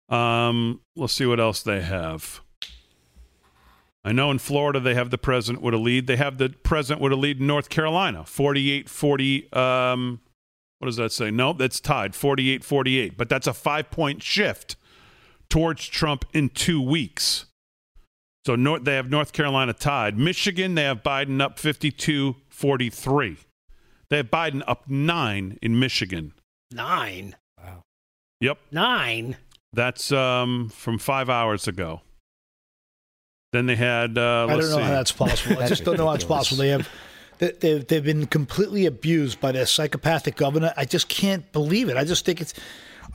Um, 0.09 0.81
let's 0.95 1.13
see 1.13 1.27
what 1.27 1.41
else 1.41 1.61
they 1.61 1.83
have. 1.83 2.41
I 4.05 4.13
know 4.13 4.31
in 4.31 4.39
Florida 4.39 4.79
they 4.79 4.95
have 4.95 5.11
the 5.11 5.19
president 5.19 5.63
with 5.63 5.75
a 5.75 5.79
lead. 5.79 6.07
They 6.07 6.17
have 6.17 6.39
the 6.39 6.51
president 6.51 7.03
with 7.03 7.13
a 7.13 7.17
lead 7.17 7.41
in 7.41 7.47
North 7.49 7.69
Carolina, 7.69 8.25
48 8.25 8.89
40. 8.89 9.53
Um, 9.53 10.21
what 10.79 10.87
does 10.87 10.97
that 10.97 11.11
say? 11.11 11.33
No, 11.33 11.53
that's 11.53 11.81
tied, 11.81 12.15
48 12.15 12.63
48. 12.63 13.19
But 13.19 13.29
that's 13.29 13.49
a 13.49 13.53
five 13.53 13.91
point 13.91 14.23
shift 14.23 14.77
towards 15.49 15.85
Trump 15.89 16.25
in 16.33 16.49
two 16.49 16.81
weeks. 16.81 17.47
So 18.49 18.57
North, 18.57 18.85
they 18.85 18.95
have 18.95 19.11
North 19.11 19.35
Carolina 19.35 19.75
tied. 19.75 20.17
Michigan, 20.19 20.75
they 20.75 20.85
have 20.85 21.03
Biden 21.03 21.43
up 21.43 21.59
52 21.59 22.35
43. 22.49 23.37
They 24.09 24.17
have 24.17 24.31
Biden 24.31 24.63
up 24.67 24.89
nine 24.89 25.59
in 25.61 25.79
Michigan. 25.79 26.33
Nine? 26.71 27.37
Wow. 27.63 27.83
Yep. 28.41 28.59
Nine? 28.71 29.37
That's 29.75 30.11
um, 30.13 30.71
from 30.71 30.97
five 30.97 31.29
hours 31.29 31.69
ago. 31.69 32.01
Then 33.53 33.67
they 33.67 33.77
had. 33.77 34.17
Uh, 34.17 34.47
I 34.49 34.53
don't 34.53 34.61
know 34.61 34.77
see. 34.77 34.81
how 34.81 34.93
that's 34.93 35.13
possible. 35.13 35.63
I 35.63 35.69
just 35.69 35.85
don't 35.85 35.99
know 35.99 36.07
how 36.07 36.15
it's 36.15 36.25
possible. 36.39 36.63
They 36.63 36.71
have. 36.71 36.89
They've, 37.37 37.87
they've 37.87 38.03
been 38.03 38.27
completely 38.29 38.87
abused 38.87 39.43
by 39.43 39.53
their 39.53 39.67
psychopathic 39.67 40.37
governor. 40.37 40.73
I 40.75 40.87
just 40.87 41.11
can't 41.11 41.53
believe 41.53 41.91
it. 41.91 41.99
I 41.99 42.05
just 42.05 42.25
think 42.25 42.41
it's. 42.41 42.55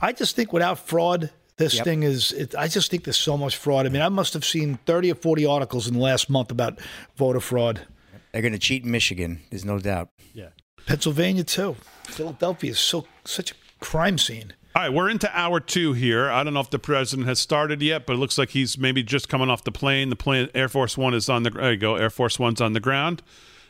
I 0.00 0.12
just 0.12 0.36
think 0.36 0.52
without 0.52 0.78
fraud, 0.78 1.32
this 1.56 1.76
yep. 1.76 1.84
thing 1.84 2.02
is, 2.02 2.32
it, 2.32 2.54
I 2.56 2.68
just 2.68 2.90
think 2.90 3.04
there's 3.04 3.16
so 3.16 3.36
much 3.36 3.56
fraud. 3.56 3.86
I 3.86 3.88
mean, 3.88 4.02
I 4.02 4.08
must 4.08 4.32
have 4.34 4.44
seen 4.44 4.78
30 4.86 5.12
or 5.12 5.14
40 5.14 5.46
articles 5.46 5.86
in 5.86 5.94
the 5.94 6.00
last 6.00 6.28
month 6.28 6.50
about 6.50 6.80
voter 7.16 7.40
fraud. 7.40 7.86
They're 8.32 8.42
going 8.42 8.52
to 8.52 8.58
cheat 8.58 8.84
in 8.84 8.90
Michigan. 8.90 9.40
There's 9.50 9.64
no 9.64 9.78
doubt. 9.78 10.08
Yeah. 10.32 10.48
Pennsylvania, 10.86 11.44
too. 11.44 11.76
Philadelphia 12.04 12.72
is 12.72 12.78
so 12.78 13.06
such 13.24 13.52
a 13.52 13.54
crime 13.80 14.18
scene. 14.18 14.52
All 14.76 14.82
right, 14.82 14.92
we're 14.92 15.08
into 15.08 15.30
hour 15.32 15.60
two 15.60 15.92
here. 15.92 16.28
I 16.28 16.42
don't 16.42 16.52
know 16.52 16.60
if 16.60 16.70
the 16.70 16.80
president 16.80 17.28
has 17.28 17.38
started 17.38 17.80
yet, 17.80 18.06
but 18.06 18.14
it 18.14 18.16
looks 18.16 18.36
like 18.36 18.50
he's 18.50 18.76
maybe 18.76 19.04
just 19.04 19.28
coming 19.28 19.48
off 19.48 19.62
the 19.62 19.70
plane. 19.70 20.10
The 20.10 20.16
plane, 20.16 20.48
Air 20.52 20.68
Force 20.68 20.98
One 20.98 21.14
is 21.14 21.28
on 21.28 21.44
the. 21.44 21.50
There 21.50 21.72
you 21.72 21.78
go. 21.78 21.94
Air 21.94 22.10
Force 22.10 22.40
One's 22.40 22.60
on 22.60 22.72
the 22.72 22.80
ground. 22.80 23.22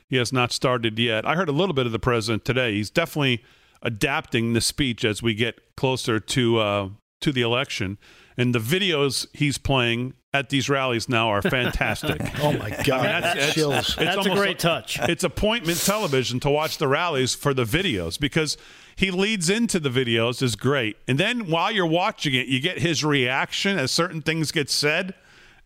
He 0.09 0.16
has 0.16 0.32
not 0.32 0.51
started 0.51 0.99
yet. 0.99 1.26
I 1.26 1.35
heard 1.35 1.51
a 1.51 1.53
little 1.53 1.74
bit 1.74 1.85
of 1.85 1.93
the 1.93 1.99
president 1.99 2.47
today. 2.47 2.72
He's 2.72 2.89
definitely 2.89 3.45
adapting 3.82 4.55
the 4.55 4.62
speech 4.62 5.05
as 5.05 5.22
we 5.22 5.35
get 5.35 5.76
closer 5.76 6.18
to 6.18 6.59
uh, 6.59 6.89
to 7.25 7.33
the 7.33 7.43
election. 7.43 7.99
And 8.37 8.55
the 8.55 8.59
videos 8.59 9.27
he's 9.33 9.59
playing 9.59 10.14
at 10.33 10.49
these 10.49 10.68
rallies 10.68 11.09
now 11.09 11.29
are 11.29 11.41
fantastic. 11.41 12.20
oh 12.43 12.53
my 12.53 12.70
god, 12.70 12.89
I 12.89 12.97
mean, 12.97 13.22
that's, 13.22 13.45
it's, 13.45 13.55
chills! 13.55 13.89
It's 13.89 13.97
that's 13.97 14.27
a 14.27 14.31
great 14.31 14.59
touch. 14.59 14.99
It's 15.01 15.22
appointment 15.22 15.79
television 15.79 16.41
to 16.41 16.51
watch 16.51 16.79
the 16.79 16.89
rallies 16.89 17.35
for 17.35 17.55
the 17.55 17.64
videos 17.64 18.18
because 18.18 18.57
he 18.97 19.11
leads 19.11 19.49
into 19.49 19.79
the 19.79 19.89
videos 19.89 20.43
is 20.43 20.57
great, 20.57 20.97
and 21.07 21.18
then 21.18 21.47
while 21.49 21.70
you're 21.70 21.87
watching 21.87 22.35
it, 22.35 22.49
you 22.49 22.59
get 22.61 22.81
his 22.81 23.05
reaction 23.05 23.79
as 23.79 23.93
certain 23.93 24.20
things 24.20 24.51
get 24.51 24.68
said, 24.68 25.14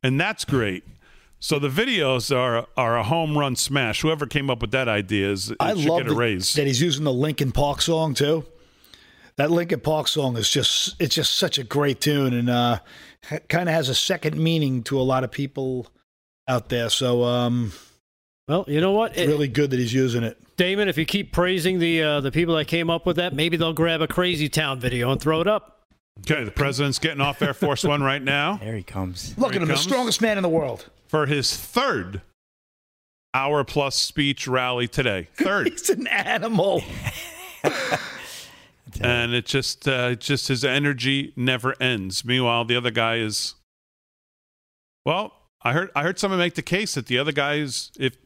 and 0.03 0.21
that's 0.21 0.45
great. 0.45 0.85
So 1.41 1.59
the 1.59 1.71
videos 1.71 2.37
are 2.37 2.67
are 2.77 2.99
a 2.99 3.05
home 3.05 3.39
run 3.39 3.57
smash. 3.57 4.03
Whoever 4.03 4.27
came 4.27 4.51
up 4.51 4.61
with 4.61 4.73
that 4.73 4.89
idea 4.89 5.33
is 5.33 5.55
I 5.59 5.73
love 5.73 6.03
get 6.03 6.13
a 6.13 6.15
raise. 6.15 6.53
that 6.55 6.67
he's 6.67 6.83
using 6.83 7.05
the 7.05 7.13
Linkin 7.13 7.53
Park 7.53 7.81
song 7.81 8.13
too 8.13 8.45
that 9.39 9.51
Linkin 9.51 9.81
Park 9.81 10.09
song 10.09 10.37
is 10.37 10.51
just 10.51 11.01
it's 11.01 11.15
just 11.15 11.37
such 11.37 11.59
a 11.59 11.65
great 11.65 12.01
tune 12.01 12.35
and 12.35 12.51
uh, 12.51 12.81
kind 13.49 13.69
of 13.69 13.75
has 13.75 13.89
a 13.89 13.95
second 13.95 14.37
meaning 14.37 14.83
to 14.85 15.01
a 15.01 15.03
lot 15.03 15.25
of 15.25 15.31
people 15.31 15.87
out 16.47 16.69
there. 16.69 16.91
So 16.91 17.25
um, 17.25 17.73
well, 18.49 18.65
you 18.69 18.81
know 18.81 18.93
what? 18.93 19.17
It's 19.17 19.29
really 19.29 19.49
good 19.49 19.71
that 19.71 19.79
he's 19.79 19.95
using 19.95 20.25
it. 20.25 20.37
Damon, 20.57 20.89
if 20.89 20.99
you 20.99 21.07
keep 21.07 21.33
praising 21.33 21.79
the 21.79 22.03
uh, 22.03 22.21
the 22.21 22.33
people 22.33 22.57
that 22.57 22.67
came 22.67 22.91
up 22.91 23.07
with 23.07 23.17
that, 23.17 23.33
maybe 23.33 23.57
they'll 23.57 23.73
grab 23.73 24.03
a 24.03 24.09
Crazy 24.09 24.49
Town 24.49 24.81
video 24.81 25.11
and 25.11 25.21
throw 25.21 25.41
it 25.41 25.47
up. 25.47 25.87
Okay, 26.21 26.43
the 26.43 26.51
president's 26.51 26.99
getting 26.99 27.21
off 27.21 27.41
Air 27.41 27.55
Force 27.55 27.85
One 27.85 28.03
right 28.03 28.23
now. 28.23 28.57
There 28.57 28.75
he 28.75 28.83
comes. 28.83 29.39
Look 29.39 29.55
at 29.55 29.63
him, 29.63 29.69
comes. 29.69 29.85
the 29.85 29.89
strongest 29.89 30.21
man 30.21 30.37
in 30.37 30.43
the 30.43 30.49
world. 30.49 30.91
For 31.07 31.27
his 31.27 31.57
third 31.57 32.23
hour 33.33 33.63
plus 33.63 33.95
speech 33.95 34.49
rally 34.49 34.89
today. 34.89 35.29
Third. 35.35 35.69
He's 35.69 35.89
an 35.91 36.09
animal. 36.09 36.83
and 39.01 39.33
it 39.35 39.47
just 39.47 39.87
uh, 39.89 40.15
just 40.15 40.49
his 40.49 40.65
energy 40.65 41.33
never 41.37 41.75
ends. 41.81 42.25
Meanwhile, 42.25 42.65
the 42.65 42.77
other 42.77 42.91
guy 42.91 43.17
is 43.17 43.55
well. 45.05 45.33
I 45.63 45.73
heard 45.73 45.91
I 45.95 46.03
heard 46.03 46.19
someone 46.19 46.39
make 46.39 46.55
the 46.55 46.63
case 46.63 46.95
that 46.95 47.07
the 47.07 47.19
other 47.19 47.33
guy 47.33 47.55
is 47.55 47.91
if 47.99 48.17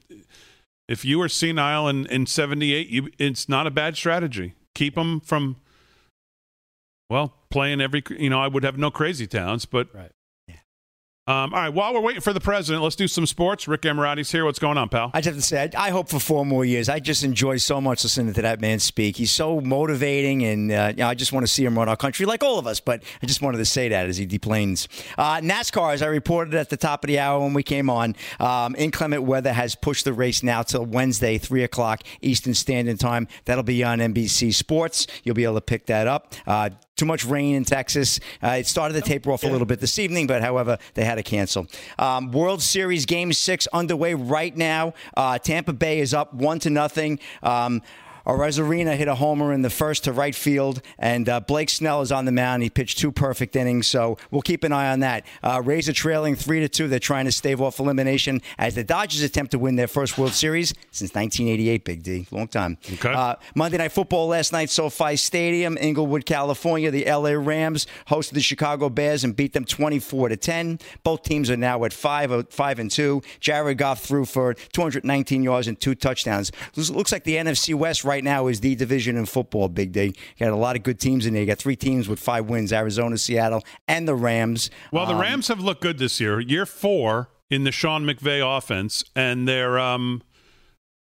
if 0.89 1.05
you 1.05 1.19
were 1.19 1.29
senile 1.29 1.89
in 1.89 2.07
in 2.07 2.27
seventy 2.27 2.75
eight, 2.75 2.89
you 2.89 3.09
it's 3.19 3.49
not 3.49 3.67
a 3.67 3.71
bad 3.71 3.97
strategy. 3.97 4.55
Keep 4.75 4.97
him 4.97 5.21
from 5.21 5.57
well 7.09 7.35
playing 7.51 7.81
every. 7.81 8.03
You 8.11 8.31
know, 8.31 8.41
I 8.41 8.49
would 8.49 8.65
have 8.65 8.79
no 8.79 8.91
crazy 8.91 9.27
towns, 9.27 9.65
but 9.65 9.95
Right. 9.95 10.13
Um, 11.29 11.55
all 11.55 11.61
right, 11.61 11.69
while 11.69 11.95
we're 11.95 12.01
waiting 12.01 12.21
for 12.21 12.33
the 12.33 12.41
president, 12.41 12.83
let's 12.83 12.97
do 12.97 13.07
some 13.07 13.27
sports. 13.27 13.69
Rick 13.69 13.83
Emirati's 13.83 14.33
here. 14.33 14.45
What's 14.45 14.59
going 14.59 14.77
on, 14.77 14.89
pal? 14.89 15.13
I 15.15 15.21
just 15.21 15.27
have 15.27 15.37
to 15.37 15.41
say, 15.41 15.71
I, 15.77 15.87
I 15.87 15.91
hope 15.91 16.09
for 16.09 16.19
four 16.19 16.45
more 16.45 16.65
years. 16.65 16.89
I 16.89 16.99
just 16.99 17.23
enjoy 17.23 17.59
so 17.59 17.81
much 17.81 18.03
listening 18.03 18.35
to 18.35 18.43
that 18.43 18.61
man 18.61 18.81
speak. 18.81 19.19
He's 19.19 19.31
so 19.31 19.61
motivating, 19.61 20.43
and 20.43 20.73
uh, 20.73 20.89
you 20.91 20.97
know, 20.97 21.07
I 21.07 21.15
just 21.15 21.33
want 21.33 21.47
to 21.47 21.53
see 21.53 21.65
him 21.65 21.79
run 21.79 21.89
our 21.89 21.97
country 21.97 22.27
like 22.27 22.43
all 22.43 22.59
of 22.59 22.67
us. 22.67 22.81
But 22.81 23.05
I 23.23 23.27
just 23.27 23.41
wanted 23.41 23.59
to 23.59 23.65
say 23.65 23.89
that 23.91 24.09
as 24.09 24.17
he 24.17 24.27
deplanes. 24.27 24.89
Uh, 25.17 25.37
NASCAR, 25.37 25.95
as 25.95 26.03
I 26.03 26.07
reported 26.07 26.55
at 26.55 26.71
the 26.71 26.77
top 26.77 27.05
of 27.05 27.09
the 27.09 27.21
hour 27.21 27.39
when 27.39 27.55
we 27.55 27.63
came 27.63 27.89
on, 27.89 28.17
um, 28.41 28.75
inclement 28.77 29.23
weather 29.23 29.53
has 29.53 29.77
pushed 29.77 30.05
the 30.05 30.13
race 30.13 30.43
now 30.43 30.63
till 30.63 30.85
Wednesday, 30.85 31.39
three 31.39 31.63
o'clock 31.63 32.03
Eastern 32.21 32.55
Standard 32.55 32.99
Time. 32.99 33.29
That'll 33.45 33.63
be 33.63 33.85
on 33.85 34.01
NBC 34.01 34.53
Sports. 34.53 35.07
You'll 35.23 35.37
be 35.37 35.45
able 35.45 35.55
to 35.55 35.61
pick 35.61 35.87
that 35.87 36.09
up. 36.09 36.35
Uh, 36.49 36.71
too 37.03 37.07
much 37.07 37.25
rain 37.25 37.57
in 37.57 37.65
Texas. 37.65 38.21
Uh, 38.41 38.51
it 38.61 38.67
started 38.69 38.95
to 38.95 39.01
taper 39.01 39.33
off 39.33 39.43
a 39.43 39.49
little 39.49 39.67
bit 39.67 39.81
this 39.81 39.99
evening, 39.99 40.29
but 40.29 40.41
however, 40.41 40.79
they 40.95 41.05
had 41.05 41.17
to 41.17 41.23
cancel. 41.25 41.67
Um, 41.99 42.31
World 42.31 42.63
Series 42.63 43.07
Game 43.07 43.33
Six 43.33 43.67
underway 43.73 44.15
right 44.15 44.57
now. 44.57 44.95
Uh, 45.17 45.37
Tampa 45.37 45.73
Bay 45.73 45.99
is 45.99 46.15
up 46.15 46.33
one 46.33 46.61
to 46.61 46.71
nothing. 46.71 47.19
Um, 47.43 47.83
Arozarena 48.27 48.97
hit 48.97 49.09
a 49.09 49.15
homer 49.15 49.53
in 49.53 49.63
the 49.63 49.71
first 49.71 50.05
to 50.05 50.13
right 50.13 50.35
field, 50.35 50.81
and 50.99 51.29
uh, 51.29 51.41
Blake 51.41 51.71
Snell 51.71 52.01
is 52.03 52.13
on 52.13 52.25
the 52.25 52.33
mound. 52.33 52.63
He 52.63 52.71
pitched 52.71 52.99
two 52.99 53.13
perfect 53.13 53.57
innings, 53.57 53.87
so 53.87 54.19
we'll 54.31 54.43
keep 54.43 54.65
an 54.65 54.73
eye 54.73 54.91
on 54.93 55.01
that. 55.01 55.27
Uh, 55.43 55.63
Rays 55.65 55.89
are 55.89 55.93
trailing 55.93 56.37
three 56.37 56.61
to 56.61 56.69
two. 56.69 56.89
They're 56.89 56.99
trying 56.99 57.25
to 57.25 57.33
stave 57.33 57.61
off 57.61 57.79
elimination 57.81 58.43
as 58.59 58.75
the 58.75 58.85
Dodgers 58.85 59.23
attempt 59.23 59.53
to 59.53 59.59
win 59.59 59.77
their 59.77 59.89
first 59.89 60.19
World 60.19 60.33
Series 60.33 60.73
since 60.91 61.15
1988. 61.15 61.85
Big 61.85 62.03
D, 62.03 62.27
long 62.31 62.49
time. 62.49 62.79
Okay. 62.93 63.13
Uh, 63.13 63.37
Monday 63.55 63.79
Night 63.79 63.93
Football 63.93 64.29
last 64.29 64.53
night, 64.53 64.71
SoFi 64.71 65.17
Stadium, 65.17 65.77
Inglewood, 65.81 66.27
California. 66.27 66.91
The 66.91 67.05
LA 67.05 67.31
Rams 67.31 67.87
hosted 68.09 68.33
the 68.33 68.41
Chicago 68.41 68.89
Bears 68.89 69.25
and 69.25 69.35
beat 69.35 69.53
them 69.53 69.65
24 69.65 70.29
to 70.31 70.37
10. 70.37 70.79
Both 71.03 71.23
teams 71.23 71.51
are 71.51 71.57
now 71.57 71.85
at 71.85 71.93
five, 71.93 72.31
uh, 72.31 72.43
five 72.51 72.79
and 72.79 72.91
two. 72.91 73.23
Jared 73.41 73.79
Goff 73.79 74.03
threw 74.03 74.25
for 74.25 74.55
219 74.55 75.43
yards 75.43 75.69
and 75.69 75.81
two 75.81 75.95
touchdowns. 75.95 76.53
Looks, 76.77 76.91
looks 76.91 77.13
like 77.13 77.25
the 77.25 77.37
NFC 77.37 77.75
West 77.75 78.05
right 78.05 78.12
now 78.21 78.49
is 78.49 78.61
the 78.61 78.75
division 78.75 79.17
in 79.17 79.27
football. 79.27 79.69
Big 79.69 79.93
D. 79.93 80.05
You 80.07 80.13
got 80.47 80.53
a 80.53 80.57
lot 80.57 80.75
of 80.75 80.83
good 80.83 80.99
teams 80.99 81.27
in 81.27 81.35
there. 81.35 81.43
You 81.43 81.47
got 81.47 81.59
three 81.59 81.77
teams 81.77 82.09
with 82.09 82.19
five 82.19 82.47
wins: 82.47 82.73
Arizona, 82.73 83.17
Seattle, 83.17 83.63
and 83.87 84.09
the 84.09 84.15
Rams. 84.15 84.71
Well, 84.91 85.07
the 85.07 85.15
Um, 85.15 85.21
Rams 85.21 85.49
have 85.49 85.61
looked 85.61 85.83
good 85.83 85.99
this 85.99 86.21
year. 86.21 86.41
Year 86.41 86.67
four 86.67 87.29
in 87.51 87.65
the 87.65 87.71
Sean 87.73 88.05
McVay 88.05 88.43
offense, 88.45 89.05
and 89.15 89.47
they're 89.47 89.79
um, 89.79 90.23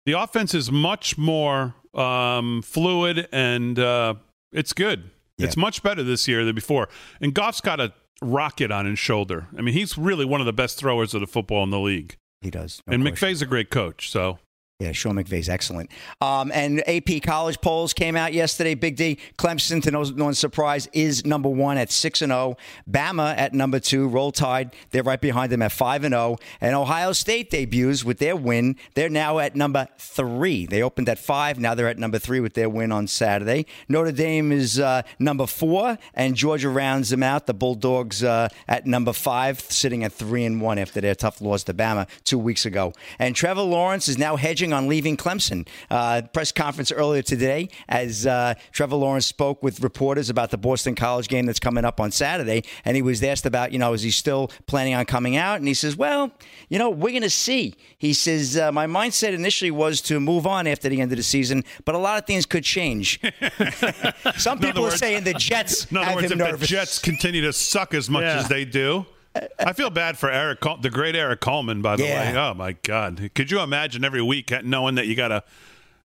the 0.07 0.13
offense 0.13 0.55
is 0.55 0.71
much 0.71 1.17
more 1.17 1.75
um, 1.95 2.61
fluid 2.63 3.29
and 3.33 3.79
uh, 3.79 4.15
it's 4.53 4.73
good. 4.73 5.11
Yeah. 5.39 5.47
It's 5.47 5.57
much 5.57 5.83
better 5.83 6.03
this 6.03 6.29
year 6.29 6.45
than 6.45 6.55
before. 6.55 6.89
And 7.21 7.35
Goff's 7.35 7.61
got 7.61 7.81
a 7.81 7.93
rocket 8.23 8.71
on 8.71 8.87
his 8.87 8.99
shoulder. 8.99 9.49
I 9.57 9.63
mean, 9.63 9.75
he's 9.75 9.97
really 9.99 10.25
one 10.25 10.41
of 10.41 10.47
the 10.47 10.53
best 10.53 10.79
throwers 10.79 11.15
of 11.15 11.21
the 11.21 11.27
football 11.27 11.63
in 11.65 11.71
the 11.71 11.81
league. 11.81 12.17
He 12.41 12.51
does. 12.51 12.83
no 12.87 12.95
and 12.95 13.03
question. 13.03 13.29
McVay's 13.29 13.43
a 13.43 13.47
great 13.47 13.71
coach. 13.71 14.11
So 14.11 14.39
Yeah, 14.85 14.93
Sean 14.93 15.15
McVay's 15.15 15.49
excellent. 15.49 15.91
Um, 16.21 16.53
and 16.53 16.87
AP 16.87 17.23
college 17.23 17.59
polls 17.63 17.95
came 17.95 18.17
out 18.17 18.35
yesterday. 18.35 18.75
Big 18.75 18.97
D, 18.97 19.19
Clemson, 19.39 19.83
to 19.83 19.91
no, 19.91 20.05
one's 20.23 20.39
surprise, 20.39 20.91
is 20.93 21.25
number 21.25 21.49
one 21.49 21.79
at 21.79 21.91
six 21.91 22.21
and 22.21 22.31
zero. 22.31 22.59
Bama 22.91 23.35
at 23.39 23.55
number 23.55 23.81
two. 23.81 24.07
Roll 24.07 24.31
Tide, 24.31 24.75
they're 24.91 25.03
right 25.03 25.23
behind 25.23 25.51
them 25.51 25.63
at 25.63 25.73
five 25.73 26.05
and 26.05 26.13
zero. 26.13 26.37
And 26.61 26.77
Ohio 26.77 27.13
State 27.13 27.49
debuts 27.49 28.05
with 28.05 28.19
their 28.19 28.37
win. 28.37 28.77
They're 28.95 29.09
now 29.09 29.39
at 29.39 29.57
number 29.57 29.89
three. 29.97 30.67
They 30.67 30.83
opened 30.83 31.09
at 31.09 31.19
five. 31.19 31.59
Now 31.59 31.75
they're 31.75 31.89
at 31.89 31.99
number 31.99 32.19
three 32.19 32.41
with 32.41 32.53
their 32.53 32.69
win 32.69 32.93
on 32.93 33.07
Saturday. 33.07 33.65
Notre 33.89 34.13
Dame 34.13 34.53
is 34.53 34.79
uh, 34.79 35.01
number 35.19 35.47
four, 35.47 35.97
and 36.13 36.35
Georgia 36.35 36.69
rounds 36.69 37.09
them 37.09 37.23
out. 37.23 37.47
The 37.47 37.55
Bulldogs 37.55 38.23
uh, 38.23 38.49
at 38.69 38.85
number 38.85 39.15
five, 39.15 39.61
sitting 39.61 40.05
at 40.05 40.13
three 40.13 40.45
and 40.45 40.61
one 40.61 40.77
after 40.77 41.01
their 41.01 41.15
tough 41.15 41.41
loss 41.41 41.65
to 41.65 41.73
Bama 41.73 42.07
two 42.25 42.39
weeks 42.39 42.67
ago. 42.67 42.93
And 43.19 43.35
Trevor 43.35 43.63
Lawrence 43.63 44.09
is 44.09 44.19
now 44.19 44.37
hedging 44.37 44.74
on 44.75 44.89
leaving 44.89 45.17
Clemson. 45.17 45.67
Uh, 45.91 46.23
press 46.33 46.53
conference 46.53 46.93
earlier 46.93 47.23
today 47.23 47.69
as 47.89 48.27
uh, 48.27 48.55
Trevor 48.73 48.97
Lawrence 48.97 49.27
spoke 49.27 49.63
with 49.63 49.81
reporters 49.81 50.29
about 50.31 50.51
the 50.51 50.59
Boston 50.59 50.95
College 50.95 51.29
game 51.29 51.47
that's 51.47 51.61
coming 51.61 51.85
up 51.85 52.01
on 52.01 52.11
Saturday, 52.11 52.63
and 52.85 52.97
he 52.97 53.03
was 53.03 53.23
asked 53.23 53.47
about, 53.47 53.73
you 53.73 53.79
know, 53.79 53.93
is 53.93 54.03
he 54.03 54.11
still 54.11 54.51
planning 54.67 54.95
on 54.95 55.05
coming 55.07 55.37
out? 55.37 55.59
And 55.59 55.67
he 55.69 55.75
says, 55.75 55.97
well, 55.97 56.31
you 56.69 56.79
know, 56.79 56.91
we're 56.91 57.11
going 57.11 57.23
to 57.23 57.31
see. 57.31 57.75
He 57.99 58.13
says, 58.13 58.57
uh, 58.59 58.71
my 58.73 58.87
mindset 58.87 59.33
initially 59.33 59.71
was 59.71 60.01
to 60.03 60.21
move 60.21 60.47
on 60.47 60.67
after 60.67 60.89
the 60.89 61.01
end 61.01 61.13
of 61.13 61.17
the 61.17 61.23
season, 61.23 61.65
but 61.85 61.95
a 61.95 61.99
lot 61.99 62.19
of 62.19 62.27
things 62.27 62.45
could 62.47 62.65
change. 62.65 63.21
Some 64.37 64.59
In 64.59 64.65
other 64.65 64.67
people 64.67 64.83
are 64.83 64.89
words- 64.89 64.99
saying 64.99 65.25
the 65.25 65.35
Jets 65.35 65.85
have 65.91 66.15
words, 66.15 66.27
him 66.31 66.41
if 66.41 66.47
nervous. 66.47 66.61
the 66.61 66.67
Jets 66.67 66.99
continue 66.99 67.41
to 67.43 67.53
suck 67.53 67.95
as 67.95 68.11
much 68.11 68.23
Yeah. 68.23 68.39
as 68.39 68.49
they 68.49 68.65
do. 68.65 69.07
I 69.59 69.73
feel 69.73 69.91
bad 69.91 70.17
for 70.19 70.31
Eric, 70.31 70.61
Col- 70.61 70.77
the 70.79 70.91
great 70.91 71.17
Eric 71.17 71.41
Coleman, 71.41 71.83
by 71.83 71.97
the 71.97 72.05
Yeah. 72.05 72.33
way. 72.33 72.39
Oh 72.39 72.55
my 72.55 72.73
God! 72.83 73.31
Could 73.35 73.51
you 73.51 73.61
imagine 73.61 74.05
every 74.05 74.23
week 74.23 74.53
knowing 74.65 74.95
that 74.95 75.07
you 75.07 75.15
got 75.17 75.29
to 75.29 75.43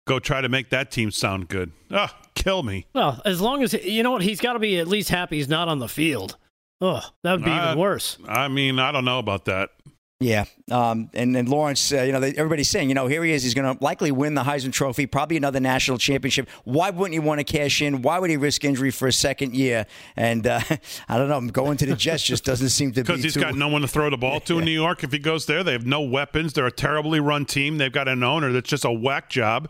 go 0.06 0.18
try 0.18 0.40
to 0.40 0.48
make 0.48 0.70
that 0.70 0.90
team 0.90 1.10
sound 1.10 1.48
good? 1.48 1.72
Oh, 1.90 2.08
kill 2.34 2.62
me! 2.62 2.86
Well, 2.94 3.20
as 3.24 3.40
long 3.40 3.62
as 3.62 3.72
you 3.72 4.02
know 4.02 4.12
what, 4.12 4.22
he's 4.22 4.40
got 4.40 4.52
to 4.52 4.58
be 4.58 4.78
at 4.78 4.86
least 4.88 5.08
happy 5.10 5.36
he's 5.38 5.48
not 5.48 5.68
on 5.68 5.78
the 5.80 5.88
field. 5.88 6.36
Oh, 6.80 7.00
that 7.24 7.32
would 7.32 7.44
be 7.44 7.50
Uh, 7.50 7.66
even 7.66 7.78
worse. 7.78 8.18
I 8.28 8.48
mean, 8.48 8.78
I 8.78 8.92
don't 8.92 9.04
know 9.04 9.18
about 9.18 9.46
that. 9.46 9.70
Yeah, 10.18 10.46
um, 10.70 11.10
and 11.12 11.36
then 11.36 11.44
Lawrence, 11.44 11.92
uh, 11.92 12.00
you 12.00 12.10
know, 12.10 12.20
they, 12.20 12.30
everybody's 12.30 12.70
saying, 12.70 12.88
you 12.88 12.94
know, 12.94 13.06
here 13.06 13.22
he 13.22 13.32
is. 13.32 13.42
He's 13.42 13.52
going 13.52 13.76
to 13.76 13.84
likely 13.84 14.10
win 14.10 14.32
the 14.32 14.44
Heisman 14.44 14.72
Trophy, 14.72 15.04
probably 15.06 15.36
another 15.36 15.60
national 15.60 15.98
championship. 15.98 16.48
Why 16.64 16.88
wouldn't 16.88 17.12
he 17.12 17.18
want 17.18 17.38
to 17.40 17.44
cash 17.44 17.82
in? 17.82 18.00
Why 18.00 18.18
would 18.18 18.30
he 18.30 18.38
risk 18.38 18.64
injury 18.64 18.90
for 18.90 19.08
a 19.08 19.12
second 19.12 19.54
year? 19.54 19.84
And 20.16 20.46
uh, 20.46 20.60
I 21.10 21.18
don't 21.18 21.28
know, 21.28 21.36
I'm 21.36 21.48
going 21.48 21.76
to 21.76 21.86
the 21.86 21.94
Jets 21.96 22.22
just 22.22 22.46
doesn't 22.46 22.70
seem 22.70 22.92
to 22.92 23.02
be 23.02 23.02
Because 23.02 23.22
he's 23.22 23.34
too. 23.34 23.40
got 23.40 23.56
no 23.56 23.68
one 23.68 23.82
to 23.82 23.88
throw 23.88 24.08
the 24.08 24.16
ball 24.16 24.40
to 24.40 24.58
in 24.58 24.64
New 24.64 24.70
York. 24.70 25.04
If 25.04 25.12
he 25.12 25.18
goes 25.18 25.44
there, 25.44 25.62
they 25.62 25.72
have 25.72 25.84
no 25.86 26.00
weapons. 26.00 26.54
They're 26.54 26.66
a 26.66 26.72
terribly 26.72 27.20
run 27.20 27.44
team. 27.44 27.76
They've 27.76 27.92
got 27.92 28.08
an 28.08 28.22
owner 28.22 28.52
that's 28.52 28.70
just 28.70 28.86
a 28.86 28.92
whack 28.92 29.28
job. 29.28 29.68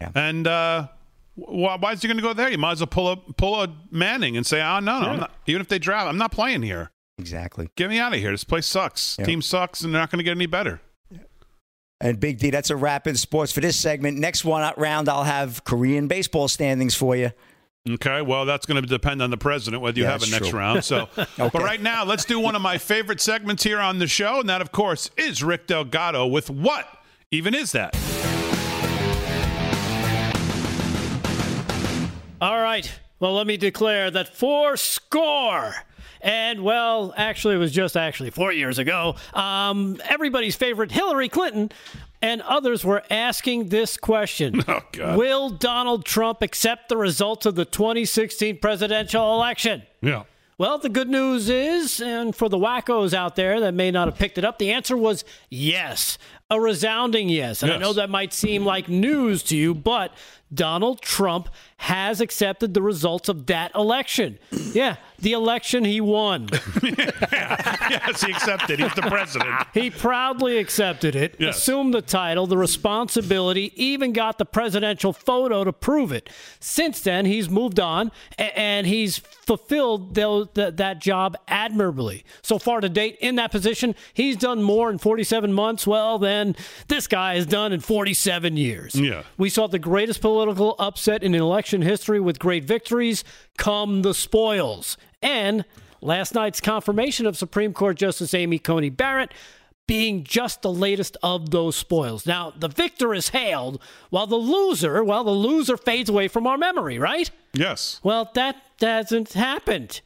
Yeah. 0.00 0.10
And 0.16 0.48
uh, 0.48 0.88
wh- 1.36 1.80
why 1.80 1.92
is 1.92 2.02
he 2.02 2.08
going 2.08 2.16
to 2.16 2.22
go 2.22 2.32
there? 2.32 2.50
You 2.50 2.58
might 2.58 2.72
as 2.72 2.80
well 2.80 2.88
pull 2.88 3.12
a 3.12 3.16
pull 3.16 3.62
a 3.62 3.68
Manning 3.92 4.36
and 4.36 4.44
say, 4.44 4.60
"Oh 4.60 4.80
no, 4.80 5.02
no, 5.02 5.08
I'm 5.08 5.20
not, 5.20 5.30
even 5.46 5.60
if 5.60 5.68
they 5.68 5.78
draft, 5.78 6.08
I'm 6.08 6.18
not 6.18 6.32
playing 6.32 6.62
here. 6.62 6.90
Exactly. 7.18 7.68
Get 7.76 7.90
me 7.90 7.98
out 7.98 8.12
of 8.12 8.18
here. 8.20 8.30
This 8.30 8.44
place 8.44 8.66
sucks. 8.66 9.16
Yeah. 9.18 9.24
Team 9.26 9.42
sucks, 9.42 9.82
and 9.82 9.94
they're 9.94 10.00
not 10.02 10.10
going 10.10 10.18
to 10.18 10.24
get 10.24 10.32
any 10.32 10.46
better." 10.46 10.80
And 12.00 12.20
Big 12.20 12.38
D, 12.38 12.50
that's 12.50 12.70
a 12.70 12.76
wrap 12.76 13.06
in 13.06 13.16
sports 13.16 13.52
for 13.52 13.60
this 13.60 13.78
segment. 13.78 14.18
Next 14.18 14.44
one 14.44 14.62
uh, 14.62 14.72
round, 14.76 15.08
I'll 15.08 15.24
have 15.24 15.64
Korean 15.64 16.06
baseball 16.06 16.48
standings 16.48 16.94
for 16.94 17.16
you. 17.16 17.30
Okay, 17.88 18.20
well, 18.20 18.44
that's 18.44 18.66
going 18.66 18.82
to 18.82 18.86
depend 18.88 19.22
on 19.22 19.30
the 19.30 19.36
president 19.36 19.82
whether 19.82 19.98
you 19.98 20.04
Yeah, 20.04 20.12
have 20.12 20.22
a 20.22 20.30
next 20.30 20.48
true. 20.48 20.58
round. 20.58 20.84
So, 20.84 21.08
but 21.38 21.54
right 21.54 21.80
now, 21.80 22.04
let's 22.04 22.24
do 22.24 22.40
one 22.40 22.56
of 22.56 22.62
my 22.62 22.78
favorite 22.78 23.20
segments 23.20 23.62
here 23.62 23.78
on 23.78 23.98
the 23.98 24.06
show, 24.06 24.40
and 24.40 24.48
that, 24.48 24.60
of 24.60 24.72
course, 24.72 25.10
is 25.16 25.42
Rick 25.42 25.66
Delgado 25.66 26.26
with 26.26 26.50
what 26.50 26.86
even 27.30 27.54
is 27.54 27.72
that? 27.72 27.94
All 32.40 32.60
right. 32.60 32.92
Well, 33.20 33.34
let 33.34 33.46
me 33.46 33.56
declare 33.56 34.10
that 34.10 34.34
four 34.34 34.76
score. 34.76 35.74
And 36.24 36.64
well, 36.64 37.12
actually, 37.16 37.54
it 37.54 37.58
was 37.58 37.70
just 37.70 37.96
actually 37.96 38.30
four 38.30 38.50
years 38.50 38.78
ago. 38.78 39.14
Um, 39.34 40.00
everybody's 40.08 40.56
favorite 40.56 40.90
Hillary 40.90 41.28
Clinton 41.28 41.70
and 42.22 42.40
others 42.40 42.82
were 42.82 43.02
asking 43.10 43.68
this 43.68 43.98
question 43.98 44.64
Oh. 44.68 45.16
Will 45.16 45.50
Donald 45.50 46.06
Trump 46.06 46.40
accept 46.40 46.88
the 46.88 46.96
results 46.96 47.44
of 47.44 47.54
the 47.54 47.66
2016 47.66 48.58
presidential 48.58 49.34
election? 49.34 49.82
Yeah. 50.00 50.22
Well, 50.56 50.78
the 50.78 50.88
good 50.88 51.10
news 51.10 51.50
is, 51.50 52.00
and 52.00 52.34
for 52.34 52.48
the 52.48 52.56
wackos 52.56 53.12
out 53.12 53.36
there 53.36 53.60
that 53.60 53.74
may 53.74 53.90
not 53.90 54.08
have 54.08 54.16
picked 54.16 54.38
it 54.38 54.44
up, 54.44 54.58
the 54.58 54.70
answer 54.72 54.96
was 54.96 55.24
yes. 55.50 56.16
A 56.54 56.60
resounding 56.60 57.28
yes. 57.28 57.64
And 57.64 57.72
I 57.72 57.78
know 57.78 57.92
that 57.94 58.08
might 58.10 58.32
seem 58.32 58.64
like 58.64 58.88
news 58.88 59.42
to 59.44 59.56
you, 59.56 59.74
but 59.74 60.12
Donald 60.52 61.00
Trump 61.00 61.48
has 61.78 62.20
accepted 62.20 62.74
the 62.74 62.80
results 62.80 63.28
of 63.28 63.46
that 63.46 63.74
election. 63.74 64.38
Yeah, 64.74 64.96
the 65.20 65.34
election 65.34 65.84
he 65.84 66.00
won. 66.00 66.48
yes, 66.82 68.22
he 68.24 68.32
accepted. 68.32 68.80
He's 68.80 68.92
the 68.94 69.02
president. 69.02 69.54
He 69.72 69.88
proudly 69.88 70.58
accepted 70.58 71.14
it, 71.14 71.36
Yes. 71.38 71.58
assumed 71.58 71.94
the 71.94 72.02
title, 72.02 72.48
the 72.48 72.56
responsibility, 72.58 73.72
even 73.76 74.12
got 74.12 74.38
the 74.38 74.44
presidential 74.44 75.12
photo 75.12 75.62
to 75.62 75.72
prove 75.72 76.10
it. 76.10 76.28
Since 76.58 77.02
then, 77.02 77.24
he's 77.24 77.48
moved 77.48 77.78
on 77.78 78.10
and 78.36 78.84
he's 78.88 79.18
fulfilled 79.18 80.14
that 80.16 80.98
job 81.00 81.36
admirably. 81.46 82.24
So 82.42 82.58
far 82.58 82.80
to 82.80 82.88
date, 82.88 83.16
in 83.20 83.36
that 83.36 83.52
position, 83.52 83.94
he's 84.12 84.36
done 84.36 84.60
more 84.60 84.90
in 84.90 84.98
47 84.98 85.52
months, 85.52 85.86
well, 85.86 86.18
than 86.18 86.43
this 86.88 87.06
guy 87.06 87.36
has 87.36 87.46
done 87.46 87.72
in 87.72 87.80
47 87.80 88.56
years. 88.56 88.94
Yeah. 88.94 89.22
We 89.38 89.48
saw 89.48 89.66
the 89.66 89.78
greatest 89.78 90.20
political 90.20 90.76
upset 90.78 91.22
in 91.22 91.34
election 91.34 91.82
history 91.82 92.20
with 92.20 92.38
great 92.38 92.64
victories 92.64 93.24
come 93.56 94.02
the 94.02 94.14
spoils. 94.14 94.96
And 95.22 95.64
last 96.00 96.34
night's 96.34 96.60
confirmation 96.60 97.26
of 97.26 97.36
Supreme 97.36 97.72
Court 97.72 97.96
Justice 97.96 98.34
Amy 98.34 98.58
Coney 98.58 98.90
Barrett 98.90 99.32
being 99.86 100.24
just 100.24 100.62
the 100.62 100.72
latest 100.72 101.16
of 101.22 101.50
those 101.50 101.76
spoils. 101.76 102.26
Now, 102.26 102.52
the 102.56 102.68
victor 102.68 103.12
is 103.14 103.30
hailed 103.30 103.82
while 104.10 104.26
the 104.26 104.36
loser, 104.36 105.04
well, 105.04 105.24
the 105.24 105.30
loser 105.30 105.76
fades 105.76 106.08
away 106.08 106.28
from 106.28 106.46
our 106.46 106.56
memory, 106.56 106.98
right? 106.98 107.30
Yes. 107.52 108.00
Well, 108.02 108.30
that 108.34 108.56
hasn't 108.80 109.34
happened. 109.34 110.00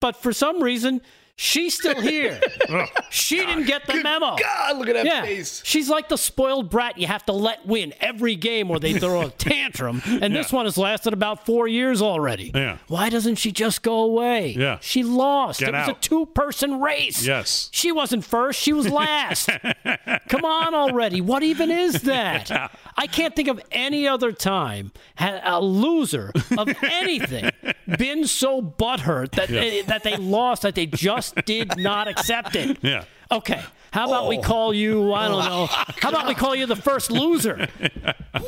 But 0.00 0.16
for 0.16 0.32
some 0.32 0.62
reason, 0.62 1.00
she's 1.40 1.74
still 1.74 2.00
here. 2.00 2.38
she 3.10 3.36
didn't 3.36 3.64
get 3.64 3.86
the 3.86 4.02
memo. 4.02 4.36
God, 4.36 4.76
look 4.76 4.88
at 4.88 4.94
that 4.94 5.06
yeah. 5.06 5.22
face. 5.22 5.62
She's 5.64 5.88
like 5.88 6.08
the 6.08 6.18
spoiled 6.18 6.68
brat 6.68 6.98
you 6.98 7.06
have 7.06 7.24
to 7.26 7.32
let 7.32 7.66
win 7.66 7.94
every 8.00 8.36
game 8.36 8.70
or 8.70 8.78
they 8.78 8.98
throw 8.98 9.22
a 9.22 9.30
tantrum. 9.38 10.02
And 10.06 10.36
this 10.36 10.52
one 10.52 10.66
has 10.66 10.76
lasted 10.76 11.14
about 11.14 11.46
four 11.46 11.66
years 11.66 12.02
already. 12.02 12.52
Yeah. 12.54 12.78
Why 12.88 13.08
doesn't 13.08 13.36
she 13.36 13.52
just 13.52 13.82
go 13.82 14.00
away? 14.00 14.54
Yeah. 14.56 14.78
She 14.80 15.02
lost. 15.02 15.60
Get 15.60 15.70
it 15.70 15.72
was 15.72 15.88
a 15.88 15.94
two 15.94 16.26
person 16.26 16.80
race. 16.80 17.26
Yes. 17.26 17.70
She 17.72 17.90
wasn't 17.90 18.24
first, 18.24 18.60
she 18.60 18.72
was 18.72 18.88
last. 18.90 19.48
Come 20.28 20.44
on 20.44 20.74
already. 20.74 21.20
What 21.22 21.42
even 21.42 21.70
is 21.70 22.02
that? 22.02 22.70
I 22.96 23.06
can't 23.06 23.34
think 23.34 23.48
of 23.48 23.60
any 23.72 24.06
other 24.06 24.32
time 24.32 24.92
a 25.18 25.60
loser 25.60 26.32
of 26.58 26.68
anything 26.82 27.50
been 27.98 28.26
so 28.26 28.60
butthurt 28.60 29.32
that 29.32 29.48
they, 29.48 29.82
that 29.82 30.02
they 30.02 30.16
lost 30.16 30.62
that 30.62 30.74
they 30.74 30.86
just 30.86 31.29
did 31.44 31.76
not 31.78 32.08
accept 32.08 32.56
it. 32.56 32.78
Yeah. 32.90 33.04
Okay. 33.30 33.62
How 33.92 34.06
about 34.06 34.28
we 34.28 34.38
oh. 34.38 34.42
call 34.42 34.74
you, 34.74 35.12
I 35.12 35.28
don't 35.28 35.44
know, 35.44 35.66
how 35.66 36.08
about 36.08 36.26
we 36.26 36.34
call 36.34 36.54
you 36.54 36.66
the 36.66 36.76
first 36.76 37.10
loser? 37.10 37.68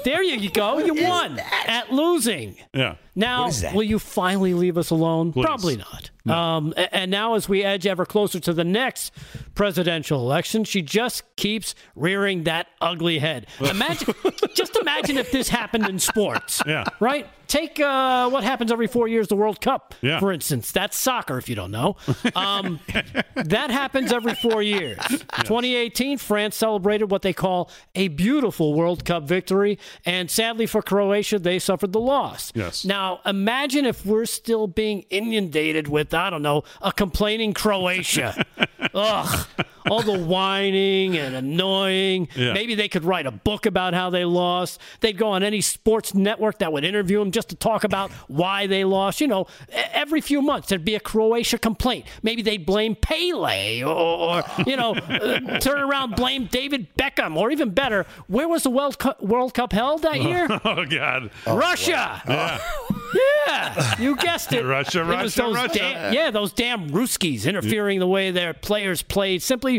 There 0.05 0.23
you 0.23 0.51
go. 0.51 0.79
You 0.79 0.95
won 0.95 1.39
at 1.67 1.93
losing. 1.93 2.57
Yeah. 2.73 2.97
Now, 3.15 3.43
What 3.43 3.49
is 3.51 3.61
that? 3.61 3.75
will 3.75 3.83
you 3.83 3.99
finally 3.99 4.55
leave 4.55 4.79
us 4.79 4.91
alone? 4.91 5.33
Please. 5.33 5.45
Probably 5.45 5.77
not. 5.77 6.11
Um, 6.25 6.73
and 6.93 7.11
now, 7.11 7.35
as 7.35 7.49
we 7.49 7.65
edge 7.65 7.85
ever 7.87 8.07
closer 8.07 8.39
to 8.41 8.53
the 8.53 8.63
next 8.65 9.13
presidential 9.57 10.21
election, 10.21 10.63
she 10.65 10.81
just 10.81 11.25
keeps 11.37 11.75
rearing 11.97 12.45
that 12.45 12.69
ugly 12.81 13.19
head. 13.19 13.49
Imagine, 13.61 14.15
just 14.55 14.77
imagine 14.77 15.19
if 15.19 15.33
this 15.33 15.49
happened 15.49 15.89
in 15.89 15.99
sports. 15.99 16.63
Yeah. 16.73 16.85
Right. 17.01 17.27
Take 17.49 17.81
uh, 17.81 18.31
what 18.31 18.45
happens 18.45 18.71
every 18.73 18.87
four 18.87 19.09
years, 19.09 19.27
the 19.29 19.37
World 19.37 19.61
Cup, 19.61 19.95
Yeah. 20.01 20.21
for 20.21 20.33
instance. 20.33 20.71
That's 20.73 20.97
soccer, 20.97 21.37
if 21.39 21.49
you 21.51 21.55
don't 21.57 21.73
know. 21.73 21.97
Um, 22.37 22.79
that 23.35 23.71
happens 23.71 24.11
every 24.13 24.35
four 24.37 24.63
years. 24.63 24.97
2018, 25.09 26.17
France 26.19 26.57
celebrated 26.57 27.11
what 27.11 27.21
they 27.23 27.33
call 27.35 27.69
a 27.95 28.09
beautiful 28.09 28.73
World 28.75 29.05
Cup 29.05 29.25
victory, 29.25 29.79
and 30.07 30.31
sadly 30.31 30.67
for 30.67 30.81
Croatia, 30.83 31.39
they 31.41 31.59
suffered 31.59 31.93
the 31.93 32.01
loss. 32.01 32.53
Yes. 32.55 32.85
Now, 32.87 33.02
imagine 33.27 33.87
if 33.87 34.05
we're 34.05 34.27
still 34.27 34.67
being 34.67 35.05
inundated 35.11 35.89
with, 35.89 36.15
I 36.15 36.31
don't 36.31 36.43
know, 36.43 36.65
a 36.81 36.93
complaining 36.93 37.53
Croatia. 37.55 38.45
Ugh. 38.95 39.47
All 39.91 40.03
the 40.03 40.19
whining 40.19 41.17
and 41.17 41.35
annoying. 41.35 42.29
Yeah. 42.37 42.53
Maybe 42.53 42.75
they 42.75 42.89
could 42.89 43.05
write 43.05 43.27
a 43.27 43.31
book 43.31 43.67
about 43.67 43.95
how 43.95 44.11
they 44.11 44.25
lost. 44.25 44.81
They'd 45.01 45.19
go 45.19 45.29
on 45.29 45.43
any 45.43 45.61
sports 45.61 46.15
network 46.15 46.59
that 46.61 46.73
would 46.73 46.85
interview 46.85 47.19
them 47.19 47.31
just 47.33 47.49
to 47.51 47.57
talk 47.57 47.85
about 47.85 48.11
why 48.29 48.67
they 48.67 48.85
lost. 48.85 49.21
You 49.21 49.29
know, 49.29 49.47
every 49.93 50.21
few 50.21 50.41
months 50.43 50.69
there'd 50.69 50.85
be 50.85 50.95
a 50.95 51.01
Croatia 51.01 51.59
complaint. 51.59 52.07
Maybe 52.23 52.43
they'd 52.43 52.65
blame 52.65 52.95
Pele 52.95 53.83
or, 53.83 53.93
or 53.95 54.43
you 54.67 54.77
know, 54.77 54.95
uh, 54.95 55.59
turn 55.59 55.81
around, 55.81 56.17
blame 56.17 56.47
David 56.47 56.87
Beckham, 56.97 57.37
or 57.37 57.51
even 57.51 57.71
better, 57.71 58.07
where 58.29 58.49
was 58.49 58.63
the 58.63 58.71
World 58.71 58.99
Cup, 58.99 59.23
World 59.23 59.55
Cup 59.55 59.73
held 59.73 60.03
that 60.03 60.21
year? 60.23 60.47
Oh 60.65 60.85
God. 60.85 61.31
Russia. 61.47 62.61
Yeah, 63.47 64.01
you 64.01 64.17
guessed 64.17 64.53
it. 64.53 64.63
Russia, 64.65 65.01
It 65.01 65.05
Russia, 65.05 65.43
Russia. 65.53 65.79
da- 65.79 66.11
yeah, 66.13 66.31
those 66.31 66.53
damn 66.53 66.91
Ruskies 66.91 67.45
interfering 67.47 67.99
the 67.99 68.07
way 68.07 68.31
their 68.31 68.55
players 68.55 69.03
played 69.03 69.43
simply 69.43 69.72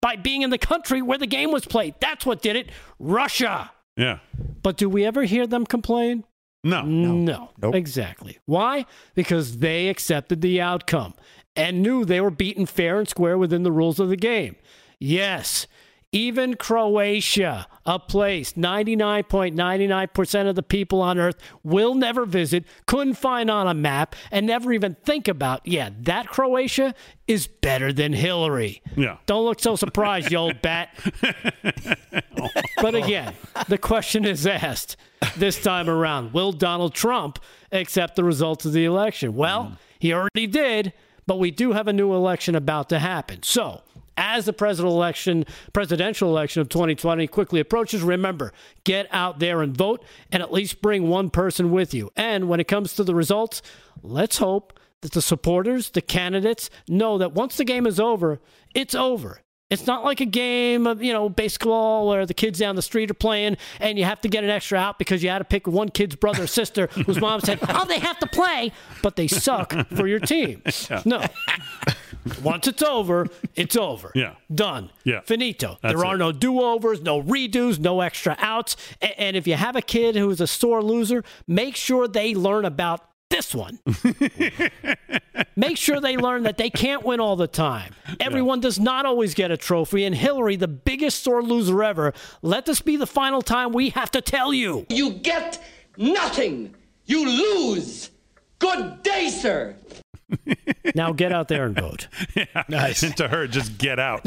by 0.00 0.16
being 0.16 0.42
in 0.42 0.50
the 0.50 0.58
country 0.58 1.02
where 1.02 1.18
the 1.18 1.26
game 1.26 1.50
was 1.50 1.64
played. 1.66 1.94
That's 2.00 2.24
what 2.24 2.40
did 2.40 2.56
it. 2.56 2.70
Russia. 2.98 3.72
Yeah. 3.96 4.18
But 4.62 4.76
do 4.76 4.88
we 4.88 5.04
ever 5.04 5.24
hear 5.24 5.46
them 5.46 5.66
complain? 5.66 6.24
No. 6.64 6.82
No. 6.82 7.50
Nope. 7.60 7.74
Exactly. 7.74 8.38
Why? 8.46 8.86
Because 9.14 9.58
they 9.58 9.88
accepted 9.88 10.40
the 10.40 10.60
outcome 10.60 11.14
and 11.56 11.82
knew 11.82 12.04
they 12.04 12.20
were 12.20 12.30
beaten 12.30 12.66
fair 12.66 12.98
and 12.98 13.08
square 13.08 13.36
within 13.36 13.64
the 13.64 13.72
rules 13.72 13.98
of 13.98 14.08
the 14.08 14.16
game. 14.16 14.56
Yes. 15.00 15.66
Even 16.10 16.54
Croatia, 16.54 17.66
a 17.84 17.98
place 17.98 18.54
99.99% 18.54 20.48
of 20.48 20.54
the 20.54 20.62
people 20.62 21.02
on 21.02 21.18
earth 21.18 21.36
will 21.62 21.94
never 21.94 22.24
visit, 22.24 22.64
couldn't 22.86 23.14
find 23.14 23.50
on 23.50 23.68
a 23.68 23.74
map, 23.74 24.16
and 24.30 24.46
never 24.46 24.72
even 24.72 24.96
think 25.04 25.28
about, 25.28 25.66
yeah, 25.66 25.90
that 26.00 26.26
Croatia 26.26 26.94
is 27.26 27.46
better 27.46 27.92
than 27.92 28.14
Hillary. 28.14 28.80
Yeah. 28.96 29.18
Don't 29.26 29.44
look 29.44 29.60
so 29.60 29.76
surprised, 29.76 30.32
you 30.32 30.38
old 30.38 30.62
bat. 30.62 30.98
But 32.80 32.94
again, 32.94 33.34
the 33.68 33.76
question 33.78 34.24
is 34.24 34.46
asked 34.46 34.96
this 35.36 35.60
time 35.60 35.90
around 35.90 36.32
Will 36.32 36.52
Donald 36.52 36.94
Trump 36.94 37.38
accept 37.70 38.16
the 38.16 38.24
results 38.24 38.64
of 38.64 38.72
the 38.72 38.86
election? 38.86 39.34
Well, 39.34 39.64
mm. 39.64 39.76
he 39.98 40.14
already 40.14 40.46
did, 40.46 40.94
but 41.26 41.38
we 41.38 41.50
do 41.50 41.72
have 41.72 41.86
a 41.86 41.92
new 41.92 42.14
election 42.14 42.54
about 42.54 42.88
to 42.88 42.98
happen. 42.98 43.42
So, 43.42 43.82
as 44.18 44.44
the 44.44 44.52
presidential 44.52 44.94
election, 44.94 45.46
presidential 45.72 46.28
election 46.28 46.60
of 46.60 46.68
2020 46.68 47.26
quickly 47.28 47.60
approaches, 47.60 48.02
remember, 48.02 48.52
get 48.84 49.06
out 49.12 49.38
there 49.38 49.62
and 49.62 49.74
vote 49.74 50.04
and 50.30 50.42
at 50.42 50.52
least 50.52 50.82
bring 50.82 51.08
one 51.08 51.30
person 51.30 51.70
with 51.70 51.94
you. 51.94 52.10
And 52.16 52.48
when 52.48 52.60
it 52.60 52.68
comes 52.68 52.94
to 52.94 53.04
the 53.04 53.14
results, 53.14 53.62
let's 54.02 54.38
hope 54.38 54.78
that 55.00 55.12
the 55.12 55.22
supporters, 55.22 55.90
the 55.90 56.02
candidates, 56.02 56.68
know 56.88 57.16
that 57.18 57.32
once 57.32 57.56
the 57.56 57.64
game 57.64 57.86
is 57.86 58.00
over, 58.00 58.40
it's 58.74 58.94
over. 58.94 59.40
It's 59.70 59.86
not 59.86 60.02
like 60.02 60.20
a 60.22 60.26
game 60.26 60.86
of, 60.86 61.02
you 61.02 61.12
know, 61.12 61.28
baseball 61.28 62.08
where 62.08 62.24
the 62.24 62.32
kids 62.32 62.58
down 62.58 62.74
the 62.74 62.82
street 62.82 63.10
are 63.10 63.14
playing 63.14 63.58
and 63.80 63.98
you 63.98 64.04
have 64.04 64.20
to 64.22 64.28
get 64.28 64.42
an 64.42 64.48
extra 64.48 64.78
out 64.78 64.98
because 64.98 65.22
you 65.22 65.28
had 65.28 65.38
to 65.38 65.44
pick 65.44 65.66
one 65.66 65.90
kid's 65.90 66.16
brother 66.16 66.44
or 66.44 66.46
sister 66.46 66.86
whose 66.86 67.20
mom 67.20 67.40
said, 67.40 67.58
oh, 67.68 67.84
they 67.84 67.98
have 67.98 68.18
to 68.20 68.26
play, 68.26 68.72
but 69.02 69.16
they 69.16 69.28
suck 69.28 69.74
for 69.94 70.06
your 70.06 70.20
team. 70.20 70.62
No. 71.04 71.22
Once 72.42 72.66
it's 72.66 72.82
over, 72.82 73.26
it's 73.54 73.76
over. 73.76 74.10
Yeah. 74.14 74.34
Done. 74.54 74.90
Yeah. 75.04 75.20
Finito. 75.20 75.78
That's 75.82 75.94
there 75.94 76.04
are 76.06 76.14
it. 76.14 76.18
no 76.18 76.32
do 76.32 76.60
overs, 76.60 77.00
no 77.02 77.22
redos, 77.22 77.78
no 77.78 78.00
extra 78.00 78.36
outs. 78.38 78.76
A- 79.02 79.20
And 79.20 79.36
if 79.36 79.46
you 79.46 79.54
have 79.54 79.76
a 79.76 79.82
kid 79.82 80.14
who 80.16 80.28
is 80.30 80.40
a 80.40 80.46
sore 80.46 80.82
loser, 80.82 81.24
make 81.46 81.76
sure 81.76 82.06
they 82.08 82.34
learn 82.34 82.64
about 82.64 83.04
this 83.30 83.54
one. 83.54 83.78
Make 85.56 85.76
sure 85.76 86.00
they 86.00 86.16
learn 86.16 86.44
that 86.44 86.56
they 86.56 86.70
can't 86.70 87.04
win 87.04 87.18
all 87.20 87.34
the 87.36 87.46
time. 87.48 87.92
Everyone 88.20 88.60
does 88.60 88.78
not 88.78 89.06
always 89.06 89.34
get 89.34 89.50
a 89.50 89.56
trophy. 89.56 90.04
And 90.04 90.14
Hillary, 90.14 90.56
the 90.56 90.68
biggest 90.68 91.22
sore 91.24 91.42
loser 91.42 91.82
ever, 91.82 92.12
let 92.42 92.64
this 92.64 92.80
be 92.80 92.96
the 92.96 93.06
final 93.08 93.42
time 93.42 93.72
we 93.72 93.90
have 93.90 94.10
to 94.12 94.20
tell 94.20 94.54
you. 94.54 94.86
You 94.88 95.10
get 95.14 95.62
nothing. 95.96 96.74
You 97.06 97.26
lose. 97.28 98.10
Good 98.60 99.02
day, 99.02 99.28
sir. 99.30 99.76
Now 100.94 101.12
get 101.12 101.32
out 101.32 101.48
there 101.48 101.64
and 101.66 101.76
vote. 101.76 102.08
Nice. 102.68 103.00
to 103.16 103.28
her, 103.28 103.46
just 103.46 103.78
get 103.78 103.98
out. 103.98 104.26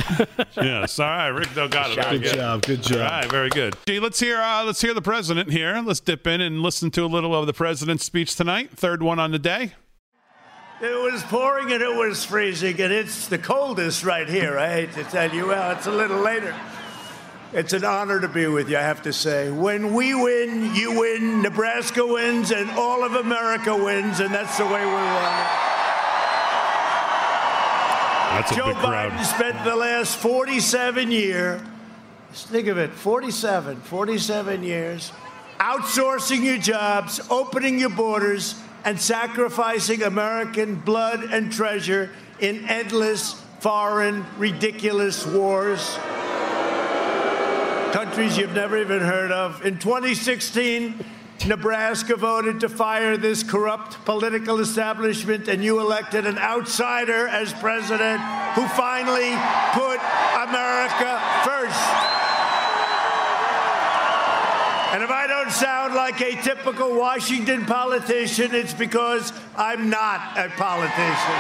yes. 0.56 0.99
All 0.99 1.07
right. 1.07 1.30
Rick 1.30 1.53
Delgado. 1.53 1.95
Very 1.95 2.19
Good 2.19 2.36
job. 2.36 2.61
Good 2.61 2.80
All 2.80 2.84
job. 2.84 2.99
All 2.99 3.19
right, 3.19 3.32
very 3.32 3.49
good. 3.49 3.76
Gee, 3.86 3.99
let's 3.99 4.19
hear 4.19 4.40
uh, 4.40 4.64
let's 4.64 4.82
hear 4.82 4.94
the 4.94 5.02
president 5.02 5.52
here. 5.52 5.82
Let's 5.84 5.99
dip 5.99 6.28
in 6.28 6.40
and 6.41 6.61
listen 6.61 6.91
to 6.91 7.03
a 7.03 7.07
little 7.07 7.36
of 7.36 7.48
the 7.48 7.53
president's 7.53 8.06
speech 8.06 8.36
tonight. 8.36 8.72
Third 8.72 9.02
one 9.02 9.19
on 9.19 9.32
the 9.32 9.40
day. 9.40 9.73
It 10.82 11.11
was 11.11 11.23
pouring 11.23 11.72
and 11.72 11.82
it 11.82 11.95
was 11.95 12.26
freezing, 12.26 12.80
and 12.82 12.94
it's 12.94 13.28
the 13.28 13.38
coldest 13.38 14.03
right 14.03 14.28
here. 14.28 14.57
I 14.57 14.72
hate 14.72 14.94
to 14.94 15.03
tell 15.03 15.32
you. 15.34 15.48
Well, 15.48 15.72
it's 15.72 15.88
a 15.88 15.91
little 15.91 16.19
later. 16.19 16.56
It's 17.53 17.73
an 17.73 17.84
honor 17.84 18.19
to 18.19 18.30
be 18.30 18.48
with 18.48 18.69
you, 18.69 18.78
I 18.78 18.82
have 18.82 19.02
to 19.03 19.11
say. 19.14 19.52
When 19.52 19.94
we 19.94 20.15
win, 20.15 20.73
you 20.73 20.99
win, 20.99 21.41
Nebraska 21.41 22.06
wins, 22.06 22.52
and 22.52 22.69
all 22.72 23.03
of 23.03 23.14
America 23.15 23.76
wins, 23.76 24.22
and 24.22 24.34
that's 24.34 24.57
the 24.57 24.65
way 24.65 24.86
we 24.86 24.91
want 24.91 25.26
it. 25.26 25.80
That's 28.31 28.55
Joe. 28.55 28.73
Biden 28.73 29.25
spent 29.25 29.61
the 29.65 29.75
last 29.75 30.15
47 30.15 31.11
years, 31.11 31.61
think 32.31 32.67
of 32.67 32.77
it, 32.77 32.91
47, 32.91 33.81
47 33.81 34.63
years, 34.63 35.11
outsourcing 35.59 36.41
your 36.41 36.57
jobs, 36.57 37.19
opening 37.29 37.77
your 37.77 37.89
borders, 37.89 38.55
and 38.85 38.99
sacrificing 38.99 40.03
American 40.03 40.75
blood 40.75 41.25
and 41.25 41.51
treasure 41.51 42.09
in 42.39 42.63
endless, 42.69 43.33
foreign, 43.59 44.25
ridiculous 44.37 45.27
wars. 45.27 45.97
Countries 47.91 48.37
you've 48.37 48.53
never 48.53 48.77
even 48.77 49.01
heard 49.01 49.33
of. 49.33 49.65
In 49.65 49.77
2016, 49.77 51.03
Nebraska 51.45 52.15
voted 52.15 52.59
to 52.59 52.69
fire 52.69 53.18
this 53.18 53.43
corrupt 53.43 54.03
political 54.05 54.59
establishment, 54.59 55.47
and 55.47 55.63
you 55.63 55.80
elected 55.80 56.26
an 56.26 56.38
outsider 56.38 57.27
as 57.27 57.53
president 57.53 58.22
who 58.53 58.68
finally 58.69 59.31
put 59.73 59.99
America 60.38 61.22
first. 61.43 61.81
And 64.93 65.03
if 65.03 65.09
I 65.09 65.26
don't 65.27 65.51
sound 65.51 65.95
like 65.95 66.19
a 66.22 66.35
typical 66.41 66.97
Washington 66.97 67.65
politician, 67.65 68.53
it's 68.53 68.73
because 68.73 69.31
I'm 69.55 69.89
not 69.89 70.38
a 70.38 70.49
politician. 70.49 71.38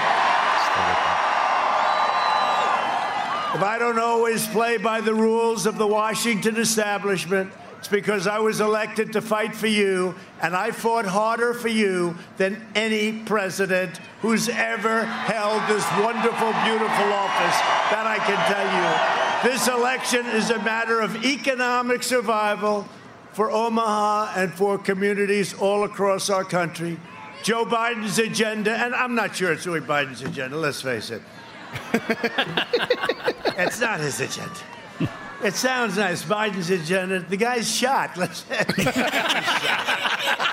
If 3.53 3.61
I 3.61 3.75
don't 3.77 3.99
always 3.99 4.47
play 4.47 4.77
by 4.77 5.01
the 5.01 5.13
rules 5.13 5.65
of 5.65 5.77
the 5.77 5.85
Washington 5.85 6.55
establishment, 6.55 7.51
It's 7.81 7.87
because 7.87 8.27
I 8.27 8.37
was 8.37 8.61
elected 8.61 9.13
to 9.13 9.21
fight 9.21 9.55
for 9.55 9.65
you, 9.65 10.13
and 10.39 10.55
I 10.55 10.69
fought 10.69 11.05
harder 11.05 11.55
for 11.55 11.67
you 11.67 12.15
than 12.37 12.63
any 12.75 13.23
president 13.23 13.97
who's 14.21 14.49
ever 14.49 15.03
held 15.03 15.67
this 15.67 15.83
wonderful, 15.93 16.53
beautiful 16.61 17.11
office. 17.11 17.57
That 17.89 18.05
I 18.05 18.17
can 18.19 18.37
tell 18.53 18.67
you. 18.77 19.51
This 19.51 19.67
election 19.67 20.27
is 20.27 20.51
a 20.51 20.59
matter 20.59 20.99
of 20.99 21.25
economic 21.25 22.03
survival 22.03 22.87
for 23.33 23.49
Omaha 23.49 24.33
and 24.35 24.53
for 24.53 24.77
communities 24.77 25.55
all 25.55 25.83
across 25.83 26.29
our 26.29 26.43
country. 26.43 26.99
Joe 27.41 27.65
Biden's 27.65 28.19
agenda, 28.19 28.73
and 28.73 28.93
I'm 28.93 29.15
not 29.15 29.35
sure 29.35 29.53
it's 29.53 29.63
Joe 29.63 29.81
Biden's 29.81 30.21
agenda, 30.21 30.55
let's 30.55 30.83
face 30.83 31.09
it. 31.09 31.23
it's 33.57 33.81
not 33.81 33.99
his 33.99 34.21
agenda. 34.21 34.51
It 35.43 35.55
sounds 35.55 35.97
nice, 35.97 36.23
Biden's 36.23 36.69
agenda. 36.69 37.19
The 37.21 37.37
guy's 37.37 37.69
shot. 37.73 38.15
Let's 38.15 38.43
say 38.43 38.57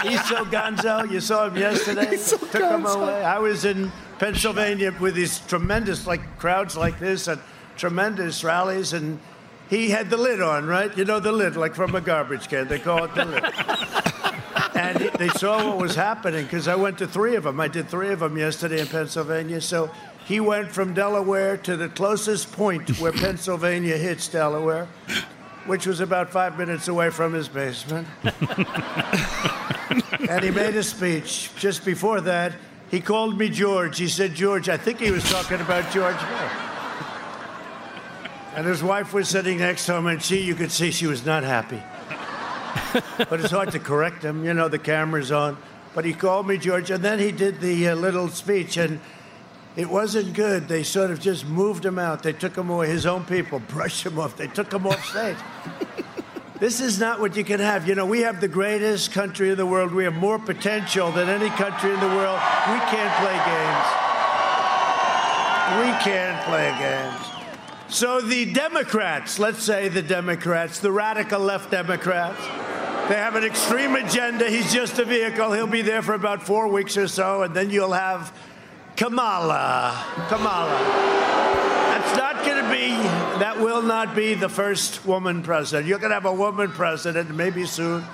He's 0.09 0.25
so 0.29 0.45
gonzo. 0.47 1.11
You 1.11 1.21
saw 1.21 1.49
him 1.49 1.57
yesterday. 1.57 2.17
so 2.19 2.39
Took 2.39 2.63
him 2.63 2.87
away. 2.87 3.25
I 3.25 3.39
was 3.39 3.65
in 3.65 3.93
Pennsylvania 4.19 4.95
with 4.99 5.15
these 5.15 5.41
tremendous, 5.41 6.07
like 6.07 6.39
crowds 6.39 6.77
like 6.77 6.99
this, 6.99 7.29
and 7.29 7.41
tremendous 7.77 8.43
rallies, 8.45 8.93
and 8.93 9.19
he 9.69 9.91
had 9.91 10.09
the 10.09 10.17
lid 10.17 10.41
on, 10.41 10.67
right? 10.67 10.97
You 10.97 11.05
know 11.05 11.21
the 11.21 11.33
lid, 11.33 11.57
like 11.57 11.75
from 11.75 11.95
a 11.95 12.01
garbage 12.01 12.49
can. 12.49 12.69
They 12.69 12.79
call 12.79 13.05
it 13.05 13.15
the 13.15 13.25
lid. 13.27 13.45
and 14.75 14.99
he- 15.01 15.11
they 15.19 15.29
saw 15.29 15.69
what 15.69 15.79
was 15.79 15.95
happening 15.97 16.45
because 16.45 16.67
I 16.69 16.77
went 16.77 16.97
to 16.99 17.07
three 17.07 17.35
of 17.37 17.43
them. 17.45 17.61
I 17.61 17.69
did 17.69 17.89
three 17.89 18.11
of 18.11 18.21
them 18.21 18.39
yesterday 18.39 18.81
in 18.81 18.87
Pennsylvania. 18.87 19.61
So 19.61 19.91
he 20.29 20.39
went 20.41 20.71
from 20.71 20.93
Delaware 20.93 21.57
to 21.57 21.75
the 21.75 21.89
closest 21.89 22.53
point 22.53 23.01
where 23.01 23.13
Pennsylvania 23.25 23.97
hits 23.97 24.29
Delaware, 24.29 24.87
which 25.65 25.87
was 25.87 26.01
about 26.01 26.29
five 26.29 26.59
minutes 26.59 26.87
away 26.87 27.09
from 27.09 27.33
his 27.33 27.49
basement. 27.49 28.07
and 30.29 30.45
he 30.45 30.51
made 30.51 30.77
a 30.77 30.83
speech. 30.83 31.51
Just 31.57 31.83
before 31.83 32.21
that, 32.21 32.53
he 32.91 33.01
called 33.01 33.39
me 33.39 33.49
George. 33.49 33.97
He 33.97 34.07
said, 34.07 34.35
George, 34.35 34.69
I 34.69 34.77
think 34.77 35.01
he 35.01 35.11
was 35.11 35.25
talking 35.25 35.63
about 35.63 35.91
George 35.93 36.19
Bush. 36.19 36.53
And 38.55 38.67
his 38.67 38.83
wife 38.83 39.15
was 39.15 39.31
sitting 39.31 39.59
next 39.59 39.87
to 39.87 39.95
him, 39.95 40.07
and 40.09 40.23
she, 40.23 40.43
you 40.43 40.55
could 40.55 40.73
see 40.73 40.91
she 40.91 41.07
was 41.07 41.25
not 41.25 41.43
happy. 41.43 41.83
but 43.31 43.41
it's 43.41 43.51
hard 43.51 43.73
to 43.73 43.79
correct 43.79 44.23
him. 44.23 44.45
You 44.45 44.53
know, 44.53 44.69
the 44.69 44.79
camera's 44.79 45.33
on. 45.33 45.57
But 45.95 46.05
he 46.05 46.13
called 46.13 46.47
me 46.47 46.59
George, 46.59 46.91
and 46.91 47.03
then 47.03 47.19
he 47.19 47.33
did 47.33 47.61
the 47.61 47.89
uh, 47.89 47.95
little 47.95 48.29
speech, 48.29 48.77
and 48.77 49.01
it 49.79 49.89
wasn't 49.89 50.35
good. 50.35 50.67
They 50.67 50.83
sort 50.83 51.13
of 51.13 51.21
just 51.21 51.47
moved 51.47 51.87
him 51.87 52.01
out. 52.01 52.25
They 52.25 52.33
took 52.33 52.57
him 52.59 52.69
away. 52.69 52.89
His 52.89 53.07
own 53.07 53.25
people 53.25 53.61
brushed 53.61 54.05
him 54.05 54.19
off. 54.19 54.37
They 54.37 54.49
took 54.49 54.73
him 54.73 54.89
off 54.89 55.05
stage. 55.05 55.37
this 56.59 56.81
is 56.81 56.99
not 56.99 57.21
what 57.21 57.37
you 57.37 57.45
can 57.45 57.61
have. 57.61 57.87
You 57.87 57.95
know, 57.95 58.05
we 58.05 58.23
have 58.23 58.41
the 58.41 58.49
greatest 58.49 59.13
country 59.13 59.51
in 59.51 59.57
the 59.57 59.67
world. 59.67 59.95
We 59.95 60.03
have 60.03 60.15
more 60.15 60.41
potential 60.41 61.13
than 61.13 61.29
any 61.29 61.49
country 61.51 61.95
in 61.95 62.01
the 62.01 62.09
world. 62.09 62.41
We 62.67 62.81
can't 62.91 63.15
play 63.23 63.39
games. 63.47 63.89
We 65.79 65.93
can't 66.03 66.45
play 66.47 66.75
games. 66.81 67.39
So 67.89 68.21
the 68.21 68.53
Democrats, 68.53 69.39
let's 69.39 69.63
say 69.63 69.89
the 69.89 70.03
Democrats, 70.03 70.81
the 70.81 70.91
radical 70.91 71.39
left 71.39 71.71
Democrats, 71.71 72.41
they 73.09 73.15
have 73.15 73.37
an 73.37 73.45
extreme 73.45 73.95
agenda. 73.95 74.51
He's 74.51 74.73
just 74.73 74.99
a 74.99 75.05
vehicle. 75.05 75.53
He'll 75.53 75.69
be 75.69 75.83
there 75.83 76.03
for 76.03 76.15
about 76.15 76.43
four 76.43 76.67
weeks 76.67 76.97
or 76.97 77.07
so, 77.07 77.43
and 77.43 77.55
then 77.55 77.71
you'll 77.71 77.93
have 77.93 78.37
Kamala. 78.99 80.27
Kamala. 80.29 80.71
That's 81.89 82.17
not 82.17 82.45
going 82.45 82.65
to 82.65 82.69
be, 82.69 82.91
that 83.39 83.61
will 83.61 83.81
not 83.81 84.17
be 84.17 84.35
the 84.35 84.49
first 84.49 85.07
woman 85.07 85.45
president. 85.45 85.87
You're 85.87 86.01
going 86.01 86.11
to 86.11 86.17
have 86.17 86.25
a 86.25 86.33
woman 86.33 86.73
president, 86.73 87.33
maybe 87.33 87.65
soon. 87.65 88.05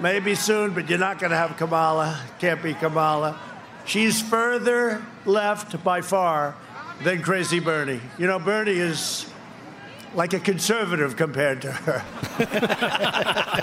Maybe 0.00 0.36
soon, 0.36 0.74
but 0.74 0.88
you're 0.88 1.00
not 1.00 1.18
going 1.18 1.32
to 1.32 1.36
have 1.36 1.56
Kamala. 1.56 2.20
Can't 2.38 2.62
be 2.62 2.72
Kamala. 2.72 3.36
She's 3.84 4.22
further 4.22 5.04
left 5.26 5.82
by 5.82 6.02
far 6.02 6.54
than 7.02 7.20
Crazy 7.22 7.58
Bernie. 7.58 8.00
You 8.16 8.28
know, 8.28 8.38
Bernie 8.38 8.78
is 8.78 9.26
like 10.14 10.32
a 10.32 10.40
conservative 10.40 11.16
compared 11.16 11.62
to 11.62 11.72
her. 11.72 12.04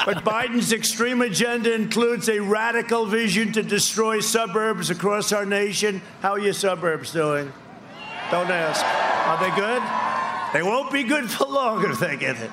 but 0.05 0.23
Biden's 0.23 0.73
extreme 0.73 1.21
agenda 1.21 1.73
includes 1.73 2.29
a 2.29 2.39
radical 2.39 3.05
vision 3.05 3.51
to 3.53 3.63
destroy 3.63 4.19
suburbs 4.19 4.89
across 4.89 5.31
our 5.31 5.45
nation. 5.45 6.01
How 6.21 6.31
are 6.31 6.39
your 6.39 6.53
suburbs 6.53 7.11
doing? 7.11 7.51
Don't 8.31 8.49
ask. 8.49 8.85
Are 9.27 9.39
they 9.39 9.55
good? 9.55 9.81
They 10.53 10.63
won't 10.63 10.91
be 10.91 11.03
good 11.03 11.29
for 11.29 11.45
long 11.45 11.83
if 11.85 11.99
they 11.99 12.17
get 12.17 12.37
it. 12.37 12.51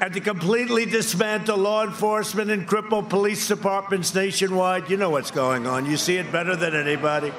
And 0.00 0.14
to 0.14 0.20
completely 0.20 0.86
dismantle 0.86 1.58
law 1.58 1.84
enforcement 1.84 2.50
and 2.50 2.68
cripple 2.68 3.08
police 3.08 3.48
departments 3.48 4.14
nationwide. 4.14 4.88
You 4.88 4.96
know 4.96 5.10
what's 5.10 5.30
going 5.30 5.66
on. 5.66 5.86
You 5.86 5.96
see 5.96 6.16
it 6.16 6.30
better 6.30 6.54
than 6.54 6.74
anybody. 6.74 7.32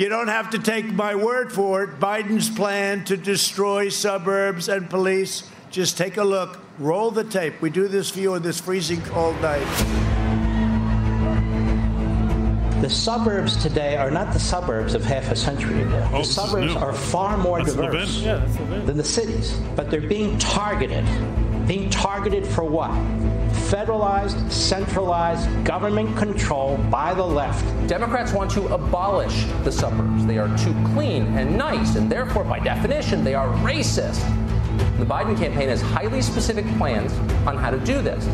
You 0.00 0.08
don't 0.08 0.28
have 0.28 0.48
to 0.52 0.58
take 0.58 0.86
my 0.86 1.14
word 1.14 1.52
for 1.52 1.82
it. 1.82 2.00
Biden's 2.00 2.48
plan 2.48 3.04
to 3.04 3.18
destroy 3.18 3.90
suburbs 3.90 4.70
and 4.70 4.88
police. 4.88 5.42
Just 5.70 5.98
take 5.98 6.16
a 6.16 6.24
look. 6.24 6.58
Roll 6.78 7.10
the 7.10 7.22
tape. 7.22 7.60
We 7.60 7.68
do 7.68 7.86
this 7.86 8.08
for 8.08 8.18
you 8.20 8.32
on 8.32 8.40
this 8.40 8.58
freezing 8.58 9.02
cold 9.02 9.38
night. 9.42 9.60
The 12.80 12.88
suburbs 12.88 13.62
today 13.62 13.98
are 13.98 14.10
not 14.10 14.32
the 14.32 14.40
suburbs 14.40 14.94
of 14.94 15.04
half 15.04 15.30
a 15.30 15.36
century 15.36 15.82
ago. 15.82 16.08
Oh, 16.14 16.18
the 16.20 16.24
suburbs 16.24 16.74
are 16.76 16.94
far 16.94 17.36
more 17.36 17.58
That's 17.62 17.74
diverse 17.74 18.22
Levin. 18.22 18.86
than 18.86 18.96
the 18.96 19.04
cities, 19.04 19.60
but 19.76 19.90
they're 19.90 20.00
being 20.00 20.38
targeted. 20.38 21.04
Being 21.66 21.90
targeted 21.90 22.46
for 22.46 22.64
what? 22.64 22.90
Federalized, 23.70 24.50
centralized 24.50 25.48
government 25.64 26.16
control 26.16 26.76
by 26.90 27.14
the 27.14 27.24
left. 27.24 27.64
Democrats 27.86 28.32
want 28.32 28.50
to 28.52 28.66
abolish 28.68 29.44
the 29.64 29.70
suburbs. 29.70 30.26
They 30.26 30.38
are 30.38 30.48
too 30.58 30.74
clean 30.94 31.26
and 31.38 31.56
nice, 31.56 31.96
and 31.96 32.10
therefore, 32.10 32.44
by 32.44 32.58
definition, 32.58 33.22
they 33.22 33.34
are 33.34 33.48
racist. 33.58 34.20
The 34.98 35.06
Biden 35.06 35.36
campaign 35.36 35.68
has 35.68 35.80
highly 35.80 36.22
specific 36.22 36.66
plans 36.76 37.12
on 37.46 37.56
how 37.56 37.70
to 37.70 37.78
do 37.78 38.02
this. 38.02 38.26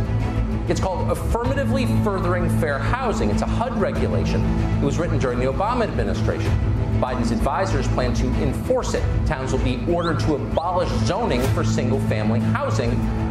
It's 0.69 0.81
called 0.81 1.11
Affirmatively 1.11 1.87
Furthering 2.03 2.49
Fair 2.59 2.79
Housing. 2.79 3.31
It's 3.31 3.43
a 3.43 3.47
HUD 3.47 3.81
regulation. 3.81 4.45
It 4.83 4.85
was 4.85 4.99
written 4.99 5.19
during 5.19 5.39
the 5.39 5.47
Obama 5.47 5.83
administration. 5.83 6.53
Biden's 7.01 7.31
advisors 7.31 7.87
plan 7.89 8.15
to 8.15 8.27
enforce 8.43 8.95
it. 8.95 9.03
Towns 9.27 9.53
will 9.53 9.61
be 9.61 9.85
ordered 9.89 10.21
to 10.21 10.35
abolish 10.35 10.89
zoning 11.05 11.43
for 11.49 11.65
single 11.65 12.01
family 12.01 12.41
housing 12.41 12.91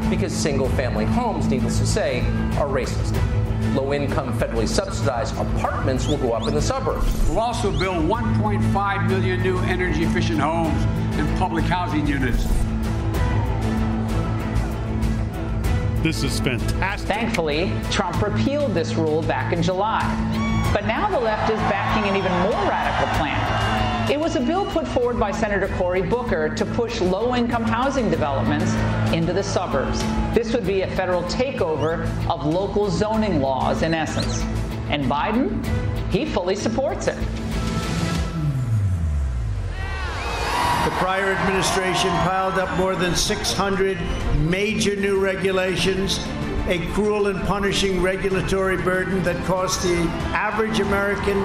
because 0.09 0.33
single 0.33 0.69
family 0.69 1.05
homes, 1.05 1.47
needless 1.47 1.79
to 1.79 1.85
say, 1.85 2.21
are 2.57 2.67
racist. 2.67 3.15
Low 3.75 3.93
income 3.93 4.37
federally 4.37 4.67
subsidized 4.67 5.35
apartments 5.37 6.07
will 6.07 6.17
go 6.17 6.33
up 6.33 6.47
in 6.47 6.53
the 6.53 6.61
suburbs. 6.61 7.05
We'll 7.27 7.39
also 7.39 7.71
build 7.71 8.05
1.5 8.05 9.09
million 9.09 9.41
new 9.41 9.57
energy 9.59 10.03
efficient 10.03 10.39
homes 10.39 10.81
and 11.17 11.37
public 11.37 11.65
housing 11.65 12.05
units. 12.07 12.45
This 16.03 16.23
is 16.23 16.39
fantastic. 16.39 17.07
Thankfully, 17.07 17.71
Trump 17.89 18.21
repealed 18.21 18.75
this 18.75 18.93
rule 18.93 19.23
back 19.23 19.51
in 19.53 19.63
July. 19.63 20.44
But 20.75 20.87
now 20.87 21.07
the 21.07 21.17
left 21.17 21.49
is 21.49 21.57
backing 21.71 22.09
an 22.09 22.17
even 22.17 22.33
more 22.41 22.69
radical 22.69 23.07
plan. 23.17 24.11
It 24.11 24.19
was 24.19 24.35
a 24.35 24.41
bill 24.41 24.65
put 24.65 24.85
forward 24.85 25.17
by 25.17 25.31
Senator 25.31 25.69
Cory 25.77 26.01
Booker 26.01 26.53
to 26.53 26.65
push 26.65 26.99
low 26.99 27.33
income 27.33 27.63
housing 27.63 28.11
developments 28.11 28.73
into 29.13 29.31
the 29.31 29.41
suburbs. 29.41 30.03
This 30.35 30.51
would 30.53 30.67
be 30.67 30.81
a 30.81 30.91
federal 30.91 31.23
takeover 31.23 32.03
of 32.29 32.45
local 32.45 32.89
zoning 32.89 33.39
laws, 33.39 33.83
in 33.83 33.93
essence. 33.93 34.41
And 34.89 35.05
Biden, 35.05 35.65
he 36.11 36.25
fully 36.25 36.57
supports 36.57 37.07
it. 37.07 37.15
The 40.83 40.91
prior 40.99 41.31
administration 41.31 42.09
piled 42.27 42.59
up 42.59 42.77
more 42.77 42.97
than 42.97 43.15
600 43.15 43.97
major 44.39 44.97
new 44.97 45.21
regulations, 45.21 46.19
a 46.67 46.79
cruel 46.93 47.27
and 47.27 47.39
punishing 47.45 48.01
regulatory 48.01 48.77
burden 48.77 49.21
that 49.23 49.35
cost 49.45 49.83
the 49.83 49.95
average 50.33 50.79
American 50.79 51.37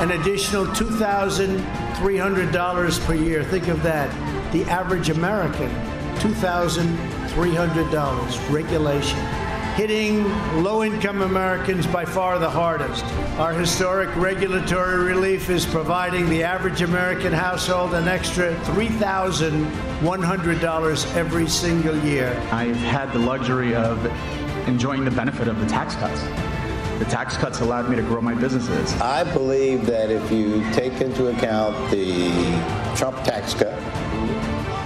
an 0.00 0.12
additional 0.12 0.64
$2,300 0.64 3.06
per 3.06 3.14
year. 3.14 3.44
Think 3.44 3.68
of 3.68 3.82
that. 3.82 4.10
The 4.50 4.64
average 4.64 5.10
American, 5.10 5.68
$2,300 6.20 8.50
regulation. 8.50 9.49
Hitting 9.76 10.24
low 10.62 10.84
income 10.84 11.22
Americans 11.22 11.86
by 11.86 12.04
far 12.04 12.38
the 12.38 12.50
hardest. 12.50 13.04
Our 13.38 13.52
historic 13.52 14.14
regulatory 14.16 15.04
relief 15.04 15.48
is 15.48 15.64
providing 15.64 16.28
the 16.28 16.42
average 16.42 16.82
American 16.82 17.32
household 17.32 17.94
an 17.94 18.08
extra 18.08 18.54
$3,100 18.56 21.16
every 21.16 21.48
single 21.48 21.96
year. 22.04 22.36
I've 22.52 22.76
had 22.76 23.10
the 23.12 23.20
luxury 23.20 23.74
of 23.74 24.04
enjoying 24.68 25.04
the 25.04 25.10
benefit 25.10 25.48
of 25.48 25.58
the 25.60 25.66
tax 25.66 25.94
cuts. 25.94 26.20
The 26.98 27.06
tax 27.06 27.38
cuts 27.38 27.60
allowed 27.60 27.88
me 27.88 27.96
to 27.96 28.02
grow 28.02 28.20
my 28.20 28.34
businesses. 28.34 28.92
I 29.00 29.24
believe 29.32 29.86
that 29.86 30.10
if 30.10 30.30
you 30.30 30.62
take 30.72 31.00
into 31.00 31.28
account 31.28 31.90
the 31.90 32.30
Trump 32.94 33.16
tax 33.24 33.54
cut, 33.54 33.80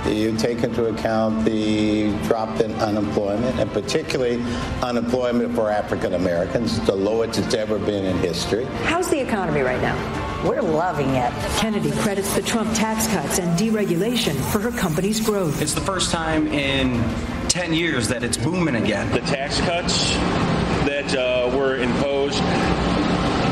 you 0.07 0.37
take 0.37 0.63
into 0.63 0.87
account 0.87 1.45
the 1.45 2.11
drop 2.27 2.61
in 2.61 2.73
unemployment, 2.75 3.59
and 3.59 3.71
particularly 3.73 4.43
unemployment 4.83 5.55
for 5.55 5.71
African 5.71 6.15
Americans, 6.15 6.81
the 6.87 6.95
lowest 6.95 7.39
it's 7.39 7.55
ever 7.55 7.79
been 7.79 8.05
in 8.05 8.19
history. 8.19 8.65
How's 8.85 9.09
the 9.09 9.21
economy 9.21 9.61
right 9.61 9.81
now? 9.81 9.95
We're 10.49 10.61
loving 10.61 11.09
it. 11.11 11.33
Kennedy 11.57 11.91
credits 11.93 12.35
the 12.35 12.43
Trump 12.43 12.75
tax 12.75 13.07
cuts 13.09 13.39
and 13.39 13.59
deregulation 13.59 14.35
for 14.53 14.59
her 14.59 14.71
company's 14.71 15.21
growth. 15.21 15.63
It's 15.63 15.73
the 15.73 15.81
first 15.81 16.11
time 16.11 16.49
in 16.49 17.03
10 17.49 17.73
years 17.73 18.09
that 18.09 18.23
it's 18.23 18.37
booming 18.37 18.77
again. 18.77 19.11
The 19.11 19.21
tax 19.21 19.59
cuts 19.61 20.13
that 20.85 21.15
uh, 21.17 21.57
were 21.57 21.79
imposed 21.79 22.43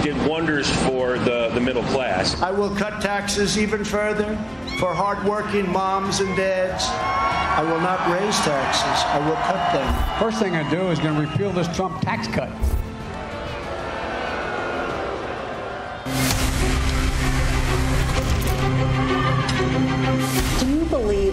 did 0.03 0.17
wonders 0.29 0.69
for 0.85 1.19
the, 1.19 1.49
the 1.55 1.61
middle 1.61 1.85
class. 1.85 2.41
I 2.43 2.51
will 2.51 2.75
cut 2.75 3.01
taxes 3.01 3.57
even 3.57 3.85
further 3.85 4.37
for 4.79 4.95
hardworking 4.95 5.71
moms 5.71 6.21
and 6.21 6.37
dads. 6.37 6.85
I 6.89 7.63
will 7.63 7.81
not 7.81 8.01
raise 8.11 8.37
taxes. 8.41 9.05
I 9.07 9.19
will 9.29 9.37
cut 9.37 9.73
them. 9.73 10.19
First 10.19 10.39
thing 10.39 10.55
I 10.57 10.69
do 10.71 10.91
is 10.91 10.99
going 10.99 11.15
to 11.15 11.21
repeal 11.21 11.53
this 11.53 11.69
Trump 11.77 12.01
tax 12.01 12.27
cut. 12.27 12.51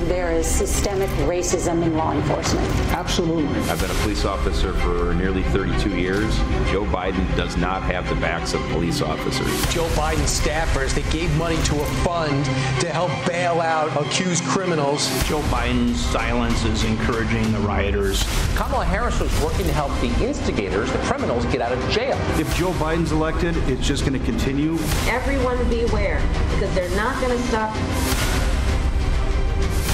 There 0.10 0.31
is 0.31 0.48
systemic 0.48 1.10
racism 1.30 1.84
in 1.84 1.95
law 1.95 2.11
enforcement? 2.11 2.68
Absolutely. 2.91 3.60
I've 3.69 3.80
been 3.80 3.91
a 3.91 4.02
police 4.02 4.26
officer 4.26 4.73
for 4.73 5.14
nearly 5.14 5.44
32 5.44 5.95
years. 5.95 6.36
Joe 6.72 6.84
Biden 6.84 7.23
does 7.38 7.56
not 7.57 7.84
have 7.84 8.10
the 8.10 8.15
backs 8.15 8.56
of 8.56 8.61
police 8.72 9.02
officers. 9.03 9.48
Joe 9.72 9.88
Biden 9.90 10.26
staffers 10.26 10.95
that 10.95 11.10
gave 11.14 11.34
money 11.38 11.57
to 11.64 11.80
a 11.80 11.86
fund 12.03 12.44
to 12.81 12.90
help 12.90 13.11
bail 13.27 13.61
out 13.61 13.95
accused 14.03 14.44
criminals. 14.45 15.07
Joe 15.26 15.41
Biden's 15.44 16.03
silence 16.03 16.65
is 16.65 16.84
encouraging 16.84 17.52
the 17.52 17.60
rioters. 17.60 18.23
Kamala 18.56 18.86
Harris 18.86 19.19
was 19.19 19.31
working 19.41 19.68
to 19.68 19.73
help 19.73 19.91
the 20.02 20.11
instigators, 20.26 20.91
the 20.91 20.98
criminals, 20.99 21.45
get 21.45 21.61
out 21.61 21.72
of 21.72 21.90
jail. 21.91 22.18
If 22.40 22.53
Joe 22.57 22.72
Biden's 22.73 23.11
elected, 23.11 23.56
it's 23.69 23.86
just 23.86 24.07
going 24.07 24.19
to 24.19 24.26
continue. 24.26 24.80
Everyone 25.06 25.57
beware, 25.69 26.19
because 26.53 26.73
they're 26.73 26.95
not 26.95 27.22
going 27.22 27.38
to 27.38 27.44
stop 27.48 27.76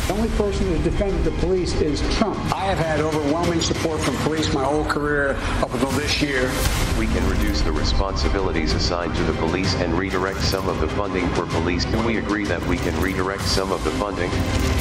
the 0.07 0.14
only 0.14 0.30
person 0.30 0.68
who's 0.68 0.84
defended 0.84 1.23
the 1.23 1.32
police 1.40 1.73
is 1.82 2.02
Trump. 2.18 2.38
I 2.53 2.65
have 2.65 2.77
had 2.77 2.99
overwhelming 2.99 3.60
support 3.60 3.99
from 4.02 4.15
police 4.18 4.53
my 4.53 4.64
whole 4.64 4.86
career 4.86 5.36
up 5.61 5.73
until 5.73 5.90
this 5.91 6.22
year. 6.22 6.52
We 6.99 7.07
can 7.07 7.27
reduce 7.27 7.61
the 7.61 7.72
responsibilities 7.72 8.73
assigned 8.73 9.15
to 9.15 9.23
the 9.23 9.34
police 9.34 9.73
and 9.76 9.98
redirect 9.98 10.41
some 10.41 10.69
of 10.69 10.80
the 10.80 10.88
funding 10.90 11.27
for 11.30 11.48
police. 11.48 11.86
Can 11.86 12.06
we 12.06 12.18
agree 12.18 12.45
that 12.45 12.64
we 12.68 12.77
can 12.77 12.99
redirect 13.02 13.41
some 13.44 13.72
of 13.72 13.84
the 13.84 13.91
funding? 13.91 14.30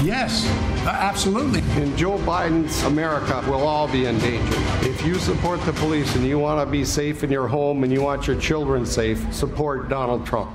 Yes, 0.05 0.46
absolutely. 0.86 1.60
In 1.82 1.96
Joe 1.96 2.18
Biden's 2.18 2.82
America, 2.82 3.42
we'll 3.48 3.66
all 3.66 3.88
be 3.88 4.05
in 4.05 4.18
danger. 4.18 4.59
If 4.82 5.05
you 5.06 5.14
support 5.14 5.60
the 5.62 5.72
police 5.72 6.14
and 6.16 6.26
you 6.26 6.38
want 6.38 6.66
to 6.66 6.70
be 6.70 6.84
safe 6.84 7.24
in 7.24 7.30
your 7.30 7.48
home 7.48 7.82
and 7.82 7.90
you 7.92 8.02
want 8.02 8.26
your 8.26 8.38
children 8.38 8.84
safe, 8.84 9.32
support 9.32 9.88
Donald 9.88 10.26
Trump. 10.26 10.55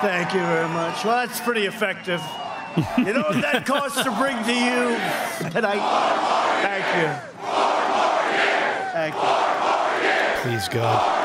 Thank 0.00 0.32
you 0.32 0.40
very 0.40 0.68
much. 0.68 1.04
Well, 1.04 1.26
that's 1.26 1.40
pretty 1.40 1.66
effective. 1.66 2.22
You 2.98 3.12
know 3.12 3.22
what 3.22 3.42
that 3.42 3.66
costs 3.66 4.02
to 4.04 4.10
bring 4.12 4.36
to 4.44 4.54
you 4.54 4.96
tonight? 5.50 5.82
Thank 6.62 6.86
you. 6.98 7.08
Thank 8.92 9.14
you. 9.14 10.40
Please, 10.42 10.68
God. 10.68 11.18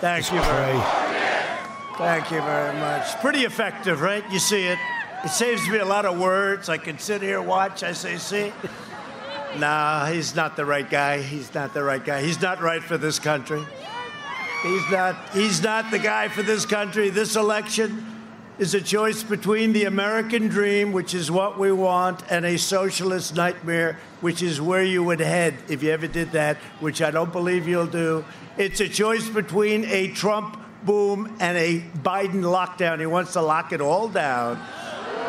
Thank 0.00 0.32
you 0.32 0.40
very 0.40 0.78
Thank 1.98 2.30
you 2.30 2.40
very 2.40 2.78
much. 2.78 3.20
Pretty 3.20 3.44
effective, 3.44 4.00
right? 4.00 4.24
You 4.30 4.38
see 4.38 4.66
it. 4.66 4.78
It 5.24 5.30
saves 5.30 5.68
me 5.68 5.78
a 5.78 5.84
lot 5.84 6.06
of 6.06 6.18
words. 6.18 6.68
I 6.68 6.78
can 6.78 6.98
sit 6.98 7.20
here, 7.20 7.42
watch. 7.42 7.82
I 7.82 7.92
say, 7.92 8.16
see? 8.16 8.52
Nah, 9.58 10.06
he's 10.06 10.36
not 10.36 10.56
the 10.56 10.64
right 10.64 10.88
guy. 10.88 11.20
He's 11.20 11.52
not 11.52 11.74
the 11.74 11.82
right 11.82 12.04
guy. 12.04 12.22
He's 12.22 12.40
not 12.40 12.62
right 12.62 12.82
for 12.82 12.96
this 12.96 13.18
country. 13.18 13.66
He's 14.62 14.90
not, 14.90 15.16
he's 15.30 15.62
not 15.62 15.90
the 15.90 15.98
guy 15.98 16.28
for 16.28 16.42
this 16.42 16.66
country. 16.66 17.10
This 17.10 17.36
election 17.36 18.04
is 18.58 18.74
a 18.74 18.80
choice 18.80 19.22
between 19.22 19.72
the 19.72 19.84
American 19.84 20.48
dream, 20.48 20.90
which 20.90 21.14
is 21.14 21.30
what 21.30 21.58
we 21.58 21.70
want, 21.70 22.24
and 22.28 22.44
a 22.44 22.58
socialist 22.58 23.36
nightmare, 23.36 23.96
which 24.20 24.42
is 24.42 24.60
where 24.60 24.82
you 24.82 25.04
would 25.04 25.20
head 25.20 25.54
if 25.68 25.82
you 25.82 25.90
ever 25.90 26.08
did 26.08 26.32
that, 26.32 26.56
which 26.80 27.00
I 27.00 27.12
don't 27.12 27.32
believe 27.32 27.68
you'll 27.68 27.86
do. 27.86 28.24
It's 28.56 28.80
a 28.80 28.88
choice 28.88 29.28
between 29.28 29.84
a 29.84 30.08
Trump 30.08 30.60
boom 30.82 31.36
and 31.38 31.56
a 31.56 31.80
Biden 32.02 32.42
lockdown. 32.42 32.98
He 32.98 33.06
wants 33.06 33.34
to 33.34 33.42
lock 33.42 33.72
it 33.72 33.80
all 33.80 34.08
down. 34.08 34.60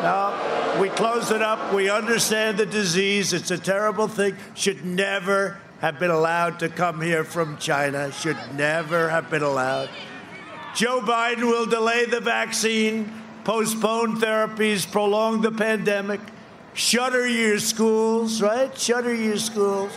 No, 0.02 0.78
we 0.80 0.88
close 0.88 1.30
it 1.30 1.42
up. 1.42 1.72
We 1.72 1.88
understand 1.88 2.58
the 2.58 2.66
disease. 2.66 3.32
It's 3.32 3.52
a 3.52 3.58
terrible 3.58 4.08
thing. 4.08 4.36
Should 4.54 4.84
never 4.84 5.58
have 5.80 5.98
been 5.98 6.10
allowed 6.10 6.58
to 6.60 6.68
come 6.68 7.00
here 7.00 7.24
from 7.24 7.56
China, 7.56 8.12
should 8.12 8.36
never 8.54 9.08
have 9.08 9.30
been 9.30 9.42
allowed. 9.42 9.88
Joe 10.74 11.00
Biden 11.00 11.42
will 11.42 11.66
delay 11.66 12.04
the 12.04 12.20
vaccine, 12.20 13.10
postpone 13.44 14.20
therapies, 14.20 14.90
prolong 14.90 15.40
the 15.40 15.50
pandemic, 15.50 16.20
shutter 16.74 17.26
your 17.26 17.58
schools, 17.58 18.42
right? 18.42 18.76
Shutter 18.78 19.14
your 19.14 19.38
schools, 19.38 19.90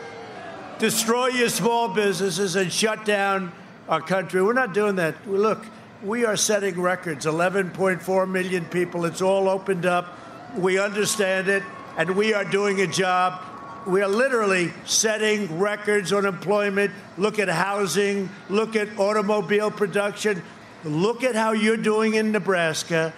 destroy 0.80 1.28
your 1.28 1.50
small 1.50 1.90
businesses, 1.90 2.56
and 2.56 2.72
shut 2.72 3.04
down 3.04 3.52
our 3.90 4.02
country. 4.02 4.42
We're 4.42 4.54
not 4.54 4.74
doing 4.74 4.96
that. 4.96 5.28
Look, 5.28 5.66
we 6.02 6.26
are 6.26 6.38
setting 6.38 6.80
records 6.80 7.26
11.4 7.26 8.30
million 8.30 8.66
people. 8.66 9.06
It's 9.06 9.22
all 9.22 9.50
opened 9.50 9.86
up. 9.86 10.18
We 10.56 10.80
understand 10.80 11.50
it, 11.50 11.64
and 11.98 12.16
we 12.16 12.34
are 12.34 12.46
doing 12.46 12.80
a 12.82 12.88
job 12.88 13.44
we 13.86 14.02
are 14.02 14.08
literally 14.08 14.72
setting 14.86 15.60
records 15.60 16.14
on 16.14 16.26
employment. 16.26 16.92
Look 17.18 17.40
at 17.40 17.50
housing, 17.50 18.30
look 18.50 18.76
at 18.76 18.98
automobile 18.98 19.72
production. 19.72 20.42
Look 20.84 21.24
at 21.24 21.36
how 21.36 21.52
you're 21.54 21.78
doing 21.78 22.16
in 22.16 22.32
Nebraska. 22.32 23.14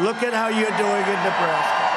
Look 0.00 0.22
at 0.22 0.32
how 0.32 0.48
you're 0.48 0.76
doing 0.76 1.02
in 1.02 1.22
Nebraska. 1.24 1.88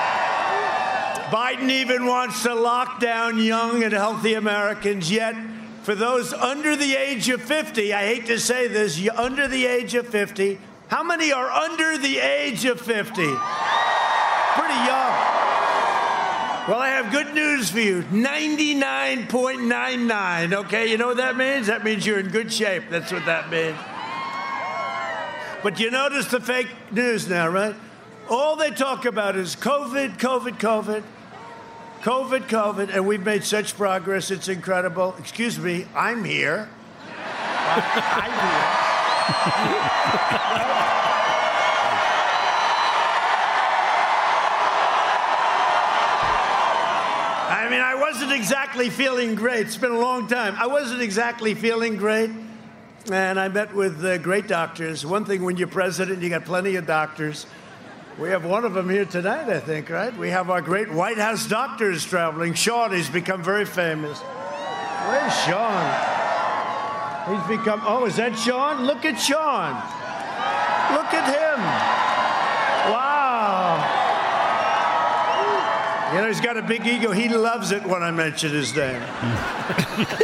Biden 1.32 1.70
even 1.70 2.06
wants 2.06 2.44
to 2.44 2.54
lock 2.54 3.00
down 3.00 3.38
young 3.40 3.84
and 3.84 3.94
healthy 3.94 4.34
Americans, 4.34 5.10
yet, 5.10 5.36
for 5.84 5.96
those 5.96 6.34
under 6.34 6.76
the 6.76 6.96
age 6.96 7.30
of 7.30 7.42
50, 7.42 7.94
I 7.94 8.06
hate 8.06 8.26
to 8.28 8.40
say 8.40 8.68
this, 8.68 9.08
under 9.10 9.48
the 9.48 9.66
age 9.66 9.96
of 9.96 10.08
50, 10.08 10.60
how 10.90 11.04
many 11.04 11.32
are 11.32 11.50
under 11.50 11.98
the 11.98 12.20
age 12.20 12.66
of 12.66 12.82
50? 12.82 13.14
Pretty 13.14 13.30
young. 14.86 15.51
Well, 16.68 16.78
I 16.78 16.90
have 16.90 17.12
good 17.12 17.34
news 17.34 17.72
for 17.72 17.80
you 17.80 18.04
99.99. 18.04 20.54
Okay, 20.66 20.92
you 20.92 20.98
know 20.98 21.08
what 21.08 21.18
that 21.18 21.36
means? 21.36 21.66
That 21.66 21.84
means 21.84 22.06
you're 22.06 22.20
in 22.20 22.28
good 22.28 22.54
shape. 22.54 22.84
That's 22.92 23.12
what 23.12 23.26
that 23.26 23.50
means. 23.50 23.76
But 25.64 25.80
you 25.80 25.90
notice 25.90 26.28
the 26.28 26.40
fake 26.40 26.70
news 26.92 27.28
now, 27.28 27.48
right? 27.48 27.74
All 28.30 28.56
they 28.56 28.70
talk 28.70 29.06
about 29.06 29.36
is 29.36 29.56
COVID, 29.56 30.20
COVID, 30.20 30.60
COVID, 30.60 31.02
COVID, 32.02 32.48
COVID, 32.48 32.94
and 32.94 33.08
we've 33.08 33.26
made 33.26 33.44
such 33.44 33.76
progress. 33.76 34.30
It's 34.30 34.48
incredible. 34.48 35.16
Excuse 35.18 35.58
me, 35.58 35.88
I'm 35.96 36.24
here. 36.24 36.70
I'm 37.72 38.32
here. 40.94 41.02
wasn't 48.02 48.32
exactly 48.32 48.90
feeling 48.90 49.36
great. 49.36 49.68
It's 49.68 49.78
been 49.78 49.92
a 49.92 50.00
long 50.00 50.28
time. 50.28 50.56
I 50.58 50.66
wasn't 50.66 51.04
exactly 51.04 51.54
feeling 51.54 51.98
great. 51.98 52.32
And 53.12 53.40
I 53.40 53.48
met 53.48 53.76
with 53.76 54.04
uh, 54.04 54.18
great 54.18 54.48
doctors. 54.48 55.06
One 55.06 55.24
thing, 55.24 55.44
when 55.44 55.56
you're 55.56 55.68
president, 55.68 56.22
you 56.24 56.30
got 56.30 56.44
plenty 56.44 56.76
of 56.78 56.88
doctors. 56.88 57.46
We 58.18 58.30
have 58.30 58.44
one 58.44 58.66
of 58.66 58.74
them 58.74 58.90
here 58.90 59.06
tonight, 59.06 59.50
I 59.50 59.60
think, 59.60 59.90
right? 59.92 60.16
We 60.18 60.32
have 60.32 60.50
our 60.50 60.62
great 60.62 60.92
White 60.92 61.20
House 61.20 61.48
doctors 61.48 62.04
traveling. 62.04 62.56
Sean, 62.56 62.92
he's 62.92 63.10
become 63.10 63.44
very 63.44 63.66
famous. 63.66 64.20
Where's 64.20 65.36
Sean? 65.44 65.86
He's 67.30 67.58
become, 67.58 67.82
oh, 67.86 68.06
is 68.06 68.16
that 68.16 68.36
Sean? 68.38 68.86
Look 68.86 69.06
at 69.06 69.20
Sean. 69.20 69.76
Look 70.98 71.14
at 71.14 71.28
him. 71.30 71.51
You 76.12 76.18
know, 76.18 76.28
he's 76.28 76.42
got 76.42 76.58
a 76.58 76.62
big 76.62 76.86
ego. 76.86 77.12
He 77.12 77.30
loves 77.30 77.72
it 77.72 77.86
when 77.86 78.04
I 78.04 78.12
mention 78.12 78.52
his 78.52 78.76
name. 78.76 79.00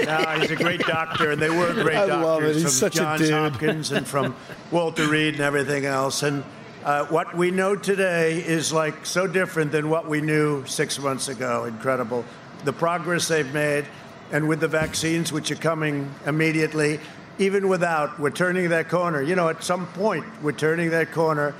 no, 0.05 0.37
he's 0.39 0.51
a 0.51 0.55
great 0.57 0.81
doctor, 0.81 1.31
and 1.31 1.41
they 1.41 1.49
were 1.49 1.73
great 1.73 1.95
I 1.95 2.07
doctors 2.07 2.25
love 2.25 2.43
it. 2.43 2.53
He's 2.55 2.63
from 2.63 2.71
such 2.71 2.95
a 2.95 2.99
Johns 2.99 3.21
dude. 3.21 3.31
Hopkins 3.31 3.91
and 3.91 4.05
from 4.05 4.35
Walter 4.69 5.07
Reed 5.07 5.35
and 5.35 5.43
everything 5.43 5.85
else. 5.85 6.23
And 6.23 6.43
uh, 6.83 7.05
what 7.05 7.35
we 7.37 7.51
know 7.51 7.75
today 7.75 8.43
is 8.45 8.73
like 8.73 9.05
so 9.05 9.27
different 9.27 9.71
than 9.71 9.89
what 9.89 10.09
we 10.09 10.19
knew 10.19 10.65
six 10.65 10.99
months 10.99 11.29
ago. 11.29 11.63
Incredible. 11.63 12.25
The 12.65 12.73
progress 12.73 13.27
they've 13.29 13.53
made. 13.53 13.85
and 14.31 14.49
with 14.49 14.59
the 14.59 14.67
vaccines, 14.67 15.31
which 15.31 15.51
are 15.51 15.55
coming 15.55 16.13
immediately, 16.25 16.99
even 17.39 17.69
without, 17.69 18.19
we're 18.19 18.29
turning 18.29 18.69
that 18.69 18.89
corner. 18.89 19.21
You 19.21 19.35
know, 19.35 19.47
at 19.47 19.63
some 19.63 19.87
point, 19.87 20.25
we're 20.41 20.51
turning 20.51 20.89
that 20.89 21.11
corner, 21.13 21.55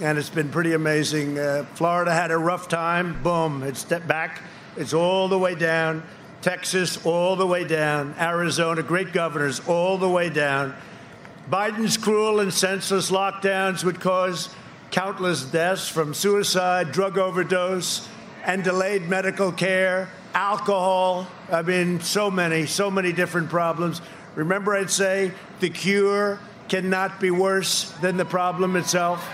and 0.00 0.18
it's 0.18 0.30
been 0.30 0.50
pretty 0.50 0.74
amazing. 0.74 1.38
Uh, 1.38 1.64
Florida 1.74 2.12
had 2.12 2.30
a 2.30 2.36
rough 2.36 2.68
time. 2.68 3.22
Boom, 3.22 3.62
it's 3.62 3.84
back. 3.84 4.42
It's 4.76 4.92
all 4.92 5.28
the 5.28 5.38
way 5.38 5.54
down. 5.54 6.02
Texas, 6.42 7.04
all 7.06 7.34
the 7.34 7.46
way 7.46 7.64
down. 7.64 8.14
Arizona, 8.18 8.82
great 8.82 9.12
governors, 9.12 9.60
all 9.66 9.96
the 9.98 10.08
way 10.08 10.28
down. 10.28 10.74
Biden's 11.50 11.96
cruel 11.96 12.40
and 12.40 12.52
senseless 12.52 13.10
lockdowns 13.10 13.84
would 13.84 14.00
cause 14.00 14.50
countless 14.90 15.44
deaths 15.44 15.88
from 15.88 16.12
suicide, 16.12 16.92
drug 16.92 17.18
overdose, 17.18 18.06
and 18.44 18.62
delayed 18.62 19.08
medical 19.08 19.50
care, 19.50 20.08
alcohol. 20.34 21.26
I 21.50 21.62
mean, 21.62 22.00
so 22.00 22.30
many, 22.30 22.66
so 22.66 22.90
many 22.90 23.12
different 23.12 23.48
problems. 23.48 24.00
Remember, 24.34 24.76
I'd 24.76 24.90
say 24.90 25.32
the 25.60 25.70
cure 25.70 26.38
cannot 26.68 27.20
be 27.20 27.30
worse 27.30 27.90
than 28.02 28.16
the 28.16 28.24
problem 28.24 28.76
itself. 28.76 29.26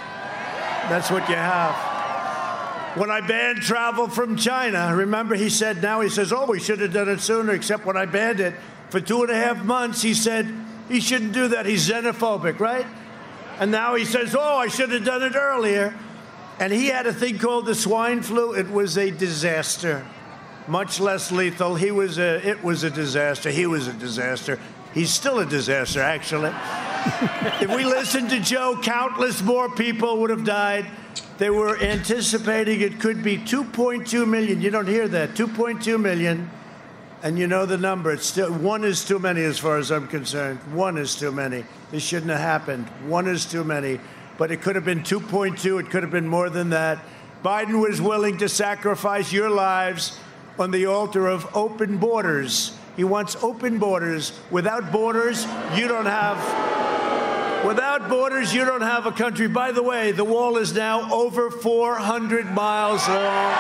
That's 0.89 1.11
what 1.11 1.29
you 1.29 1.37
have. 1.37 2.97
When 2.97 3.11
I 3.11 3.21
banned 3.21 3.63
travel 3.63 4.09
from 4.09 4.37
China, 4.37 4.95
remember 4.95 5.35
he 5.35 5.49
said, 5.49 5.81
now 5.81 6.01
he 6.03 6.11
says, 6.11 6.33
oh, 6.33 6.47
we 6.47 6.61
should 6.61 6.81
have 6.81 6.93
done 6.93 7.09
it 7.09 7.21
sooner, 7.21 7.53
except 7.53 7.87
when 7.87 7.97
I 7.97 8.05
banned 8.05 8.41
it 8.41 8.55
for 8.91 9.01
two 9.01 9.23
and 9.23 9.31
a 9.31 9.35
half 9.35 9.65
months, 9.65 10.03
he 10.03 10.13
said, 10.13 10.53
he 10.89 11.01
shouldn't 11.01 11.33
do 11.33 11.49
that. 11.49 11.65
He's 11.65 11.89
xenophobic, 11.89 12.61
right? 12.61 12.85
And 13.59 13.71
now 13.71 13.95
he 13.95 14.05
says, 14.05 14.37
oh, 14.39 14.57
I 14.59 14.69
should 14.69 14.91
have 14.91 15.05
done 15.05 15.23
it 15.23 15.35
earlier. 15.35 15.95
And 16.59 16.71
he 16.71 16.89
had 16.89 17.07
a 17.07 17.13
thing 17.15 17.39
called 17.39 17.65
the 17.65 17.75
swine 17.75 18.21
flu. 18.21 18.53
It 18.53 18.71
was 18.71 18.99
a 18.99 19.11
disaster, 19.11 20.07
much 20.69 21.01
less 21.01 21.33
lethal. 21.33 21.77
He 21.77 21.91
was 21.91 22.19
a, 22.19 22.47
it 22.47 22.63
was 22.63 22.85
a 22.85 22.91
disaster. 22.91 23.51
He 23.51 23.67
was 23.67 23.87
a 23.87 23.95
disaster. 23.95 24.59
He's 24.93 25.11
still 25.11 25.39
a 25.39 25.47
disaster, 25.47 26.03
actually. 26.03 26.53
If 27.61 27.75
we 27.75 27.85
listened 27.85 28.31
to 28.31 28.41
Joe, 28.41 28.79
countless 28.81 29.43
more 29.43 29.69
people 29.69 30.19
would 30.21 30.31
have 30.31 30.45
died. 30.45 30.87
They 31.39 31.51
were 31.51 31.77
anticipating 31.79 32.81
it 32.81 33.01
could 33.01 33.23
be 33.23 33.39
2.2 33.39 34.29
million. 34.29 34.61
You 34.61 34.71
don't 34.71 34.87
hear 34.87 35.09
that. 35.09 35.31
2.2 35.31 36.01
million. 36.01 36.51
And 37.23 37.39
you 37.39 37.47
know 37.47 37.67
the 37.67 37.79
number. 37.79 38.13
It's 38.13 38.27
still 38.27 38.53
one 38.53 38.85
is 38.85 39.05
too 39.05 39.19
many 39.19 39.43
as 39.43 39.59
far 39.59 39.79
as 39.79 39.91
I'm 39.91 40.09
concerned. 40.09 40.59
One 40.73 40.99
is 40.99 41.15
too 41.15 41.33
many. 41.33 41.65
This 41.91 42.03
shouldn't 42.03 42.31
have 42.31 42.41
happened. 42.41 42.89
One 43.07 43.29
is 43.29 43.47
too 43.47 43.65
many. 43.65 44.01
But 44.39 44.51
it 44.51 44.63
could 44.63 44.75
have 44.75 44.85
been 44.85 45.03
2.2. 45.03 45.81
It 45.81 45.91
could 45.91 46.03
have 46.03 46.13
been 46.13 46.29
more 46.29 46.51
than 46.51 46.71
that. 46.71 46.99
Biden 47.45 47.81
was 47.81 48.01
willing 48.01 48.39
to 48.39 48.49
sacrifice 48.49 49.33
your 49.33 49.51
lives 49.51 50.19
on 50.59 50.71
the 50.71 50.87
altar 50.87 51.27
of 51.27 51.57
open 51.57 51.97
borders. 51.97 52.77
He 52.97 53.05
wants 53.05 53.37
open 53.43 53.79
borders. 53.79 54.33
Without 54.51 54.93
borders, 54.93 55.47
you 55.77 55.89
don't 55.89 56.07
have 56.07 56.39
Without 57.65 58.09
borders, 58.09 58.53
you 58.53 58.65
don't 58.65 58.83
have 58.83 59.07
a 59.07 59.13
country. 59.13 59.47
By 59.47 59.71
the 59.71 59.85
way, 59.85 60.11
the 60.11 60.25
wall 60.25 60.57
is 60.57 60.75
now 60.75 61.13
over 61.13 61.49
400 61.49 62.51
miles 62.51 63.07
long. 63.09 63.55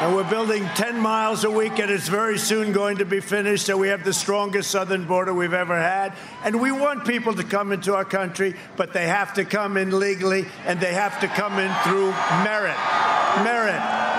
And 0.00 0.14
we're 0.14 0.30
building 0.30 0.64
10 0.76 0.98
miles 0.98 1.44
a 1.44 1.50
week, 1.50 1.78
and 1.78 1.90
it's 1.90 2.08
very 2.08 2.38
soon 2.38 2.72
going 2.72 2.98
to 2.98 3.04
be 3.04 3.20
finished. 3.20 3.66
So 3.66 3.76
we 3.76 3.88
have 3.88 4.02
the 4.02 4.14
strongest 4.14 4.70
southern 4.70 5.04
border 5.04 5.34
we've 5.34 5.52
ever 5.52 5.76
had. 5.76 6.14
And 6.42 6.58
we 6.58 6.72
want 6.72 7.06
people 7.06 7.34
to 7.34 7.44
come 7.44 7.70
into 7.70 7.94
our 7.94 8.04
country, 8.04 8.54
but 8.76 8.94
they 8.94 9.06
have 9.06 9.34
to 9.34 9.44
come 9.44 9.76
in 9.76 9.98
legally, 9.98 10.46
and 10.64 10.80
they 10.80 10.94
have 10.94 11.20
to 11.20 11.28
come 11.28 11.58
in 11.58 11.70
through 11.82 12.12
merit. 12.44 12.76
Merit. 13.44 14.15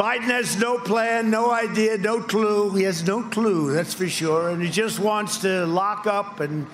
Biden 0.00 0.22
has 0.22 0.56
no 0.56 0.78
plan, 0.78 1.28
no 1.28 1.50
idea, 1.50 1.98
no 1.98 2.22
clue. 2.22 2.70
He 2.70 2.84
has 2.84 3.06
no 3.06 3.22
clue, 3.22 3.74
that's 3.74 3.92
for 3.92 4.08
sure. 4.08 4.48
And 4.48 4.62
he 4.62 4.70
just 4.70 4.98
wants 4.98 5.36
to 5.42 5.66
lock 5.66 6.06
up 6.06 6.40
and 6.40 6.66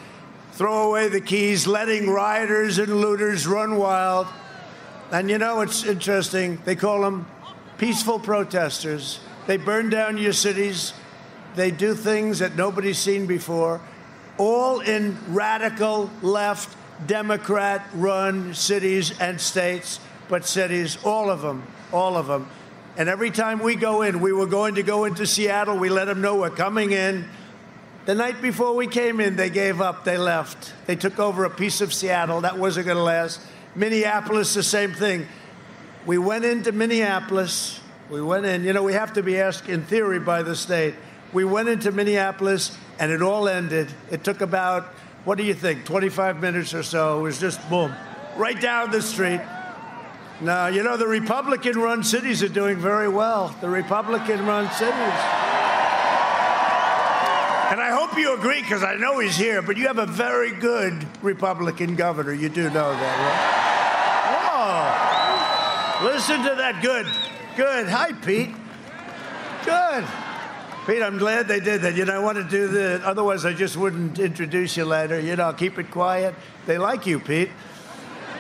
throw 0.53 0.91
away 0.91 1.09
the 1.09 1.21
keys, 1.21 1.67
letting 1.67 2.09
rioters 2.09 2.79
and 2.79 3.01
looters 3.01 3.45
run 3.45 3.79
wild. 3.79 4.29
And 5.11 5.29
you 5.29 5.39
know, 5.39 5.61
it's 5.63 5.85
interesting. 5.85 6.61
They 6.65 6.77
call 6.77 7.01
them 7.01 7.27
peaceful 7.79 8.21
protesters. 8.21 9.19
They 9.49 9.57
burn 9.57 9.91
down 9.91 10.19
your 10.19 10.33
cities. 10.33 10.93
They 11.57 11.73
do 11.73 11.97
things 11.97 12.39
that 12.39 12.55
nobody's 12.55 12.99
seen 12.99 13.27
before, 13.27 13.81
all 14.39 14.79
in 14.79 15.19
radical 15.27 16.13
left, 16.23 16.77
Democrat 17.09 17.89
run 17.93 18.55
cities 18.55 19.19
and 19.19 19.41
states, 19.41 19.99
but 20.29 20.47
cities, 20.47 20.97
all 21.03 21.29
of 21.29 21.43
them, 21.43 21.65
all 21.93 22.17
of 22.17 22.29
them. 22.29 22.49
And 22.97 23.11
every 23.11 23.31
time 23.31 23.59
we 23.59 23.77
go 23.77 24.03
in, 24.03 24.21
we 24.21 24.33
were 24.33 24.47
going 24.47 24.77
to 24.77 24.83
go 24.83 25.05
into 25.05 25.27
Seattle. 25.27 25.77
We 25.77 25.91
let 25.91 26.07
them 26.07 26.23
know 26.23 26.37
we're 26.37 26.51
coming 26.51 26.93
in. 26.93 27.29
The 28.07 28.15
night 28.15 28.41
before 28.41 28.75
we 28.75 28.87
came 28.87 29.21
in, 29.21 29.37
they 29.37 29.51
gave 29.51 29.83
up. 29.83 30.05
They 30.05 30.17
left. 30.17 30.73
They 30.87 30.97
took 30.97 31.19
over 31.19 31.45
a 31.45 31.51
piece 31.51 31.83
of 31.83 31.93
Seattle. 31.93 32.41
That 32.41 32.57
wasn't 32.57 32.87
going 32.87 32.97
to 32.97 33.03
last. 33.03 33.41
Minneapolis, 33.75 34.55
the 34.55 34.63
same 34.63 34.95
thing. 34.95 35.27
We 36.07 36.17
went 36.17 36.47
into 36.47 36.73
Minneapolis. 36.73 37.81
We 38.09 38.23
went 38.23 38.47
in. 38.47 38.65
You 38.65 38.73
know, 38.73 38.83
we 38.83 38.95
have 38.95 39.13
to 39.15 39.23
be 39.23 39.39
asked 39.39 39.69
in 39.69 39.83
theory 39.83 40.21
by 40.21 40.43
the 40.43 40.57
state. 40.57 40.95
We 41.35 41.45
went 41.45 41.69
into 41.69 41.93
Minneapolis, 41.93 42.79
and 42.99 43.13
it 43.13 43.21
all 43.21 43.47
ended. 43.47 43.89
It 44.11 44.25
took 44.25 44.41
about, 44.41 44.85
what 45.25 45.37
do 45.37 45.45
you 45.45 45.53
think, 45.53 45.85
25 45.85 46.41
minutes 46.41 46.73
or 46.73 46.83
so. 46.83 47.19
It 47.19 47.23
was 47.23 47.39
just 47.39 47.69
boom, 47.69 47.93
right 48.37 48.59
down 48.59 48.91
the 48.91 49.03
street. 49.03 49.41
No, 50.41 50.67
you 50.67 50.83
know, 50.83 50.99
the 50.99 51.07
Republican 51.07 51.79
run 51.79 52.05
cities 52.05 52.43
are 52.43 52.49
doing 52.49 52.77
very 52.77 53.09
well. 53.09 53.57
The 53.61 53.71
Republican 53.71 54.45
run 54.45 54.71
cities. 54.73 55.15
And 57.69 57.81
I 57.81 57.91
hope 57.91 58.19
you 58.19 58.35
agree, 58.35 58.61
because 58.61 58.85
I 58.85 58.97
know 58.97 59.19
he's 59.19 59.37
here, 59.37 59.63
but 59.63 59.77
you 59.77 59.87
have 59.87 59.99
a 59.99 60.07
very 60.07 60.53
good 60.53 61.07
Republican 61.23 61.97
governor. 61.97 62.33
You 62.33 62.49
do 62.49 62.65
know 62.65 62.93
that, 62.93 63.19
right? 63.25 63.63
Oh, 66.03 66.11
listen 66.13 66.43
to 66.43 66.55
that. 66.55 66.83
Good. 66.83 67.07
Good. 67.57 67.89
Hi, 67.89 68.13
Pete. 68.13 68.55
Good. 69.65 70.05
Pete, 70.87 71.03
I'm 71.03 71.19
glad 71.19 71.49
they 71.49 71.59
did 71.59 71.83
that. 71.83 71.97
You 71.97 72.05
know, 72.05 72.15
I 72.15 72.19
want 72.19 72.39
to 72.39 72.45
do 72.45 72.69
the, 72.69 73.01
otherwise 73.05 73.45
I 73.45 73.53
just 73.53 73.77
wouldn't 73.77 74.19
introduce 74.19 74.77
you 74.77 74.85
later. 74.85 75.19
You 75.19 75.35
know, 75.35 75.53
keep 75.53 75.79
it 75.79 75.91
quiet. 75.91 76.35
They 76.67 76.79
like 76.79 77.07
you, 77.07 77.19
Pete. 77.19 77.51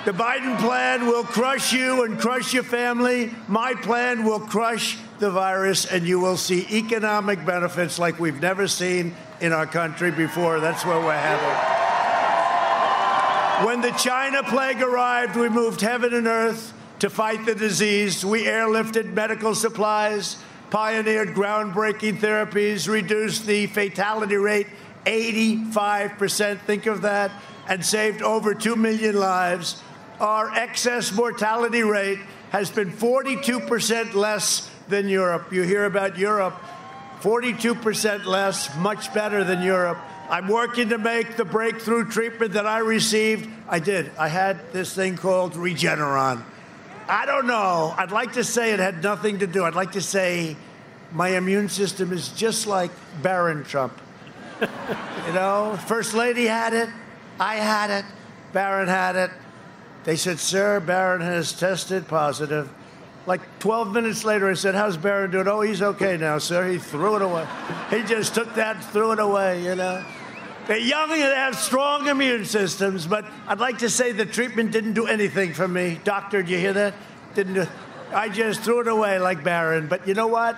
The 0.07 0.12
Biden 0.12 0.57
plan 0.61 1.07
will 1.09 1.24
crush 1.24 1.73
you 1.73 2.05
and 2.05 2.16
crush 2.16 2.55
your 2.55 2.62
family. 2.62 3.35
My 3.49 3.74
plan 3.74 4.23
will 4.23 4.39
crush 4.39 4.97
the 5.19 5.33
virus, 5.33 5.85
and 5.85 6.07
you 6.07 6.20
will 6.20 6.37
see 6.37 6.65
economic 6.70 7.45
benefits 7.45 7.99
like 7.99 8.20
we've 8.20 8.41
never 8.41 8.69
seen 8.69 9.16
in 9.41 9.53
our 9.53 9.66
country 9.66 10.12
before. 10.12 10.61
That's 10.61 10.87
where 10.87 11.01
we're 11.01 11.19
headed. 11.19 11.43
When 13.66 13.81
the 13.81 13.91
China 13.99 14.45
plague 14.45 14.81
arrived, 14.81 15.35
we 15.35 15.49
moved 15.49 15.81
heaven 15.81 16.15
and 16.15 16.28
earth 16.28 16.73
to 17.01 17.11
fight 17.11 17.45
the 17.45 17.57
disease. 17.57 18.24
We 18.24 18.45
airlifted 18.45 19.12
medical 19.12 19.57
supplies, 19.57 20.37
pioneered 20.70 21.31
groundbreaking 21.31 22.20
therapies, 22.20 22.89
reduced 22.89 23.45
the 23.45 23.66
fatality 23.66 24.37
rate 24.37 24.69
85%. 25.05 26.61
Think 26.61 26.87
of 26.87 27.03
that. 27.03 27.33
And 27.69 27.85
saved 27.85 28.23
over 28.23 28.55
2 28.55 28.77
million 28.77 29.19
lives 29.19 29.83
our 30.20 30.52
excess 30.55 31.12
mortality 31.12 31.82
rate 31.82 32.18
has 32.51 32.70
been 32.70 32.90
42% 32.90 34.14
less 34.14 34.70
than 34.88 35.09
Europe. 35.09 35.52
You 35.52 35.62
hear 35.62 35.84
about 35.84 36.18
Europe, 36.18 36.55
42% 37.20 38.24
less, 38.24 38.74
much 38.78 39.12
better 39.12 39.44
than 39.44 39.62
Europe. 39.62 39.98
I'm 40.28 40.48
working 40.48 40.88
to 40.88 40.98
make 40.98 41.36
the 41.36 41.44
breakthrough 41.44 42.05
treatment 42.09 42.55
that 42.55 42.66
I 42.66 42.78
received. 42.78 43.48
I 43.68 43.78
did. 43.78 44.10
I 44.18 44.28
had 44.28 44.72
this 44.72 44.94
thing 44.94 45.16
called 45.16 45.52
Regeneron. 45.55 46.43
I 47.09 47.26
don't 47.26 47.47
know. 47.47 47.94
I'd 47.97 48.10
like 48.10 48.32
to 48.32 48.43
say 48.43 48.72
it 48.72 48.80
had 48.80 49.02
nothing 49.02 49.38
to 49.38 49.47
do. 49.47 49.64
I'd 49.64 49.76
like 49.76 49.93
to 49.93 50.02
say 50.02 50.56
my 51.12 51.36
immune 51.36 51.68
system 51.68 52.12
is 52.12 52.30
just 52.30 52.66
like 52.66 52.90
Barron 53.22 53.62
Trump. 53.64 53.97
you 54.60 55.32
know, 55.32 55.78
First 55.86 56.14
Lady 56.14 56.47
had 56.47 56.74
it. 56.74 56.88
I 57.38 57.56
had 57.56 57.90
it. 57.90 58.05
Barron 58.52 58.88
had 58.88 59.14
it. 59.14 59.30
They 60.07 60.15
said, 60.15 60.39
Sir, 60.39 60.78
Barron 60.78 61.20
has 61.20 61.53
tested 61.53 62.07
positive. 62.07 62.73
Like 63.27 63.41
12 63.59 63.93
minutes 63.93 64.24
later, 64.24 64.49
I 64.49 64.55
said, 64.55 64.77
How's 64.77 64.97
Barron 64.97 65.33
doing? 65.33 65.49
Oh, 65.49 65.62
he's 65.62 65.83
okay 65.83 66.16
now, 66.16 66.39
sir. 66.39 66.70
He 66.70 66.78
threw 66.78 67.16
it 67.16 67.23
away. 67.23 67.45
He 67.91 68.05
just 68.05 68.33
took 68.33 68.55
that, 68.55 68.83
threw 68.93 69.11
it 69.11 69.19
away, 69.19 69.65
you 69.65 69.74
know. 69.74 70.05
They're 70.69 70.78
young 70.78 71.11
and 71.11 71.20
they 71.20 71.35
have 71.35 71.57
strong 71.57 72.07
immune 72.07 72.45
systems, 72.45 73.05
but 73.05 73.24
I'd 73.49 73.59
like 73.59 73.78
to 73.78 73.91
say 73.91 74.12
the 74.12 74.24
treatment 74.24 74.70
didn't 74.70 74.93
do 74.93 75.09
anything 75.09 75.55
for 75.55 75.66
me. 75.66 76.01
Doctor, 76.05 76.41
do 76.41 76.53
you 76.53 76.59
hear 76.59 76.73
that? 76.74 76.95
Didn't 77.35 77.55
do, 77.55 77.66
I 78.12 78.28
just 78.28 78.61
threw 78.61 78.83
it 78.83 78.89
away 78.89 79.19
like 79.19 79.43
Barron. 79.43 79.89
But 79.89 80.07
you 80.07 80.15
know 80.15 80.28
what? 80.28 80.57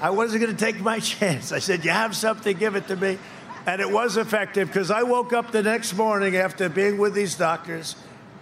I 0.00 0.08
wasn't 0.10 0.44
going 0.44 0.56
to 0.56 0.64
take 0.64 0.80
my 0.80 0.98
chance. 1.00 1.52
I 1.52 1.58
said, 1.58 1.84
You 1.84 1.90
have 1.90 2.16
something, 2.16 2.56
give 2.56 2.74
it 2.74 2.88
to 2.88 2.96
me. 2.96 3.18
And 3.66 3.82
it 3.82 3.90
was 3.90 4.16
effective 4.16 4.68
because 4.68 4.90
I 4.90 5.02
woke 5.02 5.34
up 5.34 5.52
the 5.52 5.62
next 5.62 5.92
morning 5.92 6.36
after 6.36 6.70
being 6.70 6.96
with 6.96 7.12
these 7.12 7.34
doctors 7.34 7.96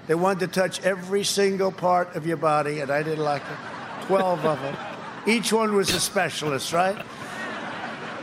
they 0.06 0.14
wanted 0.14 0.40
to 0.40 0.60
touch 0.60 0.82
every 0.82 1.24
single 1.24 1.72
part 1.72 2.14
of 2.14 2.26
your 2.26 2.36
body, 2.36 2.80
and 2.80 2.90
I 2.90 3.02
didn't 3.02 3.24
like 3.24 3.42
it. 3.42 4.06
12 4.06 4.44
of 4.44 4.60
them. 4.60 4.76
Each 5.26 5.52
one 5.52 5.74
was 5.74 5.90
a 5.94 6.00
specialist, 6.00 6.72
right? 6.72 7.02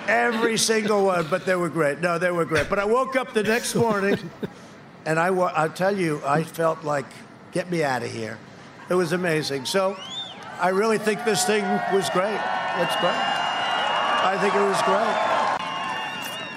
Every 0.08 0.58
single 0.58 1.06
one, 1.06 1.28
but 1.30 1.46
they 1.46 1.56
were 1.56 1.70
great. 1.70 2.00
No, 2.00 2.20
they 2.20 2.32
were 2.32 2.46
great. 2.46 2.70
But 2.70 2.80
I 2.80 2.86
woke 2.86 3.16
up 3.16 3.34
the 3.34 3.44
next 3.44 3.74
morning, 3.76 4.20
and 5.06 5.20
I, 5.20 5.28
I'll 5.28 5.70
tell 5.70 5.96
you, 5.96 6.22
I 6.26 6.44
felt 6.44 6.84
like, 6.84 7.06
get 7.52 7.72
me 7.72 7.84
out 7.84 8.04
of 8.04 8.12
here. 8.12 8.38
It 8.90 8.96
was 8.96 9.14
amazing. 9.14 9.66
So 9.66 9.98
I 10.60 10.70
really 10.70 11.00
think 11.00 11.26
this 11.26 11.46
thing 11.46 11.64
was 11.94 12.10
great. 12.12 12.40
It's 12.78 12.96
great. 12.98 13.16
I 14.24 14.38
think 14.40 14.54
it 14.54 14.62
was 14.62 14.82
great. 14.84 15.31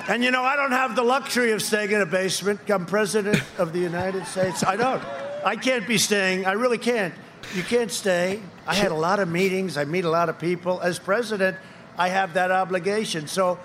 And 0.06 0.22
you 0.22 0.30
know, 0.30 0.42
I 0.42 0.54
don't 0.54 0.72
have 0.72 0.96
the 0.96 1.02
luxury 1.02 1.52
of 1.52 1.62
staying 1.62 1.90
in 1.90 2.02
a 2.02 2.06
basement. 2.06 2.60
I'm 2.68 2.84
president 2.84 3.42
of 3.56 3.72
the 3.72 3.78
United 3.78 4.26
States. 4.26 4.62
I 4.62 4.76
don't. 4.76 5.02
I 5.46 5.56
can't 5.56 5.88
be 5.88 5.96
staying. 5.96 6.44
I 6.44 6.52
really 6.52 6.76
can't. 6.76 7.14
You 7.54 7.62
can't 7.62 7.90
stay. 7.90 8.42
I 8.66 8.74
had 8.74 8.92
a 8.92 8.96
lot 8.96 9.18
of 9.18 9.28
meetings. 9.28 9.78
I 9.78 9.84
meet 9.84 10.04
a 10.04 10.10
lot 10.10 10.28
of 10.28 10.38
people. 10.38 10.82
As 10.82 10.98
president, 10.98 11.56
I 11.96 12.08
have 12.10 12.34
that 12.34 12.50
obligation. 12.50 13.28
So 13.28 13.58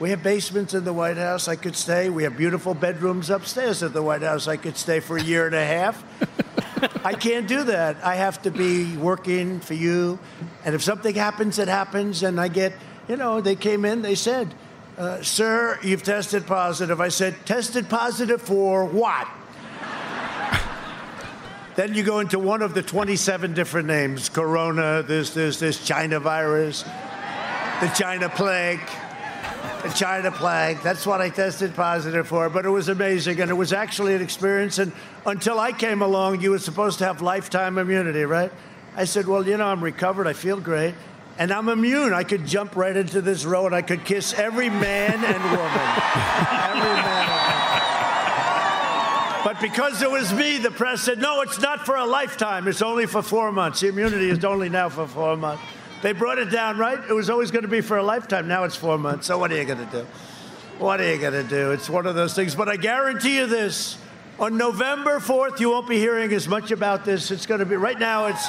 we 0.00 0.08
have 0.10 0.22
basements 0.22 0.72
in 0.72 0.84
the 0.84 0.94
White 0.94 1.18
House. 1.18 1.46
I 1.46 1.56
could 1.56 1.76
stay. 1.76 2.08
We 2.08 2.22
have 2.22 2.38
beautiful 2.38 2.72
bedrooms 2.72 3.28
upstairs 3.28 3.82
at 3.82 3.92
the 3.92 4.02
White 4.02 4.22
House. 4.22 4.48
I 4.48 4.56
could 4.56 4.78
stay 4.78 5.00
for 5.00 5.18
a 5.18 5.22
year 5.22 5.44
and 5.44 5.54
a 5.54 5.64
half. 5.64 6.02
I 7.04 7.12
can't 7.12 7.46
do 7.46 7.64
that. 7.64 7.96
I 8.02 8.14
have 8.14 8.40
to 8.42 8.50
be 8.50 8.96
working 8.96 9.60
for 9.60 9.74
you. 9.74 10.18
And 10.64 10.74
if 10.74 10.82
something 10.82 11.14
happens, 11.14 11.58
it 11.58 11.68
happens. 11.68 12.22
And 12.22 12.40
I 12.40 12.48
get, 12.48 12.72
you 13.08 13.16
know, 13.16 13.42
they 13.42 13.56
came 13.56 13.84
in, 13.84 14.00
they 14.00 14.14
said, 14.14 14.54
uh, 14.98 15.22
Sir, 15.22 15.78
you've 15.82 16.02
tested 16.02 16.46
positive. 16.46 17.00
I 17.00 17.08
said, 17.08 17.34
Tested 17.46 17.88
positive 17.88 18.42
for 18.42 18.84
what? 18.84 19.26
then 21.76 21.94
you 21.94 22.02
go 22.02 22.20
into 22.20 22.38
one 22.38 22.60
of 22.60 22.74
the 22.74 22.82
27 22.82 23.54
different 23.54 23.88
names 23.88 24.28
Corona, 24.28 25.02
this, 25.02 25.30
this, 25.30 25.58
this, 25.58 25.84
China 25.84 26.20
virus, 26.20 26.82
the 27.80 27.88
China 27.96 28.28
plague. 28.28 28.80
The 29.82 29.88
China 29.88 30.30
plague. 30.30 30.80
That's 30.82 31.04
what 31.04 31.20
I 31.20 31.28
tested 31.28 31.74
positive 31.74 32.28
for. 32.28 32.48
But 32.48 32.64
it 32.64 32.68
was 32.68 32.88
amazing, 32.88 33.40
and 33.40 33.50
it 33.50 33.54
was 33.54 33.72
actually 33.72 34.14
an 34.14 34.22
experience. 34.22 34.78
And 34.78 34.92
until 35.26 35.58
I 35.58 35.72
came 35.72 36.02
along, 36.02 36.40
you 36.40 36.50
were 36.50 36.60
supposed 36.60 36.98
to 36.98 37.04
have 37.04 37.20
lifetime 37.20 37.78
immunity, 37.78 38.24
right? 38.24 38.52
I 38.94 39.06
said, 39.06 39.26
Well, 39.26 39.44
you 39.44 39.56
know, 39.56 39.66
I'm 39.66 39.82
recovered. 39.82 40.28
I 40.28 40.34
feel 40.34 40.60
great. 40.60 40.94
And 41.38 41.50
I'm 41.50 41.68
immune. 41.68 42.12
I 42.12 42.24
could 42.24 42.46
jump 42.46 42.76
right 42.76 42.96
into 42.96 43.20
this 43.20 43.44
row 43.44 43.66
and 43.66 43.74
I 43.74 43.82
could 43.82 44.04
kiss 44.04 44.34
every 44.34 44.68
man 44.68 45.14
and 45.14 45.24
woman. 45.24 45.32
every 46.62 46.94
man 47.02 47.28
and 47.28 47.48
woman. 47.48 47.62
But 49.44 49.60
because 49.60 50.02
it 50.02 50.10
was 50.10 50.32
me, 50.32 50.58
the 50.58 50.70
press 50.70 51.02
said, 51.02 51.18
no, 51.18 51.40
it's 51.40 51.60
not 51.60 51.84
for 51.84 51.96
a 51.96 52.06
lifetime. 52.06 52.68
It's 52.68 52.82
only 52.82 53.06
for 53.06 53.22
four 53.22 53.50
months. 53.50 53.80
The 53.80 53.88
immunity 53.88 54.30
is 54.30 54.44
only 54.44 54.68
now 54.68 54.88
for 54.88 55.06
four 55.06 55.36
months. 55.36 55.62
They 56.02 56.12
brought 56.12 56.38
it 56.38 56.50
down, 56.50 56.78
right? 56.78 56.98
It 57.08 57.12
was 57.12 57.30
always 57.30 57.50
going 57.50 57.62
to 57.62 57.68
be 57.68 57.80
for 57.80 57.96
a 57.96 58.02
lifetime. 58.02 58.46
Now 58.48 58.64
it's 58.64 58.76
four 58.76 58.98
months. 58.98 59.26
So 59.26 59.38
what 59.38 59.50
are 59.52 59.56
you 59.56 59.64
going 59.64 59.84
to 59.84 59.92
do? 59.92 60.06
What 60.78 61.00
are 61.00 61.12
you 61.12 61.18
going 61.18 61.32
to 61.32 61.44
do? 61.44 61.70
It's 61.70 61.88
one 61.88 62.06
of 62.06 62.14
those 62.14 62.34
things. 62.34 62.54
But 62.54 62.68
I 62.68 62.76
guarantee 62.76 63.36
you 63.36 63.46
this 63.46 63.98
on 64.38 64.56
November 64.56 65.20
4th, 65.20 65.60
you 65.60 65.70
won't 65.70 65.88
be 65.88 65.98
hearing 65.98 66.32
as 66.32 66.48
much 66.48 66.70
about 66.72 67.04
this. 67.04 67.30
It's 67.30 67.46
going 67.46 67.60
to 67.60 67.66
be, 67.66 67.76
right 67.76 67.98
now, 67.98 68.26
it's, 68.26 68.48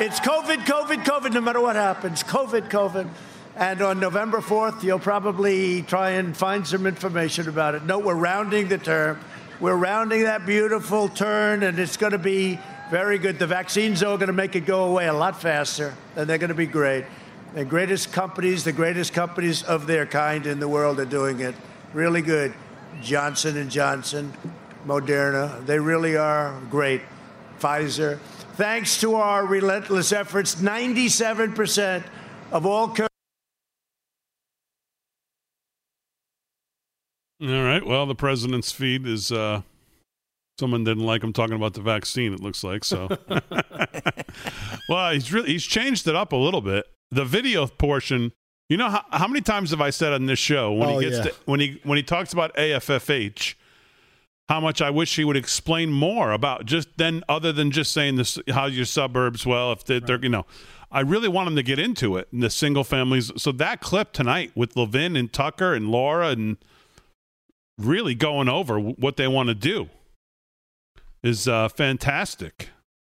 it's 0.00 0.18
COVID, 0.18 0.64
COVID, 0.64 1.04
COVID, 1.04 1.32
no 1.32 1.40
matter 1.40 1.60
what 1.60 1.76
happens. 1.76 2.22
COVID, 2.24 2.68
COVID. 2.68 3.08
And 3.56 3.80
on 3.80 4.00
November 4.00 4.40
4th, 4.40 4.82
you'll 4.82 4.98
probably 4.98 5.82
try 5.82 6.10
and 6.10 6.36
find 6.36 6.66
some 6.66 6.86
information 6.86 7.48
about 7.48 7.76
it. 7.76 7.84
No, 7.84 8.00
we're 8.00 8.16
rounding 8.16 8.66
the 8.66 8.78
term. 8.78 9.20
We're 9.60 9.76
rounding 9.76 10.24
that 10.24 10.46
beautiful 10.46 11.08
turn, 11.08 11.62
and 11.62 11.78
it's 11.78 11.96
going 11.96 12.10
to 12.10 12.18
be 12.18 12.58
very 12.90 13.18
good. 13.18 13.38
The 13.38 13.46
vaccines 13.46 14.02
are 14.02 14.16
going 14.16 14.26
to 14.26 14.32
make 14.32 14.56
it 14.56 14.66
go 14.66 14.86
away 14.86 15.06
a 15.06 15.12
lot 15.12 15.40
faster, 15.40 15.94
and 16.16 16.28
they're 16.28 16.38
going 16.38 16.48
to 16.48 16.54
be 16.54 16.66
great. 16.66 17.04
The 17.54 17.64
greatest 17.64 18.12
companies, 18.12 18.64
the 18.64 18.72
greatest 18.72 19.12
companies 19.12 19.62
of 19.62 19.86
their 19.86 20.06
kind 20.06 20.44
in 20.44 20.58
the 20.58 20.68
world 20.68 20.98
are 20.98 21.04
doing 21.04 21.38
it. 21.38 21.54
Really 21.92 22.22
good. 22.22 22.52
Johnson 23.00 23.70
Johnson, 23.70 24.32
Moderna, 24.84 25.64
they 25.64 25.78
really 25.78 26.16
are 26.16 26.60
great. 26.68 27.02
Pfizer. 27.60 28.18
Thanks 28.56 29.00
to 29.00 29.16
our 29.16 29.44
relentless 29.44 30.12
efforts, 30.12 30.54
97% 30.56 32.04
of 32.52 32.66
all 32.66 32.88
co- 32.88 33.06
All 37.42 37.48
right. 37.64 37.84
Well, 37.84 38.06
the 38.06 38.14
president's 38.14 38.70
feed 38.72 39.06
is 39.06 39.30
uh, 39.32 39.62
someone 40.58 40.84
didn't 40.84 41.04
like 41.04 41.22
him 41.22 41.32
talking 41.32 41.56
about 41.56 41.74
the 41.74 41.80
vaccine. 41.82 42.32
It 42.32 42.40
looks 42.40 42.62
like 42.64 42.84
so. 42.84 43.08
well, 44.88 45.12
he's 45.12 45.32
really 45.32 45.48
he's 45.52 45.64
changed 45.64 46.06
it 46.08 46.14
up 46.16 46.32
a 46.32 46.36
little 46.36 46.60
bit. 46.60 46.86
The 47.10 47.24
video 47.24 47.66
portion. 47.66 48.32
You 48.70 48.78
know 48.78 48.88
how, 48.88 49.04
how 49.10 49.28
many 49.28 49.42
times 49.42 49.70
have 49.72 49.82
I 49.82 49.90
said 49.90 50.12
on 50.14 50.24
this 50.24 50.38
show 50.38 50.72
when 50.72 50.88
Oh, 50.88 50.98
he 50.98 51.04
gets 51.10 51.18
yeah. 51.18 51.24
to, 51.32 51.34
when 51.44 51.60
he 51.60 51.80
when 51.84 51.96
he 51.98 52.02
talks 52.02 52.32
about 52.32 52.54
AFFH, 52.56 53.54
how 54.48 54.60
much 54.60 54.82
I 54.82 54.90
wish 54.90 55.08
she 55.08 55.24
would 55.24 55.36
explain 55.36 55.90
more 55.90 56.32
about 56.32 56.66
just 56.66 56.88
then 56.96 57.22
other 57.28 57.52
than 57.52 57.70
just 57.70 57.92
saying 57.92 58.16
this 58.16 58.38
how 58.50 58.66
your 58.66 58.84
suburbs 58.84 59.46
well 59.46 59.72
if 59.72 59.84
they, 59.84 60.00
they're 60.00 60.22
you 60.22 60.28
know. 60.28 60.46
I 60.90 61.00
really 61.00 61.28
want 61.28 61.48
them 61.48 61.56
to 61.56 61.62
get 61.64 61.80
into 61.80 62.16
it 62.16 62.28
and 62.30 62.40
the 62.40 62.50
single 62.50 62.84
families. 62.84 63.32
So 63.36 63.50
that 63.52 63.80
clip 63.80 64.12
tonight 64.12 64.52
with 64.54 64.76
Levin 64.76 65.16
and 65.16 65.32
Tucker 65.32 65.74
and 65.74 65.88
Laura 65.88 66.28
and 66.28 66.56
really 67.78 68.14
going 68.14 68.48
over 68.48 68.78
what 68.78 69.16
they 69.16 69.26
want 69.26 69.48
to 69.48 69.56
do 69.56 69.88
is 71.24 71.48
uh, 71.48 71.68
fantastic. 71.68 72.68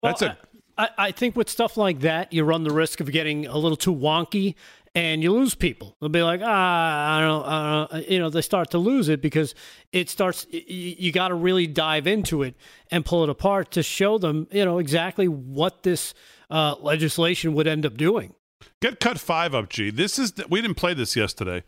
That's 0.04 0.22
a 0.22 0.38
I, 0.76 0.88
I 0.98 1.10
think 1.12 1.36
with 1.36 1.48
stuff 1.48 1.76
like 1.76 2.00
that, 2.00 2.32
you 2.32 2.44
run 2.44 2.64
the 2.64 2.72
risk 2.72 3.00
of 3.00 3.10
getting 3.10 3.46
a 3.46 3.56
little 3.56 3.76
too 3.76 3.94
wonky 3.94 4.54
and 4.94 5.22
you 5.22 5.32
lose 5.32 5.54
people. 5.54 5.96
They'll 6.00 6.08
be 6.08 6.22
like, 6.22 6.40
ah, 6.42 7.16
I 7.16 7.20
don't, 7.20 7.44
I 7.46 7.88
don't, 7.90 8.10
you 8.10 8.18
know, 8.18 8.30
they 8.30 8.42
start 8.42 8.70
to 8.70 8.78
lose 8.78 9.08
it 9.08 9.20
because 9.20 9.54
it 9.92 10.08
starts, 10.08 10.46
y- 10.52 10.64
y- 10.68 10.96
you 10.98 11.12
got 11.12 11.28
to 11.28 11.34
really 11.34 11.66
dive 11.66 12.06
into 12.06 12.42
it 12.42 12.54
and 12.90 13.04
pull 13.04 13.24
it 13.24 13.30
apart 13.30 13.70
to 13.72 13.82
show 13.82 14.18
them, 14.18 14.46
you 14.52 14.64
know, 14.64 14.78
exactly 14.78 15.26
what 15.26 15.82
this 15.82 16.14
uh, 16.50 16.76
legislation 16.80 17.54
would 17.54 17.66
end 17.66 17.84
up 17.84 17.96
doing. 17.96 18.34
Get 18.80 19.00
cut 19.00 19.18
five 19.18 19.54
up, 19.54 19.68
G. 19.68 19.90
This 19.90 20.18
is 20.18 20.32
the, 20.32 20.46
we 20.48 20.60
didn't 20.60 20.76
play 20.76 20.94
this 20.94 21.16
yesterday. 21.16 21.64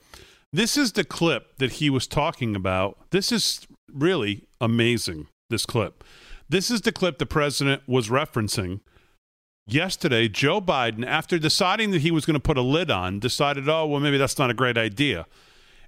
This 0.52 0.76
is 0.76 0.92
the 0.92 1.04
clip 1.04 1.56
that 1.58 1.72
he 1.72 1.90
was 1.90 2.06
talking 2.06 2.54
about. 2.54 2.98
This 3.10 3.32
is 3.32 3.66
really 3.92 4.46
amazing. 4.60 5.26
This 5.50 5.66
clip. 5.66 6.04
This 6.48 6.70
is 6.70 6.82
the 6.82 6.92
clip 6.92 7.18
the 7.18 7.26
president 7.26 7.82
was 7.88 8.08
referencing 8.08 8.80
yesterday. 9.66 10.28
Joe 10.28 10.60
Biden, 10.60 11.04
after 11.06 11.38
deciding 11.38 11.90
that 11.92 12.02
he 12.02 12.10
was 12.10 12.24
going 12.24 12.34
to 12.34 12.40
put 12.40 12.56
a 12.56 12.62
lid 12.62 12.90
on, 12.90 13.18
decided, 13.18 13.68
oh 13.68 13.86
well, 13.86 14.00
maybe 14.00 14.18
that's 14.18 14.38
not 14.38 14.50
a 14.50 14.54
great 14.54 14.78
idea, 14.78 15.26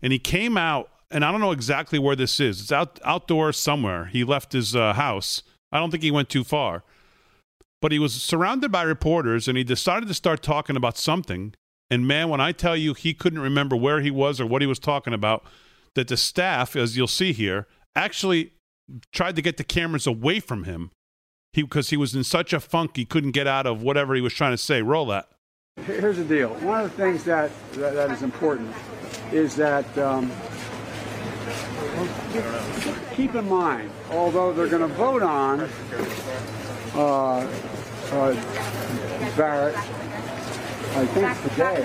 and 0.03 0.13
he 0.13 0.19
came 0.19 0.57
out. 0.57 0.91
And 1.11 1.25
I 1.25 1.33
don't 1.33 1.41
know 1.41 1.53
exactly 1.53 1.99
where 1.99 2.15
this 2.15 2.39
is. 2.39 2.61
It's 2.61 2.73
out 2.73 3.01
outdoors 3.03 3.57
somewhere. 3.57 4.07
He 4.07 4.25
left 4.25 4.53
his 4.53 4.77
uh, 4.77 4.93
house. 4.93 5.43
I 5.73 5.79
don't 5.79 5.91
think 5.91 6.03
he 6.03 6.11
went 6.11 6.29
too 6.29 6.45
far 6.45 6.85
but 7.81 7.93
he 7.93 7.99
was 7.99 8.13
surrounded 8.15 8.73
by 8.73 8.83
reporters 8.83 9.49
and 9.49 9.57
he 9.57 9.65
decided 9.65 10.09
to 10.09 10.15
start 10.15 10.43
talking 10.43 10.77
about 10.77 10.97
something. 10.97 11.55
And 11.91 12.07
man, 12.07 12.29
when 12.29 12.41
I 12.41 12.53
tell 12.53 12.77
you 12.77 12.95
he 12.95 13.15
couldn't 13.15 13.39
remember 13.39 13.77
where 13.77 14.01
he 14.01 14.11
was 14.11 14.41
or 14.41 14.47
what 14.47 14.63
he 14.63 14.67
was 14.67 14.79
talking 14.79 15.15
about, 15.15 15.45
that 15.95 16.09
the 16.09 16.17
staff, 16.17 16.77
as 16.77 16.97
you'll 16.97 17.07
see 17.07 17.33
here, 17.33 17.67
actually 17.95 18.53
tried 19.13 19.37
to 19.37 19.43
get 19.43 19.57
the 19.57 19.65
cameras 19.65 20.07
away 20.07 20.41
from 20.41 20.65
him 20.65 20.91
he 21.53 21.63
because 21.63 21.91
he 21.91 21.97
was 21.97 22.15
in 22.15 22.25
such 22.25 22.53
a 22.53 22.61
funk 22.61 22.97
he 22.97 23.05
couldn't 23.05 23.33
get 23.33 23.47
out 23.47 23.67
of 23.67 23.83
whatever 23.83 24.15
he 24.15 24.21
was 24.21 24.33
trying 24.33 24.53
to 24.53 24.59
say. 24.59 24.83
Roll 24.83 25.07
that. 25.07 25.29
Here's 25.85 26.17
the 26.17 26.25
deal. 26.25 26.51
One 26.57 26.85
of 26.85 26.91
the 26.91 26.97
things 26.97 27.25
that 27.25 27.51
that, 27.73 27.95
that 27.95 28.11
is 28.11 28.23
important 28.23 28.75
is 29.33 29.55
that 29.57 29.87
um, 29.99 30.31
keep 33.15 33.35
in 33.35 33.49
mind, 33.49 33.91
although 34.11 34.53
they're 34.53 34.69
going 34.69 34.89
to 34.89 34.95
vote 34.95 35.23
on 35.23 35.69
uh, 36.95 37.47
uh, 38.11 38.35
Barrett, 39.37 39.77
I 39.77 41.07
think 41.07 41.27
back, 41.27 41.43
today. 41.43 41.83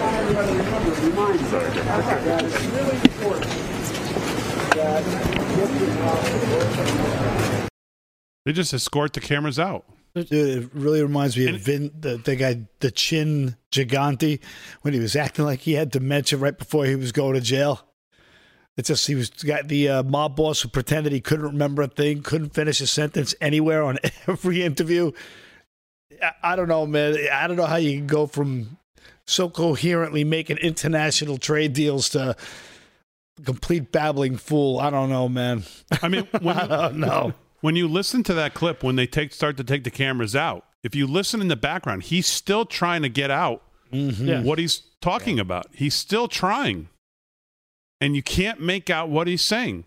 Everybody 0.00 0.52
remember, 0.52 0.90
remind 1.06 1.40
you 1.40 1.46
that 1.48 2.44
it's 2.44 2.64
really 2.66 2.96
important 2.96 3.50
that 3.50 3.58
get 4.04 4.18
this 4.18 4.19
They 8.44 8.52
just 8.52 8.72
escort 8.72 9.12
the 9.12 9.20
cameras 9.20 9.58
out. 9.58 9.84
Dude, 10.14 10.32
it 10.32 10.70
really 10.74 11.02
reminds 11.02 11.36
me 11.36 11.48
of 11.48 11.60
Vin, 11.60 11.90
the, 11.98 12.16
the 12.16 12.36
guy, 12.36 12.62
the 12.80 12.90
Chin 12.90 13.56
Gigante, 13.70 14.40
when 14.82 14.94
he 14.94 15.00
was 15.00 15.14
acting 15.14 15.44
like 15.44 15.60
he 15.60 15.74
had 15.74 15.90
dementia 15.90 16.38
right 16.38 16.56
before 16.56 16.84
he 16.84 16.96
was 16.96 17.12
going 17.12 17.34
to 17.34 17.40
jail. 17.40 17.80
It's 18.76 18.88
just 18.88 19.06
he 19.06 19.14
was 19.14 19.30
got 19.30 19.68
the 19.68 19.88
uh, 19.88 20.02
mob 20.04 20.36
boss 20.36 20.62
who 20.62 20.68
pretended 20.68 21.12
he 21.12 21.20
couldn't 21.20 21.46
remember 21.46 21.82
a 21.82 21.88
thing, 21.88 22.22
couldn't 22.22 22.54
finish 22.54 22.80
a 22.80 22.86
sentence 22.86 23.34
anywhere 23.40 23.82
on 23.82 23.98
every 24.26 24.62
interview. 24.62 25.12
I, 26.22 26.32
I 26.42 26.56
don't 26.56 26.68
know, 26.68 26.86
man. 26.86 27.16
I 27.32 27.46
don't 27.46 27.56
know 27.56 27.66
how 27.66 27.76
you 27.76 27.98
can 27.98 28.06
go 28.06 28.26
from 28.26 28.78
so 29.26 29.48
coherently 29.48 30.24
making 30.24 30.58
international 30.58 31.38
trade 31.38 31.72
deals 31.72 32.08
to 32.10 32.36
complete 33.44 33.92
babbling 33.92 34.36
fool. 34.36 34.78
I 34.78 34.90
don't 34.90 35.08
know, 35.10 35.28
man. 35.28 35.64
I 36.02 36.08
mean, 36.08 36.26
when 36.40 36.56
I 36.56 36.66
don't 36.66 36.96
know. 36.98 37.34
when 37.60 37.76
you 37.76 37.88
listen 37.88 38.22
to 38.24 38.34
that 38.34 38.54
clip, 38.54 38.82
when 38.82 38.96
they 38.96 39.06
take 39.06 39.32
start 39.32 39.56
to 39.58 39.64
take 39.64 39.84
the 39.84 39.90
cameras 39.90 40.34
out, 40.36 40.64
if 40.82 40.94
you 40.94 41.06
listen 41.06 41.40
in 41.40 41.48
the 41.48 41.56
background, 41.56 42.04
he's 42.04 42.26
still 42.26 42.64
trying 42.64 43.02
to 43.02 43.08
get 43.08 43.30
out 43.30 43.62
Yeah. 43.92 44.42
what 44.42 44.58
he's 44.58 44.82
talking 45.00 45.38
about. 45.38 45.66
He's 45.74 45.94
still 45.94 46.28
trying, 46.28 46.88
and 48.00 48.16
you 48.16 48.22
can't 48.22 48.60
make 48.60 48.88
out 48.90 49.08
what 49.10 49.26
he's 49.26 49.44
saying. 49.44 49.84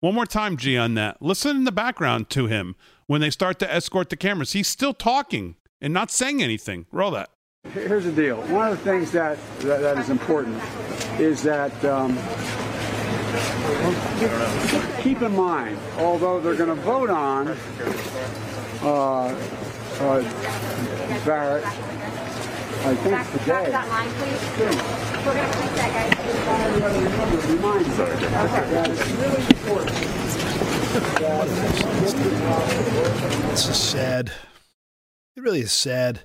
One 0.00 0.14
more 0.14 0.26
time, 0.26 0.56
G, 0.56 0.76
on 0.76 0.94
that. 0.94 1.22
Listen 1.22 1.56
in 1.58 1.64
the 1.64 1.70
background 1.72 2.28
to 2.30 2.46
him 2.46 2.74
when 3.06 3.20
they 3.20 3.30
start 3.30 3.58
to 3.60 3.72
escort 3.72 4.10
the 4.10 4.16
cameras. 4.16 4.52
He's 4.52 4.66
still 4.68 4.92
talking 4.94 5.54
and 5.80 5.94
not 5.94 6.10
saying 6.10 6.42
anything. 6.42 6.86
Roll 6.90 7.12
that. 7.12 7.30
Here's 7.72 8.04
the 8.04 8.10
deal. 8.10 8.38
One 8.48 8.72
of 8.72 8.76
the 8.78 8.82
things 8.84 9.12
that, 9.12 9.38
that, 9.60 9.80
that 9.80 9.98
is 9.98 10.10
important 10.10 10.60
is 11.20 11.44
that 11.44 11.72
um, 11.84 12.16
keep 15.02 15.22
in 15.22 15.34
mind, 15.34 15.78
although 15.98 16.40
they're 16.40 16.54
going 16.54 16.68
to 16.68 16.82
vote 16.82 17.10
on 17.10 17.48
uh, 18.82 19.24
uh, 20.00 20.22
Barrett, 21.24 21.64
I 21.64 22.94
think 22.96 23.30
today. 23.40 23.70
that 23.70 23.88
line, 23.88 24.10
please. 24.10 24.40
We're 25.24 25.34
going 25.34 25.50
to 25.50 25.58
keep 25.58 25.72
that, 25.76 25.92
guys. 25.94 26.22
This 33.50 33.68
is 33.68 33.76
sad. 33.76 34.32
It 35.36 35.42
really 35.42 35.60
is 35.60 35.72
sad. 35.72 36.20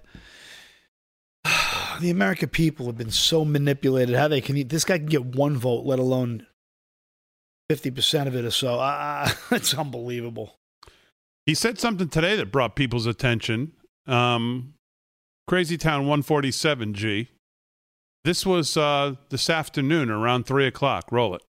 The 2.00 2.12
American 2.12 2.50
people 2.50 2.86
have 2.86 2.98
been 2.98 3.10
so 3.10 3.44
manipulated. 3.44 4.14
How 4.14 4.28
they 4.28 4.40
can 4.40 4.68
this 4.68 4.84
guy 4.84 5.00
can 5.00 5.08
get 5.08 5.26
one 5.26 5.58
vote, 5.58 5.84
let 5.84 5.98
alone 5.98 6.46
fifty 7.70 7.92
percent 7.92 8.28
of 8.28 8.36
it 8.36 8.46
or 8.46 8.52
so. 8.52 8.80
Uh, 8.80 9.30
it's 9.52 9.74
unbelievable. 9.74 10.56
He 11.46 11.54
said 11.54 11.80
something 11.80 12.10
today 12.10 12.36
that 12.36 12.52
brought 12.52 12.76
people's 12.76 13.06
attention. 13.06 13.72
Um, 14.06 14.74
Crazy 15.48 15.78
Town 15.78 16.02
147 16.02 16.94
G. 16.94 17.30
This 18.26 18.46
was 18.46 18.76
uh, 18.76 19.16
this 19.30 19.50
afternoon 19.50 20.10
around 20.10 20.46
three 20.46 20.68
o'clock. 20.68 21.06
Roll 21.10 21.36
it. 21.36 21.42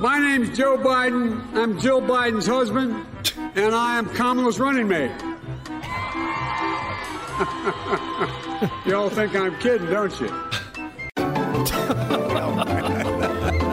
My 0.00 0.18
name's 0.18 0.56
Joe 0.58 0.76
Biden. 0.76 1.40
I'm 1.54 1.78
Jill 1.78 2.02
Biden's 2.02 2.48
husband, 2.48 3.06
and 3.54 3.72
I 3.72 3.98
am 3.98 4.08
Kamala's 4.08 4.58
running 4.58 4.88
mate. 4.88 5.12
you 8.86 8.96
all 8.96 9.10
think 9.10 9.34
I'm 9.34 9.58
kidding, 9.58 9.88
don't 9.90 10.20
you? 10.20 10.28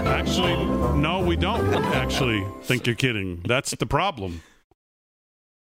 Actually, 0.08 0.56
no, 1.00 1.22
we 1.26 1.36
don't 1.36 1.74
actually 1.96 2.46
think 2.64 2.86
you're 2.88 2.96
kidding. 2.96 3.42
That's 3.48 3.72
the 3.72 3.86
problem. 3.86 4.42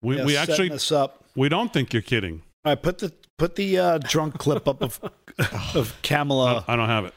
We, 0.02 0.18
Yeah, 0.18 0.26
we 0.26 0.34
setting 0.34 0.52
actually 0.52 0.72
us 0.72 0.92
up. 0.92 1.24
we 1.36 1.50
don't 1.50 1.72
think 1.74 1.94
you're 1.94 2.02
kidding. 2.02 2.42
All 2.64 2.72
right, 2.72 2.82
put 2.82 3.00
the 3.00 3.12
put 3.38 3.56
the 3.56 3.78
uh, 3.78 3.98
drunk 4.00 4.38
clip 4.38 4.68
up 4.68 4.82
of 4.82 5.00
of 5.76 5.96
Kamala. 6.04 6.64
I 6.68 6.76
don't 6.76 6.90
have 6.90 7.06
it. 7.06 7.14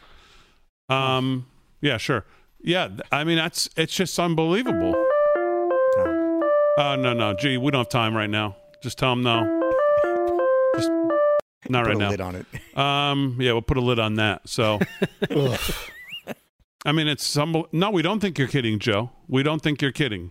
Um, 0.88 1.46
yeah, 1.80 1.96
sure. 1.98 2.24
Yeah, 2.60 2.88
I 3.12 3.24
mean 3.24 3.36
that's 3.36 3.68
it's 3.76 3.94
just 3.94 4.18
unbelievable. 4.18 4.94
Oh 6.78 6.96
no, 6.98 7.12
no, 7.12 7.34
gee, 7.34 7.56
we 7.58 7.70
don't 7.70 7.80
have 7.80 7.88
time 7.88 8.16
right 8.16 8.30
now. 8.30 8.56
Just 8.82 8.98
tell 8.98 9.12
him 9.12 9.22
no. 9.22 9.54
Just 10.76 10.90
not 11.68 11.84
Put 11.84 11.88
right 11.88 11.96
a 11.96 11.98
now. 12.00 12.10
lid 12.10 12.20
on 12.20 12.34
it. 12.36 12.46
Um, 12.78 13.36
yeah, 13.40 13.52
we'll 13.52 13.62
put 13.62 13.76
a 13.76 13.80
lid 13.80 13.98
on 13.98 14.14
that. 14.14 14.48
So, 14.48 14.78
I 16.86 16.92
mean, 16.92 17.08
it's 17.08 17.34
unbel- 17.36 17.66
no, 17.72 17.90
we 17.90 18.02
don't 18.02 18.20
think 18.20 18.38
you're 18.38 18.46
kidding, 18.48 18.78
Joe. 18.78 19.10
We 19.26 19.42
don't 19.42 19.60
think 19.60 19.82
you're 19.82 19.90
kidding. 19.92 20.30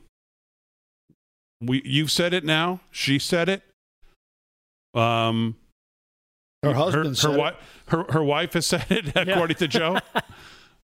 We 1.60 1.82
you've 1.84 2.12
said 2.12 2.34
it 2.34 2.46
now. 2.46 2.80
She 2.92 3.20
said 3.20 3.50
it. 3.50 3.64
Um, 4.94 5.58
Her 6.64 6.74
husband 6.74 7.08
her, 7.08 7.16
said 7.16 7.28
her, 7.28 7.34
it. 7.34 7.38
wi- 7.38 7.56
her 7.88 8.06
her 8.14 8.24
wife 8.24 8.54
has 8.54 8.66
said 8.66 8.86
it 8.90 9.12
according 9.16 9.58
to 9.58 9.68
Joe. 9.68 9.98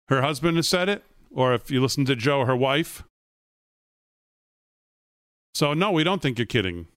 her 0.08 0.20
husband 0.20 0.56
has 0.58 0.68
said 0.68 0.88
it, 0.90 1.02
or 1.32 1.54
if 1.54 1.70
you 1.70 1.80
listen 1.80 2.04
to 2.06 2.14
Joe, 2.16 2.44
her 2.44 2.56
wife. 2.56 3.04
So 5.54 5.72
no, 5.72 5.90
we 5.92 6.04
don't 6.04 6.20
think 6.20 6.38
you're 6.38 6.46
kidding. 6.46 6.88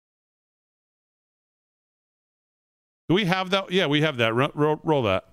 Do 3.09 3.15
we 3.15 3.25
have 3.25 3.51
that? 3.51 3.71
Yeah, 3.71 3.88
we 3.88 4.01
have 4.01 4.17
that. 4.17 4.34
Ro- 4.34 4.51
ro- 4.53 4.81
roll 4.84 5.03
that. 5.03 5.23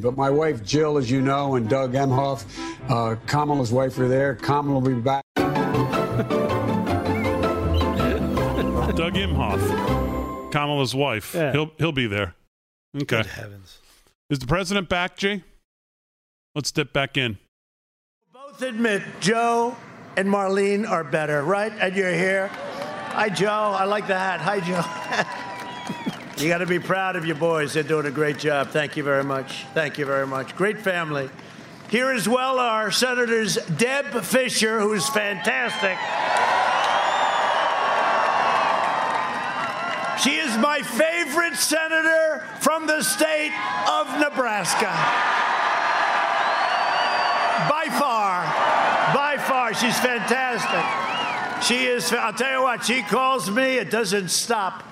But 0.00 0.16
my 0.16 0.30
wife 0.30 0.64
Jill, 0.64 0.96
as 0.96 1.10
you 1.10 1.20
know, 1.20 1.56
and 1.56 1.68
Doug 1.68 1.94
Emhoff, 1.94 2.44
uh, 2.88 3.16
Kamala's 3.26 3.72
wife 3.72 3.98
are 3.98 4.06
there. 4.06 4.36
Kamala 4.36 4.78
will 4.78 4.94
be 4.94 5.00
back. 5.00 5.24
Doug 8.94 9.14
Emhoff, 9.14 10.52
Kamala's 10.52 10.94
wife. 10.94 11.34
Yeah. 11.34 11.50
He'll 11.50 11.72
he'll 11.78 11.90
be 11.92 12.06
there. 12.06 12.36
Okay. 12.94 13.04
Good 13.22 13.26
heavens. 13.26 13.78
Is 14.30 14.38
the 14.38 14.46
president 14.46 14.88
back, 14.88 15.16
G? 15.16 15.42
Let's 16.54 16.70
dip 16.70 16.92
back 16.92 17.16
in. 17.16 17.38
both 18.32 18.62
admit 18.62 19.02
Joe 19.20 19.76
and 20.18 20.28
Marlene 20.28 20.84
are 20.84 21.04
better, 21.04 21.44
right? 21.44 21.72
And 21.78 21.94
you're 21.94 22.12
here. 22.12 22.48
Hi, 22.48 23.28
Joe. 23.28 23.46
I 23.48 23.84
like 23.84 24.08
the 24.08 24.18
hat. 24.18 24.40
Hi, 24.40 24.58
Joe. 24.58 24.82
you 26.42 26.48
got 26.48 26.58
to 26.58 26.66
be 26.66 26.80
proud 26.80 27.14
of 27.14 27.24
your 27.24 27.36
boys. 27.36 27.72
They're 27.72 27.84
doing 27.84 28.04
a 28.04 28.10
great 28.10 28.36
job. 28.36 28.70
Thank 28.70 28.96
you 28.96 29.04
very 29.04 29.22
much. 29.22 29.64
Thank 29.74 29.96
you 29.96 30.06
very 30.06 30.26
much. 30.26 30.56
Great 30.56 30.80
family. 30.80 31.30
Here 31.88 32.10
as 32.10 32.28
well 32.28 32.58
are 32.58 32.90
Senators 32.90 33.58
Deb 33.76 34.06
Fischer, 34.24 34.80
who's 34.80 35.08
fantastic. 35.08 35.96
She 40.24 40.36
is 40.36 40.58
my 40.58 40.80
favorite 40.82 41.54
senator 41.54 42.44
from 42.58 42.88
the 42.88 43.04
state 43.04 43.52
of 43.88 44.18
Nebraska. 44.18 44.90
By 47.70 47.86
far. 47.96 48.67
Far. 49.68 49.74
She's 49.74 49.98
fantastic. 49.98 51.62
She 51.64 51.86
is, 51.86 52.12
I'll 52.12 52.32
tell 52.32 52.52
you 52.52 52.62
what, 52.62 52.84
she 52.84 53.02
calls 53.02 53.50
me, 53.50 53.76
it 53.76 53.90
doesn't 53.90 54.28
stop. 54.28 54.84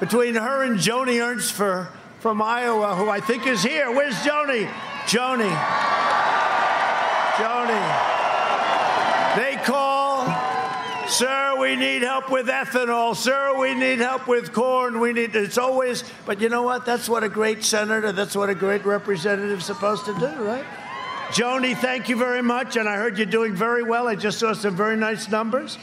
Between 0.00 0.34
her 0.34 0.64
and 0.64 0.78
Joni 0.78 1.22
Ernst 1.22 1.52
for, 1.52 1.88
from 2.20 2.42
Iowa, 2.42 2.94
who 2.96 3.08
I 3.08 3.20
think 3.20 3.46
is 3.46 3.62
here. 3.62 3.90
Where's 3.90 4.16
Joni? 4.16 4.66
Joni. 5.06 5.50
Joni. 7.36 7.82
They 9.36 9.56
call, 9.64 10.26
sir, 11.08 11.56
we 11.58 11.76
need 11.76 12.02
help 12.02 12.30
with 12.30 12.48
ethanol. 12.48 13.14
Sir, 13.14 13.58
we 13.58 13.74
need 13.74 14.00
help 14.00 14.26
with 14.26 14.52
corn. 14.52 15.00
We 15.00 15.12
need, 15.12 15.34
it's 15.36 15.58
always, 15.58 16.04
but 16.26 16.40
you 16.40 16.48
know 16.48 16.62
what? 16.62 16.84
That's 16.84 17.08
what 17.08 17.22
a 17.22 17.28
great 17.28 17.64
senator, 17.64 18.12
that's 18.12 18.36
what 18.36 18.50
a 18.50 18.54
great 18.54 18.84
representative 18.84 19.60
is 19.60 19.64
supposed 19.64 20.04
to 20.06 20.14
do, 20.18 20.26
right? 20.44 20.64
Joni, 21.30 21.76
thank 21.76 22.08
you 22.08 22.16
very 22.16 22.42
much. 22.42 22.76
And 22.76 22.88
I 22.88 22.96
heard 22.96 23.18
you're 23.18 23.26
doing 23.26 23.54
very 23.54 23.82
well. 23.82 24.08
I 24.08 24.14
just 24.14 24.38
saw 24.38 24.52
some 24.52 24.76
very 24.76 24.96
nice 24.96 25.28
numbers. 25.28 25.78